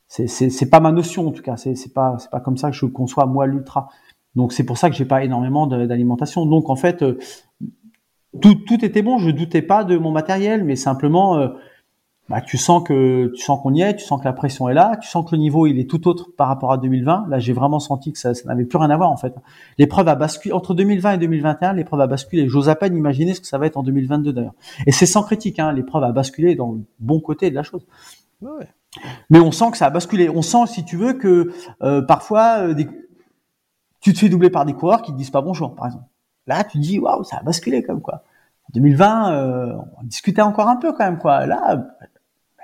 c'est 0.06 0.26
c'est 0.28 0.70
pas 0.70 0.80
ma 0.80 0.92
notion 0.92 1.28
en 1.28 1.32
tout 1.32 1.42
cas. 1.42 1.56
C'est 1.56 1.74
c'est 1.74 1.92
pas 1.92 2.16
c'est 2.18 2.30
pas 2.30 2.40
comme 2.40 2.56
ça 2.56 2.70
que 2.70 2.76
je 2.76 2.86
conçois 2.86 3.26
moi 3.26 3.46
l'ultra. 3.46 3.88
Donc 4.36 4.52
c'est 4.52 4.64
pour 4.64 4.78
ça 4.78 4.88
que 4.88 4.96
j'ai 4.96 5.04
pas 5.04 5.24
énormément 5.24 5.66
d'alimentation. 5.66 6.46
Donc 6.46 6.70
en 6.70 6.76
fait 6.76 7.02
euh, 7.02 7.18
tout 8.40 8.54
tout 8.54 8.84
était 8.84 9.02
bon. 9.02 9.18
Je 9.18 9.30
doutais 9.30 9.62
pas 9.62 9.84
de 9.84 9.98
mon 9.98 10.10
matériel, 10.10 10.64
mais 10.64 10.76
simplement 10.76 11.36
euh, 11.38 11.48
bah, 12.28 12.40
tu 12.40 12.58
sens 12.58 12.82
que 12.82 13.32
tu 13.34 13.42
sens 13.42 13.60
qu'on 13.62 13.72
y 13.74 13.80
est, 13.80 13.96
tu 13.96 14.04
sens 14.04 14.20
que 14.20 14.24
la 14.24 14.32
pression 14.32 14.68
est 14.68 14.74
là, 14.74 14.96
tu 15.00 15.08
sens 15.08 15.24
que 15.24 15.34
le 15.34 15.40
niveau 15.40 15.66
il 15.66 15.78
est 15.78 15.88
tout 15.88 16.08
autre 16.08 16.30
par 16.36 16.48
rapport 16.48 16.72
à 16.72 16.78
2020. 16.78 17.26
Là 17.28 17.38
j'ai 17.38 17.52
vraiment 17.52 17.80
senti 17.80 18.12
que 18.12 18.18
ça, 18.18 18.34
ça 18.34 18.46
n'avait 18.48 18.64
plus 18.64 18.78
rien 18.78 18.90
à 18.90 18.96
voir 18.96 19.10
en 19.10 19.16
fait. 19.16 19.34
L'épreuve 19.78 20.08
a 20.08 20.14
basculé 20.14 20.52
entre 20.52 20.74
2020 20.74 21.12
et 21.12 21.18
2021. 21.18 21.72
L'épreuve 21.72 22.00
a 22.00 22.06
basculé. 22.06 22.48
J'ose 22.48 22.68
à 22.68 22.74
peine 22.74 22.96
imaginer 22.96 23.34
ce 23.34 23.40
que 23.40 23.46
ça 23.46 23.58
va 23.58 23.66
être 23.66 23.76
en 23.76 23.82
2022 23.82 24.32
d'ailleurs. 24.32 24.54
Et 24.86 24.92
c'est 24.92 25.06
sans 25.06 25.22
critique. 25.22 25.58
Hein, 25.58 25.72
l'épreuve 25.72 26.04
a 26.04 26.12
basculé 26.12 26.54
dans 26.54 26.72
le 26.72 26.80
bon 27.00 27.20
côté 27.20 27.50
de 27.50 27.54
la 27.54 27.62
chose. 27.62 27.86
Ouais. 28.42 28.68
Mais 29.30 29.40
on 29.40 29.52
sent 29.52 29.70
que 29.72 29.76
ça 29.76 29.86
a 29.86 29.90
basculé. 29.90 30.28
On 30.28 30.42
sent, 30.42 30.66
si 30.66 30.84
tu 30.84 30.96
veux, 30.96 31.14
que 31.14 31.52
euh, 31.82 32.02
parfois, 32.02 32.60
euh, 32.60 32.74
tu 34.00 34.12
te 34.12 34.18
fais 34.18 34.28
doubler 34.28 34.50
par 34.50 34.64
des 34.64 34.72
coureurs 34.72 35.02
qui 35.02 35.12
te 35.12 35.16
disent 35.16 35.30
pas 35.30 35.42
bonjour, 35.42 35.74
par 35.74 35.86
exemple. 35.86 36.06
Là, 36.46 36.64
tu 36.64 36.78
te 36.78 36.82
dis, 36.82 36.98
waouh, 36.98 37.24
ça 37.24 37.38
a 37.38 37.42
basculé 37.42 37.82
comme 37.82 38.00
quoi. 38.00 38.24
En 38.64 38.70
2020, 38.74 39.32
euh, 39.32 39.76
on 40.00 40.04
discutait 40.04 40.42
encore 40.42 40.68
un 40.68 40.76
peu 40.76 40.92
quand 40.92 41.04
même, 41.04 41.18
quoi. 41.18 41.46
Là, 41.46 41.86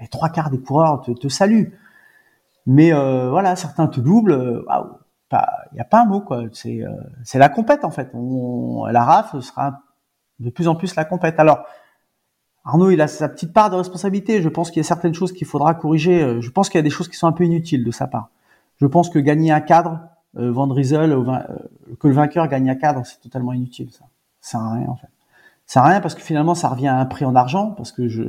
les 0.01 0.09
trois 0.09 0.29
quarts 0.29 0.51
des 0.51 0.59
coureurs 0.59 1.03
te, 1.03 1.13
te 1.13 1.29
saluent. 1.29 1.79
Mais 2.67 2.93
voilà, 2.93 3.57
certains 3.57 3.87
te 3.87 4.01
doublent. 4.01 4.65
Waouh, 4.67 4.99
il 5.33 5.75
n'y 5.75 5.81
a 5.81 5.85
pas 5.85 6.03
un 6.03 6.07
mot, 6.07 6.21
quoi. 6.21 6.45
C'est 6.53 6.83
c'est 7.23 7.39
la 7.39 7.49
compète 7.49 7.85
en 7.85 7.91
fait. 7.91 8.11
On, 8.15 8.87
la 8.87 9.05
RAF 9.05 9.39
sera 9.41 9.83
de 10.41 10.51
plus 10.51 10.69
en 10.69 10.75
plus 10.75 10.97
la 10.97 11.05
compète. 11.05 11.39
Alors, 11.39 11.65
Arnaud, 12.65 12.91
il 12.91 13.01
a 13.01 13.09
sa 13.09 13.29
petite 13.29 13.53
part 13.53 13.71
de 13.71 13.77
responsabilité. 13.77 14.41
Je 14.41 14.49
pense 14.49 14.71
qu'il 14.71 14.79
y 14.79 14.85
a 14.85 14.89
certaines 14.89 15.15
choses 15.15 15.33
qu'il 15.33 15.47
faudra 15.47 15.75
corriger. 15.75 16.23
Euh, 16.23 16.41
je 16.41 16.51
pense 16.51 16.69
qu'il 16.69 16.79
y 16.79 16.81
a 16.81 16.83
des 16.83 16.91
choses 16.91 17.09
qui 17.09 17.17
sont 17.17 17.27
un 17.27 17.33
peu 17.33 17.45
inutiles 17.45 17.85
de 17.85 17.91
sa 17.91 18.07
part. 18.07 18.31
Je 18.81 18.87
pense 18.87 19.11
que 19.11 19.19
gagner 19.19 19.53
un 19.53 19.61
cadre, 19.61 20.01
euh, 20.37 20.51
Van 20.51 20.69
euh, 20.71 21.43
que 22.01 22.09
le 22.09 22.15
vainqueur 22.15 22.49
gagne 22.49 22.71
un 22.71 22.75
cadre, 22.75 23.05
c'est 23.05 23.21
totalement 23.21 23.53
inutile. 23.53 23.91
Ça, 23.93 24.05
ça 24.41 24.53
sert 24.53 24.61
à 24.61 24.73
rien 24.73 24.89
en 24.89 24.97
fait. 24.97 25.09
Ça 25.67 25.75
sert 25.75 25.83
à 25.83 25.89
rien 25.89 26.01
parce 26.01 26.15
que 26.15 26.23
finalement, 26.23 26.55
ça 26.55 26.69
revient 26.69 26.89
à 26.89 26.99
un 26.99 27.05
prix 27.05 27.27
en 27.27 27.37
argent. 27.37 27.71
Parce 27.73 27.93
que 27.93 28.09
je 28.09 28.23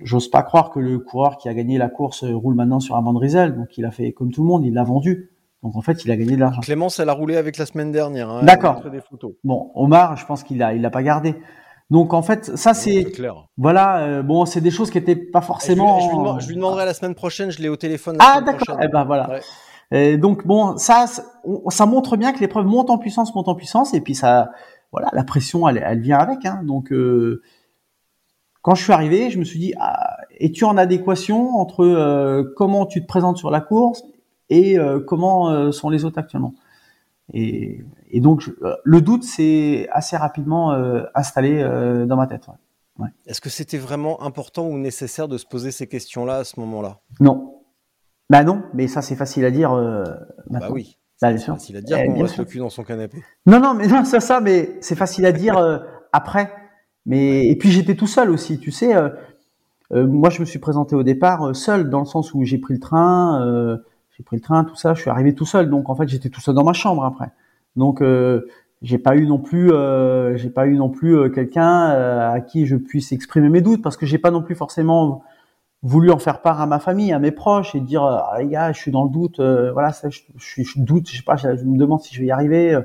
j'ose 0.00 0.28
pas 0.28 0.42
croire 0.42 0.70
que 0.70 0.80
le 0.80 0.98
coureur 0.98 1.36
qui 1.36 1.48
a 1.48 1.54
gagné 1.54 1.78
la 1.78 1.88
course 1.88 2.24
roule 2.24 2.54
maintenant 2.54 2.80
sur 2.80 2.96
un 2.96 3.02
Van 3.02 3.12
Donc 3.12 3.76
il 3.76 3.84
a 3.84 3.90
fait 3.90 4.12
comme 4.12 4.32
tout 4.32 4.42
le 4.42 4.48
monde, 4.48 4.64
il 4.64 4.74
l'a 4.74 4.84
vendu. 4.84 5.30
Donc 5.62 5.76
en 5.76 5.80
fait, 5.80 6.04
il 6.04 6.10
a 6.10 6.16
gagné 6.16 6.34
de 6.34 6.40
l'argent. 6.40 6.60
Clémence, 6.60 6.98
elle 6.98 7.08
a 7.08 7.12
roulé 7.12 7.36
avec 7.36 7.56
la 7.56 7.66
semaine 7.66 7.92
dernière. 7.92 8.28
Hein, 8.28 8.42
D'accord. 8.42 8.82
Bon, 9.44 9.70
Omar, 9.74 10.16
je 10.16 10.26
pense 10.26 10.42
qu'il 10.42 10.62
a, 10.62 10.74
il 10.74 10.82
l'a 10.82 10.90
pas 10.90 11.02
gardé. 11.02 11.36
Donc 11.90 12.14
en 12.14 12.22
fait, 12.22 12.56
ça 12.56 12.74
c'est 12.74 13.06
voilà, 13.58 13.98
euh, 13.98 14.22
bon, 14.22 14.46
c'est 14.46 14.62
des 14.62 14.70
choses 14.70 14.90
qui 14.90 14.98
étaient 14.98 15.14
pas 15.14 15.42
forcément. 15.42 16.38
Je 16.40 16.48
lui, 16.48 16.56
demanderai 16.56 16.86
la 16.86 16.94
semaine 16.94 17.14
prochaine. 17.14 17.50
Je 17.50 17.60
l'ai 17.60 17.68
au 17.68 17.76
téléphone. 17.76 18.16
ah 18.18 18.40
d'accord. 18.40 18.78
Eh 18.82 18.88
ben 18.88 19.04
voilà. 19.04 19.40
Et 19.90 20.16
donc 20.16 20.46
bon, 20.46 20.78
ça, 20.78 21.04
ça 21.68 21.86
montre 21.86 22.16
bien 22.16 22.32
que 22.32 22.40
l'épreuve 22.40 22.64
monte 22.64 22.88
en 22.88 22.96
puissance, 22.96 23.34
monte 23.34 23.48
en 23.48 23.54
puissance, 23.54 23.92
et 23.92 24.00
puis 24.00 24.14
ça, 24.14 24.50
voilà, 24.90 25.10
la 25.12 25.22
pression, 25.22 25.68
elle, 25.68 25.82
elle 25.84 26.00
vient 26.00 26.18
avec. 26.18 26.46
Hein. 26.46 26.62
Donc 26.64 26.92
euh, 26.92 27.42
quand 28.62 28.74
je 28.74 28.82
suis 28.82 28.92
arrivé, 28.92 29.30
je 29.30 29.38
me 29.38 29.44
suis 29.44 29.58
dit, 29.58 29.74
ah, 29.78 30.16
es-tu 30.38 30.64
en 30.64 30.76
adéquation 30.76 31.56
entre 31.56 31.84
euh, 31.84 32.44
comment 32.56 32.86
tu 32.86 33.02
te 33.02 33.06
présentes 33.06 33.36
sur 33.36 33.50
la 33.50 33.60
course 33.60 34.02
et 34.50 34.76
comment 35.06 35.72
sont 35.72 35.88
les 35.88 36.04
autres 36.04 36.18
actuellement? 36.18 36.54
Et, 37.32 37.84
et 38.10 38.20
donc, 38.20 38.50
euh, 38.62 38.74
le 38.84 39.00
doute 39.00 39.24
s'est 39.24 39.88
assez 39.90 40.16
rapidement 40.16 40.72
euh, 40.72 41.04
installé 41.14 41.60
euh, 41.60 42.06
dans 42.06 42.16
ma 42.16 42.26
tête. 42.26 42.46
Ouais. 42.98 43.08
Est-ce 43.26 43.40
que 43.40 43.48
c'était 43.48 43.78
vraiment 43.78 44.22
important 44.22 44.66
ou 44.66 44.78
nécessaire 44.78 45.28
de 45.28 45.38
se 45.38 45.46
poser 45.46 45.70
ces 45.70 45.86
questions-là 45.86 46.36
à 46.36 46.44
ce 46.44 46.60
moment-là? 46.60 46.98
Non. 47.20 47.60
Bah 48.28 48.44
non, 48.44 48.62
mais 48.74 48.86
ça 48.86 49.02
c'est 49.02 49.16
facile 49.16 49.44
à 49.44 49.50
dire 49.50 49.72
Bah 50.50 50.68
oui. 50.70 50.98
Bah, 51.20 51.36
c'est 51.36 51.46
facile 51.46 51.76
à 51.76 51.80
dire 51.80 51.98
eh, 51.98 52.06
qu'on 52.06 52.22
reste 52.22 52.38
le 52.38 52.44
cul 52.44 52.58
dans 52.58 52.70
son 52.70 52.82
canapé. 52.82 53.22
Non, 53.46 53.60
non, 53.60 53.74
mais 53.74 53.86
non, 53.86 54.04
c'est 54.04 54.20
ça, 54.20 54.40
mais 54.40 54.76
c'est 54.80 54.96
facile 54.96 55.24
à 55.24 55.32
dire 55.32 55.84
après. 56.12 56.50
Mais 57.06 57.48
et 57.48 57.56
puis 57.56 57.70
j'étais 57.70 57.94
tout 57.96 58.06
seul 58.06 58.30
aussi, 58.30 58.58
tu 58.58 58.70
sais. 58.70 58.94
moi, 59.90 60.30
je 60.30 60.40
me 60.40 60.44
suis 60.44 60.58
présenté 60.58 60.94
au 60.94 61.02
départ 61.02 61.54
seul 61.54 61.90
dans 61.90 62.00
le 62.00 62.06
sens 62.06 62.32
où 62.34 62.44
j'ai 62.44 62.58
pris 62.58 62.74
le 62.74 62.80
train, 62.80 63.80
j'ai 64.16 64.22
pris 64.22 64.36
le 64.36 64.42
train, 64.42 64.64
tout 64.64 64.76
ça. 64.76 64.94
Je 64.94 65.00
suis 65.00 65.10
arrivé 65.10 65.34
tout 65.34 65.46
seul, 65.46 65.68
donc 65.70 65.88
en 65.90 65.94
fait 65.94 66.08
j'étais 66.08 66.28
tout 66.28 66.40
seul 66.40 66.54
dans 66.54 66.64
ma 66.64 66.72
chambre 66.72 67.04
après. 67.04 67.30
Donc 67.76 68.02
euh, 68.02 68.46
j'ai 68.82 68.98
pas 68.98 69.16
eu 69.16 69.26
non 69.26 69.38
plus 69.38 69.72
euh, 69.72 70.36
j'ai 70.36 70.50
pas 70.50 70.66
eu 70.66 70.74
non 70.76 70.90
plus 70.90 71.16
euh, 71.16 71.28
quelqu'un 71.28 71.88
à 72.32 72.40
qui 72.40 72.66
je 72.66 72.76
puisse 72.76 73.12
exprimer 73.12 73.48
mes 73.48 73.60
doutes 73.60 73.82
parce 73.82 73.96
que 73.96 74.06
j'ai 74.06 74.18
pas 74.18 74.30
non 74.30 74.42
plus 74.42 74.54
forcément 74.54 75.24
voulu 75.82 76.10
en 76.10 76.18
faire 76.18 76.42
part 76.42 76.60
à 76.60 76.66
ma 76.66 76.78
famille, 76.78 77.12
à 77.12 77.18
mes 77.18 77.32
proches 77.32 77.74
et 77.74 77.80
dire 77.80 78.04
ah, 78.04 78.36
les 78.38 78.46
gars, 78.48 78.72
je 78.72 78.78
suis 78.78 78.92
dans 78.92 79.04
le 79.04 79.10
doute, 79.10 79.40
voilà, 79.40 79.92
ça, 79.92 80.10
je, 80.10 80.20
je, 80.36 80.62
je, 80.62 80.78
doute, 80.78 81.08
je 81.10 81.16
sais 81.16 81.22
pas, 81.24 81.36
je, 81.36 81.48
me 81.48 81.76
demande 81.76 82.00
si 82.02 82.14
je 82.14 82.20
vais 82.20 82.26
y 82.26 82.30
arriver. 82.30 82.78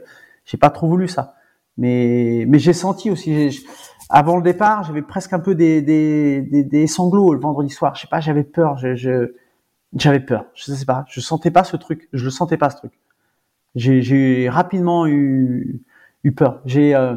j'ai 0.45 0.57
pas 0.57 0.69
trop 0.69 0.87
voulu 0.87 1.07
ça, 1.07 1.35
mais 1.77 2.45
mais 2.47 2.59
j'ai 2.59 2.73
senti 2.73 3.11
aussi. 3.11 3.63
Avant 4.09 4.37
le 4.37 4.43
départ, 4.43 4.83
j'avais 4.83 5.01
presque 5.01 5.33
un 5.33 5.39
peu 5.39 5.55
des, 5.55 5.81
des, 5.81 6.41
des, 6.41 6.63
des, 6.63 6.87
sanglots 6.87 7.33
le 7.33 7.39
vendredi 7.39 7.69
soir. 7.69 7.95
Je 7.95 8.01
sais 8.01 8.07
pas, 8.07 8.19
j'avais 8.21 8.43
peur. 8.43 8.77
Je, 8.77 9.33
j'avais 9.93 10.19
peur. 10.19 10.45
Je 10.53 10.71
sais 10.71 10.85
pas. 10.85 11.05
Je 11.09 11.19
sentais 11.19 11.51
pas 11.51 11.63
ce 11.63 11.75
truc. 11.75 12.07
Je 12.13 12.23
le 12.23 12.31
sentais 12.31 12.57
pas 12.57 12.69
ce 12.69 12.77
truc 12.77 12.93
j'ai 13.77 14.49
rapidement 14.49 15.07
eu, 15.07 15.81
eu 16.23 16.31
peur. 16.31 16.61
J'ai 16.65 16.95
euh, 16.95 17.15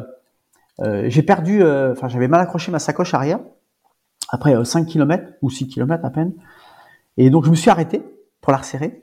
euh, 0.81 1.21
perdu, 1.25 1.61
euh, 1.61 1.93
enfin 1.93 2.07
j'avais 2.07 2.27
mal 2.27 2.41
accroché 2.41 2.71
ma 2.71 2.79
sacoche 2.79 3.13
arrière 3.13 3.39
après 4.29 4.63
5 4.63 4.85
km 4.85 5.33
ou 5.41 5.49
6 5.49 5.67
km 5.67 6.05
à 6.05 6.09
peine. 6.09 6.33
Et 7.17 7.29
donc 7.29 7.45
je 7.45 7.49
me 7.49 7.55
suis 7.55 7.69
arrêté 7.69 8.03
pour 8.39 8.51
la 8.51 8.59
resserrer. 8.59 9.01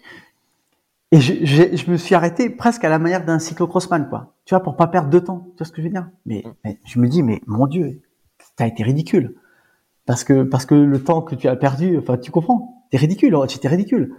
Et 1.10 1.20
je, 1.20 1.44
je, 1.44 1.90
me 1.90 1.96
suis 1.96 2.14
arrêté 2.14 2.50
presque 2.50 2.84
à 2.84 2.90
la 2.90 2.98
manière 2.98 3.24
d'un 3.24 3.38
cyclocrossman, 3.38 4.10
quoi. 4.10 4.34
Tu 4.48 4.54
vois, 4.54 4.62
pour 4.62 4.76
pas 4.76 4.86
perdre 4.86 5.10
de 5.10 5.18
temps. 5.18 5.48
Tu 5.50 5.58
vois 5.58 5.66
ce 5.66 5.72
que 5.72 5.82
je 5.82 5.88
veux 5.88 5.92
dire? 5.92 6.08
Mais, 6.24 6.42
mais, 6.64 6.78
je 6.86 6.98
me 7.00 7.06
dis, 7.06 7.22
mais 7.22 7.42
mon 7.46 7.66
Dieu, 7.66 8.00
t'as 8.56 8.66
été 8.66 8.82
ridicule. 8.82 9.34
Parce 10.06 10.24
que 10.24 10.42
parce 10.42 10.64
que 10.64 10.74
le 10.74 11.04
temps 11.04 11.20
que 11.20 11.34
tu 11.34 11.48
as 11.48 11.56
perdu, 11.56 11.98
enfin, 11.98 12.16
tu 12.16 12.30
comprends 12.30 12.86
T'es 12.90 12.96
ridicule. 12.96 13.34
Oh, 13.34 13.46
tu 13.46 13.68
ridicule. 13.68 14.14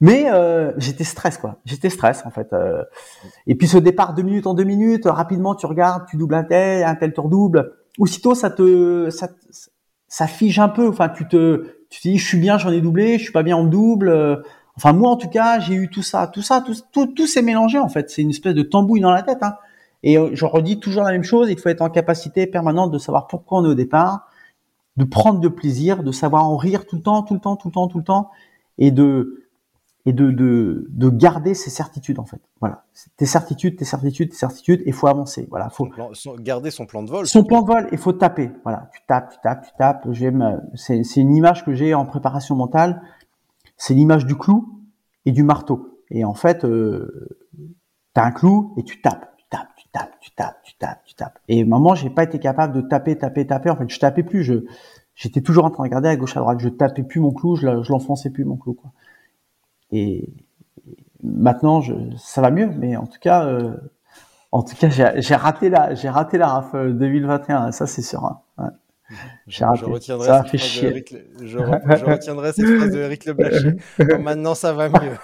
Mais 0.00 0.32
euh, 0.32 0.72
j'étais 0.78 1.04
stress 1.04 1.38
quoi. 1.38 1.60
J'étais 1.64 1.90
stress 1.90 2.26
en 2.26 2.30
fait. 2.30 2.52
Euh. 2.52 2.82
Et 3.46 3.54
puis 3.54 3.68
ce 3.68 3.78
départ 3.78 4.14
deux 4.14 4.24
minutes 4.24 4.48
en 4.48 4.54
deux 4.54 4.64
minutes, 4.64 5.04
rapidement 5.06 5.54
tu 5.54 5.66
regardes, 5.66 6.06
tu 6.08 6.16
doubles 6.16 6.34
un 6.34 6.42
tel, 6.42 6.82
un 6.82 6.96
tel 6.96 7.12
tour 7.12 7.28
double. 7.28 7.74
Aussitôt 8.00 8.34
ça 8.34 8.50
te 8.50 9.10
ça, 9.10 9.28
ça 10.08 10.26
fige 10.26 10.58
un 10.58 10.70
peu. 10.70 10.88
Enfin 10.88 11.08
tu 11.08 11.28
te 11.28 11.68
tu 11.88 12.00
te 12.00 12.08
dis 12.08 12.18
je 12.18 12.26
suis 12.26 12.38
bien, 12.38 12.58
j'en 12.58 12.72
ai 12.72 12.80
doublé, 12.80 13.16
je 13.18 13.22
suis 13.22 13.32
pas 13.32 13.44
bien 13.44 13.56
en 13.56 13.64
double. 13.64 14.42
Enfin 14.74 14.92
moi 14.92 15.10
en 15.10 15.16
tout 15.16 15.28
cas 15.28 15.60
j'ai 15.60 15.74
eu 15.74 15.88
tout 15.88 16.02
ça, 16.02 16.26
tout 16.26 16.42
ça, 16.42 16.62
tout 16.66 16.74
tout, 16.90 17.06
tout 17.06 17.28
s'est 17.28 17.42
mélangé 17.42 17.78
en 17.78 17.88
fait. 17.88 18.10
C'est 18.10 18.22
une 18.22 18.30
espèce 18.30 18.54
de 18.54 18.62
tambouille 18.62 19.00
dans 19.00 19.12
la 19.12 19.22
tête. 19.22 19.38
Hein. 19.42 19.54
Et 20.02 20.18
euh, 20.18 20.30
je 20.32 20.44
redis 20.44 20.80
toujours 20.80 21.02
la 21.02 21.12
même 21.12 21.24
chose. 21.24 21.50
Il 21.50 21.58
faut 21.58 21.68
être 21.68 21.82
en 21.82 21.90
capacité 21.90 22.46
permanente 22.46 22.90
de 22.90 22.98
savoir 22.98 23.26
pourquoi 23.26 23.58
on 23.58 23.64
est 23.64 23.68
au 23.68 23.74
départ, 23.74 24.28
de 24.96 25.04
prendre 25.04 25.40
de 25.40 25.48
plaisir, 25.48 26.02
de 26.02 26.12
savoir 26.12 26.44
en 26.44 26.56
rire 26.56 26.86
tout 26.86 26.96
le 26.96 27.02
temps, 27.02 27.22
tout 27.22 27.34
le 27.34 27.40
temps, 27.40 27.56
tout 27.56 27.68
le 27.68 27.72
temps, 27.72 27.88
tout 27.88 27.98
le 27.98 28.04
temps, 28.04 28.30
et 28.78 28.90
de 28.90 29.44
et 30.06 30.12
de, 30.14 30.30
de, 30.30 30.86
de 30.88 31.10
garder 31.10 31.52
ses 31.52 31.68
certitudes 31.68 32.18
en 32.18 32.24
fait. 32.24 32.40
Voilà, 32.60 32.84
tes 33.18 33.26
certitudes, 33.26 33.76
tes 33.76 33.84
certitudes, 33.84 34.30
tes 34.30 34.36
certitudes, 34.36 34.82
il 34.86 34.94
faut 34.94 35.06
avancer. 35.06 35.46
Voilà, 35.50 35.68
faut 35.68 35.86
garder 36.38 36.70
son 36.70 36.86
plan 36.86 37.02
de 37.02 37.10
vol. 37.10 37.26
Son 37.26 37.44
plan 37.44 37.60
de 37.60 37.66
vol, 37.66 37.88
il 37.92 37.98
faut 37.98 38.14
taper. 38.14 38.50
Voilà, 38.62 38.88
tu 38.94 39.00
tapes, 39.06 39.32
tu 39.32 39.38
tapes, 39.42 39.66
tu 39.66 39.70
tapes. 39.76 40.06
J'aime, 40.12 40.62
c'est, 40.74 41.04
c'est 41.04 41.20
une 41.20 41.36
image 41.36 41.62
que 41.62 41.74
j'ai 41.74 41.92
en 41.92 42.06
préparation 42.06 42.56
mentale. 42.56 43.02
C'est 43.76 43.92
l'image 43.92 44.24
du 44.24 44.34
clou 44.34 44.80
et 45.26 45.32
du 45.32 45.42
marteau. 45.42 46.00
Et 46.10 46.24
en 46.24 46.34
fait, 46.34 46.64
euh, 46.64 47.28
tu 48.14 48.20
as 48.20 48.24
un 48.24 48.32
clou 48.32 48.72
et 48.78 48.84
tu 48.84 49.02
tapes, 49.02 49.30
tapes, 49.48 49.68
tu 49.76 49.88
tapes, 49.90 50.20
tu 50.20 50.30
tapes, 50.32 50.62
tu 50.62 50.74
tapes, 50.76 51.02
tu 51.04 51.14
tapes. 51.14 51.38
Et 51.48 51.64
moment, 51.64 51.94
j'ai 51.94 52.10
pas 52.10 52.24
été 52.24 52.38
capable 52.38 52.74
de 52.74 52.80
taper, 52.80 53.16
taper, 53.16 53.46
taper. 53.46 53.70
En 53.70 53.76
fait, 53.76 53.88
je 53.88 53.98
tapais 53.98 54.22
plus. 54.22 54.44
Je 54.44 54.64
j'étais 55.14 55.40
toujours 55.40 55.64
en 55.64 55.70
train 55.70 55.82
de 55.82 55.88
regarder 55.88 56.08
à 56.08 56.16
gauche 56.16 56.36
à 56.36 56.40
droite. 56.40 56.60
Je 56.60 56.68
tapais 56.68 57.02
plus 57.02 57.20
mon 57.20 57.32
clou, 57.32 57.56
je, 57.56 57.66
l'enfonçais 57.66 58.30
plus 58.30 58.44
mon 58.44 58.56
clou. 58.56 58.74
Quoi. 58.74 58.90
Et 59.90 60.32
maintenant, 61.22 61.80
je, 61.80 61.94
ça 62.16 62.40
va 62.40 62.50
mieux, 62.50 62.70
mais 62.78 62.96
en 62.96 63.06
tout 63.06 63.18
cas, 63.20 63.44
euh, 63.46 63.76
en 64.52 64.62
tout 64.62 64.76
cas, 64.76 64.88
j'ai 64.88 65.34
raté 65.34 65.68
la, 65.68 65.94
j'ai 65.94 66.08
raté 66.08 66.38
la 66.38 66.48
RAF 66.48 66.74
2021, 66.74 67.68
euh, 67.68 67.70
ça 67.72 67.86
c'est 67.86 68.02
sûr. 68.02 68.24
Hein. 68.58 68.70
Je, 69.46 69.64
retiendrai 69.84 70.26
cette 70.26 70.58
phrase 70.58 70.82
de 70.82 70.86
Eric, 70.86 71.16
je, 71.42 71.58
retiendrai 71.58 72.52
cette 72.52 72.76
phrase 72.76 72.90
de 72.90 72.98
Eric 72.98 73.24
Le 73.24 74.18
maintenant, 74.18 74.54
ça 74.54 74.74
va 74.74 74.88
mieux. 74.88 75.16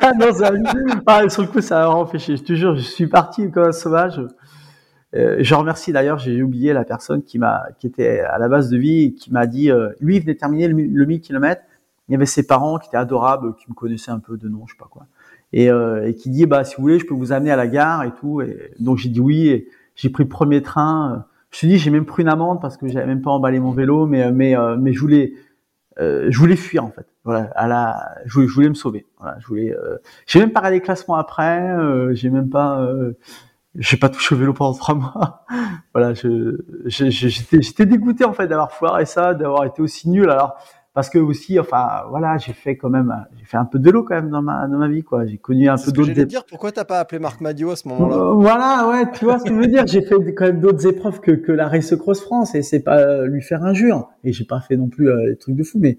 ah 0.00 0.12
non, 0.18 0.32
ça 0.32 0.50
va 0.50 0.52
mieux. 0.52 0.92
Ah, 1.06 1.28
sur 1.28 1.42
le 1.42 1.48
coup, 1.48 1.60
ça 1.60 1.82
a 1.82 1.86
vraiment 1.86 2.06
fait 2.06 2.20
chier. 2.20 2.36
Je 2.36 2.44
te 2.44 2.52
jure, 2.54 2.76
je 2.76 2.82
suis 2.82 3.08
parti 3.08 3.50
comme 3.50 3.64
un 3.64 3.72
sauvage. 3.72 4.20
Euh, 5.14 5.38
je 5.40 5.54
remercie 5.54 5.92
d'ailleurs, 5.92 6.18
j'ai 6.18 6.42
oublié 6.42 6.72
la 6.72 6.84
personne 6.84 7.22
qui 7.22 7.38
m'a, 7.38 7.64
qui 7.78 7.86
était 7.86 8.20
à 8.20 8.38
la 8.38 8.48
base 8.48 8.70
de 8.70 8.78
vie 8.78 9.04
et 9.04 9.12
qui 9.12 9.32
m'a 9.32 9.46
dit, 9.46 9.70
euh, 9.70 9.90
lui, 10.00 10.16
il 10.16 10.20
venait 10.22 10.36
terminer 10.36 10.68
le, 10.68 10.76
le 10.76 11.06
1000 11.06 11.20
km. 11.20 11.62
Il 12.08 12.12
y 12.12 12.14
avait 12.14 12.26
ses 12.26 12.46
parents 12.46 12.78
qui 12.78 12.88
étaient 12.88 12.96
adorables, 12.96 13.54
qui 13.56 13.68
me 13.68 13.74
connaissaient 13.74 14.10
un 14.10 14.20
peu 14.20 14.36
de 14.36 14.48
nom, 14.48 14.66
je 14.66 14.74
sais 14.74 14.78
pas 14.78 14.88
quoi. 14.90 15.06
Et, 15.52 15.70
euh, 15.70 16.08
et 16.08 16.14
qui 16.14 16.30
dit, 16.30 16.46
bah, 16.46 16.64
si 16.64 16.76
vous 16.76 16.82
voulez, 16.82 16.98
je 16.98 17.06
peux 17.06 17.14
vous 17.14 17.32
amener 17.32 17.50
à 17.50 17.56
la 17.56 17.66
gare 17.66 18.04
et 18.04 18.12
tout. 18.12 18.40
Et 18.40 18.72
donc, 18.78 18.98
j'ai 18.98 19.08
dit 19.08 19.20
oui. 19.20 19.48
Et 19.48 19.68
j'ai 19.94 20.08
pris 20.08 20.22
le 20.22 20.28
premier 20.28 20.62
train. 20.62 21.26
Je 21.52 21.56
me 21.56 21.58
suis 21.58 21.68
dit, 21.68 21.78
j'ai 21.78 21.90
même 21.90 22.06
pris 22.06 22.22
une 22.22 22.28
amende 22.28 22.60
parce 22.60 22.76
que 22.78 22.88
j'avais 22.88 23.06
même 23.06 23.20
pas 23.20 23.30
emballé 23.30 23.60
mon 23.60 23.72
vélo, 23.72 24.06
mais, 24.06 24.32
mais, 24.32 24.56
euh, 24.56 24.76
mais 24.78 24.94
je 24.94 25.00
voulais, 25.00 25.34
euh, 26.00 26.28
je 26.30 26.38
voulais 26.38 26.56
fuir 26.56 26.84
en 26.84 26.90
fait. 26.90 27.06
Voilà, 27.24 27.50
à 27.54 27.68
la, 27.68 28.14
je 28.24 28.34
voulais, 28.34 28.48
je 28.48 28.54
voulais 28.54 28.68
me 28.70 28.74
sauver. 28.74 29.06
Voilà, 29.18 29.38
je 29.38 29.46
voulais. 29.46 29.70
Euh, 29.70 29.98
j'ai 30.26 30.40
même 30.40 30.50
pas 30.50 30.60
regardé 30.60 30.78
les 30.78 30.82
classements 30.82 31.16
après. 31.16 31.60
Euh, 31.60 32.14
j'ai 32.14 32.30
même 32.30 32.48
pas. 32.48 32.80
Euh, 32.80 33.12
j'ai 33.74 33.96
pas 33.96 34.08
touché 34.08 34.34
au 34.34 34.38
vélo 34.38 34.52
pendant 34.54 34.74
trois 34.74 34.94
mois. 34.94 35.46
voilà, 35.94 36.14
je, 36.14 36.58
j'étais, 36.86 37.62
j'étais 37.62 37.86
dégoûté 37.86 38.24
en 38.24 38.32
fait 38.32 38.48
d'avoir 38.48 38.72
foiré 38.72 39.06
ça, 39.06 39.34
d'avoir 39.34 39.64
été 39.64 39.82
aussi 39.82 40.08
nul. 40.08 40.30
Alors, 40.30 40.56
parce 40.94 41.08
que 41.08 41.18
aussi, 41.18 41.58
enfin, 41.58 42.02
voilà, 42.10 42.36
j'ai 42.36 42.52
fait 42.52 42.76
quand 42.76 42.90
même, 42.90 43.14
j'ai 43.38 43.46
fait 43.46 43.56
un 43.56 43.64
peu 43.64 43.78
de 43.78 43.84
vélo 43.84 44.04
quand 44.04 44.14
même 44.14 44.28
dans 44.28 44.42
ma 44.42 44.68
dans 44.68 44.76
ma 44.76 44.88
vie, 44.88 45.02
quoi. 45.02 45.24
J'ai 45.24 45.38
connu 45.38 45.68
un 45.68 45.76
peu 45.76 45.90
d'autres. 45.90 46.12
Je 46.12 46.22
dire 46.22 46.44
pourquoi 46.44 46.70
t'as 46.70 46.84
pas 46.84 47.00
appelé 47.00 47.18
Marc 47.18 47.40
Madio 47.40 47.70
à 47.70 47.76
ce 47.76 47.88
moment-là? 47.88 48.16
Euh, 48.16 48.34
Voilà, 48.34 48.88
ouais, 48.90 49.10
tu 49.12 49.24
vois 49.24 49.38
ce 49.38 49.44
que 49.44 49.50
je 49.50 49.54
veux 49.54 49.66
dire. 49.66 49.86
J'ai 49.86 50.02
fait 50.02 50.34
quand 50.34 50.44
même 50.44 50.60
d'autres 50.60 50.86
épreuves 50.86 51.20
que 51.20 51.30
que 51.30 51.52
la 51.52 51.68
Race 51.68 51.94
Cross 51.96 52.20
France 52.20 52.54
et 52.54 52.62
c'est 52.62 52.80
pas 52.80 53.24
lui 53.24 53.40
faire 53.40 53.64
injure. 53.64 54.10
Et 54.22 54.32
j'ai 54.32 54.44
pas 54.44 54.60
fait 54.60 54.76
non 54.76 54.88
plus 54.88 55.08
euh, 55.08 55.30
des 55.30 55.36
trucs 55.36 55.56
de 55.56 55.62
fou, 55.62 55.78
mais 55.78 55.98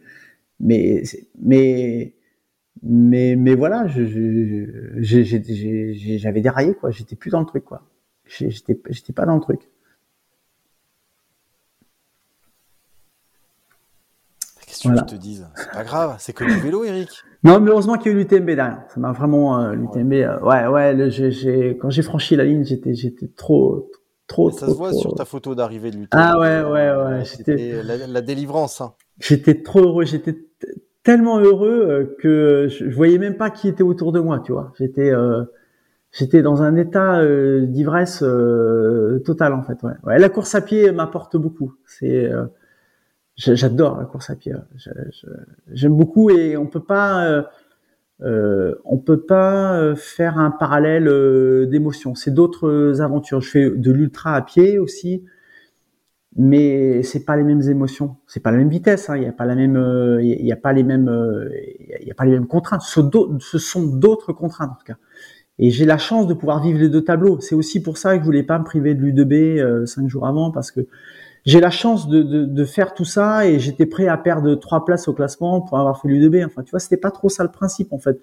mais 0.60 1.02
mais 1.42 2.14
mais 2.84 3.36
mais 3.36 3.56
voilà, 3.56 3.88
j'avais 3.88 4.12
déraillé 6.42 6.76
quoi. 6.76 6.92
J'étais 6.92 7.16
plus 7.16 7.32
dans 7.32 7.40
le 7.40 7.48
truc 7.48 7.66
quoi. 7.66 7.82
J'étais 8.26 8.80
j'étais 8.90 9.14
pas 9.14 9.26
dans 9.26 9.36
le 9.36 9.42
truc. 9.42 9.72
Qu'est-ce 14.84 15.02
que 15.04 15.10
te 15.10 15.16
disent 15.16 15.48
C'est 15.56 15.72
pas 15.72 15.84
grave, 15.84 16.16
c'est 16.20 16.34
que 16.34 16.44
du 16.44 16.60
vélo, 16.60 16.84
Eric. 16.84 17.10
Non, 17.44 17.60
mais 17.60 17.72
heureusement 17.72 17.98
qu'il 17.98 18.12
y 18.12 18.16
a 18.16 18.18
eu 18.18 18.22
l'UTMB 18.22 18.46
derrière. 18.46 18.84
Ça 18.88 19.00
m'a 19.00 19.12
vraiment 19.12 19.60
euh, 19.60 19.74
l'UTMB. 19.74 20.14
Euh, 20.14 20.40
ouais, 20.40 20.68
ouais. 20.68 21.10
j'ai, 21.10 21.78
quand 21.78 21.90
j'ai 21.90 22.02
franchi 22.02 22.36
la 22.36 22.46
ligne, 22.46 22.64
j'étais, 22.64 22.94
j'étais 22.94 23.28
trop, 23.28 23.92
trop. 24.28 24.50
ça 24.52 24.68
se 24.68 24.74
voit 24.74 24.94
sur 24.94 25.14
ta 25.16 25.26
photo 25.26 25.54
d'arrivée 25.54 25.92
de 25.92 25.98
l'UTMB. 25.98 26.08
Ah 26.12 26.40
ouais, 26.40 26.64
ouais, 26.64 26.96
ouais. 26.96 27.26
C'était 27.26 27.82
la, 27.84 28.22
délivrance. 28.22 28.80
Hein. 28.80 28.94
J'étais 29.20 29.62
trop 29.62 29.82
heureux. 29.82 30.06
J'étais 30.06 30.38
tellement 31.04 31.40
heureux 31.40 31.86
euh, 31.90 32.16
que 32.20 32.68
je, 32.70 32.86
voyais 32.86 33.18
même 33.18 33.36
pas 33.36 33.50
qui 33.50 33.68
était 33.68 33.84
autour 33.84 34.14
de 34.14 34.22
moi. 34.22 34.40
Tu 34.40 34.54
vois, 34.54 34.72
j'étais, 34.80 35.12
euh, 35.12 35.44
j'étais 36.12 36.42
dans 36.42 36.62
un 36.62 36.78
état 36.78 37.22
d'ivresse 37.66 38.24
totale 39.26 39.54
en 39.54 39.64
fait. 39.64 39.84
Ouais. 39.84 39.94
ouais. 40.06 40.18
La 40.18 40.30
course 40.30 40.56
à 40.56 40.62
pied 40.62 40.94
m'apporte 40.94 41.36
beaucoup. 41.36 41.74
C'est 41.86 42.32
J'adore 43.36 43.98
la 43.98 44.06
course 44.06 44.30
à 44.30 44.36
pied. 44.36 44.54
J'aime 45.72 45.96
beaucoup 45.96 46.30
et 46.30 46.56
on 46.56 46.68
peut 46.68 46.84
pas, 46.84 47.26
euh, 47.26 47.44
euh, 48.22 48.76
on 48.86 49.00
peut 49.00 49.22
pas 49.22 49.76
euh, 49.76 49.96
faire 49.96 50.38
un 50.38 50.52
parallèle 50.52 51.06
d'émotions. 51.68 52.14
C'est 52.14 52.34
d'autres 52.34 53.02
aventures. 53.02 53.42
Je 53.42 53.50
fais 53.50 53.70
de 53.72 53.92
l'ultra 53.92 54.36
à 54.36 54.42
pied 54.44 54.78
aussi, 54.78 55.26
mais 56.36 57.02
c'est 57.02 57.26
pas 57.26 57.36
les 57.36 57.44
mêmes 57.44 57.64
émotions. 57.64 58.18
C'est 58.28 58.40
pas 58.40 58.52
la 58.52 58.58
même 58.58 58.70
vitesse. 58.70 59.10
Hein. 59.10 59.16
Il 59.18 59.22
n'y 59.22 59.28
a 59.28 59.34
pas 59.34 59.46
la 59.46 59.56
même, 59.56 60.20
il 60.22 60.46
y 60.46 60.52
a 60.52 60.56
pas 60.56 60.72
les 60.72 60.84
mêmes, 60.84 61.50
il 62.00 62.08
y 62.08 62.12
a 62.12 62.16
pas 62.16 62.26
les 62.26 62.32
mêmes 62.34 62.48
contraintes. 62.48 62.84
Ce 62.84 63.58
sont 63.58 63.88
d'autres 63.98 64.32
contraintes 64.34 64.72
en 64.72 64.76
tout 64.76 64.86
cas. 64.86 64.98
Et 65.58 65.72
j'ai 65.72 65.86
la 65.86 65.98
chance 65.98 66.28
de 66.28 66.36
pouvoir 66.36 66.62
vivre 66.62 66.80
les 66.80 66.90
deux 66.90 67.04
tableaux. 67.04 67.40
C'est 67.40 67.56
aussi 67.56 67.82
pour 67.82 67.98
ça 67.98 68.14
que 68.16 68.22
je 68.22 68.26
voulais 68.26 68.44
pas 68.44 68.60
me 68.60 68.64
priver 68.64 68.94
de 68.94 69.02
l'U2B 69.02 69.88
cinq 69.88 70.08
jours 70.08 70.28
avant 70.28 70.52
parce 70.52 70.70
que 70.70 70.82
j'ai 71.46 71.60
la 71.60 71.72
chance 71.72 72.08
de, 72.08 72.24
de, 72.24 72.46
de, 72.46 72.66
faire 72.66 72.94
tout 72.94 73.06
ça 73.06 73.46
et 73.46 73.60
j'étais 73.60 73.86
prêt 73.86 74.08
à 74.08 74.18
perdre 74.18 74.56
trois 74.56 74.86
places 74.86 75.08
au 75.08 75.14
classement 75.14 75.62
pour 75.62 75.78
avoir 75.78 76.02
fait 76.02 76.08
l'U2B. 76.08 76.46
Enfin, 76.46 76.64
tu 76.64 76.72
vois, 76.72 76.80
c'était 76.80 76.98
pas 76.98 77.12
trop 77.12 77.30
ça 77.30 77.44
le 77.44 77.52
principe 77.52 77.92
en 77.92 78.00
fait. 78.00 78.20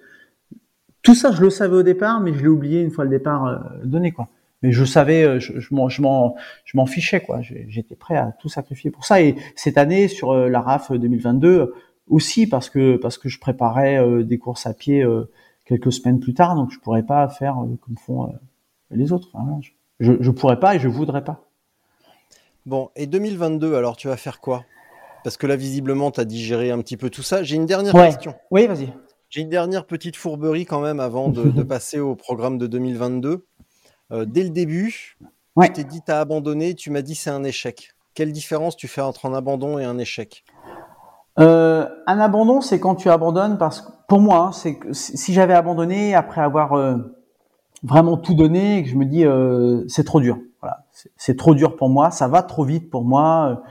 Tout 1.02 1.14
ça, 1.14 1.32
je 1.32 1.40
le 1.40 1.50
savais 1.50 1.76
au 1.76 1.82
départ, 1.82 2.20
mais 2.20 2.32
je 2.34 2.40
l'ai 2.40 2.48
oublié 2.48 2.82
une 2.82 2.90
fois 2.90 3.04
le 3.04 3.10
départ 3.10 3.46
euh, 3.46 3.58
donné, 3.84 4.12
quoi. 4.12 4.28
Mais 4.62 4.72
je 4.72 4.84
savais, 4.84 5.24
euh, 5.24 5.38
je, 5.40 5.58
je 5.58 5.74
m'en, 5.74 6.86
fichais, 6.86 7.20
quoi. 7.20 7.40
J'étais 7.40 7.96
prêt 7.96 8.16
à 8.16 8.32
tout 8.38 8.50
sacrifier 8.50 8.90
pour 8.90 9.06
ça. 9.06 9.22
Et 9.22 9.36
cette 9.56 9.78
année, 9.78 10.08
sur 10.08 10.32
euh, 10.32 10.48
la 10.48 10.60
RAF 10.60 10.92
2022, 10.92 11.72
aussi 12.08 12.46
parce 12.46 12.68
que 12.68 12.96
parce 12.96 13.18
que 13.18 13.28
je 13.28 13.38
préparais 13.38 14.24
des 14.24 14.36
courses 14.36 14.66
à 14.66 14.74
pied 14.74 15.06
quelques 15.64 15.92
semaines 15.92 16.18
plus 16.18 16.34
tard, 16.34 16.56
donc 16.56 16.72
je 16.72 16.80
pourrais 16.80 17.04
pas 17.04 17.28
faire 17.28 17.54
comme 17.80 17.96
font 17.96 18.32
les 18.90 19.12
autres. 19.12 19.28
je, 20.00 20.14
je 20.18 20.30
pourrais 20.32 20.58
pas 20.58 20.74
et 20.74 20.80
je 20.80 20.88
voudrais 20.88 21.22
pas. 21.22 21.49
Bon, 22.66 22.90
et 22.94 23.06
2022, 23.06 23.74
alors 23.74 23.96
tu 23.96 24.08
vas 24.08 24.16
faire 24.16 24.40
quoi? 24.40 24.64
Parce 25.24 25.36
que 25.36 25.46
là, 25.46 25.56
visiblement, 25.56 26.10
tu 26.10 26.20
as 26.20 26.24
digéré 26.24 26.70
un 26.70 26.78
petit 26.78 26.96
peu 26.96 27.10
tout 27.10 27.22
ça. 27.22 27.42
J'ai 27.42 27.56
une 27.56 27.66
dernière 27.66 27.92
question. 27.92 28.34
Oui, 28.50 28.66
vas-y. 28.66 28.92
J'ai 29.28 29.42
une 29.42 29.48
dernière 29.48 29.86
petite 29.86 30.16
fourberie 30.16 30.66
quand 30.66 30.80
même 30.80 31.00
avant 31.00 31.28
de, 31.28 31.62
passer 31.62 32.00
au 32.00 32.16
programme 32.16 32.58
de 32.58 32.66
2022. 32.66 33.46
Euh, 34.12 34.24
dès 34.24 34.42
le 34.42 34.50
début, 34.50 35.16
ouais. 35.56 35.66
je 35.68 35.72
t'ai 35.72 35.84
dit 35.84 36.02
tu 36.04 36.10
as 36.10 36.20
abandonné, 36.20 36.74
tu 36.74 36.90
m'as 36.90 37.02
dit 37.02 37.14
c'est 37.14 37.30
un 37.30 37.44
échec. 37.44 37.90
Quelle 38.14 38.32
différence 38.32 38.76
tu 38.76 38.88
fais 38.88 39.00
entre 39.00 39.26
un 39.26 39.34
abandon 39.34 39.78
et 39.78 39.84
un 39.84 39.98
échec? 39.98 40.44
Euh, 41.38 41.86
Un 42.08 42.18
abandon, 42.18 42.60
c'est 42.60 42.80
quand 42.80 42.96
tu 42.96 43.08
abandonnes 43.08 43.56
parce 43.56 43.82
que 43.82 43.92
pour 44.08 44.20
moi, 44.20 44.38
hein, 44.38 44.52
c'est 44.52 44.78
que 44.78 44.92
si 44.92 45.32
j'avais 45.32 45.54
abandonné 45.54 46.14
après 46.14 46.40
avoir 46.40 46.72
euh, 46.72 46.96
vraiment 47.84 48.16
tout 48.16 48.34
donné 48.34 48.78
et 48.78 48.82
que 48.82 48.88
je 48.88 48.96
me 48.96 49.04
dis 49.04 49.24
c'est 49.88 50.04
trop 50.04 50.20
dur 50.20 50.38
c'est 51.16 51.36
trop 51.36 51.54
dur 51.54 51.76
pour 51.76 51.88
moi, 51.88 52.10
ça 52.10 52.28
va 52.28 52.42
trop 52.42 52.64
vite 52.64 52.90
pour 52.90 53.04
moi, 53.04 53.62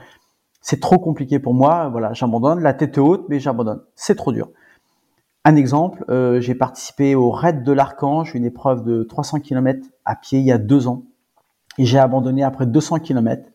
c'est 0.60 0.80
trop 0.80 0.98
compliqué 0.98 1.38
pour 1.38 1.54
moi. 1.54 1.88
Voilà, 1.88 2.12
j'abandonne, 2.12 2.60
la 2.60 2.74
tête 2.74 2.98
haute, 2.98 3.26
mais 3.28 3.40
j'abandonne. 3.40 3.82
C'est 3.94 4.14
trop 4.14 4.32
dur. 4.32 4.50
Un 5.44 5.56
exemple, 5.56 6.04
euh, 6.10 6.40
j'ai 6.40 6.54
participé 6.54 7.14
au 7.14 7.30
Raid 7.30 7.62
de 7.62 7.72
l'Archange, 7.72 8.34
une 8.34 8.44
épreuve 8.44 8.84
de 8.84 9.04
300 9.04 9.40
km 9.40 9.86
à 10.04 10.14
pied 10.14 10.38
il 10.38 10.44
y 10.44 10.52
a 10.52 10.58
deux 10.58 10.86
ans, 10.86 11.04
et 11.78 11.86
j'ai 11.86 11.98
abandonné 11.98 12.42
après 12.42 12.66
200 12.66 12.98
km, 12.98 13.48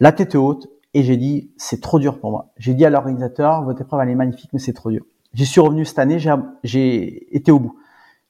la 0.00 0.12
tête 0.12 0.34
haute, 0.34 0.68
et 0.94 1.02
j'ai 1.02 1.18
dit 1.18 1.50
c'est 1.58 1.82
trop 1.82 1.98
dur 1.98 2.18
pour 2.18 2.30
moi. 2.30 2.52
J'ai 2.56 2.72
dit 2.72 2.84
à 2.86 2.90
l'organisateur 2.90 3.62
votre 3.62 3.82
épreuve 3.82 4.00
elle 4.00 4.08
est 4.08 4.14
magnifique, 4.14 4.50
mais 4.54 4.58
c'est 4.58 4.72
trop 4.72 4.90
dur. 4.90 5.04
J'y 5.34 5.44
suis 5.44 5.60
revenu 5.60 5.84
cette 5.84 5.98
année, 5.98 6.18
j'ai 6.64 7.36
été 7.36 7.52
au 7.52 7.58
bout. 7.58 7.78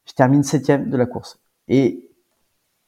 Je 0.05 0.15
termine 0.15 0.43
septième 0.43 0.91
de 0.91 0.97
la 0.97 1.07
course. 1.07 1.39
Et 1.69 2.08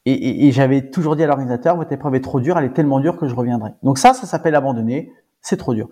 et, 0.05 0.13
et, 0.13 0.47
et 0.47 0.51
j'avais 0.51 0.89
toujours 0.89 1.15
dit 1.15 1.23
à 1.23 1.27
l'organisateur, 1.27 1.75
votre 1.75 1.91
épreuve 1.91 2.15
est 2.15 2.21
trop 2.21 2.39
dure, 2.39 2.57
elle 2.57 2.65
est 2.65 2.73
tellement 2.73 2.99
dure 2.99 3.17
que 3.17 3.27
je 3.27 3.35
reviendrai. 3.35 3.71
Donc 3.83 3.97
ça, 3.97 4.13
ça 4.13 4.25
s'appelle 4.25 4.55
abandonner, 4.55 5.13
c'est 5.41 5.57
trop 5.57 5.73
dur. 5.73 5.89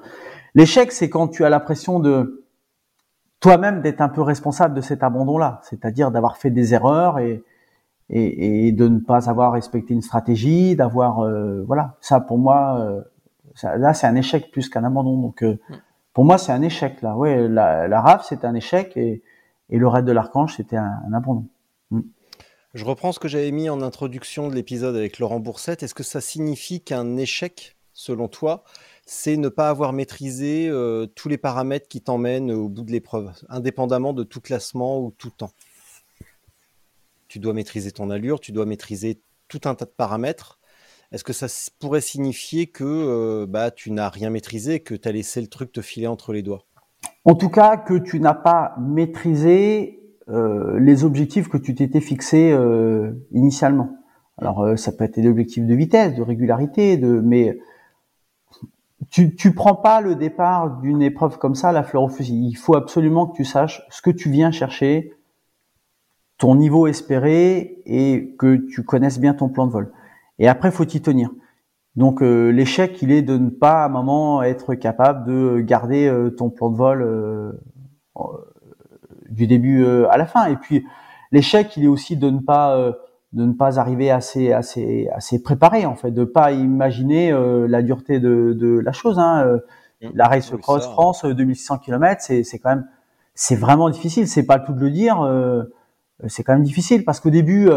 L'échec, 0.56 0.92
c'est 0.92 1.10
quand 1.10 1.28
tu 1.28 1.46
as 1.46 1.50
l'impression 1.50 2.00
de 2.00 2.46
toi-même 3.40 3.82
d'être 3.82 4.02
un 4.02 4.10
peu 4.10 4.22
responsable 4.22 4.74
de 4.74 4.82
cet 4.82 5.04
abandon-là, 5.04 5.62
c'est-à-dire 5.64 6.12
d'avoir 6.12 6.38
fait 6.38 6.50
des 6.50 6.74
erreurs 6.74 7.20
et, 7.20 7.44
et, 8.10 8.68
et, 8.68 8.72
de 8.72 8.88
ne 8.88 9.00
pas 9.00 9.30
avoir 9.30 9.54
respecté 9.54 9.94
une 9.94 10.02
stratégie, 10.02 10.76
d'avoir 10.76 11.20
euh, 11.20 11.64
voilà, 11.68 11.96
ça 12.02 12.20
pour 12.20 12.38
moi, 12.38 12.80
euh, 12.82 13.02
ça, 13.56 13.78
là 13.78 13.94
c'est 13.94 14.08
un 14.08 14.16
échec 14.16 14.52
plus 14.52 14.70
qu'un 14.70 14.84
abandon. 14.84 15.22
Donc 15.22 15.44
euh, 15.44 15.60
pour 16.14 16.26
moi 16.26 16.38
c'est 16.38 16.52
un 16.52 16.62
échec 16.62 17.02
là. 17.02 17.16
Ouais, 17.16 17.48
la, 17.48 17.88
la 17.88 18.02
RAF 18.02 18.26
c'était 18.26 18.48
un 18.48 18.56
échec 18.56 18.98
et, 18.98 19.22
et 19.70 19.78
le 19.78 19.88
raid 19.88 20.04
de 20.04 20.12
l'archange 20.12 20.56
c'était 20.58 20.78
un, 20.78 21.00
un 21.08 21.14
abandon. 21.14 21.46
Je 22.76 22.86
reprends 22.86 23.12
ce 23.12 23.18
que 23.18 23.28
j'avais 23.28 23.50
mis 23.50 23.68
en 23.68 23.82
introduction 23.82 24.48
de 24.48 24.54
l'épisode 24.54 24.96
avec 24.96 25.18
Laurent 25.18 25.40
Boursette. 25.40 25.82
Est-ce 25.82 25.96
que 25.96 26.04
ça 26.04 26.22
signifie 26.22 26.82
qu'un 26.82 27.18
échec, 27.18 27.76
selon 27.94 28.28
toi, 28.28 28.64
c'est 29.08 29.38
ne 29.38 29.50
pas 29.50 29.70
avoir 29.70 29.92
maîtrisé 29.92 30.68
euh, 30.70 31.08
tous 31.08 31.30
les 31.30 31.40
paramètres 31.40 31.88
qui 31.88 32.00
t'emmènent 32.00 32.52
au 32.52 32.70
bout 32.70 32.84
de 32.84 32.92
l'épreuve, 32.92 33.32
indépendamment 33.50 34.14
de 34.14 34.22
tout 34.22 34.40
classement 34.40 35.00
ou 35.00 35.10
tout 35.18 35.32
temps? 35.32 35.52
Tu 37.28 37.40
dois 37.40 37.54
maîtriser 37.54 37.92
ton 37.92 38.12
allure, 38.12 38.40
tu 38.40 38.52
dois 38.52 38.68
maîtriser 38.68 39.20
tout 39.48 39.62
un 39.66 39.74
tas 39.74 39.86
de 39.86 39.90
paramètres. 39.90 40.60
Est-ce 41.12 41.24
que 41.24 41.34
ça 41.34 41.48
pourrait 41.80 42.02
signifier 42.02 42.68
que 42.68 42.84
euh, 42.84 43.48
bah, 43.48 43.72
tu 43.72 43.90
n'as 43.90 44.10
rien 44.10 44.30
maîtrisé, 44.30 44.80
que 44.80 44.94
tu 44.94 45.08
as 45.08 45.12
laissé 45.12 45.42
le 45.42 45.48
truc 45.48 45.72
te 45.72 45.82
filer 45.82 46.06
entre 46.06 46.34
les 46.34 46.44
doigts? 46.44 46.66
En 47.26 47.34
tout 47.34 47.50
cas, 47.50 47.78
que 47.78 47.96
tu 47.96 48.20
n'as 48.20 48.36
pas 48.36 48.76
maîtrisé 48.80 50.00
les 50.30 51.04
objectifs 51.04 51.50
que 51.50 51.58
tu 51.58 51.76
t'étais 51.76 52.02
fixés 52.02 52.52
euh, 52.52 53.12
initialement. 53.32 53.90
Alors 54.38 54.62
euh, 54.62 54.76
ça 54.76 54.92
peut 54.92 55.04
être 55.04 55.20
des 55.20 55.28
objectifs 55.28 55.66
de 55.66 55.76
vitesse, 55.76 56.16
de 56.16 56.22
régularité, 56.22 56.98
de 56.98 57.20
mais 57.20 57.58
tu 59.10 59.36
tu 59.36 59.54
prends 59.54 59.76
pas 59.76 60.02
le 60.02 60.16
départ 60.16 60.80
d'une 60.82 61.02
épreuve 61.02 61.38
comme 61.38 61.56
ça 61.56 61.72
la 61.72 61.84
fleur 61.84 62.04
au 62.04 62.10
fusil. 62.10 62.48
Il 62.50 62.56
faut 62.56 62.76
absolument 62.76 63.28
que 63.28 63.36
tu 63.36 63.46
saches 63.46 63.82
ce 63.90 64.02
que 64.02 64.12
tu 64.12 64.30
viens 64.30 64.52
chercher, 64.52 65.14
ton 66.38 66.56
niveau 66.56 66.88
espéré 66.88 67.82
et 67.86 68.36
que 68.38 68.56
tu 68.56 68.84
connaisses 68.84 69.20
bien 69.20 69.34
ton 69.34 69.50
plan 69.50 69.68
de 69.68 69.72
vol. 69.72 69.92
Et 70.38 70.48
après 70.48 70.72
faut 70.72 70.86
t'y 70.86 71.02
tenir. 71.02 71.32
Donc 71.96 72.22
euh, 72.22 72.50
l'échec, 72.50 73.02
il 73.02 73.12
est 73.12 73.22
de 73.22 73.38
ne 73.38 73.50
pas 73.50 73.84
à 73.84 73.86
un 73.88 73.90
moment 73.90 74.42
être 74.42 74.74
capable 74.76 75.28
de 75.28 75.60
garder 75.60 76.08
euh, 76.08 76.30
ton 76.30 76.50
plan 76.50 76.70
de 76.70 76.78
vol 76.78 77.02
euh, 77.02 77.52
du 79.30 79.48
début 79.48 79.86
à 80.10 80.18
la 80.18 80.26
fin. 80.26 80.46
Et 80.48 80.56
puis 80.56 80.86
l'échec, 81.32 81.76
il 81.78 81.86
est 81.86 81.88
aussi 81.88 82.18
de 82.18 82.30
ne 82.30 82.40
pas 82.40 82.78
de 83.34 83.46
ne 83.46 83.54
pas 83.54 83.80
arriver 83.80 84.10
assez 84.10 84.52
assez 84.52 85.08
assez 85.14 85.42
préparé 85.42 85.86
en 85.86 85.96
fait, 85.96 86.12
de 86.12 86.24
pas 86.24 86.52
imaginer 86.52 87.32
la 87.68 87.82
dureté 87.82 88.20
de, 88.20 88.54
de 88.54 88.80
la 88.80 88.92
chose. 88.92 89.20
Hein. 89.20 89.60
Mmh. 90.02 90.08
La 90.16 90.28
Race 90.28 90.52
Cross 90.62 90.86
France, 90.86 91.26
2600 91.26 91.78
km, 91.80 92.22
c'est 92.22 92.44
c'est 92.44 92.60
quand 92.60 92.70
même 92.70 92.88
c'est 93.36 93.56
vraiment 93.56 93.90
difficile. 93.90 94.28
C'est 94.28 94.46
pas 94.46 94.60
tout 94.60 94.74
de 94.74 94.80
le 94.80 94.92
dire. 94.92 95.18
c'est 96.28 96.44
quand 96.44 96.54
même 96.54 96.64
difficile 96.64 97.06
parce 97.06 97.20
qu'au 97.20 97.30
début, 97.30 97.70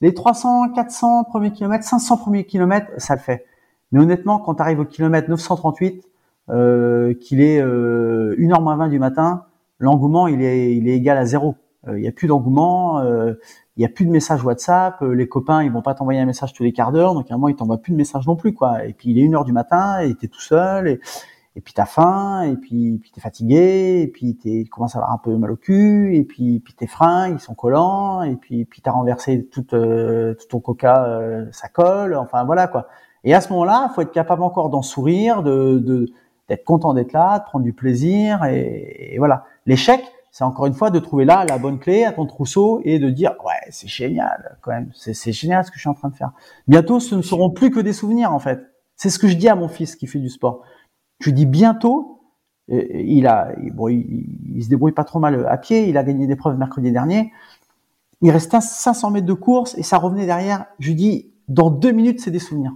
les 0.00 0.12
300, 0.12 0.72
400 0.74 1.24
premiers 1.24 1.52
kilomètres, 1.52 1.84
500 1.84 2.18
premiers 2.18 2.44
kilomètres, 2.44 2.90
ça 2.98 3.14
le 3.14 3.20
fait. 3.20 3.46
Mais 3.92 4.00
honnêtement, 4.00 4.38
quand 4.38 4.56
tu 4.56 4.62
arrives 4.62 4.80
au 4.80 4.84
kilomètre 4.84 5.30
938, 5.30 6.04
euh, 6.50 7.14
qu'il 7.14 7.40
est 7.40 7.60
euh, 7.60 8.34
1h20 8.38 8.90
du 8.90 8.98
matin, 8.98 9.46
l'engouement 9.78 10.26
il 10.26 10.42
est, 10.42 10.76
il 10.76 10.88
est 10.88 10.96
égal 10.96 11.18
à 11.18 11.24
zéro. 11.24 11.56
Euh, 11.88 11.98
il 11.98 12.02
n'y 12.02 12.08
a 12.08 12.12
plus 12.12 12.28
d'engouement, 12.28 13.00
euh, 13.00 13.34
il 13.76 13.80
n'y 13.80 13.84
a 13.84 13.88
plus 13.88 14.06
de 14.06 14.10
messages 14.10 14.42
WhatsApp, 14.42 15.02
euh, 15.02 15.12
les 15.14 15.28
copains 15.28 15.62
ils 15.62 15.70
vont 15.70 15.82
pas 15.82 15.94
t'envoyer 15.94 16.20
un 16.20 16.26
message 16.26 16.52
tous 16.52 16.62
les 16.62 16.72
quarts 16.72 16.92
d'heure, 16.92 17.14
donc 17.14 17.30
à 17.30 17.34
un 17.34 17.36
moment 17.36 17.48
ils 17.48 17.56
t'envoient 17.56 17.82
plus 17.82 17.92
de 17.92 17.96
messages 17.96 18.26
non 18.26 18.36
plus 18.36 18.54
quoi. 18.54 18.84
Et 18.84 18.94
puis 18.94 19.10
il 19.10 19.18
est 19.18 19.28
1h 19.28 19.44
du 19.44 19.52
matin 19.52 20.00
et 20.00 20.14
t'es 20.14 20.28
tout 20.28 20.40
seul 20.40 20.88
et, 20.88 21.00
et 21.56 21.60
puis 21.60 21.74
t'as 21.74 21.84
faim 21.84 22.42
et 22.42 22.56
puis 22.56 22.98
puis 22.98 23.10
t'es 23.10 23.20
fatigué 23.20 24.00
et 24.02 24.08
puis 24.08 24.36
t'es 24.36 24.62
tu 24.64 24.70
commences 24.70 24.96
à 24.96 24.98
avoir 24.98 25.12
un 25.12 25.18
peu 25.18 25.36
mal 25.36 25.50
au 25.50 25.56
cul 25.56 26.16
et 26.16 26.24
puis 26.24 26.60
puis 26.60 26.74
tes 26.74 26.86
freins 26.86 27.28
ils 27.28 27.38
sont 27.38 27.54
collants 27.54 28.22
et 28.22 28.36
puis 28.36 28.64
puis 28.64 28.80
t'as 28.80 28.92
renversé 28.92 29.46
tout, 29.52 29.62
tout 29.62 30.46
ton 30.48 30.60
coca 30.60 31.46
ça 31.52 31.68
colle 31.68 32.16
enfin 32.16 32.44
voilà 32.44 32.66
quoi 32.66 32.88
et 33.24 33.34
à 33.34 33.40
ce 33.40 33.48
moment-là, 33.50 33.90
faut 33.94 34.02
être 34.02 34.12
capable 34.12 34.42
encore 34.42 34.68
d'en 34.68 34.82
sourire, 34.82 35.42
de 35.42 36.06
d'être 36.48 36.64
content 36.64 36.94
d'être 36.94 37.12
là, 37.12 37.38
de 37.38 37.44
prendre 37.44 37.64
du 37.64 37.72
plaisir. 37.72 38.44
Et, 38.44 39.16
voilà. 39.18 39.44
L'échec, 39.66 40.02
c'est 40.30 40.44
encore 40.44 40.66
une 40.66 40.74
fois 40.74 40.90
de 40.90 40.98
trouver 40.98 41.24
là 41.24 41.44
la 41.44 41.58
bonne 41.58 41.78
clé 41.78 42.04
à 42.04 42.12
ton 42.12 42.26
trousseau 42.26 42.80
et 42.84 42.98
de 42.98 43.08
dire 43.08 43.34
ouais 43.44 43.70
c'est 43.70 43.86
génial 43.86 44.58
quand 44.62 44.72
même, 44.72 44.90
c'est 44.92 45.32
génial 45.32 45.64
ce 45.64 45.70
que 45.70 45.76
je 45.76 45.80
suis 45.80 45.88
en 45.88 45.94
train 45.94 46.08
de 46.08 46.16
faire. 46.16 46.32
Bientôt, 46.66 46.98
ce 46.98 47.14
ne 47.14 47.22
seront 47.22 47.50
plus 47.50 47.70
que 47.70 47.80
des 47.80 47.92
souvenirs 47.92 48.32
en 48.32 48.40
fait. 48.40 48.60
C'est 48.96 49.10
ce 49.10 49.18
que 49.18 49.28
je 49.28 49.36
dis 49.36 49.48
à 49.48 49.54
mon 49.54 49.68
fils 49.68 49.96
qui 49.96 50.06
fait 50.06 50.18
du 50.18 50.28
sport. 50.28 50.62
Je 51.20 51.26
lui 51.26 51.34
dis 51.34 51.46
bientôt, 51.46 52.20
il 52.68 53.26
a, 53.26 53.52
bon, 53.72 53.88
il, 53.88 54.62
se 54.62 54.68
débrouille 54.68 54.92
pas 54.92 55.04
trop 55.04 55.18
mal 55.18 55.46
à 55.46 55.56
pied. 55.56 55.88
Il 55.88 55.96
a 55.96 56.04
gagné 56.04 56.26
des 56.26 56.36
preuves 56.36 56.58
mercredi 56.58 56.90
dernier. 56.90 57.32
Il 58.20 58.30
restait 58.30 58.60
500 58.60 59.10
mètres 59.10 59.26
de 59.26 59.32
course 59.34 59.76
et 59.78 59.82
ça 59.82 59.98
revenait 59.98 60.26
derrière. 60.26 60.66
Je 60.78 60.88
lui 60.88 60.94
dis 60.94 61.32
dans 61.48 61.70
deux 61.70 61.92
minutes 61.92 62.20
c'est 62.20 62.30
des 62.30 62.38
souvenirs. 62.38 62.72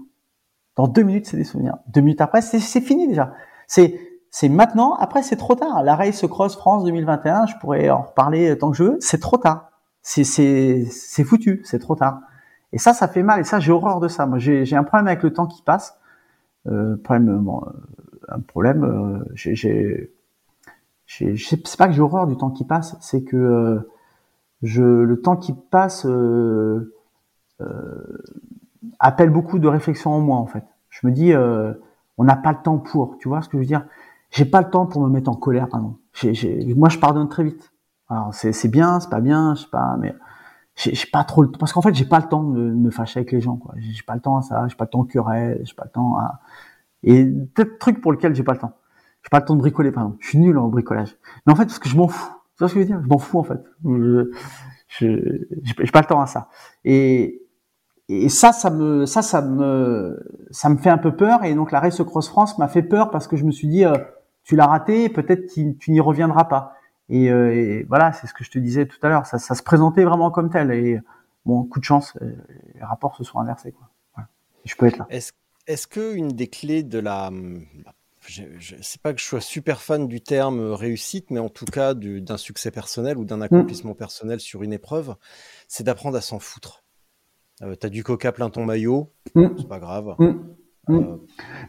Dans 0.78 0.86
deux 0.86 1.02
minutes, 1.02 1.26
c'est 1.26 1.36
des 1.36 1.44
souvenirs. 1.44 1.76
Deux 1.88 2.00
minutes 2.00 2.20
après, 2.20 2.40
c'est 2.40 2.80
fini 2.80 3.08
déjà. 3.08 3.34
C'est 3.68 4.00
c'est 4.30 4.48
maintenant. 4.48 4.94
Après, 4.94 5.22
c'est 5.22 5.36
trop 5.36 5.54
tard. 5.54 5.84
La 5.84 5.94
Race 5.94 6.26
Cross 6.26 6.56
France 6.56 6.84
2021, 6.84 7.46
je 7.46 7.54
pourrais 7.60 7.88
en 7.90 8.02
reparler 8.02 8.58
tant 8.58 8.70
que 8.70 8.76
je 8.76 8.82
veux. 8.82 8.96
C'est 9.00 9.20
trop 9.20 9.38
tard. 9.38 9.70
C'est 10.02 10.24
c'est 10.24 11.24
foutu. 11.24 11.62
C'est 11.64 11.78
trop 11.78 11.94
tard. 11.94 12.20
Et 12.72 12.78
ça, 12.78 12.92
ça 12.92 13.06
fait 13.06 13.22
mal. 13.22 13.40
Et 13.40 13.44
ça, 13.44 13.60
j'ai 13.60 13.72
horreur 13.72 14.00
de 14.00 14.08
ça. 14.08 14.26
Moi, 14.26 14.38
j'ai 14.38 14.76
un 14.76 14.84
problème 14.84 15.06
avec 15.06 15.22
le 15.22 15.32
temps 15.32 15.46
qui 15.46 15.62
passe. 15.62 15.98
Euh, 16.66 16.96
problème, 16.96 17.38
bon, 17.38 17.62
euh, 17.64 17.70
un 18.28 18.40
problème. 18.40 18.84
Euh, 18.84 19.24
j'ai 19.34 20.10
c'est 21.08 21.76
pas 21.76 21.88
que 21.88 21.94
j'ai 21.94 22.02
horreur 22.02 22.26
du 22.26 22.36
temps 22.36 22.50
qui 22.50 22.64
passe, 22.64 22.96
c'est 23.00 23.22
que 23.22 23.36
euh, 23.36 23.90
je 24.62 24.82
le 24.82 25.20
temps 25.20 25.36
qui 25.36 25.54
passe 25.54 26.04
euh, 26.06 26.94
euh, 27.60 28.22
appelle 28.98 29.30
beaucoup 29.30 29.58
de 29.58 29.68
réflexion 29.68 30.12
en 30.12 30.20
moi 30.20 30.36
en 30.36 30.46
fait. 30.46 30.64
Je 30.90 31.06
me 31.06 31.12
dis, 31.12 31.32
euh, 31.32 31.72
on 32.18 32.24
n'a 32.24 32.36
pas 32.36 32.52
le 32.52 32.58
temps 32.62 32.78
pour, 32.78 33.16
tu 33.18 33.28
vois 33.28 33.42
ce 33.42 33.48
que 33.48 33.56
je 33.56 33.62
veux 33.62 33.66
dire? 33.66 33.84
J'ai 34.30 34.44
pas 34.44 34.60
le 34.60 34.70
temps 34.70 34.86
pour 34.86 35.02
me 35.02 35.08
mettre 35.08 35.30
en 35.30 35.34
colère, 35.34 35.68
pardon. 35.68 35.96
moi, 36.76 36.88
je 36.88 36.98
pardonne 36.98 37.28
très 37.28 37.44
vite. 37.44 37.72
Alors 38.08 38.34
c'est 38.34 38.68
bien, 38.68 39.00
c'est 39.00 39.10
pas 39.10 39.20
bien, 39.20 39.54
je 39.54 39.62
sais 39.62 39.70
pas, 39.70 39.96
mais 39.98 40.14
j'ai 40.76 40.94
pas 41.12 41.24
trop 41.24 41.42
le 41.42 41.50
temps 41.50 41.58
parce 41.58 41.72
qu'en 41.72 41.82
fait, 41.82 41.94
j'ai 41.94 42.04
pas 42.04 42.20
le 42.20 42.28
temps 42.28 42.42
de 42.42 42.60
me 42.60 42.90
fâcher 42.90 43.20
avec 43.20 43.32
les 43.32 43.40
gens, 43.40 43.56
quoi. 43.56 43.74
J'ai 43.78 44.02
pas 44.02 44.14
le 44.14 44.20
temps 44.20 44.36
à 44.36 44.42
ça, 44.42 44.66
j'ai 44.68 44.76
pas 44.76 44.84
le 44.84 44.90
temps 44.90 45.00
au 45.00 45.04
querelle, 45.04 45.60
j'ai 45.64 45.74
pas 45.74 45.84
le 45.84 45.90
temps 45.90 46.18
à 46.18 46.40
et 47.02 47.24
peut-être 47.54 47.78
truc 47.78 48.00
pour 48.00 48.12
lequel 48.12 48.34
j'ai 48.34 48.42
pas 48.42 48.52
le 48.52 48.58
temps. 48.58 48.72
J'ai 49.22 49.28
pas 49.30 49.40
le 49.40 49.44
temps 49.44 49.56
de 49.56 49.60
bricoler, 49.60 49.92
pardon. 49.92 50.16
Je 50.20 50.28
suis 50.28 50.38
nul 50.38 50.56
en 50.58 50.68
bricolage. 50.68 51.16
Mais 51.46 51.52
en 51.52 51.56
fait, 51.56 51.66
parce 51.66 51.78
que 51.78 51.88
je 51.88 51.96
m'en 51.96 52.08
fous. 52.08 52.32
Tu 52.56 52.58
vois 52.60 52.68
ce 52.68 52.74
que 52.74 52.80
je 52.80 52.86
veux 52.86 52.92
dire? 52.92 53.00
Je 53.02 53.08
m'en 53.08 53.18
fous 53.18 53.38
en 53.38 53.44
fait. 53.44 53.60
Je 53.84 54.30
j'ai 55.00 55.92
pas 55.92 56.00
le 56.00 56.06
temps 56.06 56.20
à 56.20 56.26
ça. 56.26 56.48
Et 56.84 57.42
et 58.08 58.28
ça, 58.28 58.52
ça 58.52 58.70
me, 58.70 59.04
ça, 59.04 59.20
ça 59.22 59.42
me, 59.42 60.18
ça 60.50 60.68
me 60.70 60.78
fait 60.78 60.90
un 60.90 60.98
peu 60.98 61.14
peur. 61.14 61.44
Et 61.44 61.54
donc 61.54 61.72
la 61.72 61.80
Race 61.80 62.02
Cross 62.02 62.28
France 62.28 62.58
m'a 62.58 62.68
fait 62.68 62.82
peur 62.82 63.10
parce 63.10 63.28
que 63.28 63.36
je 63.36 63.44
me 63.44 63.50
suis 63.50 63.68
dit, 63.68 63.84
euh, 63.84 63.96
tu 64.44 64.56
l'as 64.56 64.66
raté, 64.66 65.08
peut-être 65.08 65.46
tu, 65.52 65.76
tu 65.76 65.90
n'y 65.90 66.00
reviendras 66.00 66.44
pas. 66.44 66.74
Et, 67.10 67.30
euh, 67.30 67.54
et 67.54 67.84
voilà, 67.84 68.12
c'est 68.12 68.26
ce 68.26 68.34
que 68.34 68.44
je 68.44 68.50
te 68.50 68.58
disais 68.58 68.86
tout 68.86 68.98
à 69.02 69.08
l'heure. 69.08 69.26
Ça, 69.26 69.38
ça, 69.38 69.54
se 69.54 69.62
présentait 69.62 70.04
vraiment 70.04 70.30
comme 70.30 70.50
tel. 70.50 70.70
Et 70.70 70.98
bon, 71.44 71.64
coup 71.64 71.80
de 71.80 71.84
chance, 71.84 72.16
euh, 72.22 72.32
les 72.74 72.82
rapports 72.82 73.14
se 73.16 73.24
sont 73.24 73.38
inversés. 73.38 73.72
Quoi. 73.72 73.88
Voilà. 74.14 74.28
Je 74.64 74.74
peux 74.74 74.86
être 74.86 74.98
là. 74.98 75.06
Est-ce, 75.10 75.32
est-ce 75.66 75.86
que 75.86 76.14
une 76.14 76.28
des 76.28 76.48
clés 76.48 76.82
de 76.82 76.98
la, 76.98 77.30
je, 78.26 78.42
je 78.58 78.76
sais 78.80 78.98
pas 78.98 79.12
que 79.12 79.20
je 79.20 79.26
sois 79.26 79.42
super 79.42 79.82
fan 79.82 80.08
du 80.08 80.22
terme 80.22 80.60
réussite, 80.72 81.30
mais 81.30 81.40
en 81.40 81.50
tout 81.50 81.66
cas 81.66 81.92
du, 81.92 82.22
d'un 82.22 82.38
succès 82.38 82.70
personnel 82.70 83.18
ou 83.18 83.26
d'un 83.26 83.42
accomplissement 83.42 83.92
mmh. 83.92 83.96
personnel 83.96 84.40
sur 84.40 84.62
une 84.62 84.72
épreuve, 84.72 85.14
c'est 85.66 85.84
d'apprendre 85.84 86.16
à 86.16 86.22
s'en 86.22 86.38
foutre. 86.38 86.84
Euh, 87.62 87.74
t'as 87.74 87.88
du 87.88 88.04
coca 88.04 88.32
plein 88.32 88.50
ton 88.50 88.64
maillot, 88.64 89.12
mm. 89.34 89.46
c'est 89.58 89.68
pas 89.68 89.80
grave. 89.80 90.14
Mm. 90.18 90.24
Mm. 90.88 90.96
Euh, 90.96 91.16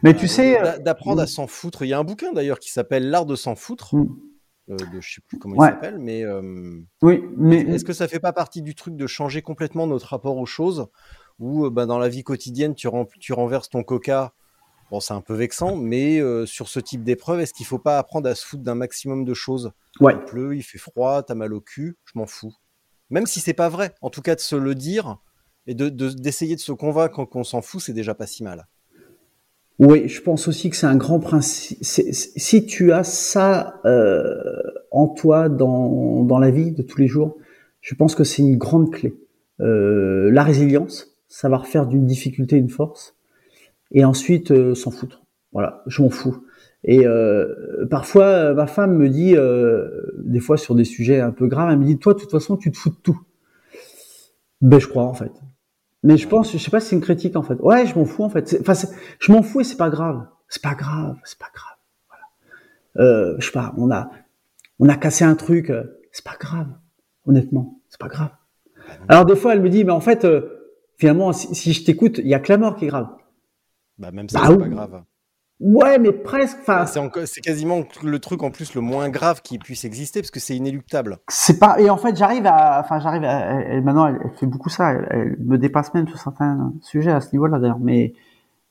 mais 0.02 0.14
tu 0.14 0.28
sais, 0.28 0.60
euh, 0.60 0.78
d'apprendre 0.78 1.20
à 1.20 1.26
s'en 1.26 1.46
foutre. 1.46 1.82
Il 1.82 1.88
y 1.88 1.92
a 1.92 1.98
un 1.98 2.04
bouquin 2.04 2.32
d'ailleurs 2.32 2.58
qui 2.58 2.70
s'appelle 2.70 3.10
L'art 3.10 3.26
de 3.26 3.36
s'en 3.36 3.56
foutre. 3.56 3.94
De, 4.68 5.00
je 5.00 5.14
sais 5.14 5.20
plus 5.26 5.36
comment 5.38 5.56
il 5.56 5.66
s'appelle, 5.66 5.98
mais, 5.98 6.24
oui, 7.02 7.24
mais 7.36 7.62
est-ce 7.62 7.84
que 7.84 7.92
ça 7.92 8.06
fait 8.06 8.20
pas 8.20 8.32
partie 8.32 8.62
du 8.62 8.76
truc 8.76 8.94
de 8.94 9.06
changer 9.08 9.42
complètement 9.42 9.88
notre 9.88 10.06
rapport 10.06 10.36
aux 10.36 10.46
choses, 10.46 10.86
où 11.40 11.68
bah, 11.70 11.86
dans 11.86 11.98
la 11.98 12.08
vie 12.08 12.22
quotidienne 12.22 12.76
tu, 12.76 12.88
tu 13.18 13.32
renverses 13.32 13.68
ton 13.68 13.82
coca, 13.82 14.32
bon 14.92 15.00
c'est 15.00 15.12
un 15.12 15.22
peu 15.22 15.34
vexant, 15.34 15.74
mais 15.74 16.20
sur 16.46 16.68
ce 16.68 16.78
type 16.78 17.02
d'épreuve, 17.02 17.40
est-ce 17.40 17.52
qu'il 17.52 17.66
faut 17.66 17.80
pas 17.80 17.98
apprendre 17.98 18.28
à 18.28 18.36
se 18.36 18.46
foutre 18.46 18.62
d'un 18.62 18.76
maximum 18.76 19.24
de 19.24 19.34
choses? 19.34 19.72
Ouais. 19.98 20.14
Il 20.14 20.24
pleut, 20.24 20.54
il 20.54 20.62
fait 20.62 20.78
froid, 20.78 21.24
t'as 21.24 21.34
mal 21.34 21.52
au 21.52 21.60
cul, 21.60 21.98
je 22.04 22.12
m'en 22.16 22.26
fous. 22.26 22.54
Même 23.10 23.26
si 23.26 23.40
c'est 23.40 23.54
pas 23.54 23.68
vrai, 23.68 23.92
en 24.02 24.10
tout 24.10 24.22
cas 24.22 24.36
de 24.36 24.40
se 24.40 24.54
le 24.54 24.76
dire, 24.76 25.18
et 25.66 25.74
d'essayer 25.74 26.54
de, 26.54 26.58
de, 26.58 26.62
se 26.62 26.72
convaincre 26.72 27.24
qu'on 27.24 27.44
s'en 27.44 27.62
fout, 27.62 27.80
c'est 27.80 27.92
déjà 27.92 28.14
pas 28.14 28.26
si 28.26 28.42
mal. 28.42 28.66
Oui, 29.78 30.08
je 30.08 30.20
pense 30.20 30.46
aussi 30.46 30.68
que 30.68 30.76
c'est 30.76 30.86
un 30.86 30.96
grand 30.96 31.20
principe. 31.20 31.78
Si 31.82 32.66
tu 32.66 32.92
as 32.92 33.02
ça 33.02 33.80
euh, 33.86 34.34
en 34.90 35.08
toi 35.08 35.48
dans, 35.48 36.22
dans 36.22 36.38
la 36.38 36.50
vie 36.50 36.72
de 36.72 36.82
tous 36.82 37.00
les 37.00 37.06
jours, 37.06 37.38
je 37.80 37.94
pense 37.94 38.14
que 38.14 38.22
c'est 38.22 38.42
une 38.42 38.58
grande 38.58 38.92
clé. 38.92 39.16
Euh, 39.60 40.30
la 40.30 40.42
résilience, 40.42 41.16
savoir 41.28 41.66
faire 41.66 41.86
d'une 41.86 42.04
difficulté 42.04 42.56
une 42.56 42.68
force, 42.68 43.16
et 43.90 44.04
ensuite 44.04 44.50
euh, 44.50 44.74
s'en 44.74 44.90
foutre. 44.90 45.22
Voilà, 45.52 45.82
je 45.86 46.02
m'en 46.02 46.10
fous. 46.10 46.44
Et 46.84 47.04
parfois, 47.90 48.54
ma 48.54 48.66
femme 48.66 48.96
me 48.96 49.10
dit, 49.10 49.34
des 50.24 50.40
fois 50.40 50.56
sur 50.56 50.74
des 50.74 50.84
sujets 50.84 51.20
un 51.20 51.30
peu 51.30 51.46
graves, 51.46 51.70
elle 51.72 51.78
me 51.78 51.84
dit, 51.84 51.98
toi, 51.98 52.14
de 52.14 52.20
toute 52.20 52.30
façon, 52.30 52.56
tu 52.56 52.70
te 52.70 52.78
fous 52.78 52.88
de 52.88 52.96
tout. 53.02 53.20
Ben, 54.62 54.78
je 54.78 54.86
crois 54.86 55.04
en 55.04 55.12
fait. 55.12 55.32
Mais 56.02 56.16
je 56.16 56.26
pense, 56.26 56.52
je 56.52 56.58
sais 56.58 56.70
pas 56.70 56.80
si 56.80 56.88
c'est 56.88 56.96
une 56.96 57.02
critique 57.02 57.36
en 57.36 57.42
fait. 57.42 57.58
Ouais, 57.60 57.86
je 57.86 57.94
m'en 57.98 58.04
fous 58.04 58.24
en 58.24 58.30
fait. 58.30 58.56
Enfin, 58.60 58.88
je 59.18 59.32
m'en 59.32 59.42
fous 59.42 59.60
et 59.60 59.64
c'est 59.64 59.76
pas 59.76 59.90
grave. 59.90 60.26
C'est 60.48 60.62
pas 60.62 60.74
grave, 60.74 61.16
c'est 61.24 61.38
pas 61.38 61.50
grave. 61.54 61.76
Voilà. 62.08 63.06
Euh, 63.06 63.36
je 63.38 63.46
sais 63.46 63.52
pas, 63.52 63.74
on 63.76 63.90
a, 63.90 64.10
on 64.78 64.88
a 64.88 64.96
cassé 64.96 65.24
un 65.24 65.34
truc. 65.34 65.70
Euh, 65.70 66.00
c'est 66.12 66.24
pas 66.24 66.36
grave. 66.38 66.68
Honnêtement, 67.26 67.80
c'est 67.88 68.00
pas 68.00 68.08
grave. 68.08 68.30
Alors 69.08 69.26
des 69.26 69.36
fois, 69.36 69.52
elle 69.52 69.60
me 69.60 69.68
dit, 69.68 69.84
mais 69.84 69.92
en 69.92 70.00
fait, 70.00 70.24
euh, 70.24 70.74
finalement, 70.96 71.32
si, 71.32 71.54
si 71.54 71.72
je 71.72 71.84
t'écoute, 71.84 72.18
il 72.18 72.26
y 72.26 72.34
a 72.34 72.40
que 72.40 72.50
la 72.50 72.58
mort 72.58 72.76
qui 72.76 72.86
est 72.86 72.88
grave. 72.88 73.08
Bah 73.98 74.10
même 74.10 74.28
ça, 74.28 74.40
bah, 74.40 74.46
c'est 74.50 74.58
pas 74.58 74.68
grave. 74.68 75.02
Ouais, 75.60 75.98
mais 75.98 76.12
presque. 76.12 76.56
Enfin, 76.62 76.86
c'est 76.86 77.42
quasiment 77.42 77.82
le 78.02 78.18
truc 78.18 78.42
en 78.42 78.50
plus 78.50 78.74
le 78.74 78.80
moins 78.80 79.10
grave 79.10 79.42
qui 79.42 79.58
puisse 79.58 79.84
exister 79.84 80.20
parce 80.20 80.30
que 80.30 80.40
c'est 80.40 80.56
inéluctable. 80.56 81.18
C'est 81.28 81.58
pas. 81.58 81.78
Et 81.78 81.90
en 81.90 81.98
fait, 81.98 82.16
j'arrive 82.16 82.46
à. 82.46 82.80
Enfin, 82.80 82.98
j'arrive 82.98 83.24
à. 83.24 83.60
Elle, 83.60 83.84
maintenant, 83.84 84.06
elle, 84.06 84.18
fait 84.38 84.46
beaucoup 84.46 84.70
ça. 84.70 84.92
Elle, 85.10 85.36
me 85.38 85.58
dépasse 85.58 85.92
même 85.92 86.08
sur 86.08 86.18
certains 86.18 86.72
sujets 86.80 87.10
à 87.10 87.20
ce 87.20 87.32
niveau-là 87.32 87.58
d'ailleurs. 87.58 87.78
Mais 87.78 88.14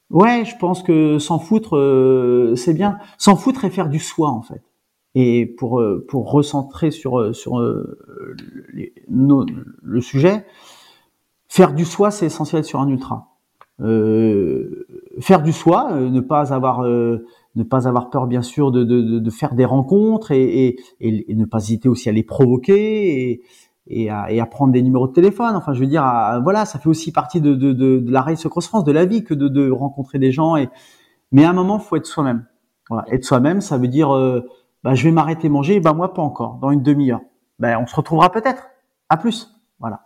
ouais, 0.10 0.46
je 0.46 0.58
pense 0.58 0.82
que 0.82 1.20
s'en 1.20 1.38
foutre, 1.38 1.78
euh, 1.78 2.56
c'est 2.56 2.74
bien. 2.74 2.98
S'en 3.20 3.36
foutre 3.36 3.66
et 3.66 3.70
faire 3.70 3.88
du 3.88 4.00
soi 4.00 4.30
en 4.30 4.42
fait. 4.42 4.64
Et 5.14 5.46
pour 5.46 5.80
euh, 5.80 6.04
pour 6.10 6.32
recentrer 6.32 6.90
sur 6.90 7.20
euh, 7.20 7.34
sur 7.34 7.62
les, 8.74 8.94
le 9.08 10.02
sujet, 10.02 10.44
faire 11.48 11.74
du 11.74 11.86
soi, 11.86 12.10
c'est 12.10 12.26
essentiel 12.26 12.64
sur 12.64 12.80
un 12.80 12.88
ultra. 12.88 13.39
Euh, 13.82 14.86
faire 15.20 15.42
du 15.42 15.54
soi, 15.54 15.90
euh, 15.94 16.10
ne 16.10 16.20
pas 16.20 16.54
avoir 16.54 16.82
euh, 16.84 17.26
ne 17.56 17.64
pas 17.64 17.88
avoir 17.88 18.10
peur 18.10 18.28
bien 18.28 18.42
sûr 18.42 18.72
de, 18.72 18.84
de, 18.84 19.20
de 19.20 19.30
faire 19.30 19.56
des 19.56 19.66
rencontres 19.66 20.32
et, 20.32 20.76
et, 21.00 21.32
et, 21.32 21.36
ne 21.36 21.46
pas 21.46 21.60
hésiter 21.60 21.88
aussi 21.90 22.10
à 22.10 22.12
les 22.12 22.24
provoquer 22.24 23.42
et, 23.88 24.10
à, 24.10 24.26
à 24.26 24.46
prendre 24.46 24.72
des 24.74 24.82
numéros 24.82 25.08
de 25.08 25.14
téléphone. 25.14 25.56
Enfin, 25.56 25.74
je 25.74 25.80
veux 25.80 25.88
dire, 25.88 26.04
à- 26.04 26.40
voilà, 26.40 26.66
ça 26.66 26.80
fait 26.80 26.90
aussi 26.90 27.12
partie 27.12 27.42
de, 27.42 27.56
de, 27.56 27.74
de, 27.74 28.04
la 28.12 28.22
Race 28.22 28.48
Cross 28.48 28.68
France, 28.68 28.84
de 28.84 28.92
la 28.92 29.06
vie, 29.06 29.24
que 29.24 29.34
de, 29.34 29.72
rencontrer 29.72 30.20
des 30.20 30.32
gens. 30.32 30.56
Et 30.56 30.70
mais 31.32 31.44
à 31.44 31.50
un 31.50 31.54
moment, 31.54 31.80
faut 31.80 31.96
être 31.96 32.06
soi-même. 32.06 32.46
Voilà, 32.90 33.06
être 33.12 33.24
soi-même, 33.24 33.62
ça 33.62 33.78
veut 33.78 33.88
dire, 33.88 34.16
euh, 34.16 34.42
bah, 34.84 34.96
je 34.96 35.04
vais 35.04 35.12
m'arrêter 35.12 35.50
manger. 35.50 35.80
Bah 35.80 35.94
moi, 35.94 36.14
pas 36.14 36.22
encore. 36.22 36.56
Dans 36.62 36.72
une 36.72 36.82
demi-heure. 36.82 37.22
Ben, 37.60 37.78
on 37.82 37.88
se 37.88 37.96
retrouvera 37.96 38.32
peut-être. 38.32 38.64
À 39.10 39.18
plus. 39.18 39.54
Voilà. 39.80 40.02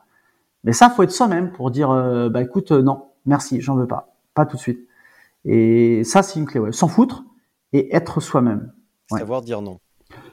Mais 0.63 0.73
ça, 0.73 0.89
faut 0.89 1.03
être 1.03 1.11
soi-même 1.11 1.51
pour 1.51 1.71
dire, 1.71 1.91
euh, 1.91 2.29
bah 2.29 2.41
écoute, 2.41 2.71
non, 2.71 3.05
merci, 3.25 3.61
j'en 3.61 3.75
veux 3.75 3.87
pas, 3.87 4.15
pas 4.33 4.45
tout 4.45 4.57
de 4.57 4.61
suite. 4.61 4.87
Et 5.45 6.03
ça, 6.03 6.23
c'est 6.23 6.39
une 6.39 6.45
clé. 6.45 6.59
Ouais. 6.59 6.71
S'en 6.71 6.87
foutre 6.87 7.25
et 7.73 7.95
être 7.95 8.21
soi-même. 8.21 8.71
Ouais. 9.11 9.19
Savoir 9.19 9.41
dire 9.41 9.61
non. 9.61 9.79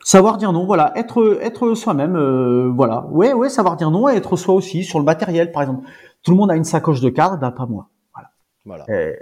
Savoir 0.05 0.39
dire 0.39 0.53
non, 0.53 0.67
voilà, 0.67 0.93
être 0.97 1.39
être 1.43 1.75
soi-même, 1.75 2.17
euh, 2.17 2.71
voilà, 2.75 3.07
ouais, 3.07 3.33
ouais, 3.33 3.49
savoir 3.49 3.77
dire 3.77 3.91
non 3.91 4.09
et 4.09 4.15
être 4.15 4.37
soi 4.37 4.55
aussi 4.55 4.83
sur 4.85 4.99
le 4.99 5.05
matériel, 5.05 5.53
par 5.53 5.63
exemple. 5.63 5.87
Tout 6.23 6.31
le 6.33 6.37
monde 6.37 6.51
a 6.51 6.57
une 6.57 6.65
sacoche 6.65 7.01
de 7.01 7.09
cadre, 7.11 7.39
bah 7.39 7.51
pas 7.51 7.67
moi. 7.67 7.89
Voilà. 8.67 8.85
Euh, 8.91 9.15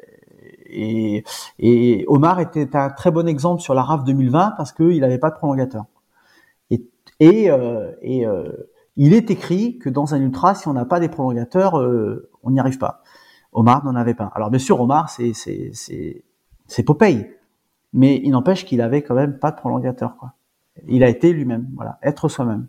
et, 0.66 1.24
et 1.58 2.04
Omar 2.08 2.40
était 2.40 2.76
un 2.76 2.90
très 2.90 3.10
bon 3.10 3.26
exemple 3.28 3.62
sur 3.62 3.72
la 3.72 3.82
RAF 3.82 4.04
2020 4.04 4.54
parce 4.56 4.72
qu'il 4.72 5.00
n'avait 5.00 5.18
pas 5.18 5.30
de 5.30 5.36
prolongateur. 5.36 5.84
Et, 6.70 6.84
et, 7.20 7.50
euh, 7.50 7.92
et 8.02 8.26
il 8.96 9.14
est 9.14 9.30
écrit 9.30 9.78
que 9.78 9.88
dans 9.88 10.14
un 10.14 10.20
ultra, 10.20 10.54
si 10.54 10.66
on 10.68 10.72
n'a 10.72 10.84
pas 10.84 11.00
des 11.00 11.08
prolongateurs, 11.08 11.74
on 12.42 12.50
n'y 12.50 12.60
arrive 12.60 12.78
pas. 12.78 13.02
Omar 13.52 13.84
n'en 13.84 13.94
avait 13.94 14.14
pas. 14.14 14.30
Alors 14.34 14.50
bien 14.50 14.58
sûr, 14.58 14.80
Omar, 14.80 15.10
c'est 15.10 16.82
Popeye, 16.84 17.30
mais 17.92 18.20
il 18.22 18.30
n'empêche 18.30 18.64
qu'il 18.64 18.80
avait 18.80 19.02
quand 19.02 19.14
même 19.14 19.38
pas 19.38 19.50
de 19.50 19.56
prolongateur, 19.56 20.16
quoi. 20.16 20.34
Il 20.86 21.02
a 21.02 21.08
été 21.08 21.32
lui-même, 21.32 21.68
voilà, 21.74 21.98
être 22.02 22.28
soi-même. 22.28 22.68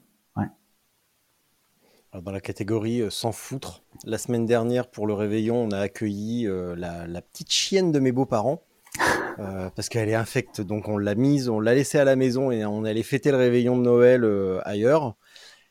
Dans 2.12 2.32
la 2.32 2.42
catégorie 2.42 3.02
euh, 3.02 3.12
sans 3.12 3.32
foutre, 3.32 3.84
la 4.04 4.18
semaine 4.18 4.48
dernière 4.48 4.90
pour 4.90 5.06
le 5.06 5.14
réveillon, 5.14 5.56
on 5.58 5.70
a 5.70 5.78
accueilli 5.78 6.48
euh, 6.48 6.76
la, 6.76 7.06
la 7.06 7.22
petite 7.22 7.52
chienne 7.52 7.92
de 7.92 8.00
mes 8.00 8.12
beaux-parents 8.12 8.64
euh, 9.40 9.70
parce 9.76 9.90
qu'elle 9.90 10.10
est 10.10 10.16
infecte. 10.16 10.60
Donc 10.60 10.88
on 10.88 10.98
l'a 10.98 11.14
mise, 11.14 11.50
on 11.50 11.60
l'a 11.60 11.76
laissée 11.76 12.00
à 12.00 12.06
la 12.06 12.16
maison 12.16 12.50
et 12.50 12.66
on 12.66 12.84
allait 12.84 13.04
fêter 13.04 13.30
le 13.30 13.38
réveillon 13.38 13.78
de 13.78 13.84
Noël 13.84 14.26
ailleurs. 14.66 15.18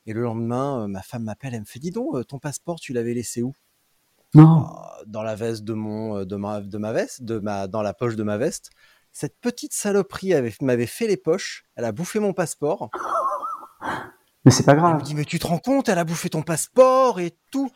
Et 0.06 0.12
le 0.12 0.22
lendemain, 0.22 0.86
ma 0.86 1.02
femme 1.02 1.24
m'appelle, 1.24 1.54
elle 1.54 1.60
me 1.60 1.66
fait 1.66 1.80
dis 1.80 1.90
donc, 1.90 2.24
ton 2.28 2.38
passeport, 2.38 2.78
tu 2.78 2.92
l'avais 2.92 3.14
laissé 3.14 3.42
où? 3.42 3.52
Non. 4.38 4.66
Euh, 4.66 5.02
Dans 5.06 5.22
la 5.22 5.34
veste 5.34 5.64
de 5.64 5.72
mon, 5.74 6.18
euh, 6.18 6.24
de 6.24 6.36
ma, 6.36 6.60
de 6.60 6.78
ma 6.78 6.92
veste, 6.92 7.22
de 7.22 7.38
ma, 7.38 7.66
dans 7.66 7.82
la 7.82 7.94
poche 7.94 8.16
de 8.16 8.22
ma 8.22 8.36
veste. 8.36 8.70
Cette 9.12 9.38
petite 9.40 9.72
saloperie 9.72 10.34
avait- 10.34 10.54
m'avait 10.60 10.86
fait 10.86 11.06
les 11.06 11.16
poches. 11.16 11.64
Elle 11.76 11.84
a 11.84 11.92
bouffé 11.92 12.18
mon 12.20 12.32
passeport. 12.32 12.90
Mais 14.44 14.50
c'est 14.50 14.64
pas 14.64 14.72
Elle 14.72 14.78
me 14.78 14.82
grave. 14.82 15.02
dit, 15.02 15.14
mais 15.14 15.24
tu 15.24 15.38
te 15.38 15.46
rends 15.46 15.58
compte, 15.58 15.88
elle 15.88 15.98
a 15.98 16.04
bouffé 16.04 16.28
ton 16.30 16.42
passeport 16.42 17.20
et 17.20 17.36
tout. 17.50 17.70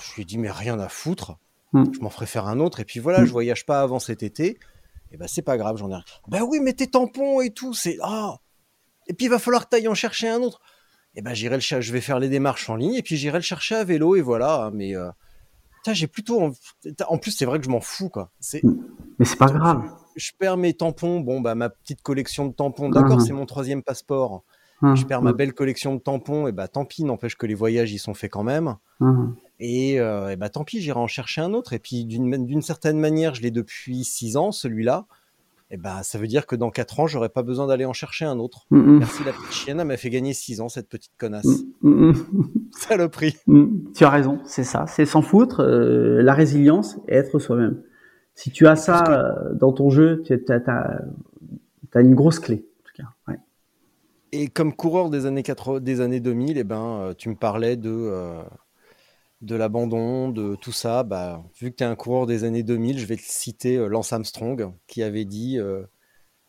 Je 0.00 0.14
lui 0.14 0.22
ai 0.22 0.24
dit, 0.24 0.38
mais 0.38 0.50
rien 0.50 0.78
à 0.78 0.88
foutre. 0.88 1.36
Hmm. 1.72 1.84
Je 1.92 2.00
m'en 2.00 2.10
ferai 2.10 2.26
faire 2.26 2.46
un 2.46 2.60
autre. 2.60 2.80
Et 2.80 2.84
puis 2.84 3.00
voilà, 3.00 3.20
Hmm. 3.22 3.24
je 3.26 3.32
voyage 3.32 3.64
pas 3.66 3.80
avant 3.80 3.98
cet 3.98 4.22
été. 4.22 4.58
Et 5.10 5.16
ben, 5.16 5.26
c'est 5.26 5.42
pas 5.42 5.56
grave, 5.56 5.76
j'en 5.78 5.88
ai 5.90 5.94
rien. 5.94 6.04
Ben 6.28 6.42
oui, 6.42 6.60
mais 6.60 6.74
tes 6.74 6.86
tampons 6.88 7.40
et 7.40 7.50
tout, 7.50 7.74
c'est. 7.74 7.96
Ah 8.02 8.36
Et 9.06 9.14
puis 9.14 9.26
il 9.26 9.30
va 9.30 9.38
falloir 9.38 9.64
que 9.64 9.70
tu 9.70 9.76
ailles 9.76 9.88
en 9.88 9.94
chercher 9.94 10.28
un 10.28 10.40
autre. 10.42 10.60
Et 11.14 11.22
ben, 11.22 11.34
j'irai 11.34 11.56
le 11.56 11.60
je 11.60 11.92
vais 11.92 12.00
faire 12.00 12.18
les 12.18 12.28
démarches 12.28 12.70
en 12.70 12.76
ligne 12.76 12.94
et 12.94 13.02
puis 13.02 13.16
j'irai 13.16 13.38
le 13.38 13.42
chercher 13.42 13.74
à 13.74 13.84
vélo 13.84 14.16
et 14.16 14.22
voilà. 14.22 14.70
Mais. 14.72 14.96
euh, 14.96 15.10
j'ai 15.92 16.06
plutôt. 16.06 16.40
env- 16.40 16.56
En 17.08 17.18
plus, 17.18 17.32
c'est 17.32 17.44
vrai 17.44 17.58
que 17.58 17.64
je 17.64 17.70
m'en 17.70 17.80
fous, 17.80 18.08
quoi. 18.08 18.30
C'est 18.40 18.62
Mais 19.18 19.24
c'est 19.24 19.38
pas 19.38 19.46
grave. 19.50 19.82
je 20.16 20.30
perds 20.38 20.56
mes 20.56 20.74
tampons. 20.74 21.20
Bon, 21.20 21.40
bah, 21.40 21.54
ma 21.54 21.70
petite 21.70 22.02
collection 22.02 22.46
de 22.46 22.52
tampons, 22.52 22.88
d'accord, 22.88 23.20
Mhm. 23.20 23.26
c'est 23.26 23.32
mon 23.32 23.46
troisième 23.46 23.82
passeport. 23.82 24.44
Hum, 24.82 24.96
Je 24.96 25.04
perds 25.04 25.22
ma 25.22 25.30
hum, 25.30 25.36
belle 25.36 25.52
collection 25.54 25.94
de 25.94 26.00
tampons, 26.00 26.46
et 26.48 26.52
bah 26.52 26.68
tant 26.68 26.84
pis, 26.84 27.04
n'empêche 27.04 27.36
que 27.36 27.46
les 27.46 27.54
voyages, 27.54 27.92
ils 27.92 27.98
sont 27.98 28.14
faits 28.14 28.30
quand 28.30 28.42
même. 28.42 28.76
Et, 29.60 30.00
euh, 30.00 30.30
et 30.30 30.36
bah 30.36 30.48
tant 30.48 30.64
pis, 30.64 30.80
j'irai 30.80 30.98
en 30.98 31.06
chercher 31.06 31.40
un 31.40 31.52
autre. 31.54 31.72
Et 31.72 31.78
puis 31.78 32.04
d'une 32.04 32.46
d'une 32.46 32.62
certaine 32.62 32.98
manière, 32.98 33.34
je 33.34 33.42
l'ai 33.42 33.50
depuis 33.50 34.04
six 34.04 34.36
ans, 34.36 34.50
celui-là. 34.52 35.06
Et 35.74 35.78
bah 35.78 36.02
ça 36.02 36.18
veut 36.18 36.26
dire 36.26 36.46
que 36.46 36.54
dans 36.54 36.70
quatre 36.70 37.00
ans, 37.00 37.06
j'aurais 37.06 37.30
pas 37.30 37.42
besoin 37.42 37.66
d'aller 37.66 37.86
en 37.86 37.94
chercher 37.94 38.26
un 38.26 38.38
autre. 38.38 38.66
Hum, 38.70 38.86
hum. 38.86 38.98
Merci 38.98 39.24
la 39.24 39.32
petite 39.32 39.52
chienne, 39.52 39.80
elle 39.80 39.86
m'a 39.86 39.96
fait 39.96 40.10
gagner 40.10 40.34
six 40.34 40.60
ans, 40.60 40.68
cette 40.68 40.88
petite 40.88 41.12
connasse. 41.16 41.46
Hum, 41.82 42.10
hum. 42.10 42.50
Saloperie. 42.72 43.36
Mm, 43.46 43.92
Tu 43.94 44.04
as 44.04 44.10
raison, 44.10 44.38
c'est 44.44 44.64
ça, 44.64 44.84
c'est 44.86 45.06
s'en 45.06 45.22
foutre, 45.22 45.60
euh, 45.60 46.20
la 46.22 46.34
résilience 46.34 46.98
et 47.08 47.14
être 47.14 47.38
soi-même. 47.38 47.82
Si 48.34 48.50
tu 48.50 48.66
as 48.66 48.76
ça 48.76 49.04
euh, 49.08 49.54
dans 49.54 49.72
ton 49.72 49.88
jeu, 49.88 50.22
tu 50.24 50.34
as, 50.34 52.00
une 52.00 52.14
grosse 52.14 52.38
clé, 52.38 52.66
en 52.80 52.84
tout 52.84 53.02
cas. 53.02 53.08
Ouais. 53.26 53.38
Et 54.32 54.48
comme 54.48 54.74
coureur 54.74 55.08
des 55.08 55.24
années 55.24 55.42
80, 55.42 55.80
des 55.80 56.02
années 56.02 56.20
2000, 56.20 56.58
et 56.58 56.64
ben 56.64 57.00
euh, 57.00 57.14
tu 57.16 57.30
me 57.30 57.34
parlais 57.34 57.76
de 57.76 57.90
euh, 57.90 58.42
de 59.42 59.56
l'abandon, 59.56 60.28
de 60.28 60.54
tout 60.54 60.72
ça. 60.72 61.02
Bah, 61.02 61.42
vu 61.60 61.70
que 61.70 61.76
tu 61.76 61.84
es 61.84 61.86
un 61.86 61.96
coureur 61.96 62.26
des 62.26 62.44
années 62.44 62.62
2000, 62.62 62.98
je 62.98 63.06
vais 63.06 63.16
te 63.16 63.22
citer 63.24 63.76
euh, 63.76 63.88
Lance 63.88 64.12
Armstrong 64.12 64.72
qui 64.86 65.02
avait 65.02 65.24
dit 65.24 65.58
euh, 65.58 65.82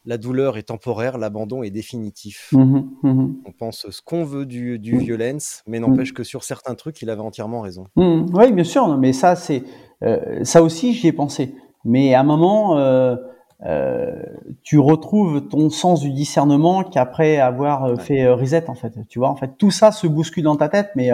la 0.06 0.18
douleur 0.18 0.58
est 0.58 0.64
temporaire, 0.64 1.18
l'abandon 1.18 1.64
est 1.64 1.72
définitif. 1.72 2.50
Mhm, 2.54 2.90
mhm. 3.02 3.36
On 3.46 3.52
pense 3.52 3.90
ce 3.90 4.02
qu'on 4.02 4.24
veut 4.24 4.46
du, 4.46 4.78
du 4.78 4.98
violence, 4.98 5.64
mais 5.66 5.80
n'empêche 5.80 6.14
que 6.14 6.24
sur 6.24 6.44
certains 6.44 6.76
trucs, 6.76 7.02
il 7.02 7.10
avait 7.10 7.22
entièrement 7.22 7.62
raison. 7.62 7.88
Oui, 7.96 8.52
bien 8.52 8.64
sûr, 8.64 8.88
non, 8.88 8.98
mais 8.98 9.12
ça, 9.12 9.36
c'est 9.36 9.64
euh, 10.04 10.44
ça 10.44 10.62
aussi, 10.62 10.94
j'y 10.94 11.08
ai 11.08 11.14
pensé. 11.14 11.56
Mais 11.86 12.14
à 12.14 12.20
un 12.20 12.24
moment, 12.24 12.78
euh, 12.78 13.16
tu 14.62 14.78
retrouves 14.78 15.48
ton 15.48 15.70
sens 15.70 16.02
du 16.02 16.12
discernement 16.12 16.84
qu'après 16.84 17.38
avoir 17.38 17.86
Ouais. 17.86 18.00
fait 18.00 18.28
reset, 18.30 18.70
en 18.70 18.76
fait. 18.76 18.94
Tu 19.08 19.20
vois, 19.20 19.30
en 19.30 19.36
fait, 19.36 19.52
tout 19.58 19.72
ça 19.72 19.92
se 19.92 20.06
bouscule 20.06 20.44
dans 20.44 20.58
ta 20.58 20.68
tête, 20.70 20.92
mais 20.96 21.12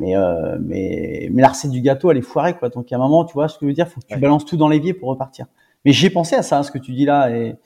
mais 0.00 0.16
euh, 0.16 0.58
mais 0.60 1.28
mais 1.32 1.42
la 1.42 1.48
recette 1.48 1.70
du 1.70 1.80
gâteau, 1.80 2.10
elle 2.10 2.18
est 2.18 2.22
foirée, 2.22 2.54
quoi. 2.56 2.68
Donc 2.68 2.92
à 2.92 2.96
un 2.96 2.98
moment, 2.98 3.24
tu 3.24 3.32
vois 3.34 3.48
ce 3.48 3.54
que 3.58 3.66
je 3.66 3.68
veux 3.68 3.74
dire, 3.74 3.88
faut 3.88 4.00
que 4.00 4.06
tu 4.06 4.14
Ouais. 4.14 4.20
balances 4.20 4.44
tout 4.44 4.56
dans 4.56 4.68
l'évier 4.68 4.94
pour 4.94 5.08
repartir. 5.08 5.46
Mais 5.84 5.92
j'ai 5.92 6.10
pensé 6.10 6.34
à 6.36 6.42
ça, 6.42 6.58
à 6.58 6.62
ce 6.62 6.70
que 6.70 6.78
tu 6.78 6.92
dis 6.92 7.04
là, 7.04 7.30
et 7.30 7.56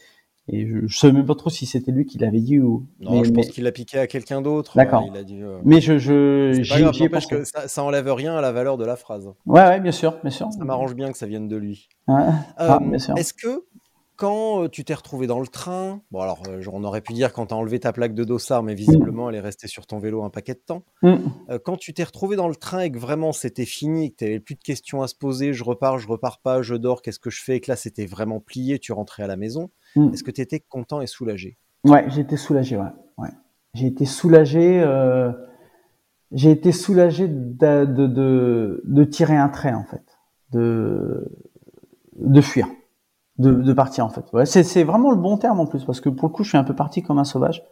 et 0.48 0.66
je, 0.66 0.86
je 0.88 0.98
sais 0.98 1.12
même 1.12 1.24
pas 1.24 1.36
trop 1.36 1.50
si 1.50 1.66
c'était 1.66 1.92
lui 1.92 2.04
qui 2.04 2.18
l'avait 2.18 2.40
dit 2.40 2.58
ou. 2.58 2.84
Non, 3.00 3.12
mais, 3.12 3.24
je 3.24 3.30
pense 3.30 3.46
mais, 3.46 3.52
qu'il 3.52 3.62
l'a 3.64 3.70
piqué 3.70 3.98
à 3.98 4.06
quelqu'un 4.08 4.42
d'autre. 4.42 4.76
D'accord. 4.76 5.02
Euh, 5.04 5.06
Il 5.14 5.16
a 5.16 5.46
euh, 5.46 5.60
mais 5.64 5.80
je 5.80 5.98
je 5.98 6.50
c'est 6.52 6.68
pas 6.68 6.76
j'y 6.76 6.82
grave, 6.82 6.94
j'y 6.94 7.02
ai 7.02 7.04
n'empêche 7.06 7.28
pensé. 7.28 7.36
que 7.36 7.44
ça, 7.44 7.68
ça 7.68 7.84
enlève 7.84 8.12
rien 8.12 8.34
à 8.36 8.40
la 8.40 8.50
valeur 8.50 8.76
de 8.76 8.84
la 8.84 8.96
phrase. 8.96 9.30
Ouais, 9.46 9.60
ouais, 9.62 9.78
bien 9.80 9.92
sûr, 9.92 10.16
bien 10.22 10.30
sûr. 10.32 10.48
Ça 10.52 10.64
m'arrange 10.64 10.94
bien 10.96 11.12
que 11.12 11.16
ça 11.18 11.26
vienne 11.26 11.46
de 11.46 11.56
lui. 11.56 11.88
Ouais. 12.08 12.24
Ah, 12.56 12.78
Euh, 12.82 12.88
bien 12.88 12.98
sûr. 12.98 13.16
Est-ce 13.16 13.32
que 13.34 13.64
quand 14.22 14.62
euh, 14.62 14.68
tu 14.68 14.84
t'es 14.84 14.94
retrouvé 14.94 15.26
dans 15.26 15.40
le 15.40 15.48
train, 15.48 16.00
bon 16.12 16.20
alors 16.20 16.44
euh, 16.48 16.62
on 16.72 16.84
aurait 16.84 17.00
pu 17.00 17.12
dire 17.12 17.32
quand 17.32 17.46
tu 17.46 17.54
as 17.54 17.56
enlevé 17.56 17.80
ta 17.80 17.92
plaque 17.92 18.14
de 18.14 18.22
dossard, 18.22 18.62
mais 18.62 18.76
visiblement 18.76 19.28
elle 19.28 19.34
est 19.34 19.40
restée 19.40 19.66
sur 19.66 19.84
ton 19.84 19.98
vélo 19.98 20.22
un 20.22 20.30
paquet 20.30 20.54
de 20.54 20.62
temps. 20.64 20.84
Mm. 21.02 21.14
Euh, 21.50 21.58
quand 21.58 21.76
tu 21.76 21.92
t'es 21.92 22.04
retrouvé 22.04 22.36
dans 22.36 22.46
le 22.46 22.54
train 22.54 22.82
et 22.82 22.92
que 22.92 22.98
vraiment 22.98 23.32
c'était 23.32 23.64
fini, 23.64 24.12
que 24.12 24.18
tu 24.18 24.24
n'avais 24.24 24.38
plus 24.38 24.54
de 24.54 24.62
questions 24.62 25.02
à 25.02 25.08
se 25.08 25.16
poser, 25.16 25.52
je 25.52 25.64
repars, 25.64 25.98
je 25.98 26.06
repars 26.06 26.38
pas, 26.38 26.62
je 26.62 26.76
dors, 26.76 27.02
qu'est-ce 27.02 27.18
que 27.18 27.30
je 27.30 27.42
fais, 27.42 27.56
et 27.56 27.60
que 27.60 27.68
là 27.68 27.74
c'était 27.74 28.06
vraiment 28.06 28.38
plié, 28.38 28.78
tu 28.78 28.92
rentrais 28.92 29.24
à 29.24 29.26
la 29.26 29.36
maison, 29.36 29.70
Mm. 29.96 30.14
est-ce 30.14 30.22
que 30.22 30.30
tu 30.30 30.40
étais 30.40 30.60
content 30.60 31.00
et 31.00 31.08
soulagé? 31.08 31.58
Ouais, 31.84 32.04
j'ai 32.08 32.20
été 32.20 32.36
soulagé, 32.36 32.76
ouais. 32.76 32.92
ouais. 33.18 33.30
J'ai 33.74 33.88
été 33.88 34.04
soulagé, 34.04 34.80
euh, 34.80 35.32
j'ai 36.30 36.52
été 36.52 36.70
soulagé 36.70 37.26
de, 37.26 37.84
de, 37.86 38.06
de, 38.06 38.82
de 38.84 39.04
tirer 39.04 39.36
un 39.36 39.48
trait, 39.48 39.74
en 39.74 39.84
fait. 39.84 40.04
De, 40.52 41.28
de 42.16 42.40
fuir. 42.40 42.68
De, 43.38 43.50
de 43.52 43.72
partir, 43.72 44.04
en 44.04 44.10
fait. 44.10 44.24
Ouais, 44.32 44.44
c'est, 44.46 44.62
c'est 44.62 44.84
vraiment 44.84 45.10
le 45.10 45.16
bon 45.16 45.38
terme, 45.38 45.58
en 45.60 45.66
plus, 45.66 45.84
parce 45.84 46.00
que 46.00 46.08
pour 46.08 46.28
le 46.28 46.32
coup, 46.32 46.44
je 46.44 46.50
suis 46.50 46.58
un 46.58 46.64
peu 46.64 46.74
parti 46.74 47.02
comme 47.02 47.18
un 47.18 47.24
sauvage. 47.24 47.62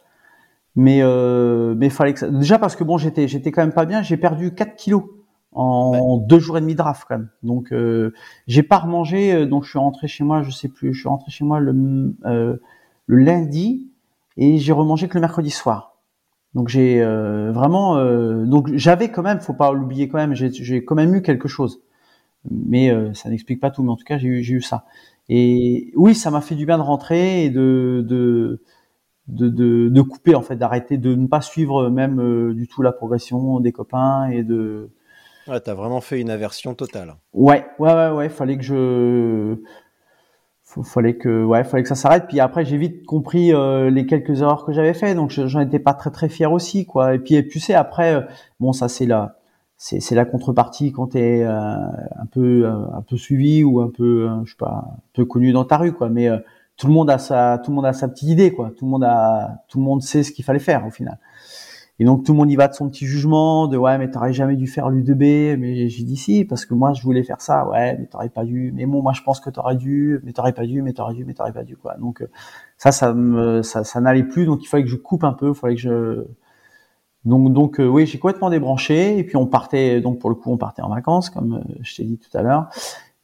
Mais, 0.76 1.00
euh, 1.02 1.74
mais 1.76 1.90
fallait 1.90 2.14
que 2.14 2.20
ça... 2.20 2.28
Déjà 2.30 2.58
parce 2.58 2.76
que 2.76 2.84
bon, 2.84 2.96
j'étais, 2.98 3.28
j'étais 3.28 3.52
quand 3.52 3.62
même 3.62 3.72
pas 3.72 3.84
bien, 3.86 4.02
j'ai 4.02 4.16
perdu 4.16 4.54
4 4.54 4.76
kilos 4.76 5.04
en 5.52 6.16
deux 6.18 6.38
jours 6.38 6.58
et 6.58 6.60
demi 6.60 6.74
de 6.76 6.82
raf, 6.82 7.04
quand 7.08 7.18
même. 7.18 7.28
Donc, 7.42 7.72
euh, 7.72 8.12
j'ai 8.46 8.62
pas 8.62 8.78
remangé, 8.78 9.32
euh, 9.34 9.46
donc 9.46 9.64
je 9.64 9.70
suis 9.70 9.78
rentré 9.78 10.06
chez 10.08 10.24
moi, 10.24 10.42
je 10.42 10.50
sais 10.50 10.68
plus, 10.68 10.94
je 10.94 11.00
suis 11.00 11.08
rentré 11.08 11.30
chez 11.30 11.44
moi 11.44 11.60
le, 11.60 12.14
euh, 12.24 12.56
le 13.06 13.16
lundi, 13.16 13.90
et 14.36 14.58
j'ai 14.58 14.72
remangé 14.72 15.08
que 15.08 15.14
le 15.14 15.20
mercredi 15.20 15.50
soir. 15.50 15.98
Donc 16.54 16.68
j'ai 16.68 17.00
euh, 17.00 17.52
vraiment 17.52 17.96
euh, 17.96 18.44
donc 18.44 18.70
j'avais 18.74 19.10
quand 19.10 19.22
même, 19.22 19.40
faut 19.40 19.54
pas 19.54 19.72
l'oublier 19.72 20.08
quand 20.08 20.18
même, 20.18 20.34
j'ai 20.34 20.50
j'ai 20.52 20.84
quand 20.84 20.96
même 20.96 21.14
eu 21.14 21.22
quelque 21.22 21.46
chose, 21.46 21.80
mais 22.50 22.90
euh, 22.90 23.14
ça 23.14 23.30
n'explique 23.30 23.60
pas 23.60 23.70
tout. 23.70 23.82
Mais 23.84 23.90
en 23.90 23.96
tout 23.96 24.04
cas 24.04 24.18
j'ai 24.18 24.28
eu 24.28 24.42
j'ai 24.42 24.54
eu 24.54 24.62
ça. 24.62 24.84
Et 25.28 25.92
oui, 25.96 26.14
ça 26.14 26.30
m'a 26.30 26.40
fait 26.40 26.54
du 26.56 26.66
bien 26.66 26.78
de 26.78 26.82
rentrer 26.82 27.44
et 27.44 27.50
de 27.50 28.04
de 28.06 28.62
de, 29.28 29.48
de, 29.48 29.88
de 29.90 30.02
couper 30.02 30.34
en 30.34 30.42
fait, 30.42 30.56
d'arrêter 30.56 30.98
de 30.98 31.14
ne 31.14 31.26
pas 31.28 31.40
suivre 31.42 31.90
même 31.90 32.20
euh, 32.20 32.54
du 32.54 32.68
tout 32.68 32.82
la 32.82 32.92
progression 32.92 33.60
des 33.60 33.72
copains 33.72 34.28
et 34.30 34.42
de 34.44 34.90
Ouais, 35.46 35.60
tu 35.60 35.68
as 35.68 35.74
vraiment 35.74 36.00
fait 36.00 36.18
une 36.18 36.30
aversion 36.30 36.74
totale. 36.74 37.14
Ouais, 37.32 37.66
ouais, 37.78 37.92
ouais, 37.92 38.10
ouais. 38.10 38.28
Fallait 38.28 38.56
que 38.56 38.62
je, 38.64 39.56
fallait 40.84 41.16
que, 41.16 41.44
ouais, 41.44 41.64
fallait 41.64 41.82
que 41.82 41.88
ça 41.88 41.94
s'arrête. 41.94 42.26
Puis 42.28 42.40
après, 42.40 42.64
j'ai 42.64 42.76
vite 42.76 43.04
compris 43.06 43.52
euh, 43.52 43.90
les 43.90 44.06
quelques 44.06 44.40
erreurs 44.40 44.64
que 44.64 44.72
j'avais 44.72 44.94
fait, 44.94 45.14
donc 45.14 45.30
je- 45.30 45.46
j'en 45.46 45.60
étais 45.60 45.78
pas 45.80 45.94
très 45.94 46.10
très 46.10 46.28
fier 46.28 46.52
aussi, 46.52 46.86
quoi. 46.86 47.14
Et 47.14 47.18
puis, 47.18 47.46
tu 47.48 47.58
sais, 47.60 47.74
après, 47.74 48.14
euh, 48.14 48.20
bon, 48.60 48.72
ça 48.72 48.88
c'est 48.88 49.06
la, 49.06 49.39
c'est 49.82 50.14
la 50.14 50.26
contrepartie 50.26 50.92
quand 50.92 51.08
t'es 51.08 51.42
euh, 51.42 51.50
un 51.50 52.26
peu 52.30 52.66
euh, 52.66 52.84
un 52.92 53.00
peu 53.00 53.16
suivi 53.16 53.64
ou 53.64 53.80
un 53.80 53.88
peu, 53.88 54.28
euh, 54.28 54.44
je 54.44 54.50
sais 54.50 54.56
pas, 54.58 54.84
un 54.94 55.00
peu 55.14 55.24
connu 55.24 55.52
dans 55.52 55.64
ta 55.64 55.78
rue, 55.78 55.92
quoi. 55.92 56.10
Mais 56.10 56.28
euh, 56.28 56.38
tout 56.76 56.86
le 56.86 56.92
monde 56.92 57.08
a 57.08 57.16
sa, 57.16 57.58
tout 57.64 57.70
le 57.70 57.76
monde 57.76 57.86
a 57.86 57.94
sa 57.94 58.06
petite 58.08 58.28
idée, 58.28 58.52
quoi. 58.52 58.72
Tout 58.76 58.84
le 58.84 58.90
monde 58.90 59.04
a, 59.04 59.64
tout 59.68 59.78
le 59.78 59.84
monde 59.84 60.02
sait 60.02 60.22
ce 60.22 60.32
qu'il 60.32 60.44
fallait 60.44 60.58
faire 60.58 60.86
au 60.86 60.90
final. 60.90 61.18
Et 61.98 62.04
donc 62.04 62.24
tout 62.24 62.32
le 62.32 62.38
monde 62.38 62.50
y 62.50 62.56
va 62.56 62.68
de 62.68 62.74
son 62.74 62.88
petit 62.90 63.06
jugement, 63.06 63.68
de 63.68 63.76
ouais 63.76 63.98
mais 63.98 64.10
t'aurais 64.10 64.32
jamais 64.32 64.56
dû 64.56 64.66
faire 64.66 64.88
l'U2B, 64.90 65.56
mais 65.58 65.88
j'ai 65.88 66.04
dit 66.04 66.16
si 66.16 66.44
parce 66.46 66.64
que 66.66 66.74
moi 66.74 66.94
je 66.94 67.02
voulais 67.02 67.22
faire 67.22 67.40
ça, 67.42 67.68
ouais 67.68 67.96
mais 67.98 68.06
t'aurais 68.06 68.30
pas 68.30 68.44
dû, 68.44 68.72
mais 68.74 68.86
bon 68.86 69.02
moi 69.02 69.12
je 69.12 69.22
pense 69.22 69.40
que 69.40 69.50
t'aurais 69.50 69.76
dû, 69.76 70.18
mais 70.24 70.32
t'aurais 70.32 70.54
pas 70.54 70.64
dû, 70.66 70.80
mais 70.82 70.94
t'aurais 70.94 71.14
dû, 71.14 71.26
mais 71.26 71.34
t'aurais 71.34 71.52
pas 71.52 71.62
dû 71.64 71.76
quoi. 71.76 71.96
Donc 71.98 72.22
euh, 72.22 72.30
ça 72.78 72.90
ça 72.92 73.12
me 73.12 73.62
ça, 73.62 73.84
ça 73.84 74.00
n'allait 74.00 74.24
plus, 74.24 74.46
donc 74.46 74.62
il 74.62 74.66
fallait 74.66 74.84
que 74.84 74.88
je 74.88 74.96
coupe 74.96 75.24
un 75.24 75.34
peu, 75.34 75.48
il 75.50 75.54
fallait 75.54 75.74
que 75.74 75.80
je 75.82 76.24
donc 77.24 77.52
donc 77.52 77.80
euh, 77.80 77.86
oui 77.86 78.06
j'ai 78.06 78.18
complètement 78.18 78.50
débranché 78.50 79.18
et 79.18 79.24
puis 79.24 79.36
on 79.36 79.46
partait 79.46 80.00
donc 80.00 80.18
pour 80.18 80.30
le 80.30 80.36
coup 80.36 80.50
on 80.50 80.56
partait 80.56 80.82
en 80.82 80.88
vacances 80.88 81.28
comme 81.28 81.54
euh, 81.54 81.74
je 81.82 81.96
t'ai 81.96 82.04
dit 82.04 82.18
tout 82.18 82.36
à 82.36 82.42
l'heure 82.42 82.68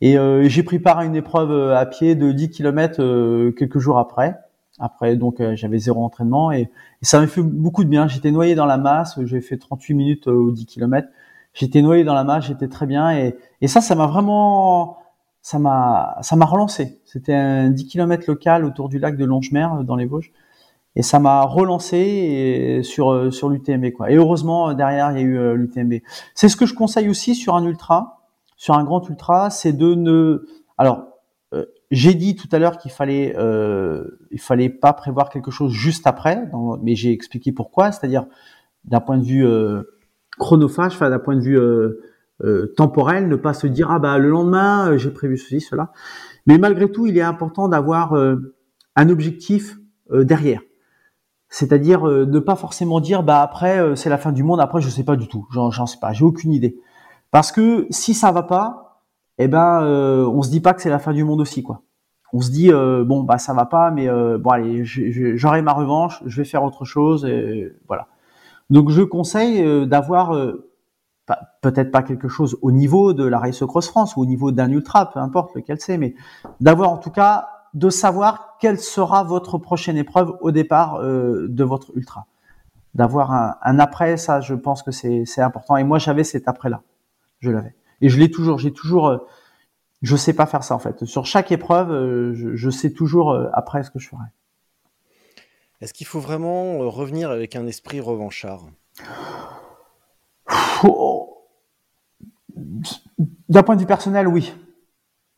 et 0.02 0.18
j'ai 0.51 0.62
pris 0.62 0.78
part 0.78 0.98
à 0.98 1.06
une 1.06 1.16
épreuve 1.16 1.73
à 1.73 1.86
pied 1.86 2.14
de 2.14 2.31
10 2.31 2.51
km 2.51 3.52
quelques 3.56 3.78
jours 3.78 3.98
après. 3.98 4.36
Après, 4.78 5.16
donc 5.16 5.40
euh, 5.40 5.56
j'avais 5.56 5.78
zéro 5.78 6.05
entraînement 6.05 6.52
et, 6.52 6.70
ça 7.02 7.20
m'a 7.20 7.27
fait 7.27 7.43
beaucoup 7.43 7.85
de 7.85 7.89
bien. 7.89 8.09
J'étais 8.09 8.31
noyé 8.31 8.55
dans 8.55 8.66
la 8.66 8.78
masse. 8.78 9.18
J'ai 9.24 9.40
fait 9.40 9.59
38 9.59 9.94
minutes 9.94 10.27
au 10.28 10.51
10 10.51 10.66
km. 10.66 11.09
J'étais 11.55 11.82
noyé 11.82 12.05
dans 12.05 12.14
la 12.14 12.24
masse. 12.24 12.47
J'étais 12.47 12.68
très 12.68 12.86
bien 12.86 13.10
et, 13.12 13.36
et 13.60 13.68
ça, 13.68 13.81
ça 13.81 13.94
m'a 13.94 14.06
vraiment, 14.06 14.98
ça 15.43 15.59
m'a, 15.59 16.18
ça 16.23 16.36
m'a 16.36 16.47
relancé. 16.47 17.01
C'était 17.05 17.35
un 17.35 17.70
10 17.70 17.86
km 17.86 18.24
local 18.28 18.64
autour 18.64 18.89
du 18.89 18.98
lac 18.98 19.16
de 19.16 19.24
Longemer 19.24 19.68
euh, 19.81 19.82
dans 19.82 19.97
les 19.97 20.06
Vosges 20.06 20.32
et 20.97 21.02
ça 21.02 21.18
m'a 21.20 21.43
relancé 21.43 22.81
sur 22.82 23.12
euh, 23.12 23.31
sur 23.31 23.48
l'UTMB 23.48 23.93
quoi. 23.93 24.10
Et 24.10 24.16
heureusement 24.16 24.74
derrière 24.74 25.12
il 25.12 25.18
y 25.18 25.20
a 25.20 25.24
eu 25.24 25.56
l'UTMB. 25.56 26.01
C'est 26.35 26.48
ce 26.48 26.56
que 26.56 26.66
je 26.66 26.74
conseille 26.74 27.09
aussi 27.09 27.35
sur 27.35 27.55
un 27.55 27.64
ultra, 27.64 28.27
sur 28.56 28.74
un 28.74 28.82
grand 28.82 29.09
ultra, 29.09 29.51
c'est 29.51 29.73
de 29.73 29.94
ne 29.94 30.47
alors 30.78 31.06
j'ai 31.90 32.14
dit 32.14 32.35
tout 32.35 32.48
à 32.52 32.59
l'heure 32.59 32.78
qu'il 32.78 32.90
fallait, 32.90 33.35
euh, 33.39 34.18
il 34.31 34.40
fallait 34.40 34.68
pas 34.68 34.93
prévoir 34.93 35.28
quelque 35.28 35.51
chose 35.51 35.73
juste 35.73 36.06
après, 36.06 36.51
mais 36.82 36.97
j'ai 36.97 37.12
expliqué 37.12 37.52
pourquoi. 37.52 37.93
C'est-à-dire 37.93 38.27
d'un 38.85 39.01
point 39.01 39.18
de 39.18 39.24
vue 39.24 39.47
euh, 39.47 39.82
chronophage, 40.39 40.94
enfin 40.94 41.10
d'un 41.10 41.18
point 41.18 41.36
de 41.36 41.40
vue 41.40 41.59
euh, 41.59 42.01
euh, 42.43 42.73
temporel, 42.77 43.28
ne 43.28 43.36
pas 43.36 43.55
se 43.55 43.66
dire 43.66 43.90
ah 43.90 43.98
bah 43.98 44.18
le 44.18 44.28
lendemain 44.28 44.90
euh, 44.90 44.98
j'ai 44.98 45.10
prévu 45.10 45.39
ceci, 45.39 45.60
cela. 45.60 45.93
Mais 46.47 46.59
malgré 46.59 46.90
tout, 46.90 47.06
il 47.06 47.16
est 47.16 47.23
important 47.23 47.68
d'avoir 47.68 48.14
un 48.14 49.09
objectif 49.09 49.78
derrière. 50.12 50.60
C'est-à-dire 51.59 52.05
ne 52.05 52.39
pas 52.39 52.55
forcément 52.55 53.01
dire 53.01 53.23
bah 53.23 53.41
après 53.41 53.97
c'est 53.97 54.11
la 54.11 54.19
fin 54.19 54.31
du 54.31 54.43
monde, 54.43 54.61
après 54.61 54.83
je 54.83 54.91
sais 54.91 55.05
pas 55.05 55.16
du 55.16 55.27
tout, 55.27 55.47
j'en 55.51 55.87
sais 55.87 55.97
pas, 55.99 56.12
j'ai 56.12 56.23
aucune 56.23 56.53
idée. 56.53 56.78
Parce 57.31 57.51
que 57.51 57.87
si 57.89 58.12
ça 58.12 58.31
va 58.31 58.43
pas, 58.43 59.01
eh 59.39 59.49
ben 59.49 59.81
euh, 59.83 60.27
on 60.27 60.43
se 60.43 60.51
dit 60.51 60.61
pas 60.61 60.74
que 60.74 60.83
c'est 60.83 60.91
la 60.91 60.99
fin 60.99 61.15
du 61.15 61.24
monde 61.24 61.41
aussi 61.41 61.62
quoi. 61.62 61.81
On 62.35 62.43
se 62.43 62.51
dit 62.51 62.70
euh, 62.70 63.05
bon 63.05 63.23
bah 63.23 63.39
ça 63.39 63.55
va 63.55 63.65
pas 63.65 63.91
mais 63.91 64.07
euh, 64.07 64.37
bon 64.37 64.51
allez 64.51 64.85
j'aurai 64.85 65.62
ma 65.62 65.73
revanche, 65.73 66.23
je 66.27 66.37
vais 66.43 66.45
faire 66.45 66.62
autre 66.62 66.85
chose 66.85 67.27
voilà. 67.89 68.09
Donc 68.69 68.91
je 68.91 69.01
conseille 69.01 69.62
euh, 69.62 69.87
d'avoir 69.87 70.39
peut-être 71.62 71.91
pas 71.91 72.03
quelque 72.03 72.28
chose 72.28 72.59
au 72.61 72.70
niveau 72.70 73.15
de 73.15 73.24
la 73.24 73.39
Race 73.39 73.65
Cross 73.65 73.89
France 73.89 74.15
ou 74.16 74.20
au 74.20 74.27
niveau 74.27 74.53
d'un 74.53 74.70
ultra, 74.70 75.11
peu 75.11 75.20
importe 75.20 75.55
lequel 75.55 75.81
c'est, 75.81 75.97
mais 75.97 76.15
d'avoir 76.61 76.91
en 76.91 76.99
tout 76.99 77.11
cas 77.11 77.49
de 77.77 77.89
savoir 77.90 78.57
quelle 78.61 78.81
sera 78.81 79.23
votre 79.23 79.59
prochaine 79.59 79.97
épreuve 79.97 80.36
au 80.40 80.51
départ 80.51 81.01
de 81.01 81.65
votre 81.65 81.93
ultra. 81.94 82.27
D'avoir 82.94 83.32
un, 83.32 83.57
un, 83.62 83.78
après, 83.78 84.16
ça 84.16 84.40
je 84.40 84.55
pense 84.55 84.82
que 84.82 84.90
c'est 84.90 85.40
important. 85.40 85.77
Et 85.77 85.85
moi 85.85 85.98
j'avais 85.98 86.24
cet 86.24 86.48
après 86.48 86.70
là, 86.70 86.82
je 87.40 87.51
l'avais. 87.51 87.74
Et 88.01 88.09
je 88.09 88.19
l'ai 88.19 88.31
toujours. 88.31 88.59
J'ai 88.59 88.73
toujours. 88.73 89.09
Euh, 89.09 89.19
je 90.03 90.16
sais 90.16 90.35
pas 90.35 90.47
faire 90.47 90.62
ça 90.62 90.74
en 90.74 90.78
fait. 90.78 91.05
Sur 91.05 91.27
chaque 91.27 91.51
épreuve, 91.53 91.90
euh, 91.90 92.55
je, 92.55 92.70
sais 92.70 92.93
toujours 92.93 93.31
euh, 93.32 93.48
après 93.55 93.82
ce 93.82 93.90
que 93.90 93.98
je 93.98 94.09
ferai. 94.09 94.24
Est-ce 95.81 95.94
qu'il 95.94 96.07
faut 96.07 96.20
vraiment 96.20 96.78
revenir 96.90 97.31
avec 97.31 97.57
un 97.57 97.66
esprit 97.66 98.01
revanchard? 98.01 98.66
D'un 103.48 103.62
point 103.62 103.74
de 103.77 103.81
vue 103.81 103.86
personnel, 103.86 104.28
oui. 104.28 104.55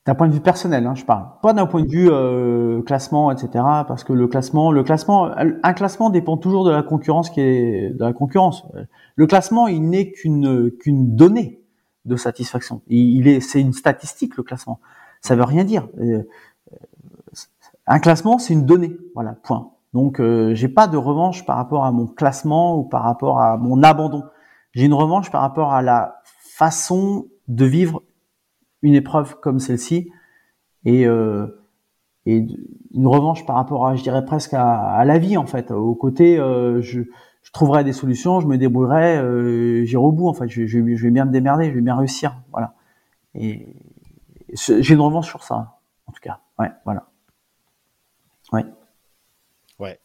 D'un 0.08 0.14
point 0.14 0.26
de 0.26 0.32
vue 0.32 0.40
personnel, 0.40 0.86
hein, 0.86 0.94
je 0.94 1.04
parle. 1.04 1.26
Pas 1.42 1.52
d'un 1.52 1.66
point 1.66 1.82
de 1.82 1.90
vue 1.90 2.82
classement, 2.84 3.30
etc. 3.30 3.62
Parce 3.86 4.04
que 4.04 4.14
le 4.14 4.26
classement, 4.26 4.72
le 4.72 4.82
classement, 4.82 5.28
un 5.36 5.72
classement 5.74 6.08
dépend 6.08 6.38
toujours 6.38 6.64
de 6.64 6.70
la 6.70 6.82
concurrence 6.82 7.28
qui 7.28 7.42
est 7.42 7.90
de 7.90 8.02
la 8.02 8.14
concurrence. 8.14 8.64
Le 9.16 9.26
classement, 9.26 9.66
il 9.66 9.82
n'est 9.82 10.10
qu'une 10.10 10.70
qu'une 10.70 11.14
donnée 11.14 11.60
de 12.06 12.16
satisfaction. 12.16 12.80
Il 12.88 13.28
est, 13.28 13.40
c'est 13.40 13.60
une 13.60 13.74
statistique 13.74 14.38
le 14.38 14.44
classement. 14.44 14.80
Ça 15.20 15.36
veut 15.36 15.44
rien 15.44 15.64
dire. 15.64 15.86
Euh, 16.00 16.22
un 17.86 17.98
classement, 17.98 18.38
c'est 18.38 18.54
une 18.54 18.64
donnée. 18.64 18.96
Voilà, 19.14 19.32
point. 19.42 19.72
Donc, 19.92 20.20
euh, 20.20 20.54
j'ai 20.54 20.68
pas 20.68 20.86
de 20.86 20.96
revanche 20.96 21.44
par 21.44 21.56
rapport 21.56 21.84
à 21.84 21.92
mon 21.92 22.06
classement 22.06 22.78
ou 22.78 22.84
par 22.84 23.02
rapport 23.02 23.42
à 23.42 23.58
mon 23.58 23.82
abandon. 23.82 24.24
J'ai 24.72 24.86
une 24.86 24.94
revanche 24.94 25.30
par 25.30 25.42
rapport 25.42 25.74
à 25.74 25.82
la 25.82 26.22
façon 26.40 27.26
de 27.46 27.66
vivre 27.66 28.02
une 28.82 28.94
épreuve 28.94 29.38
comme 29.40 29.58
celle-ci 29.58 30.10
et, 30.84 31.06
euh, 31.06 31.46
et 32.26 32.46
une 32.94 33.06
revanche 33.06 33.46
par 33.46 33.56
rapport 33.56 33.86
à, 33.86 33.96
je 33.96 34.02
dirais 34.02 34.24
presque 34.24 34.54
à, 34.54 35.04
la 35.04 35.18
vie 35.18 35.36
en 35.36 35.46
fait. 35.46 35.70
Au 35.70 35.94
côté, 35.94 36.36
je, 36.36 37.02
je 37.48 37.52
trouverai 37.52 37.82
des 37.82 37.94
solutions, 37.94 38.40
je 38.40 38.46
me 38.46 38.58
débrouillerai, 38.58 39.16
euh, 39.16 39.84
j'irai 39.86 40.02
au 40.02 40.12
bout. 40.12 40.28
En 40.28 40.34
fait, 40.34 40.48
je, 40.48 40.66
je, 40.66 40.78
vais 40.80 41.10
bien 41.10 41.24
me 41.24 41.32
démerder, 41.32 41.70
je 41.70 41.74
vais 41.74 41.80
bien 41.80 41.96
réussir. 41.96 42.36
Voilà. 42.50 42.74
Et 43.34 43.74
j'ai 44.52 44.92
une 44.92 45.00
revanche 45.00 45.28
sur 45.28 45.42
ça, 45.42 45.78
en 46.06 46.12
tout 46.12 46.20
cas. 46.20 46.40
Ouais, 46.58 46.70
voilà. 46.84 47.06
Ouais. 48.52 48.66
Ouais. 49.78 49.98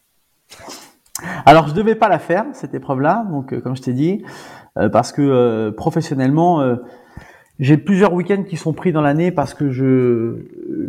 Alors, 1.44 1.68
je 1.68 1.74
devais 1.74 1.96
pas 1.96 2.08
la 2.08 2.18
faire 2.18 2.46
cette 2.54 2.72
épreuve-là, 2.72 3.26
donc 3.30 3.52
euh, 3.52 3.60
comme 3.60 3.76
je 3.76 3.82
t'ai 3.82 3.92
dit, 3.92 4.24
euh, 4.78 4.88
parce 4.88 5.12
que 5.12 5.20
euh, 5.20 5.70
professionnellement, 5.70 6.62
euh, 6.62 6.76
j'ai 7.60 7.76
plusieurs 7.76 8.12
week-ends 8.12 8.42
qui 8.42 8.56
sont 8.56 8.72
pris 8.72 8.92
dans 8.92 9.00
l'année 9.00 9.30
parce 9.30 9.54
que 9.54 9.70
je, 9.70 10.38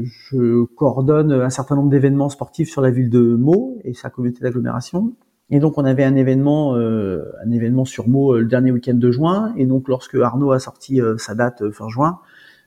je 0.03 0.63
coordonne 0.63 1.31
un 1.31 1.49
certain 1.49 1.75
nombre 1.75 1.89
d'événements 1.89 2.29
sportifs 2.29 2.69
sur 2.69 2.81
la 2.81 2.89
ville 2.89 3.09
de 3.09 3.19
Meaux 3.19 3.79
et 3.83 3.93
sa 3.93 4.09
communauté 4.09 4.41
d'agglomération. 4.41 5.13
Et 5.51 5.59
donc 5.59 5.77
on 5.77 5.85
avait 5.85 6.03
un 6.03 6.15
événement, 6.15 6.75
euh, 6.75 7.31
un 7.45 7.51
événement 7.51 7.85
sur 7.85 8.07
Meaux 8.07 8.33
euh, 8.33 8.39
le 8.39 8.45
dernier 8.45 8.71
week-end 8.71 8.95
de 8.95 9.11
juin. 9.11 9.53
Et 9.57 9.67
donc 9.67 9.87
lorsque 9.87 10.15
Arnaud 10.15 10.51
a 10.51 10.59
sorti 10.59 11.01
euh, 11.01 11.17
sa 11.17 11.35
date 11.35 11.69
fin 11.69 11.87
juin, 11.87 12.19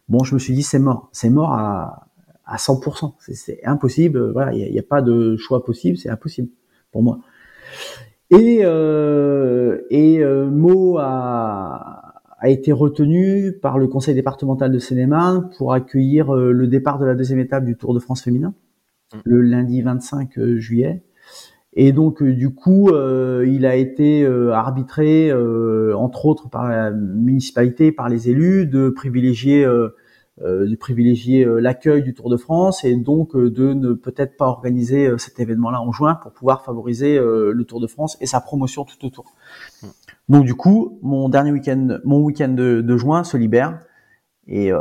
bon, 0.09 0.23
je 0.23 0.35
me 0.35 0.39
suis 0.39 0.55
dit 0.55 0.63
c'est 0.63 0.79
mort, 0.79 1.09
c'est 1.13 1.31
mort 1.31 1.53
à, 1.53 2.07
à 2.47 2.57
100%. 2.57 3.15
C'est 3.19 3.65
impossible. 3.65 4.31
Voilà, 4.31 4.53
il 4.53 4.71
n'y 4.71 4.79
a, 4.79 4.83
pas 4.83 5.03
de 5.03 5.37
choix 5.37 5.65
possible, 5.65 5.97
c'est 5.97 6.09
impossible 6.09 6.49
pour 6.93 7.03
moi. 7.03 7.19
Et 8.31 8.61
euh, 8.63 9.81
et 9.91 10.25
Meaux 10.25 10.99
a, 10.99 11.98
a 12.39 12.49
été 12.49 12.73
retenu 12.73 13.53
par 13.53 13.79
le 13.79 13.89
conseil 13.89 14.15
départemental 14.15 14.71
de 14.71 14.79
seine 14.79 15.49
pour 15.57 15.73
accueillir 15.73 16.33
le 16.33 16.67
départ 16.67 16.99
de 16.99 17.05
la 17.05 17.15
deuxième 17.15 17.41
étape 17.41 17.65
du 17.65 17.77
Tour 17.77 17.95
de 17.95 17.99
France 17.99 18.23
féminin 18.23 18.55
mmh. 19.13 19.19
le 19.25 19.41
lundi 19.41 19.83
25 19.83 20.39
juillet. 20.57 21.03
Et 21.81 21.93
donc 21.93 22.23
euh, 22.23 22.35
du 22.35 22.51
coup, 22.51 22.89
euh, 22.89 23.47
il 23.47 23.65
a 23.65 23.77
été 23.77 24.25
euh, 24.25 24.53
arbitré, 24.53 25.33
entre 25.95 26.27
autres 26.27 26.49
par 26.49 26.69
la 26.69 26.91
municipalité, 26.91 27.93
par 27.93 28.09
les 28.09 28.29
élus, 28.29 28.67
de 28.67 28.91
privilégier 28.91 29.67
de 30.41 30.77
privilégier 30.77 31.45
l'accueil 31.45 32.05
du 32.05 32.15
Tour 32.15 32.31
de 32.31 32.37
France 32.37 32.85
et 32.85 32.95
donc 32.95 33.37
de 33.37 33.73
ne 33.73 33.93
peut-être 33.93 34.37
pas 34.37 34.47
organiser 34.47 35.11
cet 35.19 35.41
événement-là 35.41 35.81
en 35.81 35.91
juin 35.91 36.15
pour 36.15 36.33
pouvoir 36.33 36.65
favoriser 36.65 37.19
le 37.19 37.65
Tour 37.65 37.81
de 37.81 37.89
France 37.89 38.17
et 38.21 38.27
sa 38.27 38.41
promotion 38.41 38.85
tout 38.85 39.05
autour. 39.05 39.35
Donc 40.29 40.45
du 40.45 40.55
coup, 40.55 40.99
mon 41.03 41.29
dernier 41.29 41.53
week-end, 41.53 41.99
mon 42.05 42.21
week-end 42.21 42.49
de, 42.49 42.81
de, 42.81 42.97
juin 42.97 43.25
se 43.25 43.37
libère 43.37 43.81
et 44.47 44.73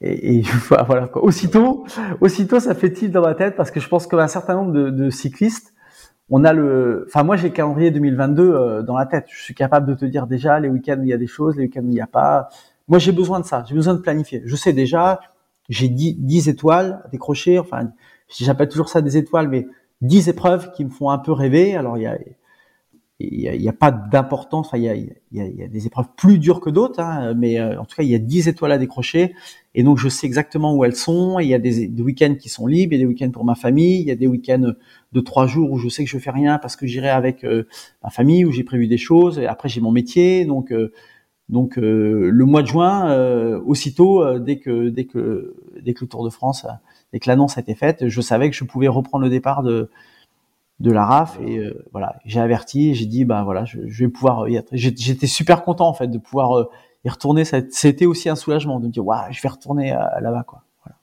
et, 0.00 0.38
et 0.38 0.42
voilà 0.86 1.08
quoi. 1.08 1.22
Aussitôt, 1.24 1.84
aussitôt, 2.20 2.60
ça 2.60 2.74
fait 2.74 2.92
tilt 2.92 3.12
dans 3.12 3.22
ma 3.22 3.34
tête 3.34 3.56
parce 3.56 3.70
que 3.70 3.80
je 3.80 3.88
pense 3.88 4.06
qu'un 4.06 4.28
certain 4.28 4.54
nombre 4.54 4.72
de, 4.72 4.90
de, 4.90 5.10
cyclistes, 5.10 5.74
on 6.30 6.44
a 6.44 6.52
le, 6.52 7.06
enfin 7.08 7.24
moi 7.24 7.36
j'ai 7.36 7.48
le 7.48 7.54
calendrier 7.54 7.90
2022 7.90 8.42
euh, 8.42 8.82
dans 8.82 8.96
la 8.96 9.06
tête. 9.06 9.26
Je 9.28 9.42
suis 9.42 9.54
capable 9.54 9.86
de 9.86 9.94
te 9.94 10.04
dire 10.04 10.26
déjà 10.26 10.60
les 10.60 10.68
week-ends 10.68 10.98
où 10.98 11.04
il 11.04 11.10
y 11.10 11.12
a 11.12 11.18
des 11.18 11.26
choses, 11.26 11.56
les 11.56 11.64
week-ends 11.64 11.82
où 11.82 11.88
il 11.88 11.94
n'y 11.94 12.00
a 12.00 12.06
pas. 12.06 12.48
Moi 12.88 12.98
j'ai 12.98 13.12
besoin 13.12 13.40
de 13.40 13.44
ça, 13.44 13.64
j'ai 13.68 13.74
besoin 13.74 13.94
de 13.94 14.00
planifier. 14.00 14.42
Je 14.44 14.56
sais 14.56 14.72
déjà, 14.72 15.20
j'ai 15.68 15.88
10, 15.88 16.16
10 16.18 16.48
étoiles 16.48 17.02
à 17.04 17.08
décrocher. 17.08 17.58
Enfin, 17.58 17.90
j'appelle 18.28 18.68
toujours 18.68 18.88
ça 18.88 19.00
des 19.02 19.16
étoiles, 19.16 19.48
mais 19.48 19.66
10 20.02 20.28
épreuves 20.28 20.72
qui 20.72 20.84
me 20.84 20.90
font 20.90 21.10
un 21.10 21.18
peu 21.18 21.32
rêver. 21.32 21.76
Alors 21.76 21.98
il 21.98 22.02
y 22.02 22.06
a 22.06 22.16
il 23.20 23.60
n'y 23.60 23.68
a, 23.68 23.72
pas 23.72 23.90
d'importance. 23.90 24.70
Il 24.74 24.82
y 24.82 25.40
a, 25.40 25.68
des 25.68 25.86
épreuves 25.86 26.08
plus 26.16 26.38
dures 26.38 26.60
que 26.60 26.70
d'autres, 26.70 27.00
hein, 27.00 27.34
mais 27.34 27.60
euh, 27.60 27.78
en 27.78 27.84
tout 27.84 27.96
cas, 27.96 28.02
il 28.02 28.08
y 28.08 28.14
a 28.14 28.18
10 28.18 28.48
étoiles 28.48 28.72
à 28.72 28.78
décrocher. 28.78 29.34
Et 29.74 29.82
donc, 29.82 29.98
je 29.98 30.08
sais 30.08 30.26
exactement 30.26 30.74
où 30.74 30.84
elles 30.84 30.96
sont. 30.96 31.38
il 31.38 31.48
y 31.48 31.54
a 31.54 31.58
des, 31.58 31.86
des 31.86 32.02
week-ends 32.02 32.34
qui 32.34 32.48
sont 32.48 32.66
libres, 32.66 32.94
il 32.94 32.96
y 32.96 33.02
a 33.02 33.04
des 33.04 33.08
week-ends 33.08 33.30
pour 33.30 33.44
ma 33.44 33.54
famille, 33.54 34.00
il 34.00 34.06
y 34.06 34.10
a 34.10 34.16
des 34.16 34.26
week-ends 34.26 34.72
de 35.12 35.20
trois 35.20 35.46
jours 35.46 35.70
où 35.70 35.78
je 35.78 35.88
sais 35.88 36.02
que 36.02 36.10
je 36.10 36.18
fais 36.18 36.30
rien 36.30 36.58
parce 36.58 36.76
que 36.76 36.86
j'irai 36.86 37.10
avec 37.10 37.44
euh, 37.44 37.64
ma 38.02 38.10
famille, 38.10 38.44
où 38.46 38.52
j'ai 38.52 38.64
prévu 38.64 38.86
des 38.86 38.98
choses. 38.98 39.38
Et 39.38 39.46
après, 39.46 39.68
j'ai 39.68 39.82
mon 39.82 39.92
métier. 39.92 40.46
Donc, 40.46 40.72
euh, 40.72 40.92
donc 41.50 41.76
le 41.76 42.44
mois 42.44 42.62
de 42.62 42.68
juin, 42.68 43.58
aussitôt, 43.66 44.38
dès 44.38 44.58
que 44.58 44.88
dès 44.88 45.06
que 45.06 45.56
dès 45.82 45.94
que 45.94 46.04
le 46.04 46.08
Tour 46.08 46.24
de 46.24 46.30
France, 46.30 46.64
dès 47.12 47.18
que 47.18 47.28
l'annonce 47.28 47.58
a 47.58 47.60
été 47.60 47.74
faite, 47.74 48.08
je 48.08 48.20
savais 48.20 48.48
que 48.50 48.54
je 48.54 48.62
pouvais 48.62 48.86
reprendre 48.86 49.24
le 49.24 49.30
départ 49.30 49.64
de 49.64 49.90
de 50.80 50.90
la 50.90 51.04
RAF 51.04 51.38
et 51.46 51.58
euh, 51.58 51.84
voilà, 51.92 52.16
j'ai 52.24 52.40
averti, 52.40 52.94
j'ai 52.94 53.06
dit 53.06 53.24
bah 53.24 53.42
voilà, 53.44 53.64
je, 53.66 53.78
je 53.86 54.04
vais 54.04 54.10
pouvoir 54.10 54.48
y 54.48 54.56
être. 54.56 54.70
J'étais 54.72 55.26
super 55.26 55.62
content 55.62 55.86
en 55.88 55.94
fait 55.94 56.08
de 56.08 56.18
pouvoir 56.18 56.58
euh, 56.58 56.70
y 57.04 57.08
retourner. 57.10 57.44
C'était 57.44 58.06
aussi 58.06 58.28
un 58.30 58.36
soulagement 58.36 58.80
de 58.80 58.86
me 58.86 58.90
dire 58.92 59.04
waouh, 59.06 59.30
je 59.30 59.40
vais 59.42 59.48
retourner 59.50 59.92
euh, 59.92 59.98
là-bas 60.20 60.42
quoi. 60.44 60.62
Voilà. 60.84 60.96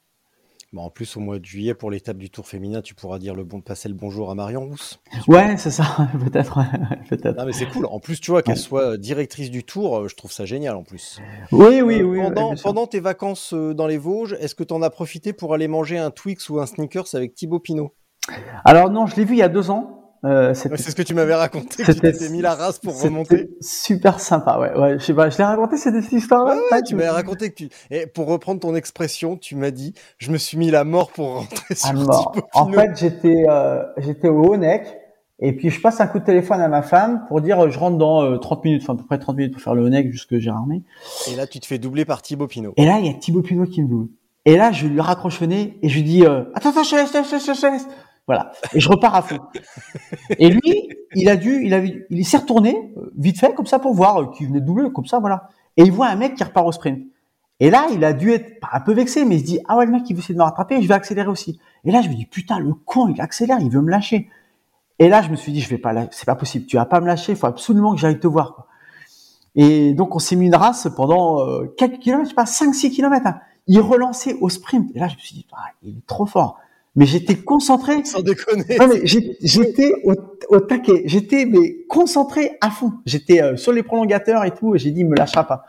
Bon, 0.74 0.82
en 0.82 0.90
plus, 0.90 1.16
au 1.16 1.20
mois 1.20 1.38
de 1.38 1.46
juillet, 1.46 1.76
pour 1.76 1.92
l'étape 1.92 2.18
du 2.18 2.30
Tour 2.32 2.48
féminin, 2.48 2.82
tu 2.82 2.96
pourras 2.96 3.20
dire 3.20 3.36
le 3.36 3.44
bon, 3.44 3.62
passer 3.62 3.88
le 3.88 3.94
bonjour 3.96 4.32
à 4.32 4.36
Marion 4.36 4.66
Rousse. 4.66 5.00
Ouais, 5.28 5.56
c'est 5.58 5.70
ça, 5.72 5.86
peut-être, 6.26 6.60
peut-être. 7.08 7.38
Non, 7.38 7.46
mais 7.46 7.54
c'est 7.54 7.68
cool. 7.68 7.86
En 7.86 8.00
plus, 8.00 8.20
tu 8.20 8.32
vois, 8.32 8.42
qu'elle 8.42 8.56
Ouais. 8.56 8.60
soit 8.60 8.98
directrice 8.98 9.52
du 9.52 9.64
Tour, 9.64 9.96
euh, 9.98 10.08
je 10.08 10.16
trouve 10.16 10.32
ça 10.32 10.46
génial 10.46 10.76
en 10.76 10.84
plus. 10.84 11.20
Oui, 11.52 11.82
oui, 11.82 12.02
Euh, 12.02 12.04
oui. 12.04 12.20
pendant, 12.64 12.88
tes 12.88 13.00
vacances 13.00 13.54
euh, 13.54 13.74
dans 13.76 13.86
les 13.88 13.98
Vosges, 14.00 14.36
est-ce 14.40 14.56
que 14.56 14.64
tu 14.64 14.74
en 14.74 14.82
as 14.82 14.90
profité 14.90 15.34
pour 15.34 15.54
aller 15.54 15.68
manger 15.68 15.98
un 16.00 16.10
Twix 16.12 16.50
ou 16.50 16.60
un 16.60 16.66
Snickers 16.66 17.14
avec 17.14 17.34
Thibaut 17.36 17.60
Pinot? 17.60 17.94
Alors 18.66 18.90
non, 18.90 19.06
je 19.08 19.16
l'ai 19.16 19.26
vu 19.26 19.36
il 19.36 19.40
y 19.40 19.44
a 19.44 19.50
deux 19.50 19.70
ans. 19.70 19.94
Euh, 20.26 20.54
C'est 20.56 20.76
ce 20.80 20.96
que 20.96 21.04
tu 21.04 21.14
m'avais 21.14 21.36
raconté, 21.36 21.84
C'était- 21.86 22.30
mis 22.30 22.42
la 22.42 22.56
race 22.56 22.80
pour 22.80 23.00
remonter. 23.00 23.52
Super 23.62 24.20
sympa, 24.20 24.58
ouais. 24.58 24.76
ouais 24.76 25.00
je 25.00 25.06
sais 25.06 25.14
pas, 25.14 25.30
je 25.30 25.38
l'ai 25.38 25.44
raconté 25.44 25.78
cette 25.78 26.12
histoire-là. 26.12 26.56
Ouais, 26.56 26.62
ouais, 26.78 26.82
tu 26.82 26.96
m'avais 26.96 27.10
raconté 27.10 27.52
que 27.52 27.56
tu. 27.56 27.70
Et 27.92 28.08
pour 28.08 28.28
reprendre 28.28 28.60
ton 28.60 28.76
expression, 28.76 29.38
tu 29.38 29.56
m'as 29.56 29.70
dit 29.72 29.94
Je 30.18 30.32
me 30.32 30.38
suis 30.38 30.58
mis 30.58 30.72
la 30.72 30.84
mort 30.84 31.12
pour 31.12 31.36
rentrer 31.42 31.76
sur 31.76 31.94
mort. 31.94 32.36
En 32.54 32.68
fait, 32.72 32.98
j'étais 32.98 33.46
euh, 33.48 33.84
j'étais 33.98 34.28
au 34.28 34.54
Honec 34.54 34.98
et 35.40 35.56
puis 35.56 35.70
je 35.70 35.80
passe 35.80 36.02
un 36.02 36.08
coup 36.08 36.18
de 36.18 36.24
téléphone 36.26 36.62
à 36.62 36.68
ma 36.68 36.82
femme 36.82 37.26
pour 37.28 37.40
dire 37.42 37.66
euh, 37.66 37.70
je 37.70 37.78
rentre 37.78 37.98
dans 37.98 38.24
euh, 38.24 38.38
30 38.38 38.66
minutes, 38.66 38.82
enfin 38.84 38.94
à 38.94 38.98
peu 38.98 39.06
près 39.06 39.20
30 39.20 39.38
minutes 39.38 39.54
pour 39.54 39.62
faire 39.62 39.76
le 39.76 39.86
Honec 39.86 40.12
jusque 40.12 40.36
Gérardmer. 40.40 40.82
Et 41.32 41.36
là, 41.36 41.46
tu 41.46 41.60
te 41.60 41.68
fais 41.68 41.78
doubler 41.78 42.06
par 42.06 42.24
Thibaut 42.24 42.48
Pinot. 42.48 42.74
Et 42.78 42.86
là, 42.86 42.98
il 43.00 43.06
y 43.06 43.10
a 43.10 43.14
Thibaut 43.14 43.44
Pinot 43.44 43.66
qui 43.68 43.84
me 43.84 43.88
double. 43.88 44.10
Et 44.46 44.58
là, 44.58 44.72
je 44.72 44.88
lui 44.88 45.00
raccroche 45.00 45.42
le 45.42 45.48
nez 45.48 45.78
et 45.84 45.90
je 45.90 45.96
lui 45.96 46.04
dis 46.04 46.26
euh, 46.26 46.46
attends, 46.56 46.70
attends, 46.72 46.84
je 46.84 46.90
te 46.90 46.96
laisse, 46.96 47.08
je 47.10 47.12
te 47.14 47.18
laisse, 47.36 47.46
je 47.56 47.62
te 47.62 47.68
laisse. 47.68 47.88
Voilà. 48.28 48.52
Et 48.74 48.80
je 48.80 48.90
repars 48.90 49.16
à 49.16 49.22
fond. 49.22 49.40
Et 50.38 50.50
lui, 50.50 50.90
il 51.16 51.30
a 51.30 51.38
dû, 51.38 51.64
il 51.66 51.74
a, 51.74 51.80
il 51.80 52.26
s'est 52.26 52.38
retourné 52.38 52.94
euh, 52.98 53.12
vite 53.18 53.40
fait 53.40 53.54
comme 53.56 53.66
ça 53.66 53.80
pour 53.80 53.94
voir 53.94 54.22
euh, 54.22 54.26
qui 54.38 54.46
venait 54.46 54.60
de 54.60 54.66
doubler, 54.66 54.92
comme 54.92 55.06
ça, 55.06 55.20
voilà. 55.20 55.50
Et 55.78 55.84
il 55.84 55.92
voit 55.92 56.08
un 56.08 56.16
mec 56.16 56.36
qui 56.36 56.44
repart 56.44 56.68
au 56.68 56.72
sprint. 56.72 57.00
Et 57.60 57.70
là, 57.70 57.88
il 57.92 58.04
a 58.04 58.14
dû 58.14 58.32
être 58.32 58.52
un 58.72 58.80
peu 58.82 58.94
vexé, 58.94 59.26
mais 59.26 59.36
il 59.38 59.40
se 59.40 59.46
dit 59.46 59.60
ah 59.68 59.78
ouais, 59.78 59.86
le 59.86 59.92
mec 59.92 60.04
il 60.10 60.14
veut 60.14 60.20
essayer 60.20 60.36
de 60.36 60.40
me 60.40 60.44
rattraper, 60.44 60.82
je 60.82 60.88
vais 60.88 60.94
accélérer 60.94 61.30
aussi. 61.30 61.60
Et 61.86 61.92
là, 61.92 62.02
je 62.02 62.10
me 62.10 62.14
dis 62.14 62.26
putain, 62.26 62.60
le 62.60 62.74
con, 62.74 63.08
il 63.08 63.20
accélère, 63.22 63.60
il 63.62 63.70
veut 63.72 63.82
me 63.82 63.90
lâcher. 63.90 64.30
Et 65.00 65.10
là, 65.10 65.22
je 65.22 65.30
me 65.30 65.36
suis 65.36 65.52
dit 65.52 65.62
je 65.62 65.70
vais 65.70 65.78
pas, 65.78 65.94
c'est 66.12 66.26
pas 66.26 66.36
possible, 66.36 66.66
tu 66.66 66.76
vas 66.76 66.86
pas 66.86 67.00
me 67.00 67.08
lâcher, 67.08 67.32
il 67.32 67.38
faut 67.38 67.48
absolument 67.48 67.94
que 67.94 68.00
j'aille 68.00 68.20
te 68.20 68.28
voir. 68.28 68.68
Et 69.56 69.94
donc, 69.94 70.16
on 70.16 70.20
s'est 70.20 70.36
mis 70.36 70.46
une 70.48 70.56
race 70.56 70.88
pendant 70.96 71.40
euh, 71.42 71.74
quelques 71.78 72.00
kilomètres, 72.00 72.30
je 72.30 72.36
sais 72.36 72.36
pas, 72.36 72.44
5-6 72.44 72.92
kilomètres. 72.92 73.26
hein. 73.26 73.40
Il 73.66 73.80
relançait 73.82 74.36
au 74.40 74.50
sprint. 74.50 74.92
Et 74.96 75.00
là, 75.00 75.08
je 75.08 75.16
me 75.16 75.20
suis 75.20 75.36
dit, 75.36 75.48
ah, 75.52 75.66
il 75.82 75.98
est 75.98 76.06
trop 76.06 76.28
fort. 76.28 76.60
Mais 76.98 77.06
j'étais 77.06 77.36
concentré. 77.36 78.04
Sans 78.04 78.22
déconner. 78.22 78.76
Non, 78.80 78.88
mais 78.88 79.06
j'étais 79.06 79.94
au, 80.04 80.16
au 80.50 80.60
taquet. 80.60 81.04
J'étais 81.06 81.46
mais 81.46 81.86
concentré 81.88 82.58
à 82.60 82.72
fond. 82.72 82.92
J'étais 83.06 83.42
euh, 83.42 83.56
sur 83.56 83.72
les 83.72 83.84
prolongateurs 83.84 84.44
et 84.44 84.52
tout. 84.52 84.74
Et 84.74 84.80
j'ai 84.80 84.90
dit, 84.90 85.02
il 85.02 85.08
me 85.08 85.16
lâchera 85.16 85.46
pas. 85.46 85.64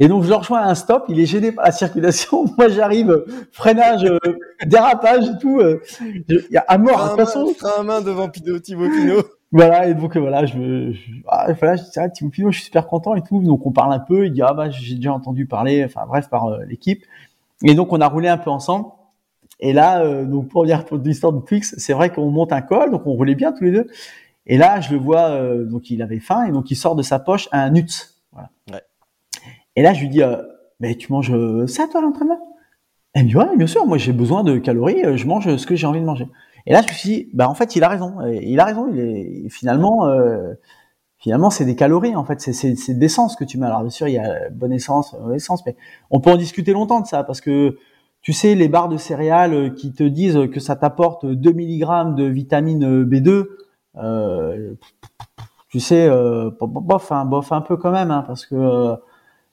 Et 0.00 0.08
donc, 0.08 0.24
je 0.24 0.28
le 0.28 0.34
rejoins 0.34 0.62
à 0.62 0.68
un 0.68 0.74
stop. 0.74 1.04
Il 1.08 1.20
est 1.20 1.26
gêné 1.26 1.52
par 1.52 1.64
la 1.64 1.70
circulation. 1.70 2.46
Moi, 2.58 2.68
j'arrive, 2.70 3.12
euh, 3.12 3.24
freinage, 3.52 4.04
euh, 4.04 4.18
dérapage 4.66 5.28
et 5.28 5.38
tout. 5.40 5.62
Il 6.00 6.44
y 6.50 6.56
a 6.56 6.64
à 6.66 6.76
mort. 6.76 7.04
De 7.04 7.08
toute 7.10 7.18
façon, 7.18 7.54
Frein 7.56 7.70
à 7.78 7.82
main 7.84 8.00
devant 8.00 8.28
Thibaut 8.28 8.58
Pinot. 8.58 9.22
voilà, 9.52 9.86
et 9.86 9.94
donc 9.94 10.16
voilà, 10.16 10.44
je 10.44 10.58
me, 10.58 10.92
je, 10.92 11.12
ah, 11.28 11.52
voilà, 11.52 11.76
je 11.76 11.84
dis, 11.84 11.90
ah, 11.98 12.08
Thibaut 12.08 12.30
Pinot, 12.30 12.50
je 12.50 12.56
suis 12.56 12.66
super 12.66 12.88
content 12.88 13.14
et 13.14 13.22
tout. 13.22 13.40
Donc 13.40 13.64
on 13.64 13.70
parle 13.70 13.92
un 13.92 14.00
peu, 14.00 14.26
il 14.26 14.32
dit, 14.32 14.42
ah 14.42 14.54
bah 14.54 14.70
j'ai 14.70 14.96
déjà 14.96 15.12
entendu 15.12 15.46
parler, 15.46 15.84
enfin 15.84 16.04
bref, 16.08 16.28
par 16.28 16.58
l'équipe. 16.66 17.04
Et 17.62 17.74
donc 17.74 17.92
on 17.92 18.00
a 18.00 18.08
roulé 18.08 18.26
un 18.26 18.38
peu 18.38 18.50
ensemble. 18.50 18.86
Et 19.60 19.72
là, 19.72 20.02
euh, 20.02 20.24
donc 20.24 20.48
pour 20.48 20.64
dire 20.66 20.84
pour 20.84 20.98
l'histoire 20.98 21.32
de 21.32 21.40
Twix, 21.40 21.74
c'est 21.78 21.92
vrai 21.92 22.10
qu'on 22.10 22.30
monte 22.30 22.52
un 22.52 22.62
col, 22.62 22.90
donc 22.90 23.06
on 23.06 23.12
roulait 23.12 23.34
bien 23.34 23.52
tous 23.52 23.64
les 23.64 23.72
deux. 23.72 23.86
Et 24.46 24.58
là, 24.58 24.80
je 24.80 24.92
le 24.92 24.98
vois, 24.98 25.30
euh, 25.30 25.64
donc 25.64 25.90
il 25.90 26.02
avait 26.02 26.20
faim 26.20 26.44
et 26.44 26.52
donc 26.52 26.70
il 26.70 26.76
sort 26.76 26.96
de 26.96 27.02
sa 27.02 27.18
poche 27.18 27.48
un 27.52 27.70
nuts. 27.70 27.86
Voilà. 28.32 28.50
Ouais. 28.72 28.82
Et 29.76 29.82
là, 29.82 29.94
je 29.94 30.00
lui 30.00 30.08
dis, 30.08 30.22
euh, 30.22 30.36
mais 30.80 30.94
tu 30.96 31.10
manges 31.12 31.32
euh, 31.32 31.66
ça 31.66 31.86
toi 31.90 32.02
l'entraînement? 32.02 32.40
Elle 33.14 33.24
me 33.24 33.28
dit, 33.28 33.36
ouais, 33.36 33.56
bien 33.56 33.66
sûr, 33.66 33.86
moi 33.86 33.96
j'ai 33.96 34.12
besoin 34.12 34.42
de 34.42 34.58
calories, 34.58 35.16
je 35.16 35.26
mange 35.26 35.56
ce 35.56 35.66
que 35.66 35.76
j'ai 35.76 35.86
envie 35.86 36.00
de 36.00 36.04
manger. 36.04 36.28
Et 36.66 36.72
là, 36.72 36.80
je 36.82 36.88
me 36.88 36.92
suis 36.92 37.08
dit, 37.08 37.30
bah 37.34 37.48
en 37.48 37.54
fait, 37.54 37.76
il 37.76 37.84
a 37.84 37.88
raison. 37.88 38.16
Il 38.26 38.58
a 38.58 38.64
raison. 38.64 38.88
Il 38.92 38.98
est 38.98 39.48
finalement, 39.50 40.06
euh, 40.06 40.54
finalement, 41.18 41.50
c'est 41.50 41.64
des 41.64 41.76
calories. 41.76 42.16
En 42.16 42.24
fait, 42.24 42.40
c'est 42.40 42.52
c'est 42.52 42.74
c'est 42.74 42.94
de 42.94 43.00
l'essence 43.00 43.36
que 43.36 43.44
tu 43.44 43.58
mets. 43.58 43.66
Alors 43.66 43.82
bien 43.82 43.90
sûr, 43.90 44.08
il 44.08 44.14
y 44.14 44.18
a 44.18 44.48
bonne 44.50 44.72
essence, 44.72 45.12
mauvaise 45.12 45.42
essence, 45.42 45.64
mais 45.66 45.76
on 46.10 46.20
peut 46.20 46.30
en 46.30 46.36
discuter 46.36 46.72
longtemps 46.72 47.00
de 47.00 47.06
ça 47.06 47.22
parce 47.22 47.40
que 47.40 47.78
tu 48.24 48.32
sais, 48.32 48.54
les 48.56 48.68
barres 48.68 48.88
de 48.88 48.96
céréales 48.96 49.74
qui 49.74 49.92
te 49.92 50.02
disent 50.02 50.48
que 50.52 50.58
ça 50.58 50.74
t'apporte 50.74 51.24
2 51.26 51.52
mg 51.52 52.14
de 52.16 52.24
vitamine 52.24 53.04
B2, 53.04 53.46
euh, 53.98 54.74
tu 55.68 55.78
sais, 55.78 56.06
euh, 56.08 56.50
bof, 56.60 57.12
hein, 57.12 57.24
bof 57.26 57.52
un 57.52 57.60
peu 57.60 57.76
quand 57.76 57.92
même, 57.92 58.10
hein, 58.10 58.24
parce 58.26 58.46
que 58.46 58.54
euh, 58.56 58.96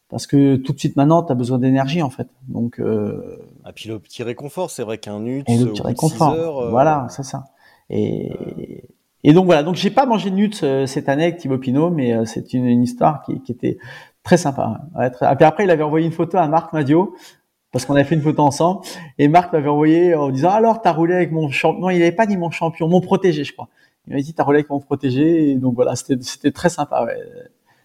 parce 0.10 0.26
que 0.27 0.56
tout 0.57 0.73
de 0.73 0.80
suite 0.80 0.95
maintenant, 0.95 1.22
tu 1.23 1.31
as 1.31 1.35
besoin 1.35 1.57
d'énergie 1.60 2.02
en 2.02 2.10
fait. 2.10 2.27
Donc 2.48 2.80
euh, 2.80 3.38
Ah, 3.64 3.72
puis 3.73 3.89
le 3.89 3.99
petit 3.99 4.23
réconfort, 4.23 4.69
c'est 4.72 4.84
vrai 4.84 4.98
qu'un 4.98 5.19
nut, 5.19 5.43
et 5.48 5.57
le 5.57 5.68
petit 5.72 5.81
réconfort. 5.81 6.34
heures, 6.34 6.57
euh, 6.60 6.69
Voilà, 6.69 7.07
c'est 7.10 7.23
ça. 7.23 7.45
Et, 7.89 8.84
et 9.23 9.34
donc 9.34 9.45
voilà, 9.45 9.64
donc 9.64 9.76
j'ai 9.76 9.89
pas 9.91 10.06
mangé 10.06 10.30
de 10.31 10.35
nuts 10.35 10.52
euh, 10.64 10.85
cette 10.85 11.10
année 11.10 11.23
avec 11.23 11.38
Thibaut 11.38 11.57
Pinot, 11.57 11.89
mais 11.91 12.14
euh, 12.14 12.23
c'est 12.26 12.53
une, 12.53 12.65
une 12.68 12.84
histoire 12.84 13.22
qui, 13.23 13.41
qui 13.41 13.52
était 13.52 13.77
très 14.23 14.38
sympa. 14.38 14.81
Ouais, 14.98 15.10
très- 15.10 15.31
Et 15.31 15.35
puis 15.35 15.45
après, 15.45 15.64
il 15.65 15.69
avait 15.72 15.84
envoyé 15.84 16.06
une 16.06 16.11
photo 16.14 16.38
à 16.38 16.48
Marc 16.48 16.72
Madio, 16.73 17.15
parce 17.72 17.85
qu'on 17.85 17.95
avait 17.95 18.03
fait 18.03 18.15
une 18.15 18.22
photo 18.22 18.41
ensemble, 18.43 18.81
et 19.18 19.27
Marc 19.27 19.53
m'avait 19.53 19.69
envoyé 19.69 20.14
en 20.15 20.30
disant 20.30 20.49
alors 20.52 20.81
t'as 20.81 20.91
roulé 20.91 21.14
avec 21.15 21.31
mon 21.31 21.49
champion. 21.49 21.80
Non, 21.81 21.89
il 21.89 22.02
avait 22.02 22.11
pas 22.11 22.26
dit 22.26 22.38
mon 22.38 22.52
champion, 22.52 22.88
mon 22.88 23.02
protégé, 23.02 23.43
je 23.43 23.53
crois. 23.53 23.69
Il 24.07 24.11
m'avait 24.11 24.23
dit 24.23 24.34
t'as 24.34 24.43
roulé 24.43 24.57
avec 24.60 24.69
mon 24.69 24.80
protégé, 24.80 25.52
et 25.52 25.56
donc 25.56 25.76
voilà, 25.76 25.95
c'était 25.95 26.18
c'était 26.22 26.52
très 26.52 26.69
sympa. 26.69 27.03
Ouais. 27.06 27.18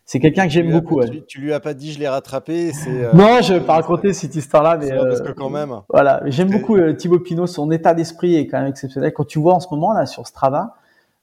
C'est 0.09 0.21
quelqu'un 0.21 0.45
que 0.45 0.51
j'aime 0.53 0.71
beaucoup. 0.71 0.97
pas- 0.97 1.03
ouais. 1.07 1.11
Tu, 1.11 1.23
tu 1.27 1.41
lui 1.41 1.53
as 1.53 1.59
pas 1.59 1.75
dit 1.75 1.93
je 1.93 1.99
l'ai 1.99 2.07
rattrapé. 2.09 2.71
euh, 2.89 3.13
Non, 3.13 3.41
je 3.43 3.55
vais 3.55 3.61
pas 3.61 3.75
raconter 3.75 4.13
cette 4.13 4.37
histoire-là, 4.37 4.77
mais 4.81 4.89
parce 4.91 5.21
euh, 5.21 5.25
que 5.25 5.33
quand 5.33 5.51
même. 5.51 5.75
voilà, 5.89 6.23
j'aime 6.27 6.49
beaucoup 6.51 6.77
euh, 6.77 6.93
Thibaut 6.93 7.19
Pinot, 7.19 7.49
son 7.49 7.71
état 7.73 7.93
d'esprit 7.93 8.37
est 8.37 8.47
quand 8.47 8.59
même 8.61 8.69
exceptionnel. 8.69 9.13
Quand 9.13 9.25
tu 9.27 9.41
vois 9.41 9.55
en 9.55 9.61
ce 9.61 9.67
moment 9.73 9.93
là 9.93 10.07
sur 10.07 10.25
Strava, 10.27 10.77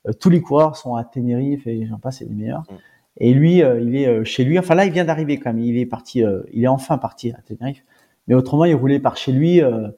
euh, 0.07 0.11
tous 0.11 0.29
les 0.29 0.41
coureurs 0.41 0.75
sont 0.75 0.95
à 0.95 1.05
Tenerife 1.05 1.65
et 1.65 1.85
j'en 1.85 1.97
passe, 1.97 2.17
c'est 2.17 2.25
les 2.25 2.35
meilleurs. 2.35 2.63
Mm. 2.69 2.75
Et 3.19 3.33
lui, 3.33 3.57
il 3.59 3.95
est 3.95 4.25
chez 4.25 4.43
lui. 4.43 4.57
Enfin 4.57 4.73
là, 4.75 4.85
il 4.85 4.91
vient 4.91 5.05
d'arriver 5.05 5.37
quand 5.37 5.53
même. 5.53 5.63
Il 5.63 5.77
est 5.77 5.85
parti, 5.85 6.23
il 6.51 6.63
est 6.63 6.67
enfin 6.67 6.97
parti 6.97 7.31
à 7.31 7.37
Tenerife. 7.47 7.83
Mais 8.27 8.35
autrement, 8.35 8.65
il 8.65 8.75
roulait 8.75 8.99
par 8.99 9.17
chez 9.17 9.31
lui. 9.31 9.61
euh, 9.61 9.89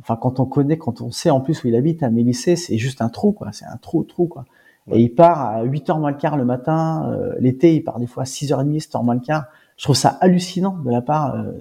enfin, 0.00 0.16
quand 0.16 0.40
on 0.40 0.46
connaît, 0.46 0.78
quand 0.78 1.00
on 1.00 1.10
sait 1.10 1.30
en 1.30 1.40
plus 1.40 1.62
où 1.64 1.68
il 1.68 1.76
habite 1.76 2.02
à 2.02 2.10
Mélissé, 2.10 2.56
c'est 2.56 2.78
juste 2.78 3.02
un 3.02 3.08
trou, 3.08 3.32
quoi. 3.32 3.48
C'est 3.52 3.66
un 3.66 3.76
trou, 3.76 4.04
trou, 4.04 4.26
quoi. 4.26 4.44
Ouais. 4.86 4.98
Et 4.98 5.02
il 5.02 5.10
part 5.14 5.40
à 5.40 5.64
8h 5.64 5.98
moins 6.00 6.10
le 6.10 6.16
quart 6.16 6.36
le 6.36 6.44
matin. 6.44 7.10
euh, 7.12 7.34
L'été, 7.40 7.74
il 7.74 7.82
part 7.84 7.98
des 8.00 8.06
fois 8.06 8.22
à 8.22 8.26
6h30, 8.26 8.80
7h 8.88 9.04
moins 9.04 9.14
le 9.14 9.20
quart. 9.20 9.44
Je 9.76 9.84
trouve 9.84 9.96
ça 9.96 10.16
hallucinant 10.20 10.76
de 10.84 10.90
la 10.90 11.02
part 11.02 11.34
euh, 11.34 11.52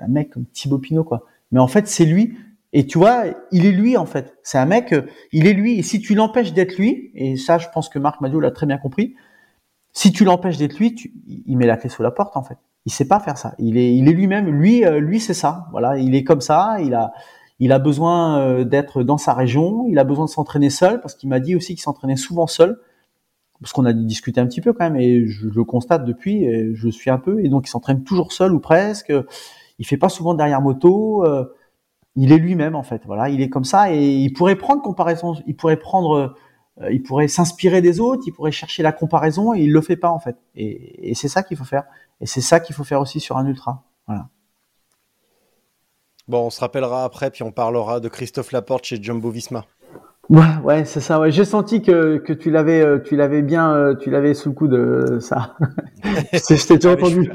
d'un 0.00 0.08
mec 0.08 0.30
comme 0.30 0.44
Thibaut 0.52 0.78
Pinot, 0.78 1.04
quoi. 1.04 1.24
Mais 1.50 1.60
en 1.60 1.68
fait, 1.68 1.88
c'est 1.88 2.04
lui. 2.04 2.36
Et 2.74 2.86
tu 2.86 2.98
vois, 2.98 3.24
il 3.50 3.64
est 3.64 3.72
lui, 3.72 3.96
en 3.96 4.04
fait. 4.04 4.36
C'est 4.42 4.58
un 4.58 4.66
mec, 4.66 4.94
il 5.32 5.46
est 5.46 5.54
lui. 5.54 5.78
Et 5.78 5.82
si 5.82 6.00
tu 6.00 6.14
l'empêches 6.14 6.52
d'être 6.52 6.76
lui, 6.76 7.10
et 7.14 7.36
ça, 7.38 7.56
je 7.56 7.66
pense 7.72 7.88
que 7.88 7.98
Marc 7.98 8.20
Madio 8.20 8.40
l'a 8.40 8.50
très 8.50 8.66
bien 8.66 8.76
compris, 8.76 9.14
si 9.94 10.12
tu 10.12 10.24
l'empêches 10.24 10.58
d'être 10.58 10.78
lui, 10.78 10.94
tu, 10.94 11.12
il 11.46 11.56
met 11.56 11.66
la 11.66 11.78
clé 11.78 11.88
sous 11.88 12.02
la 12.02 12.10
porte, 12.10 12.36
en 12.36 12.42
fait. 12.42 12.58
Il 12.88 12.90
sait 12.90 13.06
pas 13.06 13.20
faire 13.20 13.36
ça. 13.36 13.54
Il 13.58 13.76
est, 13.76 14.00
lui-même. 14.00 14.46
Lui, 14.46 14.82
euh, 14.82 14.98
lui, 14.98 15.20
c'est 15.20 15.34
ça. 15.34 15.66
Voilà. 15.72 15.98
Il 15.98 16.14
est 16.14 16.24
comme 16.24 16.40
ça. 16.40 16.78
Il 16.80 16.94
a, 16.94 17.12
il 17.58 17.70
a 17.70 17.78
besoin 17.78 18.38
euh, 18.38 18.64
d'être 18.64 19.02
dans 19.02 19.18
sa 19.18 19.34
région. 19.34 19.84
Il 19.90 19.98
a 19.98 20.04
besoin 20.04 20.24
de 20.24 20.30
s'entraîner 20.30 20.70
seul 20.70 21.02
parce 21.02 21.14
qu'il 21.14 21.28
m'a 21.28 21.38
dit 21.38 21.54
aussi 21.54 21.74
qu'il 21.74 21.82
s'entraînait 21.82 22.16
souvent 22.16 22.46
seul. 22.46 22.80
Parce 23.60 23.74
qu'on 23.74 23.84
a 23.84 23.92
discuté 23.92 24.40
un 24.40 24.46
petit 24.46 24.62
peu 24.62 24.72
quand 24.72 24.84
même 24.84 24.96
et 24.96 25.26
je, 25.26 25.48
le 25.48 25.64
constate 25.64 26.06
depuis. 26.06 26.46
Je 26.74 26.86
le 26.86 26.90
suis 26.90 27.10
un 27.10 27.18
peu 27.18 27.44
et 27.44 27.50
donc 27.50 27.66
il 27.66 27.70
s'entraîne 27.70 28.04
toujours 28.04 28.32
seul 28.32 28.54
ou 28.54 28.58
presque. 28.58 29.12
Il 29.78 29.86
fait 29.86 29.98
pas 29.98 30.08
souvent 30.08 30.32
derrière 30.32 30.62
moto. 30.62 31.26
euh, 31.26 31.44
il 32.16 32.32
est 32.32 32.38
lui-même 32.38 32.74
en 32.74 32.84
fait. 32.84 33.02
Voilà, 33.04 33.28
il 33.28 33.42
est 33.42 33.50
comme 33.50 33.64
ça 33.64 33.92
et 33.92 34.02
il 34.02 34.32
pourrait 34.32 34.56
prendre 34.56 34.80
comparaison. 34.80 35.34
Il 35.46 35.56
pourrait 35.56 35.76
prendre, 35.76 36.34
il 36.90 37.02
pourrait 37.02 37.28
s'inspirer 37.28 37.82
des 37.82 38.00
autres. 38.00 38.22
Il 38.26 38.32
pourrait 38.32 38.50
chercher 38.50 38.82
la 38.82 38.92
comparaison 38.92 39.52
et 39.52 39.60
il 39.60 39.72
le 39.72 39.82
fait 39.82 39.96
pas 39.96 40.10
en 40.10 40.20
fait. 40.20 40.36
Et 40.54 41.12
c'est 41.14 41.28
ça 41.28 41.42
qu'il 41.42 41.58
faut 41.58 41.64
faire. 41.64 41.84
Et 42.20 42.26
c'est 42.26 42.40
ça 42.40 42.60
qu'il 42.60 42.74
faut 42.74 42.84
faire 42.84 43.00
aussi 43.00 43.20
sur 43.20 43.36
un 43.36 43.46
ultra. 43.46 43.84
Voilà. 44.06 44.28
Bon, 46.26 46.46
on 46.46 46.50
se 46.50 46.60
rappellera 46.60 47.04
après, 47.04 47.30
puis 47.30 47.42
on 47.42 47.52
parlera 47.52 48.00
de 48.00 48.08
Christophe 48.08 48.52
Laporte 48.52 48.84
chez 48.84 49.02
Jumbo 49.02 49.30
Visma. 49.30 49.64
Ouais, 50.28 50.44
ouais, 50.62 50.84
c'est 50.84 51.00
ça. 51.00 51.18
Ouais, 51.18 51.30
j'ai 51.30 51.46
senti 51.46 51.80
que 51.80 52.18
que 52.18 52.34
tu 52.34 52.50
l'avais, 52.50 52.82
euh, 52.82 52.98
tu 52.98 53.16
l'avais 53.16 53.40
bien, 53.40 53.72
euh, 53.72 53.94
tu 53.94 54.10
l'avais 54.10 54.34
sous 54.34 54.50
le 54.50 54.54
coude 54.54 54.74
euh, 54.74 55.20
ça. 55.20 55.56
C'est- 56.34 56.56
je 56.58 56.66
t'ai 56.66 56.74
déjà 56.76 56.90
Ah, 56.92 56.96
mais 56.96 57.00
je 57.10 57.16
entendu. 57.20 57.32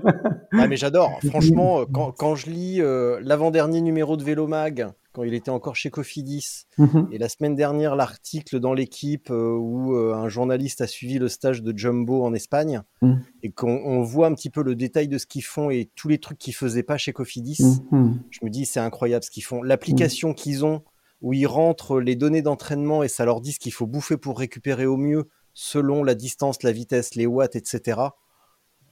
Ah, 0.59 0.67
mais 0.67 0.77
j'adore. 0.77 1.19
Franchement, 1.27 1.79
euh, 1.79 1.85
quand, 1.91 2.11
quand 2.11 2.35
je 2.35 2.51
lis 2.51 2.81
euh, 2.81 3.19
l'avant-dernier 3.23 3.81
numéro 3.81 4.15
de 4.15 4.23
Vélo 4.23 4.45
Mag, 4.45 4.89
quand 5.13 5.23
il 5.23 5.33
était 5.35 5.51
encore 5.51 5.75
chez 5.75 5.89
Cofidis, 5.91 6.65
Mhm. 6.77 7.07
et 7.11 7.17
la 7.19 7.29
semaine 7.29 7.55
dernière, 7.55 7.95
l'article 7.95 8.59
dans 8.59 8.73
l'équipe 8.73 9.29
euh, 9.29 9.53
où 9.55 9.95
euh, 9.95 10.13
un 10.15 10.27
journaliste 10.27 10.81
a 10.81 10.87
suivi 10.87 11.19
le 11.19 11.29
stage 11.29 11.61
de 11.61 11.71
Jumbo 11.77 12.23
en 12.23 12.33
Espagne, 12.33 12.81
Mhm. 13.01 13.23
et 13.43 13.51
qu'on 13.51 13.69
on 13.85 14.01
voit 14.01 14.27
un 14.27 14.33
petit 14.33 14.49
peu 14.49 14.63
le 14.63 14.75
détail 14.75 15.07
de 15.07 15.17
ce 15.17 15.25
qu'ils 15.27 15.43
font 15.43 15.69
et 15.69 15.91
tous 15.95 16.07
les 16.07 16.17
trucs 16.17 16.39
qu'ils 16.39 16.55
faisaient 16.55 16.83
pas 16.83 16.97
chez 16.97 17.13
Cofidis, 17.13 17.59
Mhm. 17.91 18.19
je 18.31 18.39
me 18.43 18.49
dis 18.49 18.65
c'est 18.65 18.79
incroyable 18.79 19.23
ce 19.23 19.29
qu'ils 19.31 19.43
font. 19.43 19.61
L'application 19.61 20.33
qu'ils 20.33 20.65
ont 20.65 20.83
où 21.21 21.31
ils 21.31 21.45
rentrent 21.47 21.99
les 22.01 22.15
données 22.15 22.41
d'entraînement 22.41 23.01
et 23.03 23.07
ça 23.07 23.23
leur 23.23 23.39
dit 23.39 23.53
ce 23.53 23.59
qu'il 23.59 23.71
faut 23.71 23.87
bouffer 23.87 24.17
pour 24.17 24.37
récupérer 24.39 24.85
au 24.85 24.97
mieux 24.97 25.29
selon 25.53 26.03
la 26.03 26.15
distance, 26.15 26.63
la 26.63 26.71
vitesse, 26.71 27.13
les 27.15 27.27
watts, 27.27 27.55
etc. 27.55 28.01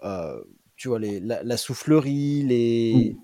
Euh, 0.04 0.40
tu 0.78 0.88
vois, 0.88 1.00
les, 1.00 1.20
la, 1.20 1.58
soufflerie, 1.58 2.44
les. 2.44 3.18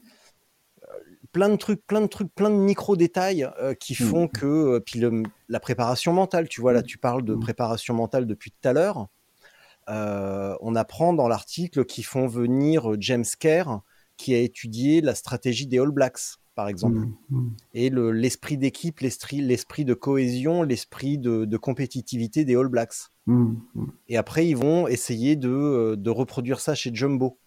Plein 1.31 1.49
de 1.49 1.55
trucs, 1.55 1.85
plein 1.85 2.01
de 2.01 2.07
trucs, 2.07 2.33
plein 2.33 2.49
de 2.49 2.55
micro-détails 2.55 3.49
euh, 3.59 3.73
qui 3.73 3.93
mm. 3.93 4.05
font 4.05 4.27
que. 4.27 4.45
Euh, 4.45 4.79
puis 4.79 5.01
la 5.49 5.59
préparation 5.59 6.13
mentale, 6.13 6.47
tu 6.47 6.61
vois, 6.61 6.73
là, 6.73 6.81
tu 6.81 6.97
parles 6.97 7.23
de 7.23 7.35
préparation 7.35 7.93
mentale 7.93 8.25
depuis 8.25 8.51
tout 8.51 8.67
à 8.67 8.73
l'heure. 8.73 9.07
on 9.87 10.75
apprend 10.75 11.13
dans 11.13 11.27
l'article 11.27 11.85
qu'ils 11.85 12.05
font 12.05 12.27
venir 12.27 12.95
James 12.99 13.25
Kerr, 13.39 13.81
qui 14.17 14.33
a 14.33 14.39
étudié 14.39 15.01
la 15.01 15.15
stratégie 15.15 15.67
des 15.67 15.79
All 15.79 15.91
Blacks 15.91 16.39
par 16.57 16.67
exemple. 16.67 16.97
Mmh, 16.97 17.13
mmh. 17.29 17.49
Et 17.75 17.89
l'esprit 17.91 18.57
d'équipe, 18.57 18.99
l'esprit 18.99 19.85
de 19.85 19.93
cohésion, 19.93 20.63
l'esprit 20.63 21.19
de, 21.19 21.57
compétitivité 21.57 22.45
des 22.45 22.55
All 22.55 22.67
Blacks. 22.67 23.11
Mmh, 23.27 23.53
et 24.09 24.17
après, 24.17 24.47
ils 24.47 24.57
vont 24.57 24.87
essayer 24.87 25.35
de, 25.35 25.49
euh, 25.49 26.11
reproduire 26.11 26.59
ça 26.59 26.73
chez 26.73 26.89
Jumbo. 26.93 27.37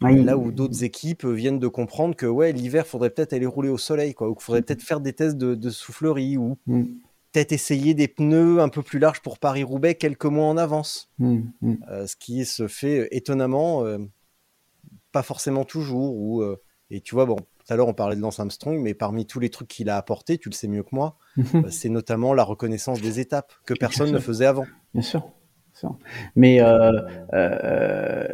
Là 0.00 0.38
où 0.38 0.52
d'autres 0.52 0.84
équipes 0.84 1.24
viennent 1.26 1.58
de 1.58 1.66
comprendre 1.66 2.14
que 2.14 2.26
ouais, 2.26 2.52
l'hiver, 2.52 2.86
faudrait 2.86 3.10
peut-être 3.10 3.32
aller 3.32 3.46
rouler 3.46 3.68
au 3.68 3.78
soleil, 3.78 4.14
quoi, 4.14 4.28
ou 4.28 4.34
qu'il 4.34 4.44
faudrait 4.44 4.62
peut-être 4.62 4.82
faire 4.82 5.00
des 5.00 5.12
tests 5.12 5.36
de, 5.36 5.70
soufflerie, 5.70 6.36
ou 6.36 6.56
peut-être 6.66 7.52
essayer 7.52 7.94
des 7.94 8.08
pneus 8.08 8.60
un 8.60 8.68
peu 8.68 8.82
plus 8.82 8.98
larges 8.98 9.20
pour 9.20 9.38
Paris-Roubaix 9.38 9.96
quelques 9.96 10.26
mois 10.26 10.46
en 10.46 10.56
avance. 10.56 11.10
Euh, 11.20 12.06
ce 12.06 12.16
qui 12.16 12.44
se 12.44 12.68
fait 12.68 13.08
étonnamment, 13.10 13.84
euh, 13.84 13.98
pas 15.12 15.22
forcément 15.22 15.64
toujours, 15.64 16.16
ou, 16.16 16.44
et 16.90 17.00
tu 17.00 17.14
vois, 17.14 17.26
bon, 17.26 17.36
tout 17.36 17.74
à 17.74 17.76
l'heure, 17.76 17.88
on 17.88 17.94
parlait 17.94 18.16
de 18.16 18.22
Lance 18.22 18.40
Armstrong, 18.40 18.80
mais 18.80 18.94
parmi 18.94 19.26
tous 19.26 19.40
les 19.40 19.50
trucs 19.50 19.68
qu'il 19.68 19.90
a 19.90 19.98
apportés, 19.98 20.38
tu 20.38 20.48
le 20.48 20.54
sais 20.54 20.68
mieux 20.68 20.82
que 20.82 20.94
moi, 20.94 21.18
euh, 21.54 21.70
c'est 21.70 21.90
notamment 21.90 22.32
la 22.32 22.42
reconnaissance 22.42 23.00
des 23.02 23.20
étapes 23.20 23.52
que 23.66 23.74
personne 23.74 24.10
ne 24.10 24.18
faisait 24.18 24.46
avant. 24.46 24.64
Bien 24.94 25.02
sûr. 25.02 25.30
Mais 26.36 26.60
euh, 26.60 26.92
euh, 27.34 28.26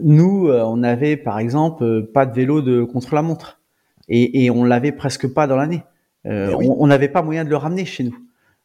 nous, 0.00 0.48
on 0.50 0.82
avait 0.82 1.16
par 1.16 1.38
exemple 1.38 2.04
pas 2.12 2.26
de 2.26 2.34
vélo 2.34 2.62
de 2.62 2.82
contre-la-montre 2.84 3.60
et, 4.08 4.50
on 4.50 4.64
l'avait 4.64 4.92
presque 4.92 5.32
pas 5.32 5.46
dans 5.46 5.56
l'année. 5.56 5.82
Eh 6.24 6.54
on 6.54 6.86
n'avait 6.86 7.08
pas 7.08 7.22
moyen 7.22 7.44
de 7.44 7.50
le 7.50 7.56
ramener 7.56 7.84
chez 7.84 8.04
nous. 8.04 8.16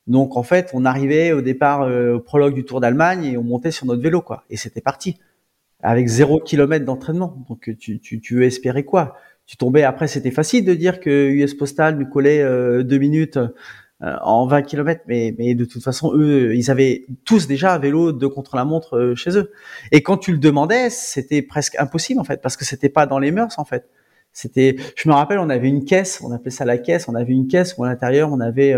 Donc 0.06 0.38
en 0.38 0.44
fait, 0.44 0.72
on 0.74 0.86
arrivait 0.86 1.32
au 1.32 1.42
départ 1.42 1.90
au 1.90 2.20
prologue 2.20 2.54
du 2.54 2.64
Tour 2.64 2.80
d'Allemagne 2.80 3.26
et 3.26 3.38
on 3.38 3.44
montait 3.44 3.72
sur 3.72 3.86
notre 3.86 4.02
vélo 4.02 4.22
quoi. 4.22 4.44
Et 4.50 4.58
c'était 4.58 4.82
parti 4.82 5.18
avec 5.82 6.08
zéro 6.08 6.40
kilomètre 6.40 6.86
d'entraînement. 6.86 7.38
Donc 7.50 7.70
tu, 7.80 8.00
tu, 8.00 8.20
tu 8.20 8.36
veux 8.36 8.44
espérer 8.44 8.84
quoi? 8.84 9.16
Tu 9.46 9.56
tombais 9.56 9.84
après 9.84 10.08
c'était 10.08 10.32
facile 10.32 10.66
de 10.66 10.74
dire 10.74 11.00
que 11.00 11.30
US 11.30 11.54
Postal 11.54 11.98
nous 11.98 12.06
collait 12.06 12.42
euh, 12.42 12.84
deux 12.84 12.98
minutes 12.98 13.38
euh, 13.38 13.48
en 14.02 14.46
20 14.46 14.62
km 14.64 15.02
mais 15.08 15.34
mais 15.38 15.56
de 15.56 15.66
toute 15.66 15.84
façon 15.84 16.12
eux 16.14 16.56
ils 16.56 16.70
avaient 16.70 17.06
tous 17.26 17.48
déjà 17.48 17.74
un 17.74 17.80
vélo 17.80 18.12
de 18.12 18.28
contre 18.28 18.56
la 18.56 18.66
montre 18.66 18.98
euh, 18.98 19.16
chez 19.16 19.38
eux. 19.38 19.52
Et 19.92 20.04
quand 20.04 20.18
tu 20.18 20.32
le 20.32 20.38
demandais 20.38 20.90
c'était 20.90 21.42
presque 21.42 21.76
impossible 21.80 22.20
en 22.20 22.24
fait 22.24 22.42
parce 22.42 22.58
que 22.58 22.66
c'était 22.66 22.90
pas 22.90 23.06
dans 23.06 23.20
les 23.20 23.32
mœurs 23.32 23.58
en 23.58 23.66
fait. 23.66 23.90
C'était 24.34 24.76
je 24.96 25.10
me 25.10 25.14
rappelle 25.14 25.40
on 25.40 25.50
avait 25.50 25.70
une 25.70 25.86
caisse 25.86 26.22
on 26.24 26.32
appelait 26.32 26.52
ça 26.52 26.66
la 26.66 26.78
caisse 26.78 27.08
on 27.08 27.16
avait 27.16 27.34
une 27.34 27.48
caisse 27.48 27.76
où 27.78 27.84
à 27.84 27.88
l'intérieur 27.88 28.32
on 28.32 28.40
avait 28.40 28.76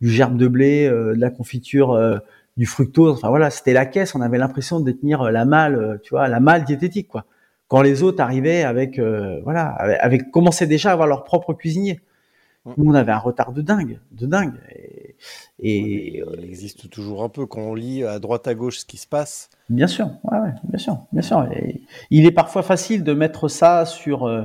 du 0.00 0.10
gerbe 0.10 0.36
de 0.36 0.48
blé 0.48 0.88
de 0.88 1.14
la 1.16 1.30
confiture 1.30 2.20
du 2.56 2.66
fructose 2.66 3.12
enfin 3.12 3.28
voilà 3.28 3.50
c'était 3.50 3.72
la 3.72 3.86
caisse 3.86 4.16
on 4.16 4.20
avait 4.20 4.38
l'impression 4.38 4.80
de 4.80 4.84
détenir 4.84 5.30
la 5.30 5.44
malle 5.44 6.00
tu 6.02 6.10
vois 6.10 6.26
la 6.26 6.40
malle 6.40 6.64
diététique 6.64 7.06
quoi. 7.06 7.24
Quand 7.68 7.82
les 7.82 8.02
autres 8.02 8.22
arrivaient 8.22 8.62
avec 8.62 8.98
euh, 8.98 9.40
voilà 9.42 9.66
avec, 9.68 10.30
commençaient 10.30 10.68
déjà 10.68 10.90
à 10.90 10.92
avoir 10.92 11.08
leur 11.08 11.24
propre 11.24 11.52
cuisinier. 11.52 12.00
Nous 12.76 12.90
on 12.90 12.94
avait 12.94 13.12
un 13.12 13.18
retard 13.18 13.52
de 13.52 13.62
dingue, 13.62 14.00
de 14.12 14.26
dingue. 14.26 14.54
Et, 15.58 16.22
il 16.38 16.44
existe 16.44 16.90
toujours 16.90 17.22
un 17.22 17.28
peu 17.28 17.46
quand 17.46 17.60
on 17.60 17.74
lit 17.74 18.04
à 18.04 18.18
droite 18.18 18.46
à 18.46 18.54
gauche 18.54 18.78
ce 18.78 18.84
qui 18.84 18.96
se 18.96 19.06
passe. 19.06 19.50
Bien 19.68 19.86
sûr, 19.86 20.10
ouais, 20.24 20.38
ouais, 20.38 20.52
bien 20.64 20.78
sûr, 20.78 20.98
bien 21.12 21.22
sûr. 21.22 21.48
il 22.10 22.26
est 22.26 22.32
parfois 22.32 22.62
facile 22.62 23.04
de 23.04 23.14
mettre 23.14 23.48
ça 23.48 23.86
sur 23.86 24.26
euh, 24.26 24.44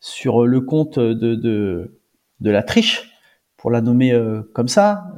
sur 0.00 0.46
le 0.46 0.60
compte 0.60 0.98
de, 0.98 1.34
de 1.34 1.98
de 2.40 2.50
la 2.50 2.62
triche 2.62 3.10
pour 3.56 3.70
la 3.70 3.80
nommer 3.80 4.12
euh, 4.12 4.42
comme 4.54 4.68
ça, 4.68 5.14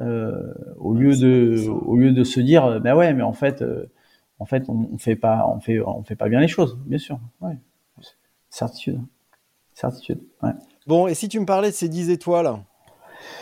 au 0.77 0.93
lieu 0.93 1.15
de 1.15 1.67
au 1.67 1.95
lieu 1.95 2.11
de 2.11 2.23
se 2.23 2.39
dire 2.39 2.79
ben 2.81 2.95
ouais 2.95 3.13
mais 3.13 3.23
en 3.23 3.33
fait 3.33 3.63
en 4.39 4.45
fait, 4.45 4.65
on, 4.67 4.89
on, 4.93 4.97
fait 4.97 5.15
pas, 5.15 5.47
on 5.47 5.59
fait, 5.59 5.79
on 5.79 6.03
fait 6.03 6.15
pas 6.15 6.29
bien 6.29 6.39
les 6.39 6.47
choses, 6.47 6.77
bien 6.85 6.97
sûr. 6.97 7.19
Ouais. 7.41 7.57
Certitude. 8.49 9.01
Certitude. 9.73 10.21
Ouais. 10.41 10.51
Bon, 10.87 11.07
et 11.07 11.13
si 11.13 11.29
tu 11.29 11.39
me 11.39 11.45
parlais 11.45 11.69
de 11.69 11.75
ces 11.75 11.89
10 11.89 12.09
étoiles 12.09 12.57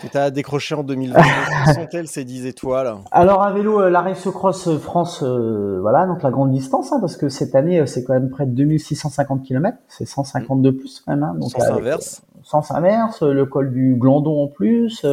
que 0.02 0.08
tu 0.08 0.18
as 0.18 0.32
décroché 0.32 0.76
en 0.76 0.84
2020, 0.84 1.22
quelles 1.22 1.76
sont-elles 1.76 2.08
ces 2.08 2.24
10 2.24 2.46
étoiles 2.46 2.96
Alors, 3.12 3.44
à 3.44 3.52
vélo, 3.52 3.82
euh, 3.82 3.90
la 3.90 4.02
Race 4.02 4.28
Cross 4.30 4.78
France, 4.78 5.24
euh, 5.24 5.80
voilà, 5.82 6.06
donc 6.08 6.24
la 6.24 6.32
grande 6.32 6.52
distance, 6.52 6.92
hein, 6.94 7.00
parce 7.00 7.18
que 7.18 7.30
cette 7.30 7.56
année, 7.56 7.80
euh, 7.80 7.86
c'est 7.86 8.04
quand 8.04 8.14
même 8.14 8.30
près 8.30 8.46
de 8.46 8.52
2650 8.52 9.44
km, 9.44 9.78
c'est 9.88 10.06
150 10.06 10.62
de 10.62 10.72
plus 10.72 11.02
quand 11.06 11.14
même. 11.14 11.24
Hein, 11.24 11.36
donc 11.40 11.52
sens 11.52 11.64
inverse. 11.64 12.22
Sens 12.44 12.72
inverse, 12.72 13.24
le 13.24 13.46
col 13.46 13.72
du 13.72 13.96
Glandon 13.96 14.44
en 14.44 14.48
plus 14.48 15.06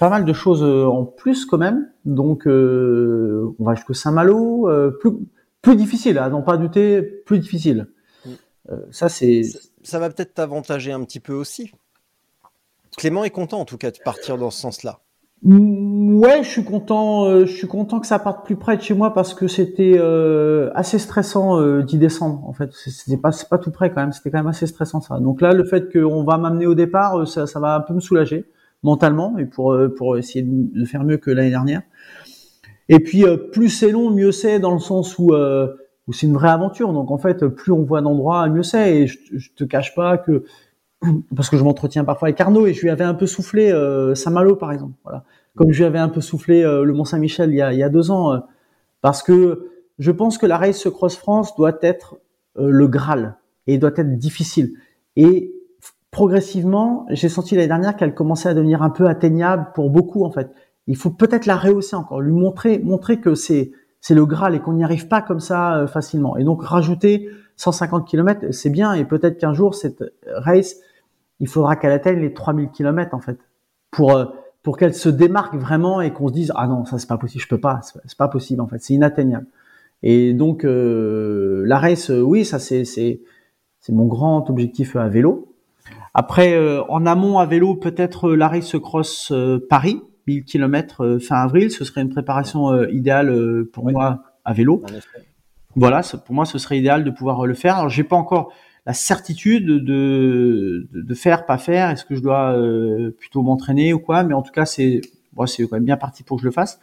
pas 0.00 0.08
mal 0.08 0.24
de 0.24 0.32
choses 0.32 0.64
euh, 0.64 0.86
en 0.86 1.04
plus 1.04 1.44
quand 1.44 1.58
même. 1.58 1.90
Donc 2.06 2.48
euh, 2.48 3.54
on 3.60 3.64
va 3.64 3.74
jusqu'au 3.74 3.92
Saint-Malo, 3.92 4.68
euh, 4.68 4.90
plus 4.98 5.12
plus 5.60 5.76
difficile, 5.76 6.16
à 6.16 6.30
n'en 6.30 6.40
pas 6.40 6.56
douter, 6.56 7.02
plus 7.02 7.38
difficile. 7.38 7.86
Mm. 8.24 8.30
ça 8.90 9.08
c'est. 9.10 9.42
Ça, 9.82 9.98
va 9.98 10.10
peut-être 10.10 10.34
t'avantager 10.34 10.92
un 10.92 11.04
petit 11.04 11.20
peu 11.20 11.32
aussi. 11.32 11.72
Clément 12.96 13.24
est 13.24 13.30
content 13.30 13.60
en 13.60 13.64
tout 13.64 13.78
cas 13.78 13.90
de 13.90 13.98
partir 14.04 14.36
dans 14.36 14.50
ce 14.50 14.60
sens-là. 14.60 15.00
Mm, 15.42 16.18
ouais, 16.18 16.42
je 16.42 16.48
suis 16.48 16.64
content. 16.64 17.46
je 17.46 17.52
suis 17.52 17.66
content 17.66 18.00
que 18.00 18.06
ça 18.06 18.18
parte 18.18 18.44
plus 18.44 18.56
près 18.56 18.76
de 18.76 18.82
chez 18.82 18.94
moi 18.94 19.14
parce 19.14 19.32
que 19.32 19.48
c'était 19.48 19.98
assez 20.74 20.98
stressant 20.98 21.80
d'y 21.82 21.98
descendre. 21.98 22.42
En 22.46 22.52
fait, 22.52 22.70
c'était 22.72 23.16
pas 23.16 23.30
pas 23.48 23.58
tout 23.58 23.70
près 23.70 23.90
quand 23.90 24.00
même. 24.00 24.12
C'était 24.12 24.30
quand 24.30 24.38
même 24.38 24.48
assez 24.48 24.66
stressant 24.66 25.00
ça. 25.00 25.18
Donc 25.18 25.40
là, 25.40 25.52
le 25.52 25.64
fait 25.64 25.90
qu'on 25.92 26.24
va 26.24 26.36
m'amener 26.36 26.66
au 26.66 26.74
départ, 26.74 27.26
ça, 27.26 27.46
ça 27.46 27.60
va 27.60 27.76
un 27.76 27.80
peu 27.80 27.94
me 27.94 28.00
soulager 28.00 28.46
mentalement 28.82 29.38
et 29.38 29.44
pour 29.44 29.72
euh, 29.72 30.18
essayer 30.18 30.44
de 30.46 30.84
faire 30.84 31.04
mieux 31.04 31.18
que 31.18 31.30
l'année 31.30 31.50
dernière. 31.50 31.82
Et 32.88 33.00
puis 33.00 33.24
euh, 33.24 33.36
plus 33.36 33.68
c'est 33.68 33.90
long, 33.90 34.10
mieux 34.10 34.32
c'est 34.32 34.58
dans 34.58 34.72
le 34.72 34.80
sens 34.80 35.18
où 35.18 35.32
euh, 35.32 35.68
c'est 36.12 36.26
une 36.26 36.34
vraie 36.34 36.50
aventure. 36.50 36.92
Donc 36.92 37.10
en 37.10 37.18
fait, 37.18 37.46
plus 37.46 37.72
on 37.72 37.82
voit 37.82 38.00
d'endroits, 38.00 38.48
mieux 38.48 38.62
c'est. 38.62 38.96
Et 38.96 39.06
je, 39.06 39.18
je, 39.32 39.50
te 39.54 39.64
cache 39.64 39.94
pas 39.94 40.18
que 40.18 40.44
parce 41.36 41.50
que 41.50 41.56
je 41.56 41.64
m'entretiens 41.64 42.04
parfois 42.04 42.28
avec 42.28 42.40
Arnaud 42.40 42.66
et 42.66 42.74
je 42.74 42.82
lui 42.82 42.90
avais 42.90 43.04
un 43.04 43.14
peu 43.14 43.26
soufflé 43.26 43.70
Saint-Malo 44.14 44.56
par 44.56 44.72
exemple. 44.72 44.94
Voilà. 45.04 45.24
Comme 45.56 45.72
je 45.72 45.78
lui 45.78 45.84
avais 45.84 45.98
un 45.98 46.08
peu 46.08 46.20
soufflé 46.20 46.62
le 46.62 46.92
Mont 46.92 47.04
Saint-Michel 47.04 47.50
il 47.50 47.56
y 47.56 47.82
a 47.82 47.88
deux 47.88 48.10
ans, 48.10 48.40
parce 49.00 49.22
que 49.22 49.70
je 49.98 50.10
pense 50.10 50.38
que 50.38 50.46
la 50.46 50.56
Race 50.56 50.88
Cross 50.88 51.16
France 51.16 51.56
doit 51.56 51.78
être 51.82 52.18
le 52.56 52.86
Graal 52.86 53.36
et 53.66 53.78
doit 53.78 53.92
être 53.96 54.16
difficile. 54.16 54.74
Et 55.16 55.52
progressivement, 56.10 57.06
j'ai 57.10 57.28
senti 57.28 57.54
l'année 57.54 57.68
dernière 57.68 57.96
qu'elle 57.96 58.14
commençait 58.14 58.48
à 58.48 58.54
devenir 58.54 58.82
un 58.82 58.90
peu 58.90 59.06
atteignable 59.06 59.68
pour 59.74 59.90
beaucoup 59.90 60.24
en 60.24 60.30
fait. 60.30 60.50
Il 60.86 60.96
faut 60.96 61.10
peut-être 61.10 61.46
la 61.46 61.56
rehausser 61.56 61.94
encore, 61.94 62.20
lui 62.20 62.32
montrer 62.32 62.78
montrer 62.78 63.20
que 63.20 63.34
c'est 63.34 63.72
c'est 64.00 64.14
le 64.14 64.24
Graal 64.26 64.54
et 64.54 64.60
qu'on 64.60 64.72
n'y 64.72 64.84
arrive 64.84 65.08
pas 65.08 65.22
comme 65.22 65.40
ça 65.40 65.76
euh, 65.76 65.86
facilement. 65.86 66.36
Et 66.36 66.44
donc 66.44 66.62
rajouter 66.62 67.28
150 67.56 68.06
km, 68.06 68.52
c'est 68.52 68.70
bien 68.70 68.94
et 68.94 69.04
peut-être 69.04 69.38
qu'un 69.38 69.52
jour 69.52 69.74
cette 69.74 70.04
race, 70.34 70.76
il 71.40 71.48
faudra 71.48 71.76
qu'elle 71.76 71.92
atteigne 71.92 72.20
les 72.20 72.32
3000 72.32 72.70
km 72.70 73.14
en 73.14 73.20
fait 73.20 73.38
pour 73.90 74.16
euh, 74.16 74.26
pour 74.62 74.76
qu'elle 74.76 74.94
se 74.94 75.08
démarque 75.08 75.54
vraiment 75.54 76.00
et 76.00 76.12
qu'on 76.12 76.28
se 76.28 76.32
dise 76.34 76.52
ah 76.54 76.66
non 76.66 76.84
ça 76.84 76.98
c'est 76.98 77.08
pas 77.08 77.18
possible, 77.18 77.42
je 77.42 77.48
peux 77.48 77.60
pas, 77.60 77.80
c'est 77.82 78.18
pas 78.18 78.28
possible 78.28 78.60
en 78.60 78.66
fait, 78.66 78.82
c'est 78.82 78.94
inatteignable. 78.94 79.46
Et 80.02 80.32
donc 80.32 80.64
euh, 80.64 81.62
la 81.66 81.78
race, 81.78 82.10
oui 82.10 82.44
ça 82.44 82.58
c'est 82.58 82.84
c'est 82.84 83.20
c'est 83.80 83.92
mon 83.92 84.06
grand 84.06 84.48
objectif 84.50 84.96
à 84.96 85.08
vélo. 85.08 85.50
Après, 86.14 86.54
euh, 86.54 86.82
en 86.88 87.06
amont 87.06 87.38
à 87.38 87.46
vélo, 87.46 87.76
peut-être 87.76 88.30
euh, 88.30 88.36
la 88.36 88.48
Race 88.48 88.76
Cross 88.78 89.30
euh, 89.32 89.64
Paris, 89.68 90.02
1000 90.26 90.44
km 90.44 91.18
fin 91.18 91.36
avril, 91.36 91.70
ce 91.70 91.84
serait 91.84 92.02
une 92.02 92.10
préparation 92.10 92.84
idéale 92.88 93.64
pour 93.72 93.90
moi 93.90 94.22
à 94.44 94.52
vélo. 94.52 94.82
Voilà, 95.76 96.02
pour 96.24 96.34
moi, 96.34 96.44
ce 96.44 96.58
serait 96.58 96.78
idéal 96.78 97.04
de 97.04 97.10
pouvoir 97.10 97.46
le 97.46 97.54
faire. 97.54 97.76
Alors, 97.76 97.88
j'ai 97.88 98.04
pas 98.04 98.16
encore 98.16 98.52
la 98.86 98.92
certitude 98.92 99.66
de, 99.66 100.88
de, 100.92 101.14
faire, 101.14 101.46
pas 101.46 101.58
faire. 101.58 101.90
Est-ce 101.90 102.04
que 102.04 102.14
je 102.14 102.20
dois 102.20 102.56
plutôt 103.18 103.42
m'entraîner 103.42 103.92
ou 103.92 103.98
quoi? 103.98 104.24
Mais 104.24 104.34
en 104.34 104.42
tout 104.42 104.52
cas, 104.52 104.66
c'est 104.66 105.00
bon, 105.32 105.46
c'est 105.46 105.62
quand 105.64 105.76
même 105.76 105.84
bien 105.84 105.96
parti 105.96 106.22
pour 106.22 106.38
que 106.38 106.42
je 106.42 106.48
le 106.48 106.52
fasse. 106.52 106.80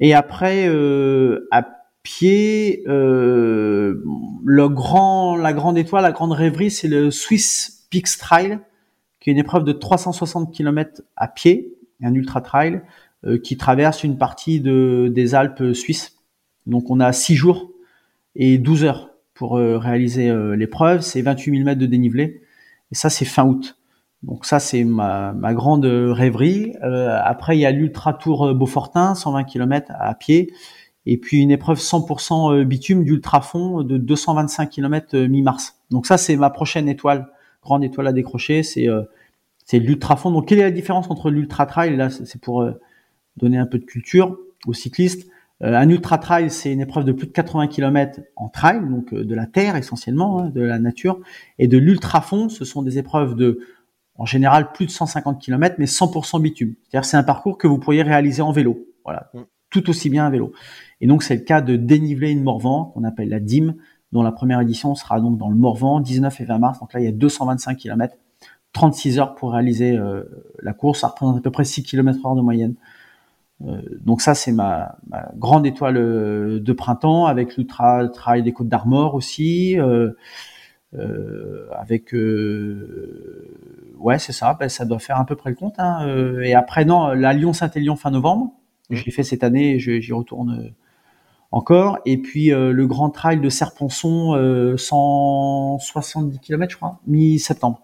Et 0.00 0.14
après, 0.14 0.68
à 1.50 1.66
pied, 2.02 2.82
le 2.86 4.68
grand, 4.68 5.36
la 5.36 5.52
grande 5.52 5.78
étoile, 5.78 6.02
la 6.02 6.12
grande 6.12 6.32
rêverie, 6.32 6.70
c'est 6.70 6.88
le 6.88 7.10
Swiss 7.10 7.86
Peaks 7.90 8.18
Trail, 8.18 8.58
qui 9.20 9.30
est 9.30 9.32
une 9.32 9.38
épreuve 9.38 9.64
de 9.64 9.72
360 9.72 10.52
km 10.52 11.02
à 11.16 11.28
pied, 11.28 11.73
un 12.02 12.14
ultra 12.14 12.40
trail 12.40 12.82
euh, 13.26 13.38
qui 13.38 13.56
traverse 13.56 14.04
une 14.04 14.18
partie 14.18 14.60
de, 14.60 15.10
des 15.14 15.34
Alpes 15.34 15.72
suisses. 15.72 16.18
Donc 16.66 16.90
on 16.90 17.00
a 17.00 17.12
6 17.12 17.36
jours 17.36 17.70
et 18.36 18.58
12 18.58 18.84
heures 18.84 19.10
pour 19.32 19.56
euh, 19.56 19.78
réaliser 19.78 20.28
euh, 20.28 20.56
l'épreuve. 20.56 21.00
C'est 21.00 21.22
28 21.22 21.52
000 21.52 21.64
mètres 21.64 21.80
de 21.80 21.86
dénivelé. 21.86 22.42
Et 22.92 22.94
ça, 22.94 23.08
c'est 23.08 23.24
fin 23.24 23.46
août. 23.46 23.78
Donc 24.22 24.44
ça, 24.44 24.58
c'est 24.58 24.84
ma, 24.84 25.34
grande 25.52 25.84
rêverie. 25.84 26.72
Après, 26.80 27.58
il 27.58 27.60
y 27.60 27.66
a 27.66 27.70
l'Ultra 27.70 28.14
Tour 28.14 28.54
Beaufortin, 28.54 29.14
120 29.14 29.44
km 29.44 29.92
à 29.98 30.14
pied. 30.14 30.52
Et 31.04 31.18
puis 31.18 31.40
une 31.40 31.50
épreuve 31.50 31.78
100% 31.78 32.64
bitume 32.64 33.04
d'ultra 33.04 33.42
fond 33.42 33.82
de 33.82 33.98
225 33.98 34.70
km 34.70 35.18
mi-mars. 35.18 35.76
Donc 35.90 36.06
ça, 36.06 36.16
c'est 36.16 36.36
ma 36.36 36.48
prochaine 36.48 36.88
étoile, 36.88 37.28
grande 37.62 37.84
étoile 37.84 38.06
à 38.06 38.12
décrocher. 38.12 38.62
C'est 38.62 38.88
c'est 39.64 39.78
l'ultra 39.78 40.16
fond. 40.16 40.30
Donc 40.30 40.48
quelle 40.48 40.58
est 40.58 40.64
la 40.64 40.70
différence 40.70 41.10
entre 41.10 41.30
l'ultra 41.30 41.66
trail 41.66 41.96
Là, 41.96 42.10
c'est 42.10 42.40
pour 42.40 42.68
donner 43.36 43.58
un 43.58 43.66
peu 43.66 43.78
de 43.78 43.84
culture 43.84 44.38
aux 44.66 44.72
cyclistes. 44.74 45.28
Euh, 45.62 45.74
un 45.74 45.88
ultra 45.88 46.18
trail, 46.18 46.50
c'est 46.50 46.72
une 46.72 46.80
épreuve 46.80 47.04
de 47.04 47.12
plus 47.12 47.26
de 47.26 47.32
80 47.32 47.68
km 47.68 48.20
en 48.36 48.48
trail, 48.48 48.80
donc 48.88 49.12
euh, 49.12 49.24
de 49.24 49.34
la 49.34 49.46
terre 49.46 49.76
essentiellement, 49.76 50.40
hein, 50.40 50.48
de 50.50 50.60
la 50.60 50.78
nature, 50.78 51.20
et 51.58 51.68
de 51.68 51.78
l'ultra 51.78 52.20
fond, 52.20 52.48
ce 52.48 52.64
sont 52.64 52.82
des 52.82 52.98
épreuves 52.98 53.36
de, 53.36 53.60
en 54.16 54.26
général, 54.26 54.72
plus 54.72 54.86
de 54.86 54.90
150 54.90 55.40
km, 55.40 55.76
mais 55.78 55.86
100% 55.86 56.42
bitume. 56.42 56.74
C'est-à-dire 56.82 57.04
c'est 57.04 57.16
un 57.16 57.22
parcours 57.22 57.56
que 57.56 57.68
vous 57.68 57.78
pourriez 57.78 58.02
réaliser 58.02 58.42
en 58.42 58.50
vélo, 58.50 58.84
voilà, 59.04 59.30
mm. 59.32 59.40
tout 59.70 59.88
aussi 59.90 60.10
bien 60.10 60.26
à 60.26 60.30
vélo. 60.30 60.52
Et 61.00 61.06
donc 61.06 61.22
c'est 61.22 61.36
le 61.36 61.42
cas 61.42 61.60
de 61.60 61.76
dénivelé 61.76 62.34
de 62.34 62.40
Morvan, 62.40 62.86
qu'on 62.86 63.04
appelle 63.04 63.28
la 63.28 63.40
DIM, 63.40 63.76
dont 64.10 64.22
la 64.22 64.32
première 64.32 64.60
édition 64.60 64.94
sera 64.94 65.20
donc 65.20 65.38
dans 65.38 65.48
le 65.48 65.56
Morvan, 65.56 66.00
19 66.00 66.40
et 66.40 66.44
20 66.44 66.58
mars. 66.58 66.80
Donc 66.80 66.92
là, 66.92 67.00
il 67.00 67.04
y 67.04 67.08
a 67.08 67.12
225 67.12 67.76
km, 67.76 68.16
36 68.74 69.18
heures 69.18 69.34
pour 69.34 69.52
réaliser 69.52 69.96
euh, 69.96 70.24
la 70.62 70.74
course. 70.74 71.00
Ça 71.00 71.08
représente 71.08 71.38
à 71.38 71.40
peu 71.40 71.50
près 71.50 71.64
6 71.64 71.82
km 71.84 72.26
heure 72.26 72.34
de 72.34 72.42
moyenne. 72.42 72.74
Euh, 73.62 73.80
donc 74.00 74.20
ça, 74.20 74.34
c'est 74.34 74.52
ma, 74.52 74.96
grande 75.36 75.66
étoile 75.66 75.96
euh, 75.96 76.60
de 76.60 76.72
printemps, 76.72 77.26
avec 77.26 77.56
l'ultra 77.56 78.06
trail 78.08 78.42
des 78.42 78.52
Côtes 78.52 78.68
d'Armor 78.68 79.14
aussi. 79.14 79.78
Euh, 79.78 80.12
avec 81.76 82.12
ouais 83.98 84.18
c'est 84.20 84.30
ça 84.30 84.56
ben, 84.60 84.68
ça 84.68 84.84
doit 84.84 85.00
faire 85.00 85.18
à 85.18 85.26
peu 85.26 85.34
près 85.34 85.50
le 85.50 85.56
compte 85.56 85.74
hein. 85.78 86.06
et 86.40 86.54
après 86.54 86.84
non 86.84 87.08
la 87.08 87.32
Lyon 87.32 87.52
Saint-Élion 87.52 87.96
fin 87.96 88.12
novembre 88.12 88.52
mmh. 88.90 88.94
je 88.94 89.04
l'ai 89.04 89.10
fait 89.10 89.24
cette 89.24 89.42
année 89.42 89.80
j'y 89.80 90.12
retourne 90.12 90.72
encore 91.50 91.98
et 92.06 92.16
puis 92.16 92.50
le 92.50 92.86
grand 92.86 93.10
trail 93.10 93.40
de 93.40 93.48
Serponçon 93.48 94.76
170 94.76 96.38
km 96.38 96.70
je 96.70 96.76
crois 96.76 97.00
mi-septembre 97.08 97.82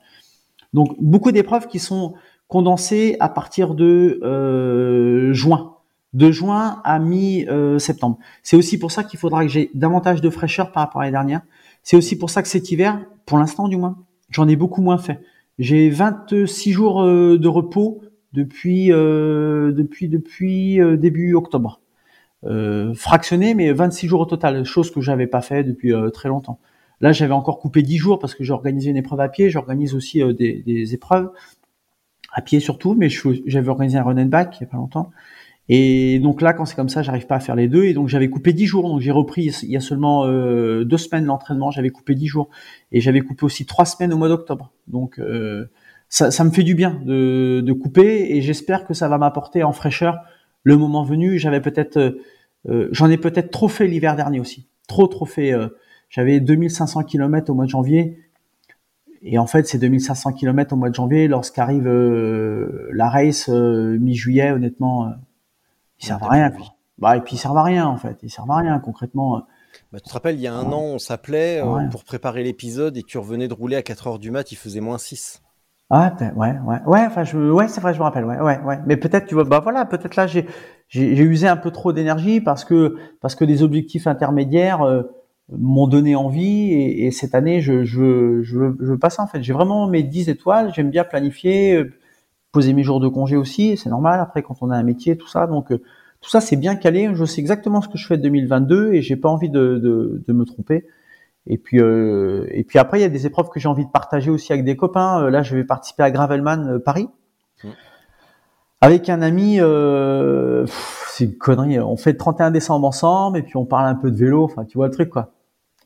donc 0.72 0.94
beaucoup 1.00 1.32
d'épreuves 1.32 1.66
qui 1.66 1.78
sont 1.78 2.14
condensé 2.50 3.16
à 3.20 3.28
partir 3.28 3.74
de 3.74 4.20
euh, 4.24 5.32
juin, 5.32 5.76
de 6.14 6.32
juin 6.32 6.82
à 6.84 6.98
mi-septembre. 6.98 8.18
C'est 8.42 8.56
aussi 8.56 8.76
pour 8.76 8.90
ça 8.90 9.04
qu'il 9.04 9.20
faudra 9.20 9.44
que 9.44 9.50
j'ai 9.50 9.70
davantage 9.72 10.20
de 10.20 10.28
fraîcheur 10.28 10.72
par 10.72 10.82
rapport 10.82 11.00
à 11.00 11.04
l'année 11.04 11.12
dernière. 11.12 11.42
C'est 11.84 11.96
aussi 11.96 12.18
pour 12.18 12.28
ça 12.28 12.42
que 12.42 12.48
cet 12.48 12.70
hiver, 12.72 13.00
pour 13.24 13.38
l'instant 13.38 13.68
du 13.68 13.76
moins, 13.76 13.98
j'en 14.30 14.48
ai 14.48 14.56
beaucoup 14.56 14.82
moins 14.82 14.98
fait. 14.98 15.20
J'ai 15.60 15.90
26 15.90 16.72
jours 16.72 17.02
euh, 17.02 17.38
de 17.38 17.48
repos 17.48 18.02
depuis 18.32 18.92
euh, 18.92 19.72
début 20.96 21.34
octobre. 21.34 21.80
fractionné, 22.94 23.54
mais 23.54 23.72
26 23.72 24.08
jours 24.08 24.22
au 24.22 24.26
total, 24.26 24.64
chose 24.64 24.90
que 24.90 25.00
j'avais 25.00 25.28
pas 25.28 25.40
fait 25.40 25.62
depuis 25.62 25.92
très 26.12 26.28
longtemps. 26.28 26.58
Là, 27.00 27.12
j'avais 27.12 27.32
encore 27.32 27.58
coupé 27.58 27.82
10 27.82 27.96
jours 27.96 28.18
parce 28.18 28.34
que 28.34 28.44
j'ai 28.44 28.52
organisé 28.52 28.90
une 28.90 28.96
épreuve 28.96 29.20
à 29.20 29.28
pied, 29.28 29.50
j'organise 29.50 29.94
aussi 29.94 30.22
des, 30.34 30.62
des, 30.62 30.94
épreuves 30.94 31.30
à 32.32 32.42
pied 32.42 32.60
surtout, 32.60 32.94
mais 32.94 33.08
j'avais 33.46 33.68
organisé 33.68 33.98
un 33.98 34.02
run 34.02 34.18
and 34.18 34.26
back 34.26 34.56
il 34.58 34.64
y 34.64 34.66
a 34.66 34.70
pas 34.70 34.76
longtemps. 34.76 35.10
Et 35.72 36.18
donc 36.18 36.42
là, 36.42 36.52
quand 36.52 36.64
c'est 36.64 36.74
comme 36.74 36.88
ça, 36.88 37.00
j'arrive 37.02 37.28
pas 37.28 37.36
à 37.36 37.40
faire 37.40 37.54
les 37.54 37.68
deux. 37.68 37.84
Et 37.84 37.94
donc 37.94 38.08
j'avais 38.08 38.28
coupé 38.28 38.52
dix 38.52 38.66
jours. 38.66 38.88
Donc 38.88 39.00
j'ai 39.00 39.12
repris 39.12 39.52
il 39.62 39.70
y 39.70 39.76
a 39.76 39.80
seulement 39.80 40.26
euh, 40.26 40.84
deux 40.84 40.98
semaines 40.98 41.24
l'entraînement. 41.26 41.70
J'avais 41.70 41.90
coupé 41.90 42.16
dix 42.16 42.26
jours 42.26 42.48
et 42.90 43.00
j'avais 43.00 43.20
coupé 43.20 43.44
aussi 43.44 43.66
trois 43.66 43.84
semaines 43.84 44.12
au 44.12 44.16
mois 44.16 44.28
d'octobre. 44.28 44.72
Donc 44.88 45.20
euh, 45.20 45.70
ça, 46.08 46.42
me 46.42 46.50
fait 46.50 46.64
du 46.64 46.74
bien 46.74 47.00
de, 47.04 47.72
couper 47.72 48.36
et 48.36 48.42
j'espère 48.42 48.84
que 48.84 48.94
ça 48.94 49.08
va 49.08 49.16
m'apporter 49.16 49.62
en 49.62 49.72
fraîcheur 49.72 50.18
le 50.64 50.76
moment 50.76 51.04
venu. 51.04 51.38
J'avais 51.38 51.60
peut-être, 51.60 52.18
euh, 52.68 52.88
j'en 52.90 53.08
ai 53.08 53.16
peut-être 53.16 53.52
trop 53.52 53.68
fait 53.68 53.86
l'hiver 53.86 54.16
dernier 54.16 54.40
aussi. 54.40 54.66
Trop 54.88 55.06
trop 55.06 55.24
fait. 55.24 55.54
J'avais 56.10 56.40
2500 56.40 57.04
km 57.04 57.50
au 57.50 57.54
mois 57.54 57.64
de 57.64 57.70
janvier 57.70 58.18
et 59.22 59.38
en 59.38 59.46
fait, 59.46 59.66
ces 59.68 59.78
2500 59.78 60.32
km 60.32 60.72
au 60.72 60.76
mois 60.76 60.88
de 60.88 60.94
janvier, 60.94 61.28
lorsqu'arrive 61.28 61.86
euh, 61.86 62.88
la 62.92 63.08
race 63.10 63.48
euh, 63.50 63.98
mi-juillet, 63.98 64.50
honnêtement, 64.52 65.06
euh, 65.06 65.10
ils 66.00 66.06
servent 66.06 66.24
à 66.24 66.28
rien. 66.28 66.52
Bah, 66.98 67.16
et 67.16 67.20
puis 67.20 67.36
ils 67.36 67.38
servent 67.38 67.58
à 67.58 67.62
rien 67.62 67.86
en 67.86 67.96
fait. 67.96 68.18
Ils 68.22 68.30
servent 68.30 68.50
à 68.50 68.56
rien 68.56 68.78
concrètement. 68.78 69.42
Bah, 69.92 70.00
tu 70.00 70.08
te 70.08 70.12
rappelles, 70.12 70.36
il 70.36 70.42
y 70.42 70.46
a 70.46 70.54
un 70.54 70.72
an, 70.72 70.82
on 70.82 70.98
s'appelait 70.98 71.62
pour 71.90 72.04
préparer 72.04 72.42
l'épisode 72.42 72.96
et 72.96 73.02
tu 73.02 73.18
revenais 73.18 73.48
de 73.48 73.54
rouler 73.54 73.76
à 73.76 73.82
4 73.82 74.06
heures 74.06 74.18
du 74.18 74.30
mat, 74.30 74.52
il 74.52 74.56
faisait 74.56 74.80
moins 74.80 74.98
6. 74.98 75.42
Ah 75.92 76.14
ouais, 76.36 76.54
ouais, 76.64 76.78
ouais, 76.86 77.04
enfin 77.04 77.24
je, 77.24 77.36
ouais, 77.36 77.66
c'est 77.66 77.80
vrai, 77.80 77.92
je 77.92 77.98
me 77.98 78.04
rappelle, 78.04 78.24
ouais, 78.24 78.38
ouais, 78.38 78.60
ouais. 78.60 78.78
Mais 78.86 78.96
peut-être, 78.96 79.26
tu 79.26 79.34
vois, 79.34 79.42
bah 79.42 79.58
voilà, 79.58 79.84
peut-être 79.84 80.14
là 80.14 80.28
j'ai, 80.28 80.46
j'ai, 80.86 81.20
usé 81.24 81.48
un 81.48 81.56
peu 81.56 81.72
trop 81.72 81.92
d'énergie 81.92 82.40
parce 82.40 82.64
que 82.64 82.96
parce 83.20 83.34
que 83.34 83.44
des 83.44 83.64
objectifs 83.64 84.06
intermédiaires 84.06 84.82
m'ont 85.58 85.86
donné 85.86 86.14
envie 86.14 86.72
et, 86.72 87.06
et, 87.06 87.10
cette 87.10 87.34
année 87.34 87.60
je, 87.60 87.84
je, 87.84 88.42
je, 88.42 88.72
je 88.80 88.86
veux 88.92 88.98
pas 88.98 89.10
ça 89.10 89.22
en 89.22 89.26
fait. 89.26 89.42
J'ai 89.42 89.52
vraiment 89.52 89.86
mes 89.88 90.02
10 90.02 90.28
étoiles 90.28 90.72
j'aime 90.74 90.90
bien 90.90 91.04
planifier 91.04 91.74
euh, 91.74 91.92
poser 92.52 92.72
mes 92.72 92.82
jours 92.82 93.00
de 93.00 93.08
congé 93.08 93.36
aussi 93.36 93.76
c'est 93.76 93.90
normal 93.90 94.20
après 94.20 94.42
quand 94.42 94.56
on 94.60 94.70
a 94.70 94.76
un 94.76 94.82
métier 94.82 95.16
tout 95.16 95.28
ça. 95.28 95.46
Donc 95.46 95.72
euh, 95.72 95.78
tout 96.20 96.30
ça 96.30 96.40
c'est 96.40 96.56
bien 96.56 96.76
calé. 96.76 97.10
Je 97.14 97.24
sais 97.24 97.40
exactement 97.40 97.80
ce 97.80 97.88
que 97.88 97.98
je 97.98 98.06
fais 98.06 98.16
de 98.16 98.22
2022 98.22 98.92
et 98.92 99.02
j'ai 99.02 99.16
pas 99.16 99.28
envie 99.28 99.50
de, 99.50 99.78
de, 99.78 100.22
de, 100.26 100.32
me 100.32 100.44
tromper. 100.44 100.86
Et 101.46 101.58
puis 101.58 101.80
euh, 101.80 102.46
et 102.50 102.62
puis 102.62 102.78
après 102.78 102.98
il 102.98 103.02
y 103.02 103.06
a 103.06 103.08
des 103.08 103.26
épreuves 103.26 103.48
que 103.48 103.58
j'ai 103.58 103.68
envie 103.68 103.84
de 103.84 103.90
partager 103.90 104.30
aussi 104.30 104.52
avec 104.52 104.64
des 104.64 104.76
copains. 104.76 105.30
Là 105.30 105.42
je 105.42 105.56
vais 105.56 105.64
participer 105.64 106.02
à 106.04 106.10
Gravelman 106.10 106.78
Paris. 106.78 107.08
Mmh. 107.62 107.68
avec 108.80 109.08
un 109.08 109.20
ami 109.20 109.58
c'est 111.08 111.24
une 111.24 111.36
connerie. 111.36 111.80
On 111.80 111.96
fait 111.96 112.12
le 112.12 112.18
31 112.18 112.52
décembre 112.52 112.86
ensemble 112.86 113.38
et 113.38 113.42
puis 113.42 113.56
on 113.56 113.64
parle 113.64 113.86
un 113.86 113.96
peu 113.96 114.12
de 114.12 114.16
vélo. 114.16 114.44
Enfin 114.44 114.64
tu 114.64 114.78
vois 114.78 114.86
le 114.86 114.92
truc 114.92 115.10
quoi 115.10 115.32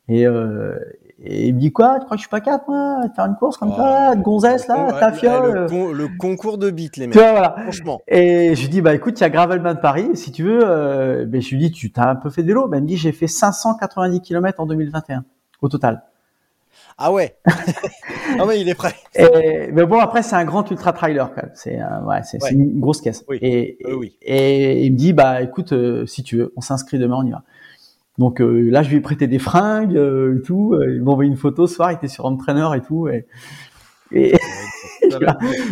et, 0.08 0.26
euh, 0.26 0.78
et 1.22 1.48
il 1.48 1.54
me 1.54 1.60
dit 1.60 1.72
quoi 1.72 1.98
Tu 1.98 2.04
crois 2.04 2.16
que 2.16 2.22
je 2.22 2.22
suis 2.22 2.30
pas 2.30 2.40
capable 2.40 2.64
moi, 2.68 3.06
de 3.06 3.14
faire 3.14 3.24
une 3.24 3.36
course 3.36 3.56
comme 3.56 3.72
oh, 3.72 3.76
ça, 3.76 4.14
de 4.14 4.22
gonzesse 4.22 4.66
là, 4.68 4.92
ta 4.98 5.12
fiole 5.12 5.66
le, 5.70 6.08
concours 6.18 6.58
de 6.58 6.70
beat 6.70 6.96
les 6.96 7.06
mecs. 7.06 7.14
Tu 7.14 7.18
vois, 7.18 7.32
voilà. 7.32 7.56
Franchement. 7.62 8.02
Et 8.08 8.54
je 8.54 8.62
lui 8.62 8.68
dis 8.68 8.80
bah 8.82 8.94
écoute, 8.94 9.18
il 9.18 9.22
y 9.22 9.24
a 9.24 9.30
Gravelman 9.30 9.76
Paris, 9.76 10.10
si 10.14 10.32
tu 10.32 10.42
veux. 10.42 10.60
Euh, 10.62 11.24
ben, 11.24 11.40
je 11.40 11.50
lui 11.50 11.58
dis 11.58 11.70
tu 11.70 11.90
t'as 11.90 12.10
un 12.10 12.16
peu 12.16 12.30
fait 12.30 12.42
de 12.42 12.48
vélo. 12.48 12.68
Ben, 12.68 12.78
il 12.78 12.82
me 12.82 12.86
dit 12.86 12.96
j'ai 12.96 13.12
fait 13.12 13.26
590 13.26 14.20
km 14.20 14.60
en 14.60 14.66
2021 14.66 15.24
au 15.62 15.68
total. 15.68 16.02
Ah 16.98 17.10
ouais. 17.10 17.36
ah 18.38 18.46
ouais, 18.46 18.60
il 18.60 18.68
est 18.68 18.74
prêt. 18.74 18.94
Et, 19.14 19.70
mais 19.72 19.84
bon 19.84 19.98
après 19.98 20.22
c'est 20.22 20.36
un 20.36 20.44
grand 20.44 20.68
ultra 20.70 20.92
trailer 20.92 21.28
quand 21.34 21.42
même. 21.42 21.52
C'est 21.54 21.78
ouais, 21.78 22.20
c'est 22.22 22.38
une 22.50 22.78
grosse 22.78 23.00
caisse. 23.00 23.24
Oui. 23.28 23.38
Et, 23.40 23.78
oui. 23.96 24.16
et, 24.22 24.84
il 24.84 24.92
me 24.92 24.96
dit 24.96 25.12
bah 25.12 25.42
écoute 25.42 25.72
euh, 25.72 26.06
si 26.06 26.22
tu 26.22 26.36
veux, 26.36 26.52
on 26.56 26.60
s'inscrit 26.60 26.98
demain, 26.98 27.16
on 27.18 27.26
y 27.26 27.30
va. 27.30 27.42
Donc 28.18 28.40
euh, 28.40 28.70
là, 28.70 28.82
je 28.82 28.90
lui 28.90 28.96
ai 28.96 29.00
prêté 29.00 29.26
des 29.26 29.38
fringues 29.38 29.96
euh, 29.96 30.38
et 30.38 30.42
tout. 30.42 30.78
Il 30.88 31.02
m'a 31.02 31.12
envoyé 31.12 31.30
une 31.30 31.36
photo 31.36 31.66
ce 31.66 31.74
soir, 31.74 31.92
il 31.92 31.96
était 31.96 32.08
sur 32.08 32.24
entraîneur 32.26 32.74
et 32.74 32.82
tout. 32.82 33.08
Et, 33.08 33.26
et... 34.12 34.36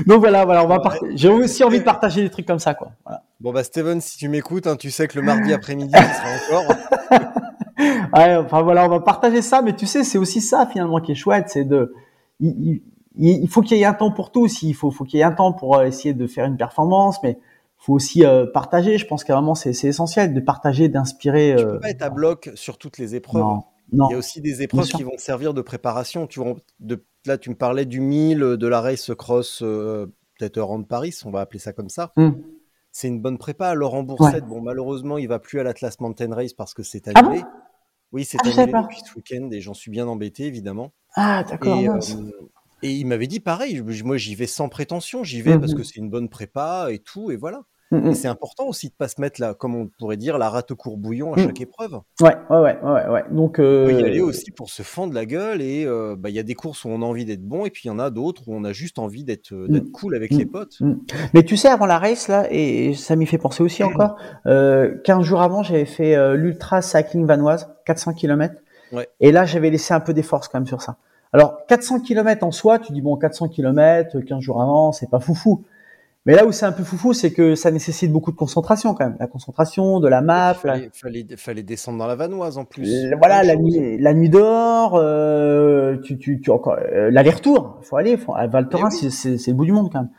donc 0.07 0.21
voilà, 0.21 0.45
voilà, 0.45 0.65
on 0.65 0.69
va 0.69 0.81
J'ai 1.15 1.29
aussi 1.29 1.63
envie 1.65 1.79
de 1.79 1.85
partager 1.85 2.23
des 2.23 2.31
trucs 2.31 2.47
comme 2.47 2.59
ça, 2.59 2.75
quoi. 2.75 2.93
Voilà. 3.05 3.23
Bon 3.41 3.53
bah 3.53 3.65
Steven, 3.65 4.01
si 4.01 4.19
tu 4.19 4.29
m'écoutes, 4.29 4.67
hein, 4.67 4.77
tu 4.77 4.91
sais 4.91 5.09
que 5.09 5.19
le 5.19 5.25
mardi 5.25 5.53
après-midi, 5.53 5.93
il 5.95 6.49
sera 6.49 6.59
encore. 6.61 7.33
ouais, 8.17 8.37
enfin 8.37 8.63
voilà, 8.63 8.87
on 8.87 8.89
va 8.89 9.01
partager 9.01 9.43
ça, 9.43 9.63
mais 9.63 9.75
tu 9.75 9.87
sais, 9.87 10.05
c'est 10.05 10.19
aussi 10.19 10.41
ça 10.41 10.67
finalement 10.67 11.01
qui 11.01 11.13
est 11.13 11.17
chouette, 11.17 11.49
c'est 11.49 11.65
de, 11.65 11.93
il, 12.41 12.83
il, 13.19 13.43
il 13.43 13.49
faut 13.49 13.63
qu'il 13.63 13.79
y 13.79 13.83
ait 13.83 13.87
un 13.87 13.95
temps 13.95 14.11
pour 14.11 14.33
tout 14.33 14.41
aussi. 14.41 14.69
Il 14.69 14.75
faut, 14.75 14.91
faut 14.91 15.05
qu'il 15.05 15.19
y 15.19 15.21
ait 15.21 15.25
un 15.27 15.33
temps 15.33 15.53
pour 15.53 15.77
euh, 15.77 15.85
essayer 15.85 16.15
de 16.15 16.27
faire 16.27 16.47
une 16.47 16.57
performance, 16.57 17.23
mais 17.23 17.39
faut 17.83 17.95
aussi 17.95 18.25
euh, 18.25 18.47
partager. 18.47 18.97
Je 18.97 19.07
pense 19.07 19.25
qu'à 19.25 19.35
vraiment 19.35 19.55
c'est 19.55 19.71
essentiel 19.71 20.33
de 20.33 20.41
partager, 20.41 20.89
d'inspirer. 20.89 21.55
Tu 21.59 21.65
peux 21.65 21.71
euh, 21.73 21.79
pas 21.81 21.91
être 21.91 22.03
à 22.03 22.11
bloc 22.11 22.51
sur 22.55 22.79
toutes 22.79 22.99
les 22.99 23.17
épreuves. 23.17 23.61
Non, 23.93 24.09
Il 24.09 24.13
y 24.13 24.15
a 24.15 24.19
aussi 24.19 24.41
des 24.41 24.63
épreuves 24.63 24.87
qui 24.87 25.03
vont 25.03 25.19
servir 25.19 25.53
de 25.53 25.61
préparation. 25.61 26.27
Tu 26.27 26.41
vois, 26.41 26.55
de, 26.81 27.05
là, 27.27 27.37
tu 27.37 27.51
me 27.51 27.57
parlais 27.57 27.85
du 27.85 28.01
1000, 28.01 28.39
de 28.39 28.67
la 28.67 28.81
race 28.81 29.11
cross, 29.19 29.61
euh, 29.63 30.07
peut-être 30.39 30.79
de 30.79 30.85
Paris, 30.85 31.15
on 31.25 31.31
va 31.31 31.41
appeler 31.41 31.59
ça 31.59 31.73
comme 31.73 31.91
ça. 31.91 32.13
Hmm. 32.17 32.31
C'est 32.91 33.09
une 33.09 33.21
bonne 33.21 33.37
prépa. 33.37 33.75
Laurent 33.75 34.03
Boursette, 34.03 34.47
bon, 34.47 34.63
malheureusement, 34.63 35.19
il 35.19 35.27
va 35.27 35.39
plus 35.41 35.59
à 35.59 35.63
l'Atlas 35.63 35.99
Mountain 36.01 36.33
Race 36.35 36.53
parce 36.53 36.73
que 36.73 36.83
c'est 36.83 37.09
ah 37.09 37.19
annulé. 37.19 37.43
oui, 38.13 38.25
c'est 38.25 38.39
ah, 38.45 38.49
annulé 38.49 38.73
depuis 38.73 39.01
ce 39.05 39.15
week-end 39.17 39.49
et 39.51 39.61
j'en 39.61 39.75
suis 39.75 39.91
bien 39.91 40.07
embêté, 40.07 40.45
évidemment. 40.45 40.93
Ah, 41.17 41.45
d'accord. 41.45 41.79
Et, 42.85 42.93
il 42.93 43.07
m'avait 43.07 43.27
dit 43.27 43.41
pareil. 43.41 43.83
Moi, 44.05 44.17
j'y 44.17 44.35
vais 44.35 44.47
sans 44.47 44.69
prétention. 44.69 45.23
J'y 45.23 45.43
vais 45.43 45.59
parce 45.59 45.73
mhm. 45.73 45.79
que 45.79 45.85
c'est 45.85 45.97
une 45.97 46.11
bonne 46.11 46.29
prépa 46.29 46.89
et 46.91 46.99
tout, 46.99 47.31
et 47.31 47.37
voilà. 47.37 47.63
Mm, 47.93 48.09
mm. 48.09 48.15
c'est 48.15 48.29
important 48.29 48.67
aussi 48.67 48.89
de 48.89 48.95
pas 48.95 49.07
se 49.07 49.21
mettre 49.21 49.41
là, 49.41 49.53
comme 49.53 49.75
on 49.75 49.87
pourrait 49.87 50.17
dire, 50.17 50.39
la 50.39 50.49
rate 50.49 50.71
au 50.71 50.77
courbouillon 50.77 51.35
à 51.35 51.41
mm. 51.41 51.45
chaque 51.45 51.61
épreuve. 51.61 52.01
Ouais, 52.21 52.37
ouais, 52.49 52.59
ouais, 52.59 52.79
ouais, 52.83 53.09
ouais. 53.09 53.25
Donc, 53.31 53.59
euh... 53.59 53.89
il 53.91 54.01
y 54.01 54.05
aller 54.05 54.23
aussi 54.23 54.51
pour 54.51 54.71
se 54.71 54.83
fendre 54.83 55.13
la 55.13 55.27
gueule 55.27 55.61
et 55.61 55.85
euh, 55.85 56.17
bah, 56.19 56.31
il 56.31 56.35
y 56.35 56.39
a 56.39 56.43
des 56.43 56.55
courses 56.55 56.85
où 56.85 56.89
on 56.89 57.03
a 57.03 57.05
envie 57.05 57.27
d'être 57.27 57.43
bon 57.43 57.67
et 57.67 57.71
puis 57.71 57.83
il 57.85 57.89
y 57.89 57.91
en 57.91 57.99
a 57.99 58.09
d'autres 58.11 58.43
où 58.47 58.55
on 58.55 58.65
a 58.65 58.73
juste 58.73 58.99
envie 58.99 59.25
d'être 59.25 59.53
euh, 59.53 59.81
cool 59.93 60.15
avec 60.17 60.33
les 60.33 60.47
potes. 60.47 60.79
Mais 61.35 61.43
tu 61.43 61.57
sais, 61.57 61.69
avant 61.69 61.87
la 61.87 61.99
race 61.99 62.29
là, 62.29 62.47
et 62.51 62.95
ça 62.95 63.15
m'y 63.15 63.27
fait 63.27 63.39
penser 63.39 63.63
aussi 63.63 63.85
encore, 63.85 64.17
euh, 64.47 64.97
15 65.05 65.23
jours 65.25 65.43
avant, 65.43 65.63
j'avais 65.63 65.85
fait 65.85 66.17
euh, 66.17 66.35
l'ultra 66.35 66.81
cycling 66.81 67.27
vanoise, 67.27 67.69
400 67.85 68.15
km. 68.15 68.55
Ouais. 68.93 69.09
Et 69.21 69.33
là, 69.33 69.45
j'avais 69.45 69.71
laissé 69.71 69.95
un 69.95 70.01
peu 70.01 70.15
des 70.15 70.23
forces 70.23 70.49
quand 70.49 70.59
même 70.59 70.67
sur 70.67 70.83
ça. 70.83 70.97
Alors 71.33 71.65
400 71.67 72.01
km 72.01 72.45
en 72.45 72.51
soi, 72.51 72.79
tu 72.79 72.93
dis 72.93 73.01
bon 73.01 73.17
400 73.17 73.49
km, 73.49 74.21
15 74.21 74.41
jours 74.41 74.61
avant, 74.61 74.93
c'est 74.93 75.09
pas 75.09 75.21
foufou. 75.21 75.65
Mais 76.25 76.37
là 76.37 76.47
où 76.47 76.53
c'est 76.53 76.67
un 76.67 76.73
peu 76.73 76.85
foufou, 76.85 77.15
c'est 77.15 77.33
que 77.33 77.57
ça 77.57 77.73
nécessite 77.73 78.13
beaucoup 78.13 78.31
de 78.31 78.37
concentration 78.37 78.95
quand 78.95 79.07
même. 79.07 79.17
La 79.19 79.27
concentration, 79.27 79.99
de 79.99 80.07
la 80.07 80.21
map. 80.21 80.53
Il 80.53 80.61
fallait, 80.61 80.91
fallait, 80.93 81.27
fallait, 81.37 81.63
descendre 81.65 81.99
dans 81.99 82.07
la 82.07 82.15
vanoise 82.15 82.59
en 82.59 82.65
plus. 82.65 83.13
voilà, 83.19 83.43
la 83.43 83.57
nuit, 83.57 83.99
la 83.99 84.15
nuit 84.15 84.29
dehors, 84.29 84.95
euh, 84.95 85.97
tu, 86.05 86.19
tu, 86.19 86.41
tu 86.41 86.51
encore 86.51 86.77
euh, 86.79 87.11
l'aller-retour. 87.11 87.79
Il 87.83 87.87
faut 87.87 87.97
aller. 87.97 88.17
Faut, 88.17 88.37
à 88.37 88.47
Val 88.47 88.69
Thorens, 88.69 89.03
oui. 89.03 89.11
c'est 89.11 89.49
le 89.49 89.55
bout 89.55 89.65
du 89.65 89.73
monde 89.73 89.91
quand 89.93 90.01
même. 90.01 90.11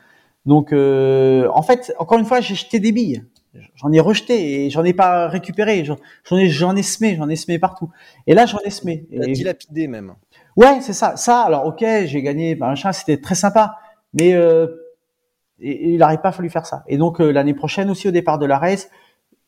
Donc, 0.44 0.74
euh, 0.74 1.48
en 1.54 1.62
fait, 1.62 1.94
encore 1.98 2.18
une 2.18 2.26
fois, 2.26 2.42
j'ai 2.42 2.54
jeté 2.54 2.80
des 2.80 2.92
billes. 2.92 3.24
J'en 3.76 3.92
ai 3.92 4.00
rejeté 4.00 4.66
et 4.66 4.70
j'en 4.70 4.84
ai 4.84 4.92
pas 4.92 5.28
récupéré. 5.28 5.84
J'en 5.84 5.96
ai, 6.36 6.48
j'en 6.50 6.76
ai 6.76 6.82
semé, 6.82 7.16
j'en 7.16 7.28
ai 7.28 7.36
semé 7.36 7.58
partout. 7.58 7.88
Et 8.26 8.34
là, 8.34 8.44
j'en 8.44 8.58
ai 8.58 8.70
semé. 8.70 9.06
Et... 9.10 9.32
dilapidé 9.32 9.86
même. 9.86 10.14
Ouais, 10.56 10.80
c'est 10.80 10.92
ça. 10.92 11.16
Ça, 11.16 11.40
alors, 11.42 11.64
ok, 11.66 11.84
j'ai 12.04 12.20
gagné, 12.20 12.56
ben, 12.56 12.66
machin, 12.66 12.92
c'était 12.92 13.16
très 13.16 13.34
sympa. 13.34 13.76
Mais 14.12 14.34
euh, 14.34 14.66
et, 15.60 15.92
il 15.92 15.98
n'aurait 15.98 16.20
pas 16.20 16.32
fallu 16.32 16.50
faire 16.50 16.66
ça. 16.66 16.84
Et 16.88 16.98
donc 16.98 17.20
euh, 17.20 17.30
l'année 17.30 17.54
prochaine 17.54 17.90
aussi 17.90 18.08
au 18.08 18.10
départ 18.10 18.38
de 18.38 18.46
la 18.46 18.58
race, 18.58 18.90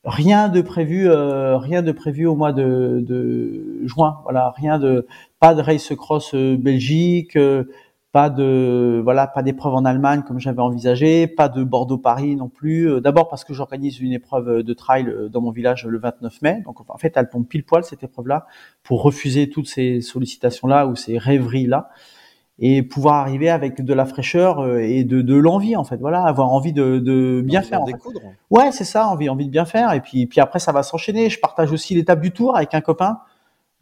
rien 0.06 0.48
de 0.48 0.60
prévu, 0.62 1.08
euh, 1.10 1.58
rien 1.58 1.82
de 1.82 1.92
prévu 1.92 2.26
au 2.26 2.36
mois 2.36 2.52
de, 2.52 3.04
de, 3.06 3.80
juin. 3.84 4.20
Voilà, 4.22 4.54
rien 4.56 4.78
de, 4.78 5.06
pas 5.40 5.54
de 5.54 5.60
race 5.60 5.92
cross 5.96 6.34
euh, 6.34 6.56
Belgique, 6.56 7.36
euh, 7.36 7.64
pas 8.12 8.30
de, 8.30 9.00
voilà, 9.02 9.26
pas 9.26 9.42
d'épreuve 9.42 9.74
en 9.74 9.84
Allemagne 9.84 10.22
comme 10.26 10.38
j'avais 10.38 10.60
envisagé, 10.60 11.26
pas 11.26 11.48
de 11.48 11.64
Bordeaux-Paris 11.64 12.36
non 12.36 12.48
plus. 12.48 12.88
Euh, 12.88 13.00
d'abord 13.00 13.28
parce 13.28 13.44
que 13.44 13.52
j'organise 13.52 14.00
une 14.00 14.12
épreuve 14.12 14.62
de 14.62 14.74
trail 14.74 15.12
dans 15.30 15.40
mon 15.40 15.50
village 15.50 15.84
le 15.86 15.98
29 15.98 16.40
mai. 16.42 16.62
Donc 16.64 16.88
en 16.88 16.98
fait, 16.98 17.12
elle 17.16 17.28
tombe 17.28 17.46
pile 17.46 17.64
poil 17.64 17.84
cette 17.84 18.04
épreuve-là 18.04 18.46
pour 18.84 19.02
refuser 19.02 19.50
toutes 19.50 19.68
ces 19.68 20.00
sollicitations-là 20.00 20.86
ou 20.86 20.94
ces 20.94 21.18
rêveries-là 21.18 21.90
et 22.58 22.82
pouvoir 22.82 23.16
arriver 23.16 23.50
avec 23.50 23.82
de 23.82 23.94
la 23.94 24.06
fraîcheur 24.06 24.60
euh, 24.60 24.78
et 24.78 25.04
de, 25.04 25.20
de 25.20 25.34
l'envie 25.34 25.76
en 25.76 25.84
fait. 25.84 25.98
Voilà 25.98 26.22
avoir 26.22 26.50
envie 26.52 26.72
de, 26.72 26.98
de 26.98 27.42
bien 27.42 27.62
faire 27.62 27.82
en 27.82 27.86
fait. 27.86 27.96
ouais 28.50 28.72
c'est 28.72 28.84
ça 28.84 29.08
envie 29.08 29.28
envie 29.28 29.46
de 29.46 29.50
bien 29.50 29.66
faire. 29.66 29.92
Et 29.92 30.00
puis 30.00 30.26
puis 30.26 30.40
après 30.40 30.58
ça 30.58 30.72
va 30.72 30.82
s'enchaîner. 30.82 31.28
Je 31.28 31.38
partage 31.38 31.72
aussi 31.72 31.94
l'étape 31.94 32.20
du 32.20 32.32
tour 32.32 32.56
avec 32.56 32.74
un 32.74 32.80
copain 32.80 33.20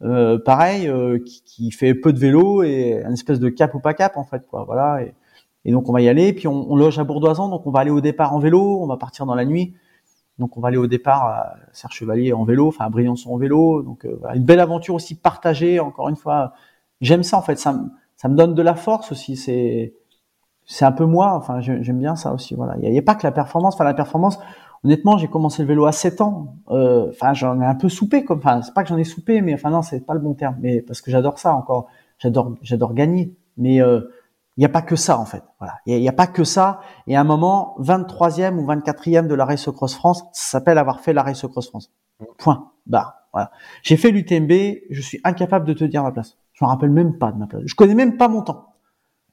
euh, 0.01 0.37
pareil 0.37 0.89
euh, 0.89 1.19
qui, 1.19 1.41
qui, 1.43 1.71
fait 1.71 1.93
peu 1.93 2.11
de 2.11 2.19
vélo 2.19 2.63
et 2.63 3.01
une 3.05 3.13
espèce 3.13 3.39
de 3.39 3.47
cap 3.47 3.73
ou 3.75 3.79
pas 3.79 3.93
cap 3.93 4.17
en 4.17 4.25
fait 4.25 4.45
quoi. 4.45 4.65
Voilà 4.65 5.01
et, 5.03 5.13
et 5.63 5.71
donc 5.71 5.87
on 5.87 5.93
va 5.93 6.01
y 6.01 6.09
aller. 6.09 6.33
Puis 6.33 6.47
on, 6.47 6.69
on, 6.69 6.75
loge 6.75 6.99
à 6.99 7.05
Bourdoisan 7.05 7.47
donc 7.47 7.65
on 7.65 7.71
va 7.71 7.79
aller 7.79 7.91
au 7.91 8.01
départ 8.01 8.33
en 8.33 8.39
vélo. 8.39 8.81
On 8.81 8.87
va 8.87 8.97
partir 8.97 9.25
dans 9.25 9.35
la 9.35 9.45
nuit. 9.45 9.73
Donc 10.37 10.57
on 10.57 10.59
va 10.59 10.67
aller 10.67 10.77
au 10.77 10.87
départ 10.87 11.23
à 11.23 11.55
Serre 11.71 11.93
Chevalier 11.93 12.33
en 12.33 12.43
vélo 12.43 12.67
enfin 12.67 12.85
à 12.85 12.89
Briançon 12.89 13.33
en 13.33 13.37
vélo. 13.37 13.83
Donc 13.83 14.05
euh, 14.05 14.17
voilà, 14.19 14.35
une 14.35 14.43
belle 14.43 14.59
aventure 14.59 14.95
aussi 14.95 15.15
partagée 15.15 15.79
encore 15.79 16.09
une 16.09 16.17
fois. 16.17 16.53
J'aime 16.99 17.23
ça 17.23 17.37
en 17.37 17.41
fait. 17.41 17.57
Ça 17.57 17.73
ça 18.17 18.27
me 18.29 18.35
donne 18.35 18.53
de 18.53 18.61
la 18.61 18.75
force 18.75 19.11
aussi. 19.11 19.35
C'est 19.35 19.93
c'est 20.65 20.85
un 20.85 20.91
peu 20.91 21.05
moi. 21.05 21.33
Enfin, 21.33 21.59
j'aime 21.61 21.99
bien 21.99 22.15
ça 22.15 22.33
aussi. 22.33 22.55
Voilà. 22.55 22.75
Il 22.81 22.89
n'y 22.89 22.97
a, 22.97 22.99
a, 22.99 23.03
pas 23.03 23.15
que 23.15 23.25
la 23.25 23.31
performance. 23.31 23.75
Enfin, 23.75 23.83
la 23.83 23.93
performance. 23.93 24.39
Honnêtement, 24.83 25.17
j'ai 25.17 25.27
commencé 25.27 25.63
le 25.63 25.67
vélo 25.67 25.85
à 25.85 25.91
7 25.91 26.21
ans. 26.21 26.55
Euh, 26.69 27.09
enfin, 27.09 27.33
j'en 27.33 27.59
ai 27.61 27.65
un 27.65 27.75
peu 27.75 27.89
soupé. 27.89 28.23
Comme, 28.23 28.39
enfin, 28.39 28.61
c'est 28.61 28.73
pas 28.73 28.83
que 28.83 28.89
j'en 28.89 28.97
ai 28.97 29.03
soupé, 29.03 29.41
mais 29.41 29.53
enfin 29.53 29.69
non, 29.69 29.81
c'est 29.81 30.05
pas 30.05 30.13
le 30.13 30.19
bon 30.19 30.33
terme. 30.33 30.57
Mais 30.59 30.81
parce 30.81 31.01
que 31.01 31.11
j'adore 31.11 31.39
ça 31.39 31.53
encore. 31.53 31.87
J'adore, 32.19 32.55
j'adore 32.61 32.93
gagner. 32.93 33.35
Mais 33.57 33.81
euh, 33.81 34.01
il 34.57 34.61
n'y 34.61 34.65
a 34.65 34.69
pas 34.69 34.81
que 34.81 34.95
ça 34.95 35.19
en 35.19 35.25
fait. 35.25 35.43
Voilà. 35.59 35.75
Il 35.85 35.99
n'y 35.99 36.07
a, 36.07 36.11
a, 36.11 36.13
pas 36.13 36.27
que 36.27 36.43
ça. 36.43 36.79
Et 37.07 37.15
à 37.15 37.21
un 37.21 37.25
moment, 37.25 37.75
23e 37.79 38.57
ou 38.57 38.65
24e 38.65 39.27
de 39.27 39.35
la 39.35 39.45
Race 39.45 39.69
Cross 39.69 39.95
France, 39.95 40.23
ça 40.33 40.59
s'appelle 40.59 40.77
avoir 40.77 40.99
fait 40.99 41.13
la 41.13 41.23
Race 41.23 41.45
Cross 41.47 41.69
France. 41.69 41.91
Point. 42.37 42.71
Bah. 42.85 43.21
Voilà. 43.33 43.51
J'ai 43.83 43.97
fait 43.97 44.11
l'UTMB. 44.11 44.51
Je 44.89 45.01
suis 45.01 45.19
incapable 45.23 45.65
de 45.65 45.73
te 45.73 45.83
dire 45.83 46.03
ma 46.03 46.11
place. 46.11 46.37
Je 46.55 46.65
me 46.65 46.69
rappelle 46.69 46.89
même 46.89 47.17
pas 47.17 47.31
de 47.31 47.37
ma 47.37 47.47
place. 47.47 47.61
Je 47.65 47.75
connais 47.75 47.95
même 47.95 48.17
pas 48.17 48.27
mon 48.27 48.41
temps. 48.41 48.73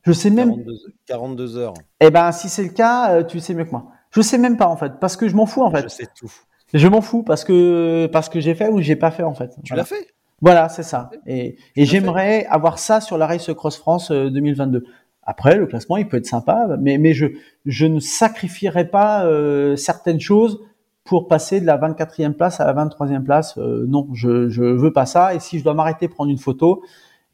Je 0.02 0.12
sais 0.12 0.30
même. 0.30 0.50
42, 0.50 0.72
42 1.06 1.56
heures. 1.56 1.74
Eh 2.00 2.10
ben, 2.10 2.32
si 2.32 2.48
c'est 2.48 2.64
le 2.64 2.70
cas, 2.70 3.12
euh, 3.12 3.22
tu 3.22 3.40
sais 3.40 3.54
mieux 3.54 3.64
que 3.64 3.70
moi. 3.70 3.86
Je 4.10 4.20
sais 4.20 4.38
même 4.38 4.56
pas 4.56 4.66
en 4.66 4.76
fait, 4.76 4.94
parce 5.00 5.16
que 5.16 5.28
je 5.28 5.34
m'en 5.34 5.46
fous 5.46 5.62
en 5.62 5.70
fait. 5.70 5.84
Je 5.84 5.88
sais 5.88 6.08
tout. 6.14 6.30
Je 6.74 6.88
m'en 6.88 7.00
fous 7.00 7.22
parce 7.22 7.44
que 7.44 8.08
parce 8.12 8.28
que 8.28 8.40
j'ai 8.40 8.54
fait 8.54 8.68
ou 8.68 8.80
j'ai 8.80 8.96
pas 8.96 9.10
fait 9.10 9.22
en 9.22 9.34
fait. 9.34 9.56
Tu 9.64 9.74
l'as 9.74 9.84
fait. 9.84 10.08
Voilà, 10.40 10.68
c'est 10.68 10.82
ça. 10.82 11.10
Et, 11.26 11.56
et 11.76 11.84
j'aimerais 11.84 12.46
avoir 12.46 12.78
ça 12.78 13.00
sur 13.00 13.16
la 13.16 13.26
Race 13.26 13.52
Cross 13.54 13.76
France 13.76 14.10
2022. 14.10 14.84
Après, 15.22 15.56
le 15.56 15.66
classement, 15.66 15.96
il 15.96 16.08
peut 16.08 16.16
être 16.16 16.26
sympa, 16.26 16.66
mais 16.80 16.98
mais 16.98 17.14
je 17.14 17.26
je 17.64 17.86
ne 17.86 18.00
sacrifierai 18.00 18.88
pas 18.88 19.24
euh, 19.24 19.76
certaines 19.76 20.18
choses 20.18 20.60
pour 21.04 21.28
passer 21.28 21.60
de 21.60 21.66
la 21.66 21.78
24e 21.78 22.32
place 22.32 22.60
à 22.60 22.64
la 22.64 22.74
23e 22.74 23.22
place. 23.22 23.56
Euh, 23.58 23.84
non, 23.86 24.08
je 24.14 24.48
je 24.48 24.64
veux 24.64 24.92
pas 24.92 25.06
ça. 25.06 25.34
Et 25.34 25.38
si 25.38 25.58
je 25.60 25.64
dois 25.64 25.74
m'arrêter 25.74 26.08
prendre 26.08 26.30
une 26.30 26.38
photo, 26.38 26.82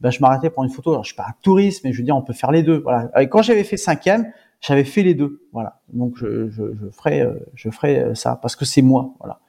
ben, 0.00 0.10
je 0.10 0.20
m'arrêtais 0.20 0.50
pour 0.50 0.64
une 0.64 0.70
photo. 0.70 0.90
Alors, 0.90 1.04
je 1.04 1.08
suis 1.08 1.16
pas 1.16 1.26
un 1.28 1.34
touriste, 1.42 1.84
mais 1.84 1.92
je 1.92 1.98
veux 1.98 2.04
dire, 2.04 2.16
on 2.16 2.22
peut 2.22 2.32
faire 2.32 2.52
les 2.52 2.62
deux. 2.62 2.78
Voilà. 2.78 3.10
Et 3.20 3.28
quand 3.28 3.42
j'avais 3.42 3.64
fait 3.64 3.76
cinquième, 3.76 4.32
j'avais 4.60 4.84
fait 4.84 5.02
les 5.02 5.14
deux. 5.14 5.42
Voilà. 5.52 5.80
Donc, 5.92 6.16
je, 6.16 6.48
je, 6.50 6.62
je 6.80 6.90
ferai, 6.90 7.20
euh, 7.20 7.34
je 7.54 7.70
ferai 7.70 7.98
euh, 7.98 8.14
ça 8.14 8.38
parce 8.40 8.56
que 8.56 8.64
c'est 8.64 8.82
moi. 8.82 9.14
Voilà. 9.18 9.40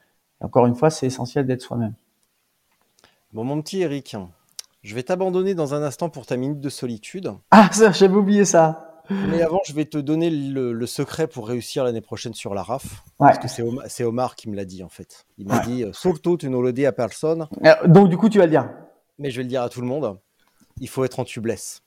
Et 0.41 0.45
encore 0.45 0.65
une 0.65 0.75
fois, 0.75 0.89
c'est 0.89 1.07
essentiel 1.07 1.45
d'être 1.45 1.61
soi-même. 1.61 1.93
Bon, 3.33 3.43
mon 3.43 3.61
petit 3.61 3.81
Eric, 3.81 4.15
je 4.81 4.95
vais 4.95 5.03
t'abandonner 5.03 5.53
dans 5.53 5.75
un 5.75 5.83
instant 5.83 6.09
pour 6.09 6.25
ta 6.25 6.35
minute 6.35 6.59
de 6.59 6.69
solitude. 6.69 7.31
Ah, 7.51 7.69
ça, 7.71 7.91
j'avais 7.91 8.15
oublié 8.15 8.45
ça. 8.45 8.85
Mais 9.11 9.41
avant, 9.41 9.59
je 9.65 9.73
vais 9.73 9.85
te 9.85 9.97
donner 9.97 10.29
le, 10.29 10.71
le 10.71 10.85
secret 10.85 11.25
pour 11.27 11.47
réussir 11.47 11.83
l'année 11.83 12.01
prochaine 12.01 12.35
sur 12.35 12.53
la 12.53 12.61
RAF. 12.61 12.85
Ouais. 13.19 13.29
Parce 13.29 13.39
que 13.39 13.47
c'est 13.47 13.63
Omar, 13.63 13.85
Omar, 14.01 14.35
qui 14.35 14.49
me 14.49 14.55
l'a 14.55 14.65
dit, 14.65 14.83
en 14.83 14.89
fait. 14.89 15.25
Il 15.39 15.47
m'a 15.47 15.57
ouais. 15.57 15.65
dit, 15.65 15.83
euh, 15.83 15.93
surtout, 15.93 16.37
tu 16.37 16.49
ne 16.49 16.59
le 16.59 16.73
dis 16.73 16.85
à 16.85 16.91
personne. 16.91 17.47
Donc, 17.87 18.09
du 18.09 18.17
coup, 18.17 18.29
tu 18.29 18.37
vas 18.37 18.45
le 18.45 18.51
dire. 18.51 18.69
Mais 19.17 19.31
je 19.31 19.37
vais 19.37 19.43
le 19.43 19.49
dire 19.49 19.63
à 19.63 19.69
tout 19.69 19.81
le 19.81 19.87
monde 19.87 20.19
il 20.79 20.87
faut 20.87 21.03
être 21.03 21.19
en 21.19 21.23
tubeless. 21.23 21.81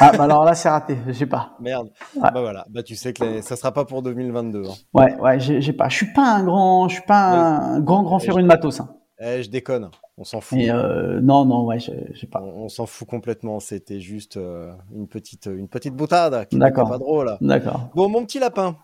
ah, 0.00 0.12
bah 0.16 0.24
alors 0.24 0.44
là, 0.44 0.54
c'est 0.54 0.68
raté, 0.68 0.96
j'ai 1.08 1.26
pas. 1.26 1.56
Merde. 1.60 1.90
Ouais. 2.16 2.30
Bah 2.32 2.40
voilà, 2.40 2.66
bah 2.70 2.82
tu 2.82 2.96
sais 2.96 3.12
que 3.12 3.42
ça 3.42 3.56
sera 3.56 3.72
pas 3.72 3.84
pour 3.84 4.02
2022. 4.02 4.64
Hein. 4.64 4.74
Ouais, 4.94 5.14
ouais, 5.16 5.38
j'ai 5.38 5.72
pas. 5.72 5.88
Je 5.88 5.96
suis 5.96 6.12
pas 6.12 6.34
un 6.36 6.44
grand, 6.44 6.88
je 6.88 6.94
suis 6.94 7.04
pas 7.06 7.30
un 7.30 7.76
ouais. 7.76 7.84
grand 7.84 8.02
grand 8.02 8.18
féru 8.18 8.42
de 8.42 8.46
matos. 8.46 8.80
Hein. 8.80 8.94
Eh, 9.22 9.42
je 9.42 9.50
déconne, 9.50 9.90
on 10.16 10.24
s'en 10.24 10.40
fout. 10.40 10.58
Et 10.58 10.70
euh, 10.70 11.20
non, 11.20 11.44
non, 11.44 11.66
ouais, 11.66 11.78
j'ai 11.78 12.26
pas. 12.26 12.40
On, 12.40 12.64
on 12.64 12.68
s'en 12.70 12.86
fout 12.86 13.06
complètement. 13.06 13.60
C'était 13.60 14.00
juste 14.00 14.38
euh, 14.38 14.72
une 14.94 15.08
petite, 15.08 15.46
une 15.46 15.68
petite 15.68 15.94
boutade 15.94 16.48
qui 16.48 16.56
n'était 16.56 16.72
pas 16.72 16.98
drôle. 16.98 17.36
D'accord. 17.42 17.90
Bon, 17.94 18.08
mon 18.08 18.24
petit 18.24 18.38
lapin. 18.38 18.78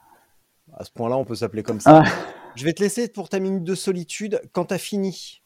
À 0.75 0.85
ce 0.85 0.91
point-là, 0.91 1.17
on 1.17 1.25
peut 1.25 1.37
s'appeler 1.37 1.63
comme 1.63 1.81
ça. 1.81 2.03
Ah. 2.05 2.09
Je 2.55 2.65
vais 2.65 2.73
te 2.73 2.83
laisser 2.83 3.09
pour 3.09 3.29
ta 3.29 3.39
minute 3.39 3.65
de 3.65 3.75
solitude. 3.75 4.43
Quand 4.53 4.67
tu 4.67 4.75
as 4.75 4.79
fini 4.79 5.43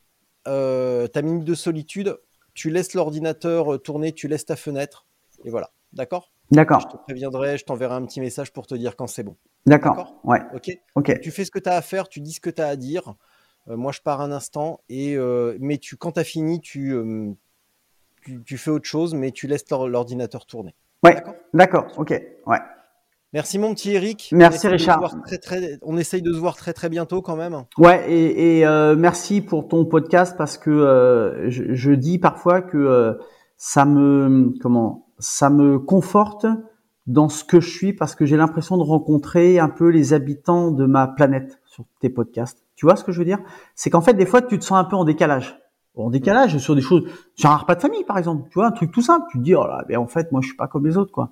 euh, 0.49 1.07
ta 1.07 1.23
minute 1.23 1.45
de 1.45 1.55
solitude, 1.55 2.17
tu 2.55 2.71
laisses 2.71 2.95
l'ordinateur 2.95 3.81
tourner, 3.83 4.13
tu 4.13 4.29
laisses 4.29 4.47
ta 4.47 4.57
fenêtre, 4.57 5.07
et 5.45 5.51
voilà. 5.51 5.71
D'accord? 5.93 6.33
D'accord. 6.51 6.81
Je 6.81 6.87
te 6.89 6.97
préviendrai, 6.97 7.59
je 7.59 7.65
t'enverrai 7.65 7.95
un 7.95 8.05
petit 8.05 8.21
message 8.21 8.53
pour 8.53 8.67
te 8.67 8.75
dire 8.75 8.97
quand 8.97 9.07
c'est 9.07 9.23
bon. 9.23 9.37
D'accord. 9.67 10.21
Ouais. 10.25 10.41
Ok? 10.55 10.71
Ok. 10.95 11.21
Tu 11.21 11.31
fais 11.31 11.45
ce 11.45 11.51
que 11.51 11.59
tu 11.59 11.69
as 11.69 11.77
à 11.77 11.83
faire, 11.83 12.09
tu 12.09 12.21
dis 12.21 12.33
ce 12.33 12.41
que 12.41 12.51
tu 12.51 12.63
as 12.63 12.69
à 12.69 12.77
dire. 12.77 13.15
Euh, 13.69 13.77
moi, 13.77 13.93
je 13.93 14.01
pars 14.01 14.21
un 14.21 14.33
instant, 14.33 14.81
et 14.89 15.17
euh, 15.17 15.57
mais 15.61 15.79
tu, 15.79 15.97
quand 15.97 16.13
tu 16.13 16.21
as 16.21 16.25
fini, 16.25 16.61
tu, 16.61 16.93
euh, 16.93 17.33
tu, 18.23 18.43
tu, 18.43 18.59
fais 18.59 18.71
autre 18.71 18.87
chose, 18.87 19.15
mais 19.15 19.31
tu 19.31 19.47
laisses 19.47 19.69
l'ordinateur 19.71 20.47
tourner. 20.47 20.75
Ouais. 21.05 21.23
D'accord. 21.55 21.87
Ok. 21.97 22.11
Ouais. 22.47 22.59
Merci 23.33 23.61
mon 23.61 23.75
petit 23.75 23.93
Eric. 23.93 24.31
Merci 24.33 24.67
Richard. 24.67 25.15
Très, 25.25 25.39
très, 25.39 25.79
on 25.83 25.97
essaye 25.97 26.21
de 26.21 26.33
se 26.33 26.39
voir 26.39 26.57
très 26.57 26.73
très 26.73 26.89
bientôt 26.89 27.23
quand 27.23 27.37
même. 27.37 27.65
Ouais 27.79 28.11
et, 28.11 28.59
et 28.59 28.67
euh, 28.67 28.97
merci 28.97 29.41
pour 29.41 29.69
ton 29.69 29.85
podcast 29.85 30.35
parce 30.37 30.59
que 30.59 30.71
euh, 30.71 31.49
je, 31.49 31.73
je, 31.73 31.93
dis 31.93 32.19
parfois 32.19 32.61
que 32.61 32.77
euh, 32.77 33.15
ça 33.57 33.85
me 33.85 34.53
comment 34.61 35.07
ça 35.21 35.49
me 35.49 35.79
conforte 35.79 36.45
dans 37.07 37.29
ce 37.29 37.45
que 37.45 37.61
je 37.61 37.71
suis 37.71 37.93
parce 37.93 38.17
que 38.17 38.27
j'ai 38.27 38.37
l'impression 38.37 38.77
de 38.77 38.83
rencontrer 38.83 39.61
un 39.61 39.69
peu 39.69 39.91
les 39.91 40.13
habitants 40.13 40.73
de 40.73 40.85
ma 40.85 41.07
planète 41.07 41.61
sur 41.67 41.85
tes 42.01 42.11
podcasts. 42.11 42.65
Tu 42.75 42.85
vois 42.85 42.97
ce 42.97 43.05
que 43.05 43.13
je 43.13 43.21
veux 43.21 43.25
dire? 43.25 43.39
C'est 43.77 43.91
qu'en 43.91 44.01
fait 44.01 44.15
des 44.15 44.27
fois 44.27 44.43
tu 44.43 44.59
te 44.59 44.65
sens 44.65 44.79
un 44.79 44.85
peu 44.85 44.97
en 44.97 45.05
décalage. 45.05 45.57
En 45.95 46.11
décalage 46.11 46.59
sur 46.59 46.75
des 46.75 46.81
choses, 46.81 47.05
sur 47.37 47.51
un 47.51 47.57
repas 47.57 47.77
de 47.77 47.81
famille 47.81 48.05
par 48.05 48.19
exemple, 48.19 48.49
tu 48.51 48.55
vois 48.55 48.67
un 48.67 48.73
truc 48.73 48.91
tout 48.91 49.03
simple. 49.03 49.27
Tu 49.31 49.39
te 49.39 49.43
dis 49.45 49.55
oh 49.55 49.67
là, 49.69 49.85
ben 49.89 49.99
en 49.99 50.09
fait 50.09 50.33
moi 50.33 50.41
je 50.41 50.49
suis 50.49 50.57
pas 50.57 50.67
comme 50.67 50.85
les 50.85 50.97
autres 50.97 51.13
quoi. 51.13 51.31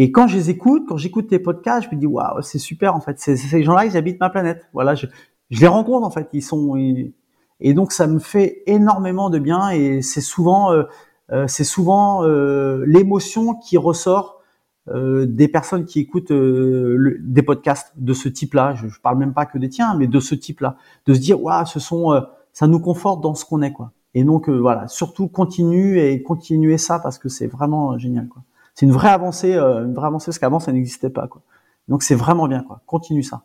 Et 0.00 0.12
quand 0.12 0.28
je 0.28 0.36
les 0.36 0.48
écoute, 0.48 0.84
quand 0.88 0.96
j'écoute 0.96 1.26
tes 1.26 1.40
podcasts, 1.40 1.88
je 1.90 1.96
me 1.96 2.00
dis 2.00 2.06
waouh, 2.06 2.40
c'est 2.40 2.60
super 2.60 2.94
en 2.94 3.00
fait. 3.00 3.18
C'est 3.18 3.36
ces 3.36 3.64
gens-là, 3.64 3.84
ils 3.84 3.96
habitent 3.96 4.20
ma 4.20 4.30
planète. 4.30 4.64
Voilà, 4.72 4.94
je, 4.94 5.06
je 5.50 5.60
les 5.60 5.66
rencontre 5.66 6.06
en 6.06 6.10
fait. 6.10 6.28
Ils 6.32 6.42
sont 6.42 6.76
et, 6.76 7.12
et, 7.58 7.74
donc 7.74 7.90
ça 7.90 8.06
me 8.06 8.20
fait 8.20 8.62
énormément 8.66 9.28
de 9.28 9.40
bien 9.40 9.70
et 9.70 10.00
c'est 10.00 10.20
souvent 10.20 10.72
euh, 10.72 10.84
euh, 11.32 11.48
c'est 11.48 11.64
souvent 11.64 12.22
euh, 12.22 12.84
l'émotion 12.86 13.56
qui 13.56 13.76
ressort 13.76 14.40
euh, 14.86 15.26
des 15.26 15.48
personnes 15.48 15.84
qui 15.84 15.98
écoutent 15.98 16.30
le, 16.30 17.16
des 17.20 17.42
podcasts 17.42 17.92
de 17.96 18.12
ce 18.12 18.28
type-là. 18.28 18.76
Je, 18.76 18.86
je 18.86 19.00
parle 19.00 19.18
même 19.18 19.34
pas 19.34 19.46
que 19.46 19.58
des 19.58 19.68
tiens, 19.68 19.96
mais 19.98 20.06
de 20.06 20.20
ce 20.20 20.36
type-là, 20.36 20.76
de 21.06 21.14
se 21.14 21.18
dire 21.18 21.42
waouh, 21.42 21.66
ce 21.66 21.80
sont 21.80 22.22
ça 22.52 22.68
nous 22.68 22.78
conforte 22.78 23.20
dans 23.20 23.34
ce 23.34 23.44
qu'on 23.44 23.62
est 23.62 23.72
quoi. 23.72 23.90
Et 24.14 24.22
donc 24.22 24.48
voilà, 24.48 24.86
surtout 24.86 25.26
continue 25.26 25.98
et 25.98 26.22
continuez 26.22 26.78
ça 26.78 27.00
parce 27.00 27.18
que 27.18 27.28
c'est 27.28 27.48
vraiment 27.48 27.98
génial 27.98 28.28
quoi 28.28 28.44
c'est 28.78 28.86
une 28.86 28.92
vraie 28.92 29.08
avancée, 29.08 29.54
euh, 29.54 29.84
une 29.84 29.92
vraie 29.92 30.06
avancée 30.06 30.26
parce 30.26 30.38
qu'avant 30.38 30.60
ça 30.60 30.70
n'existait 30.70 31.10
pas 31.10 31.26
quoi. 31.26 31.42
Donc 31.88 32.04
c'est 32.04 32.14
vraiment 32.14 32.46
bien 32.46 32.62
quoi. 32.62 32.80
Continue 32.86 33.24
ça. 33.24 33.42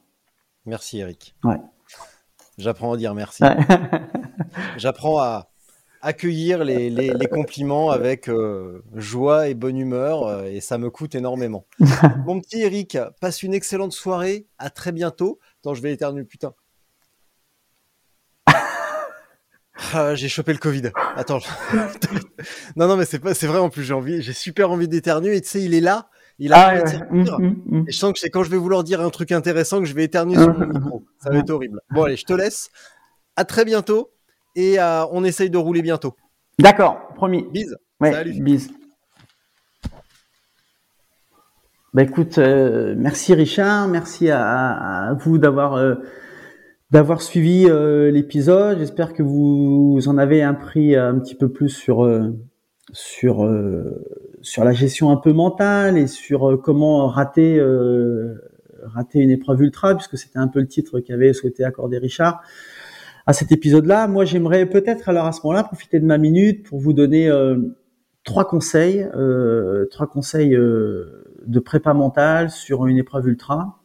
Merci 0.67 0.99
Eric. 0.99 1.35
Ouais. 1.43 1.59
J'apprends 2.59 2.93
à 2.93 2.97
dire 2.97 3.15
merci. 3.15 3.41
Ouais. 3.41 3.57
J'apprends 4.77 5.17
à, 5.17 5.49
accueillir 6.03 6.63
les, 6.63 6.91
les, 6.91 7.15
les 7.15 7.25
compliments 7.25 7.89
avec 7.89 8.29
euh, 8.29 8.83
joie 8.93 9.47
et 9.47 9.55
bonne 9.55 9.77
humeur 9.77 10.27
euh, 10.27 10.43
et 10.43 10.61
ça 10.61 10.77
me 10.77 10.91
coûte 10.91 11.15
énormément. 11.15 11.65
Mon 12.27 12.39
petit 12.39 12.61
Eric, 12.61 12.99
passe 13.19 13.41
une 13.41 13.55
excellente 13.55 13.93
soirée. 13.93 14.45
À 14.59 14.69
très 14.69 14.91
bientôt. 14.91 15.39
Attends, 15.61 15.73
je 15.73 15.81
vais 15.81 15.93
éternuer, 15.93 16.25
putain. 16.25 16.53
Ah, 19.93 20.15
j'ai 20.15 20.29
chopé 20.29 20.53
le 20.53 20.59
Covid. 20.59 20.91
Attends. 21.15 21.39
non, 22.75 22.87
non, 22.87 22.95
mais 22.95 23.05
c'est 23.05 23.19
pas, 23.19 23.33
c'est 23.33 23.47
vrai 23.47 23.59
en 23.59 23.69
plus. 23.69 23.83
J'ai 23.83 23.93
envie, 23.93 24.21
j'ai 24.21 24.33
super 24.33 24.71
envie 24.71 24.87
d'éternuer. 24.87 25.37
Et 25.37 25.41
tu 25.41 25.49
sais, 25.49 25.61
il 25.63 25.73
est 25.73 25.81
là. 25.81 26.09
Il 26.39 26.53
a 26.53 26.67
Ah, 26.67 26.73
ouais. 26.75 26.99
Mm, 27.11 27.23
mm, 27.23 27.55
mm. 27.65 27.85
Et 27.87 27.91
je 27.91 27.97
sens 27.97 28.13
que 28.13 28.19
c'est 28.19 28.29
quand 28.29 28.43
je 28.43 28.49
vais 28.49 28.57
vouloir 28.57 28.83
dire 28.83 29.01
un 29.01 29.09
truc 29.09 29.31
intéressant 29.31 29.79
que 29.79 29.85
je 29.85 29.93
vais 29.93 30.03
éternuer 30.03 30.35
sur 30.35 30.57
mon 30.57 30.67
micro. 30.73 31.03
Ça 31.19 31.29
va 31.31 31.37
être 31.37 31.49
horrible. 31.49 31.81
Bon, 31.91 32.03
allez, 32.03 32.17
je 32.17 32.25
te 32.25 32.33
laisse. 32.33 32.69
À 33.35 33.45
très 33.45 33.65
bientôt. 33.65 34.11
Et 34.55 34.79
euh, 34.79 35.05
on 35.11 35.23
essaye 35.23 35.49
de 35.49 35.57
rouler 35.57 35.81
bientôt. 35.81 36.15
D'accord, 36.59 37.07
promis. 37.15 37.47
Bise. 37.51 37.75
Ouais, 37.99 38.11
Salut. 38.11 38.39
Bis. 38.41 38.69
Bah 41.93 42.01
écoute, 42.01 42.39
euh, 42.39 42.95
merci 42.97 43.35
Richard, 43.35 43.87
merci 43.87 44.31
à 44.31 45.15
vous 45.19 45.37
d'avoir 45.37 45.75
euh, 45.75 45.95
d'avoir 46.93 47.23
suivi 47.23 47.65
euh, 47.67 48.11
l'épisode. 48.11 48.77
J'espère 48.77 49.13
que 49.13 49.23
vous 49.23 49.99
en 50.05 50.19
avez 50.19 50.43
appris 50.43 50.95
un 50.95 51.17
petit 51.17 51.33
peu 51.33 51.49
plus 51.49 51.69
sur 51.69 52.03
euh, 52.05 52.29
sur 52.91 53.43
euh, 53.43 54.05
sur 54.43 54.63
la 54.63 54.73
gestion 54.73 55.09
un 55.09 55.17
peu 55.17 55.33
mentale 55.33 55.97
et 55.97 56.05
sur 56.05 56.51
euh, 56.51 56.57
comment 56.57 57.07
rater 57.07 57.59
euh, 57.59 58.35
rater 58.83 59.21
une 59.21 59.31
épreuve 59.31 59.63
ultra, 59.63 59.95
puisque 59.95 60.19
c'était 60.19 60.37
un 60.37 60.47
peu 60.47 60.59
le 60.59 60.67
titre 60.67 60.99
qu'avait 60.99 61.33
souhaité 61.33 61.63
accorder 61.63 61.97
Richard 61.97 62.43
à 63.25 63.33
cet 63.33 63.51
épisode-là. 63.51 64.07
Moi, 64.07 64.25
j'aimerais 64.25 64.67
peut-être 64.67 65.09
alors 65.09 65.25
à 65.25 65.31
ce 65.31 65.41
moment-là 65.45 65.63
profiter 65.63 65.99
de 65.99 66.05
ma 66.05 66.19
minute 66.19 66.63
pour 66.63 66.79
vous 66.79 66.93
donner 66.93 67.27
euh, 67.27 67.57
trois 68.23 68.45
conseils, 68.45 69.03
euh, 69.15 69.87
trois 69.89 70.05
conseils 70.05 70.53
euh, 70.53 71.25
de 71.47 71.59
prépa 71.59 71.95
mentale 71.95 72.51
sur 72.51 72.85
une 72.85 72.97
épreuve 72.97 73.29
ultra 73.29 73.79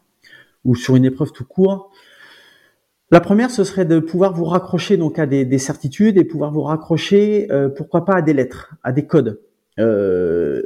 ou 0.66 0.74
sur 0.74 0.94
une 0.94 1.06
épreuve 1.06 1.32
tout 1.32 1.46
court. 1.46 1.90
La 3.10 3.20
première, 3.20 3.50
ce 3.50 3.64
serait 3.64 3.86
de 3.86 4.00
pouvoir 4.00 4.34
vous 4.34 4.44
raccrocher 4.44 4.98
donc 4.98 5.18
à 5.18 5.26
des, 5.26 5.46
des 5.46 5.58
certitudes 5.58 6.18
et 6.18 6.24
pouvoir 6.24 6.52
vous 6.52 6.62
raccrocher, 6.62 7.50
euh, 7.50 7.70
pourquoi 7.70 8.04
pas 8.04 8.16
à 8.16 8.22
des 8.22 8.34
lettres, 8.34 8.74
à 8.82 8.92
des 8.92 9.06
codes. 9.06 9.40
Euh, 9.78 10.62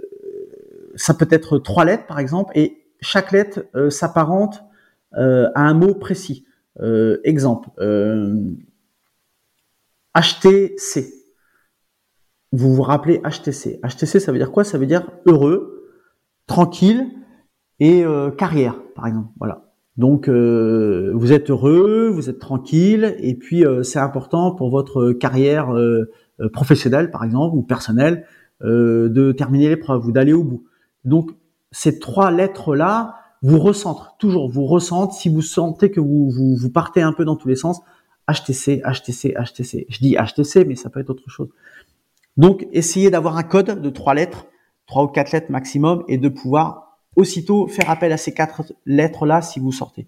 ça 0.96 1.14
peut 1.14 1.28
être 1.30 1.58
trois 1.58 1.84
lettres 1.84 2.06
par 2.06 2.18
exemple, 2.18 2.52
et 2.56 2.82
chaque 3.00 3.30
lettre 3.30 3.60
euh, 3.74 3.90
s'apparente 3.90 4.62
à 5.14 5.60
un 5.60 5.74
mot 5.74 5.94
précis. 5.94 6.46
Exemple, 7.24 7.68
HTC. 10.14 11.12
Vous 12.50 12.74
vous 12.74 12.82
rappelez 12.82 13.20
HTC. 13.20 13.78
HTC, 13.84 14.20
ça 14.20 14.32
veut 14.32 14.38
dire 14.38 14.50
quoi? 14.50 14.64
Ça 14.64 14.78
veut 14.78 14.86
dire 14.86 15.06
heureux, 15.26 15.92
tranquille 16.46 17.10
et 17.78 18.06
carrière, 18.38 18.80
par 18.94 19.06
exemple. 19.06 19.28
Voilà. 19.38 19.71
Donc, 19.96 20.28
euh, 20.28 21.12
vous 21.14 21.32
êtes 21.32 21.50
heureux, 21.50 22.08
vous 22.08 22.30
êtes 22.30 22.38
tranquille, 22.38 23.14
et 23.18 23.34
puis 23.34 23.64
euh, 23.64 23.82
c'est 23.82 23.98
important 23.98 24.54
pour 24.54 24.70
votre 24.70 25.12
carrière 25.12 25.74
euh, 25.74 26.10
euh, 26.40 26.48
professionnelle, 26.48 27.10
par 27.10 27.24
exemple, 27.24 27.56
ou 27.56 27.62
personnelle, 27.62 28.26
de 28.64 29.32
terminer 29.32 29.68
l'épreuve 29.68 30.06
ou 30.06 30.12
d'aller 30.12 30.32
au 30.32 30.44
bout. 30.44 30.62
Donc, 31.04 31.32
ces 31.72 31.98
trois 31.98 32.30
lettres-là 32.30 33.16
vous 33.42 33.58
recentrent, 33.58 34.14
toujours 34.20 34.48
vous 34.48 34.66
recentrent. 34.66 35.12
Si 35.12 35.28
vous 35.28 35.42
sentez 35.42 35.90
que 35.90 35.98
vous, 35.98 36.30
vous, 36.30 36.54
vous 36.54 36.70
partez 36.70 37.02
un 37.02 37.12
peu 37.12 37.24
dans 37.24 37.34
tous 37.34 37.48
les 37.48 37.56
sens, 37.56 37.80
HTC, 38.28 38.80
HTC, 38.84 39.34
HTC. 39.34 39.86
Je 39.88 39.98
dis 39.98 40.14
HTC, 40.14 40.64
mais 40.64 40.76
ça 40.76 40.90
peut 40.90 41.00
être 41.00 41.10
autre 41.10 41.28
chose. 41.28 41.48
Donc, 42.36 42.68
essayez 42.70 43.10
d'avoir 43.10 43.36
un 43.36 43.42
code 43.42 43.82
de 43.82 43.90
trois 43.90 44.14
lettres, 44.14 44.46
trois 44.86 45.02
ou 45.02 45.08
quatre 45.08 45.32
lettres 45.32 45.50
maximum, 45.50 46.04
et 46.06 46.18
de 46.18 46.28
pouvoir 46.28 46.91
aussitôt 47.16 47.66
faire 47.66 47.90
appel 47.90 48.12
à 48.12 48.16
ces 48.16 48.32
quatre 48.32 48.72
lettres-là 48.86 49.42
si 49.42 49.60
vous 49.60 49.72
sortez. 49.72 50.06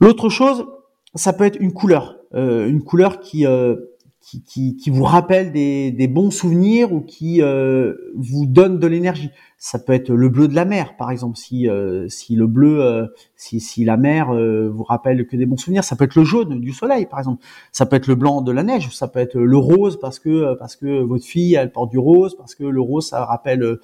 L'autre 0.00 0.28
chose, 0.28 0.66
ça 1.14 1.32
peut 1.32 1.44
être 1.44 1.60
une 1.60 1.72
couleur, 1.72 2.16
euh, 2.34 2.68
une 2.68 2.82
couleur 2.82 3.20
qui, 3.20 3.46
euh, 3.46 3.76
qui, 4.20 4.42
qui, 4.42 4.76
qui 4.76 4.90
vous 4.90 5.04
rappelle 5.04 5.52
des, 5.52 5.90
des 5.90 6.06
bons 6.06 6.30
souvenirs 6.30 6.92
ou 6.92 7.00
qui 7.00 7.40
euh, 7.40 7.94
vous 8.14 8.46
donne 8.46 8.78
de 8.78 8.86
l'énergie. 8.86 9.30
Ça 9.56 9.80
peut 9.80 9.92
être 9.92 10.10
le 10.10 10.28
bleu 10.28 10.46
de 10.46 10.54
la 10.54 10.64
mer, 10.64 10.96
par 10.96 11.10
exemple, 11.10 11.36
si, 11.36 11.68
euh, 11.68 12.08
si 12.08 12.36
le 12.36 12.46
bleu, 12.46 12.80
euh, 12.80 13.06
si, 13.34 13.58
si 13.58 13.84
la 13.84 13.96
mer 13.96 14.32
euh, 14.32 14.68
vous 14.68 14.84
rappelle 14.84 15.26
que 15.26 15.36
des 15.36 15.46
bons 15.46 15.56
souvenirs. 15.56 15.82
Ça 15.82 15.96
peut 15.96 16.04
être 16.04 16.14
le 16.14 16.24
jaune 16.24 16.60
du 16.60 16.72
soleil, 16.72 17.06
par 17.06 17.18
exemple. 17.18 17.42
Ça 17.72 17.86
peut 17.86 17.96
être 17.96 18.06
le 18.06 18.14
blanc 18.14 18.40
de 18.40 18.52
la 18.52 18.62
neige. 18.62 18.94
Ça 18.94 19.08
peut 19.08 19.18
être 19.18 19.36
le 19.36 19.56
rose 19.56 19.98
parce 19.98 20.20
que 20.20 20.54
parce 20.54 20.76
que 20.76 21.00
votre 21.00 21.24
fille 21.24 21.54
elle 21.54 21.72
porte 21.72 21.90
du 21.90 21.98
rose, 21.98 22.36
parce 22.36 22.54
que 22.54 22.62
le 22.62 22.80
rose 22.80 23.08
ça 23.08 23.24
rappelle 23.24 23.78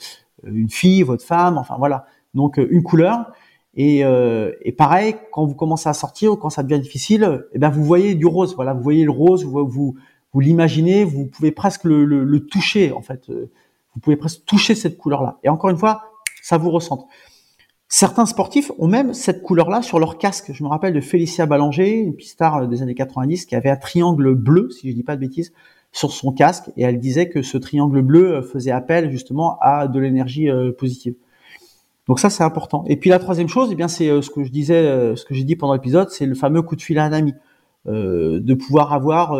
une 0.44 0.70
fille, 0.70 1.02
votre 1.02 1.24
femme. 1.24 1.58
Enfin 1.58 1.74
voilà. 1.78 2.06
Donc 2.34 2.58
euh, 2.58 2.66
une 2.70 2.82
couleur. 2.82 3.32
Et, 3.76 4.04
euh, 4.04 4.52
et 4.62 4.72
pareil, 4.72 5.16
quand 5.32 5.44
vous 5.46 5.54
commencez 5.54 5.88
à 5.88 5.94
sortir 5.94 6.32
ou 6.32 6.36
quand 6.36 6.50
ça 6.50 6.62
devient 6.62 6.80
difficile, 6.80 7.46
eh 7.52 7.58
ben 7.58 7.70
vous 7.70 7.82
voyez 7.82 8.14
du 8.14 8.26
rose. 8.26 8.54
Voilà, 8.54 8.72
vous 8.72 8.82
voyez 8.82 9.04
le 9.04 9.10
rose, 9.10 9.44
vous 9.44 9.96
l'imaginez, 10.40 11.04
vous 11.04 11.26
pouvez 11.26 11.50
presque 11.50 11.84
le, 11.84 12.38
toucher 12.46 12.92
en 12.92 13.02
fait. 13.02 13.28
Euh, 13.30 13.50
Vous 13.94 14.00
pouvez 14.00 14.16
presque 14.16 14.44
toucher 14.44 14.74
cette 14.74 14.96
couleur-là. 14.96 15.38
Et 15.42 15.48
encore 15.48 15.70
une 15.70 15.76
fois, 15.76 16.02
ça 16.42 16.58
vous 16.58 16.70
ressente. 16.70 17.06
Certains 17.88 18.26
sportifs 18.26 18.72
ont 18.78 18.88
même 18.88 19.14
cette 19.14 19.42
couleur-là 19.42 19.82
sur 19.82 20.00
leur 20.00 20.18
casque. 20.18 20.52
Je 20.52 20.64
me 20.64 20.68
rappelle 20.68 20.94
de 20.94 21.00
Félicia 21.00 21.46
Ballanger, 21.46 21.98
une 21.98 22.16
pistard 22.16 22.66
des 22.66 22.82
années 22.82 22.94
90, 22.94 23.46
qui 23.46 23.54
avait 23.54 23.70
un 23.70 23.76
triangle 23.76 24.34
bleu, 24.34 24.68
si 24.70 24.90
je 24.90 24.94
dis 24.96 25.04
pas 25.04 25.14
de 25.14 25.20
bêtises, 25.20 25.52
sur 25.92 26.10
son 26.10 26.32
casque, 26.32 26.70
et 26.76 26.82
elle 26.82 26.98
disait 26.98 27.28
que 27.28 27.42
ce 27.42 27.56
triangle 27.56 28.02
bleu 28.02 28.42
faisait 28.42 28.72
appel 28.72 29.12
justement 29.12 29.58
à 29.60 29.86
de 29.86 30.00
l'énergie 30.00 30.48
positive. 30.76 31.14
Donc 32.08 32.20
ça, 32.20 32.30
c'est 32.30 32.44
important. 32.44 32.84
Et 32.86 32.96
puis 32.96 33.10
la 33.10 33.18
troisième 33.18 33.48
chose, 33.48 33.70
eh 33.72 33.74
bien, 33.74 33.88
c'est 33.88 34.08
euh, 34.10 34.20
ce 34.22 34.30
que 34.30 34.44
je 34.44 34.50
disais, 34.50 34.74
euh, 34.86 35.16
ce 35.16 35.24
que 35.24 35.34
j'ai 35.34 35.44
dit 35.44 35.56
pendant 35.56 35.72
l'épisode, 35.74 36.10
c'est 36.10 36.26
le 36.26 36.34
fameux 36.34 36.62
coup 36.62 36.76
de 36.76 36.82
fil 36.82 36.98
à 36.98 37.04
un 37.04 37.12
ami, 37.12 37.34
euh, 37.86 38.40
de 38.40 38.54
pouvoir 38.54 38.92
avoir 38.92 39.38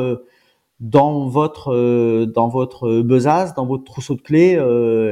dans 0.80 1.26
votre 1.28 2.24
dans 2.26 2.48
votre 2.48 3.00
besace, 3.02 3.54
dans 3.54 3.66
votre 3.66 3.84
trousseau 3.84 4.14
de 4.16 4.22
clés, 4.22 4.58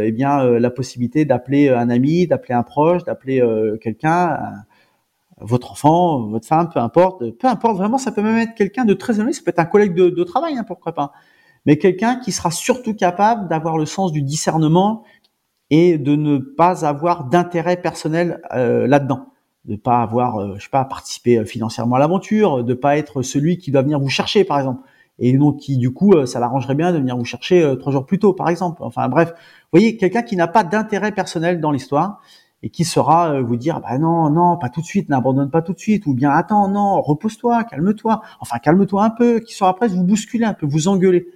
eh 0.04 0.12
bien, 0.12 0.44
la 0.58 0.70
possibilité 0.70 1.24
d'appeler 1.24 1.68
un 1.70 1.88
ami, 1.90 2.26
d'appeler 2.26 2.54
un 2.54 2.62
proche, 2.64 3.04
d'appeler 3.04 3.42
quelqu'un, 3.80 4.30
un- 4.40 4.64
votre 5.40 5.72
enfant, 5.72 6.28
votre 6.28 6.46
femme, 6.46 6.68
peu 6.72 6.78
importe, 6.80 7.30
peu 7.32 7.48
importe. 7.48 7.76
Vraiment, 7.76 7.98
ça 7.98 8.12
peut 8.12 8.22
même 8.22 8.36
être 8.38 8.54
quelqu'un 8.54 8.84
de 8.84 8.94
très 8.94 9.14
éloigné. 9.14 9.32
Ça 9.32 9.42
peut 9.44 9.50
être 9.50 9.58
un 9.58 9.64
collègue 9.64 9.94
de, 9.94 10.08
de 10.10 10.24
travail, 10.24 10.56
hein, 10.56 10.64
pourquoi 10.66 10.92
pas. 10.92 11.12
Mais 11.66 11.78
quelqu'un 11.78 12.16
qui 12.16 12.32
sera 12.32 12.50
surtout 12.50 12.94
capable 12.94 13.48
d'avoir 13.48 13.78
le 13.78 13.86
sens 13.86 14.12
du 14.12 14.22
discernement 14.22 15.04
et 15.72 15.96
de 15.96 16.16
ne 16.16 16.36
pas 16.36 16.84
avoir 16.84 17.24
d'intérêt 17.30 17.78
personnel 17.78 18.42
euh, 18.54 18.86
là-dedans, 18.86 19.28
de 19.64 19.74
pas 19.74 20.02
avoir, 20.02 20.36
euh, 20.36 20.56
je 20.58 20.64
sais 20.64 20.70
pas, 20.70 20.84
participer 20.84 21.38
euh, 21.38 21.46
financièrement 21.46 21.96
à 21.96 21.98
l'aventure, 21.98 22.62
de 22.62 22.74
pas 22.74 22.98
être 22.98 23.22
celui 23.22 23.56
qui 23.56 23.70
doit 23.70 23.80
venir 23.80 23.98
vous 23.98 24.10
chercher, 24.10 24.44
par 24.44 24.58
exemple, 24.58 24.82
et 25.18 25.32
donc 25.32 25.60
qui 25.60 25.78
du 25.78 25.90
coup, 25.90 26.12
euh, 26.12 26.26
ça 26.26 26.40
l'arrangerait 26.40 26.74
bien 26.74 26.92
de 26.92 26.98
venir 26.98 27.16
vous 27.16 27.24
chercher 27.24 27.62
euh, 27.62 27.74
trois 27.74 27.90
jours 27.90 28.04
plus 28.04 28.18
tôt, 28.18 28.34
par 28.34 28.50
exemple. 28.50 28.82
Enfin 28.84 29.08
bref, 29.08 29.30
vous 29.30 29.78
voyez, 29.78 29.96
quelqu'un 29.96 30.20
qui 30.20 30.36
n'a 30.36 30.46
pas 30.46 30.62
d'intérêt 30.62 31.12
personnel 31.12 31.58
dans 31.58 31.70
l'histoire 31.70 32.20
et 32.62 32.68
qui 32.68 32.84
saura 32.84 33.40
vous 33.40 33.56
dire, 33.56 33.80
bah 33.80 33.96
non, 33.96 34.28
non, 34.28 34.58
pas 34.58 34.68
tout 34.68 34.82
de 34.82 34.86
suite, 34.86 35.08
n'abandonne 35.08 35.50
pas 35.50 35.62
tout 35.62 35.72
de 35.72 35.78
suite, 35.78 36.04
ou 36.04 36.12
bien 36.12 36.30
attends, 36.30 36.68
non, 36.68 37.00
repose-toi, 37.00 37.64
calme-toi, 37.64 38.20
enfin 38.40 38.58
calme-toi 38.58 39.02
un 39.02 39.10
peu, 39.10 39.40
qui 39.40 39.54
saura 39.54 39.74
presque 39.74 39.94
vous 39.94 40.04
bousculer 40.04 40.44
un 40.44 40.52
peu, 40.52 40.66
vous 40.66 40.86
engueuler. 40.86 41.28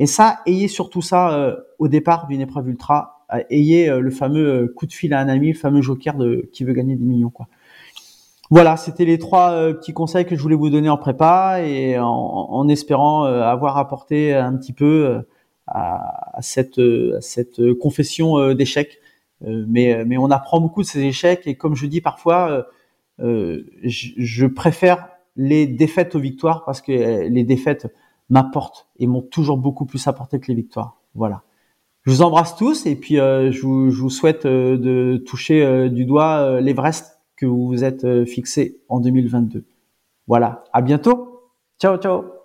Et 0.00 0.06
ça, 0.06 0.40
ayez 0.46 0.66
surtout 0.66 1.02
ça 1.02 1.32
euh, 1.34 1.56
au 1.78 1.86
départ 1.86 2.26
d'une 2.26 2.40
épreuve 2.40 2.68
ultra. 2.70 3.19
Ayez 3.50 3.88
euh, 3.88 4.00
le 4.00 4.10
fameux 4.10 4.46
euh, 4.46 4.72
coup 4.74 4.86
de 4.86 4.92
fil 4.92 5.14
à 5.14 5.20
un 5.20 5.28
ami, 5.28 5.52
le 5.52 5.58
fameux 5.58 5.82
joker 5.82 6.16
de 6.16 6.48
qui 6.52 6.64
veut 6.64 6.72
gagner 6.72 6.96
des 6.96 7.04
millions. 7.04 7.32
Voilà, 8.50 8.76
c'était 8.76 9.04
les 9.04 9.18
trois 9.18 9.52
euh, 9.52 9.74
petits 9.74 9.92
conseils 9.92 10.26
que 10.26 10.34
je 10.34 10.42
voulais 10.42 10.56
vous 10.56 10.70
donner 10.70 10.88
en 10.88 10.96
prépa 10.96 11.60
et 11.62 11.98
en, 11.98 12.68
espérant 12.68 13.24
avoir 13.24 13.78
apporté 13.78 14.34
un 14.34 14.56
petit 14.56 14.72
peu 14.72 15.22
à, 15.68 16.38
cette, 16.40 16.80
confession 17.78 18.52
d'échec. 18.54 18.98
Mais, 19.46 20.04
on 20.18 20.30
apprend 20.32 20.60
beaucoup 20.60 20.82
de 20.82 20.86
ces 20.86 21.00
échecs 21.00 21.46
et 21.46 21.54
comme 21.54 21.76
je 21.76 21.86
dis 21.86 22.00
parfois, 22.00 22.66
je, 23.20 24.46
préfère 24.46 25.08
les 25.36 25.68
défaites 25.68 26.16
aux 26.16 26.20
victoires 26.20 26.64
parce 26.64 26.80
que 26.80 27.28
les 27.28 27.44
défaites 27.44 27.86
m'apportent 28.30 28.88
et 28.98 29.06
m'ont 29.06 29.22
toujours 29.22 29.58
beaucoup 29.58 29.86
plus 29.86 30.08
apporté 30.08 30.40
que 30.40 30.48
les 30.48 30.56
victoires. 30.56 30.96
Voilà. 31.14 31.42
Je 32.10 32.16
vous 32.16 32.22
embrasse 32.22 32.56
tous 32.56 32.86
et 32.86 32.96
puis 32.96 33.20
euh, 33.20 33.52
je, 33.52 33.62
vous, 33.62 34.10
souhaite 34.10 34.44
euh, 34.44 34.76
de 34.76 35.22
toucher 35.28 35.64
euh, 35.64 35.88
du 35.88 36.06
doigt 36.06 36.60
l'Everest 36.60 37.20
que 37.36 37.46
vous 37.46 37.68
vous 37.68 37.84
êtes 37.84 38.24
fixé 38.24 38.80
en 38.88 38.98
2022. 38.98 39.64
Voilà. 40.26 40.64
À 40.72 40.82
bientôt. 40.82 41.52
Ciao, 41.80 41.96
ciao. 41.98 42.39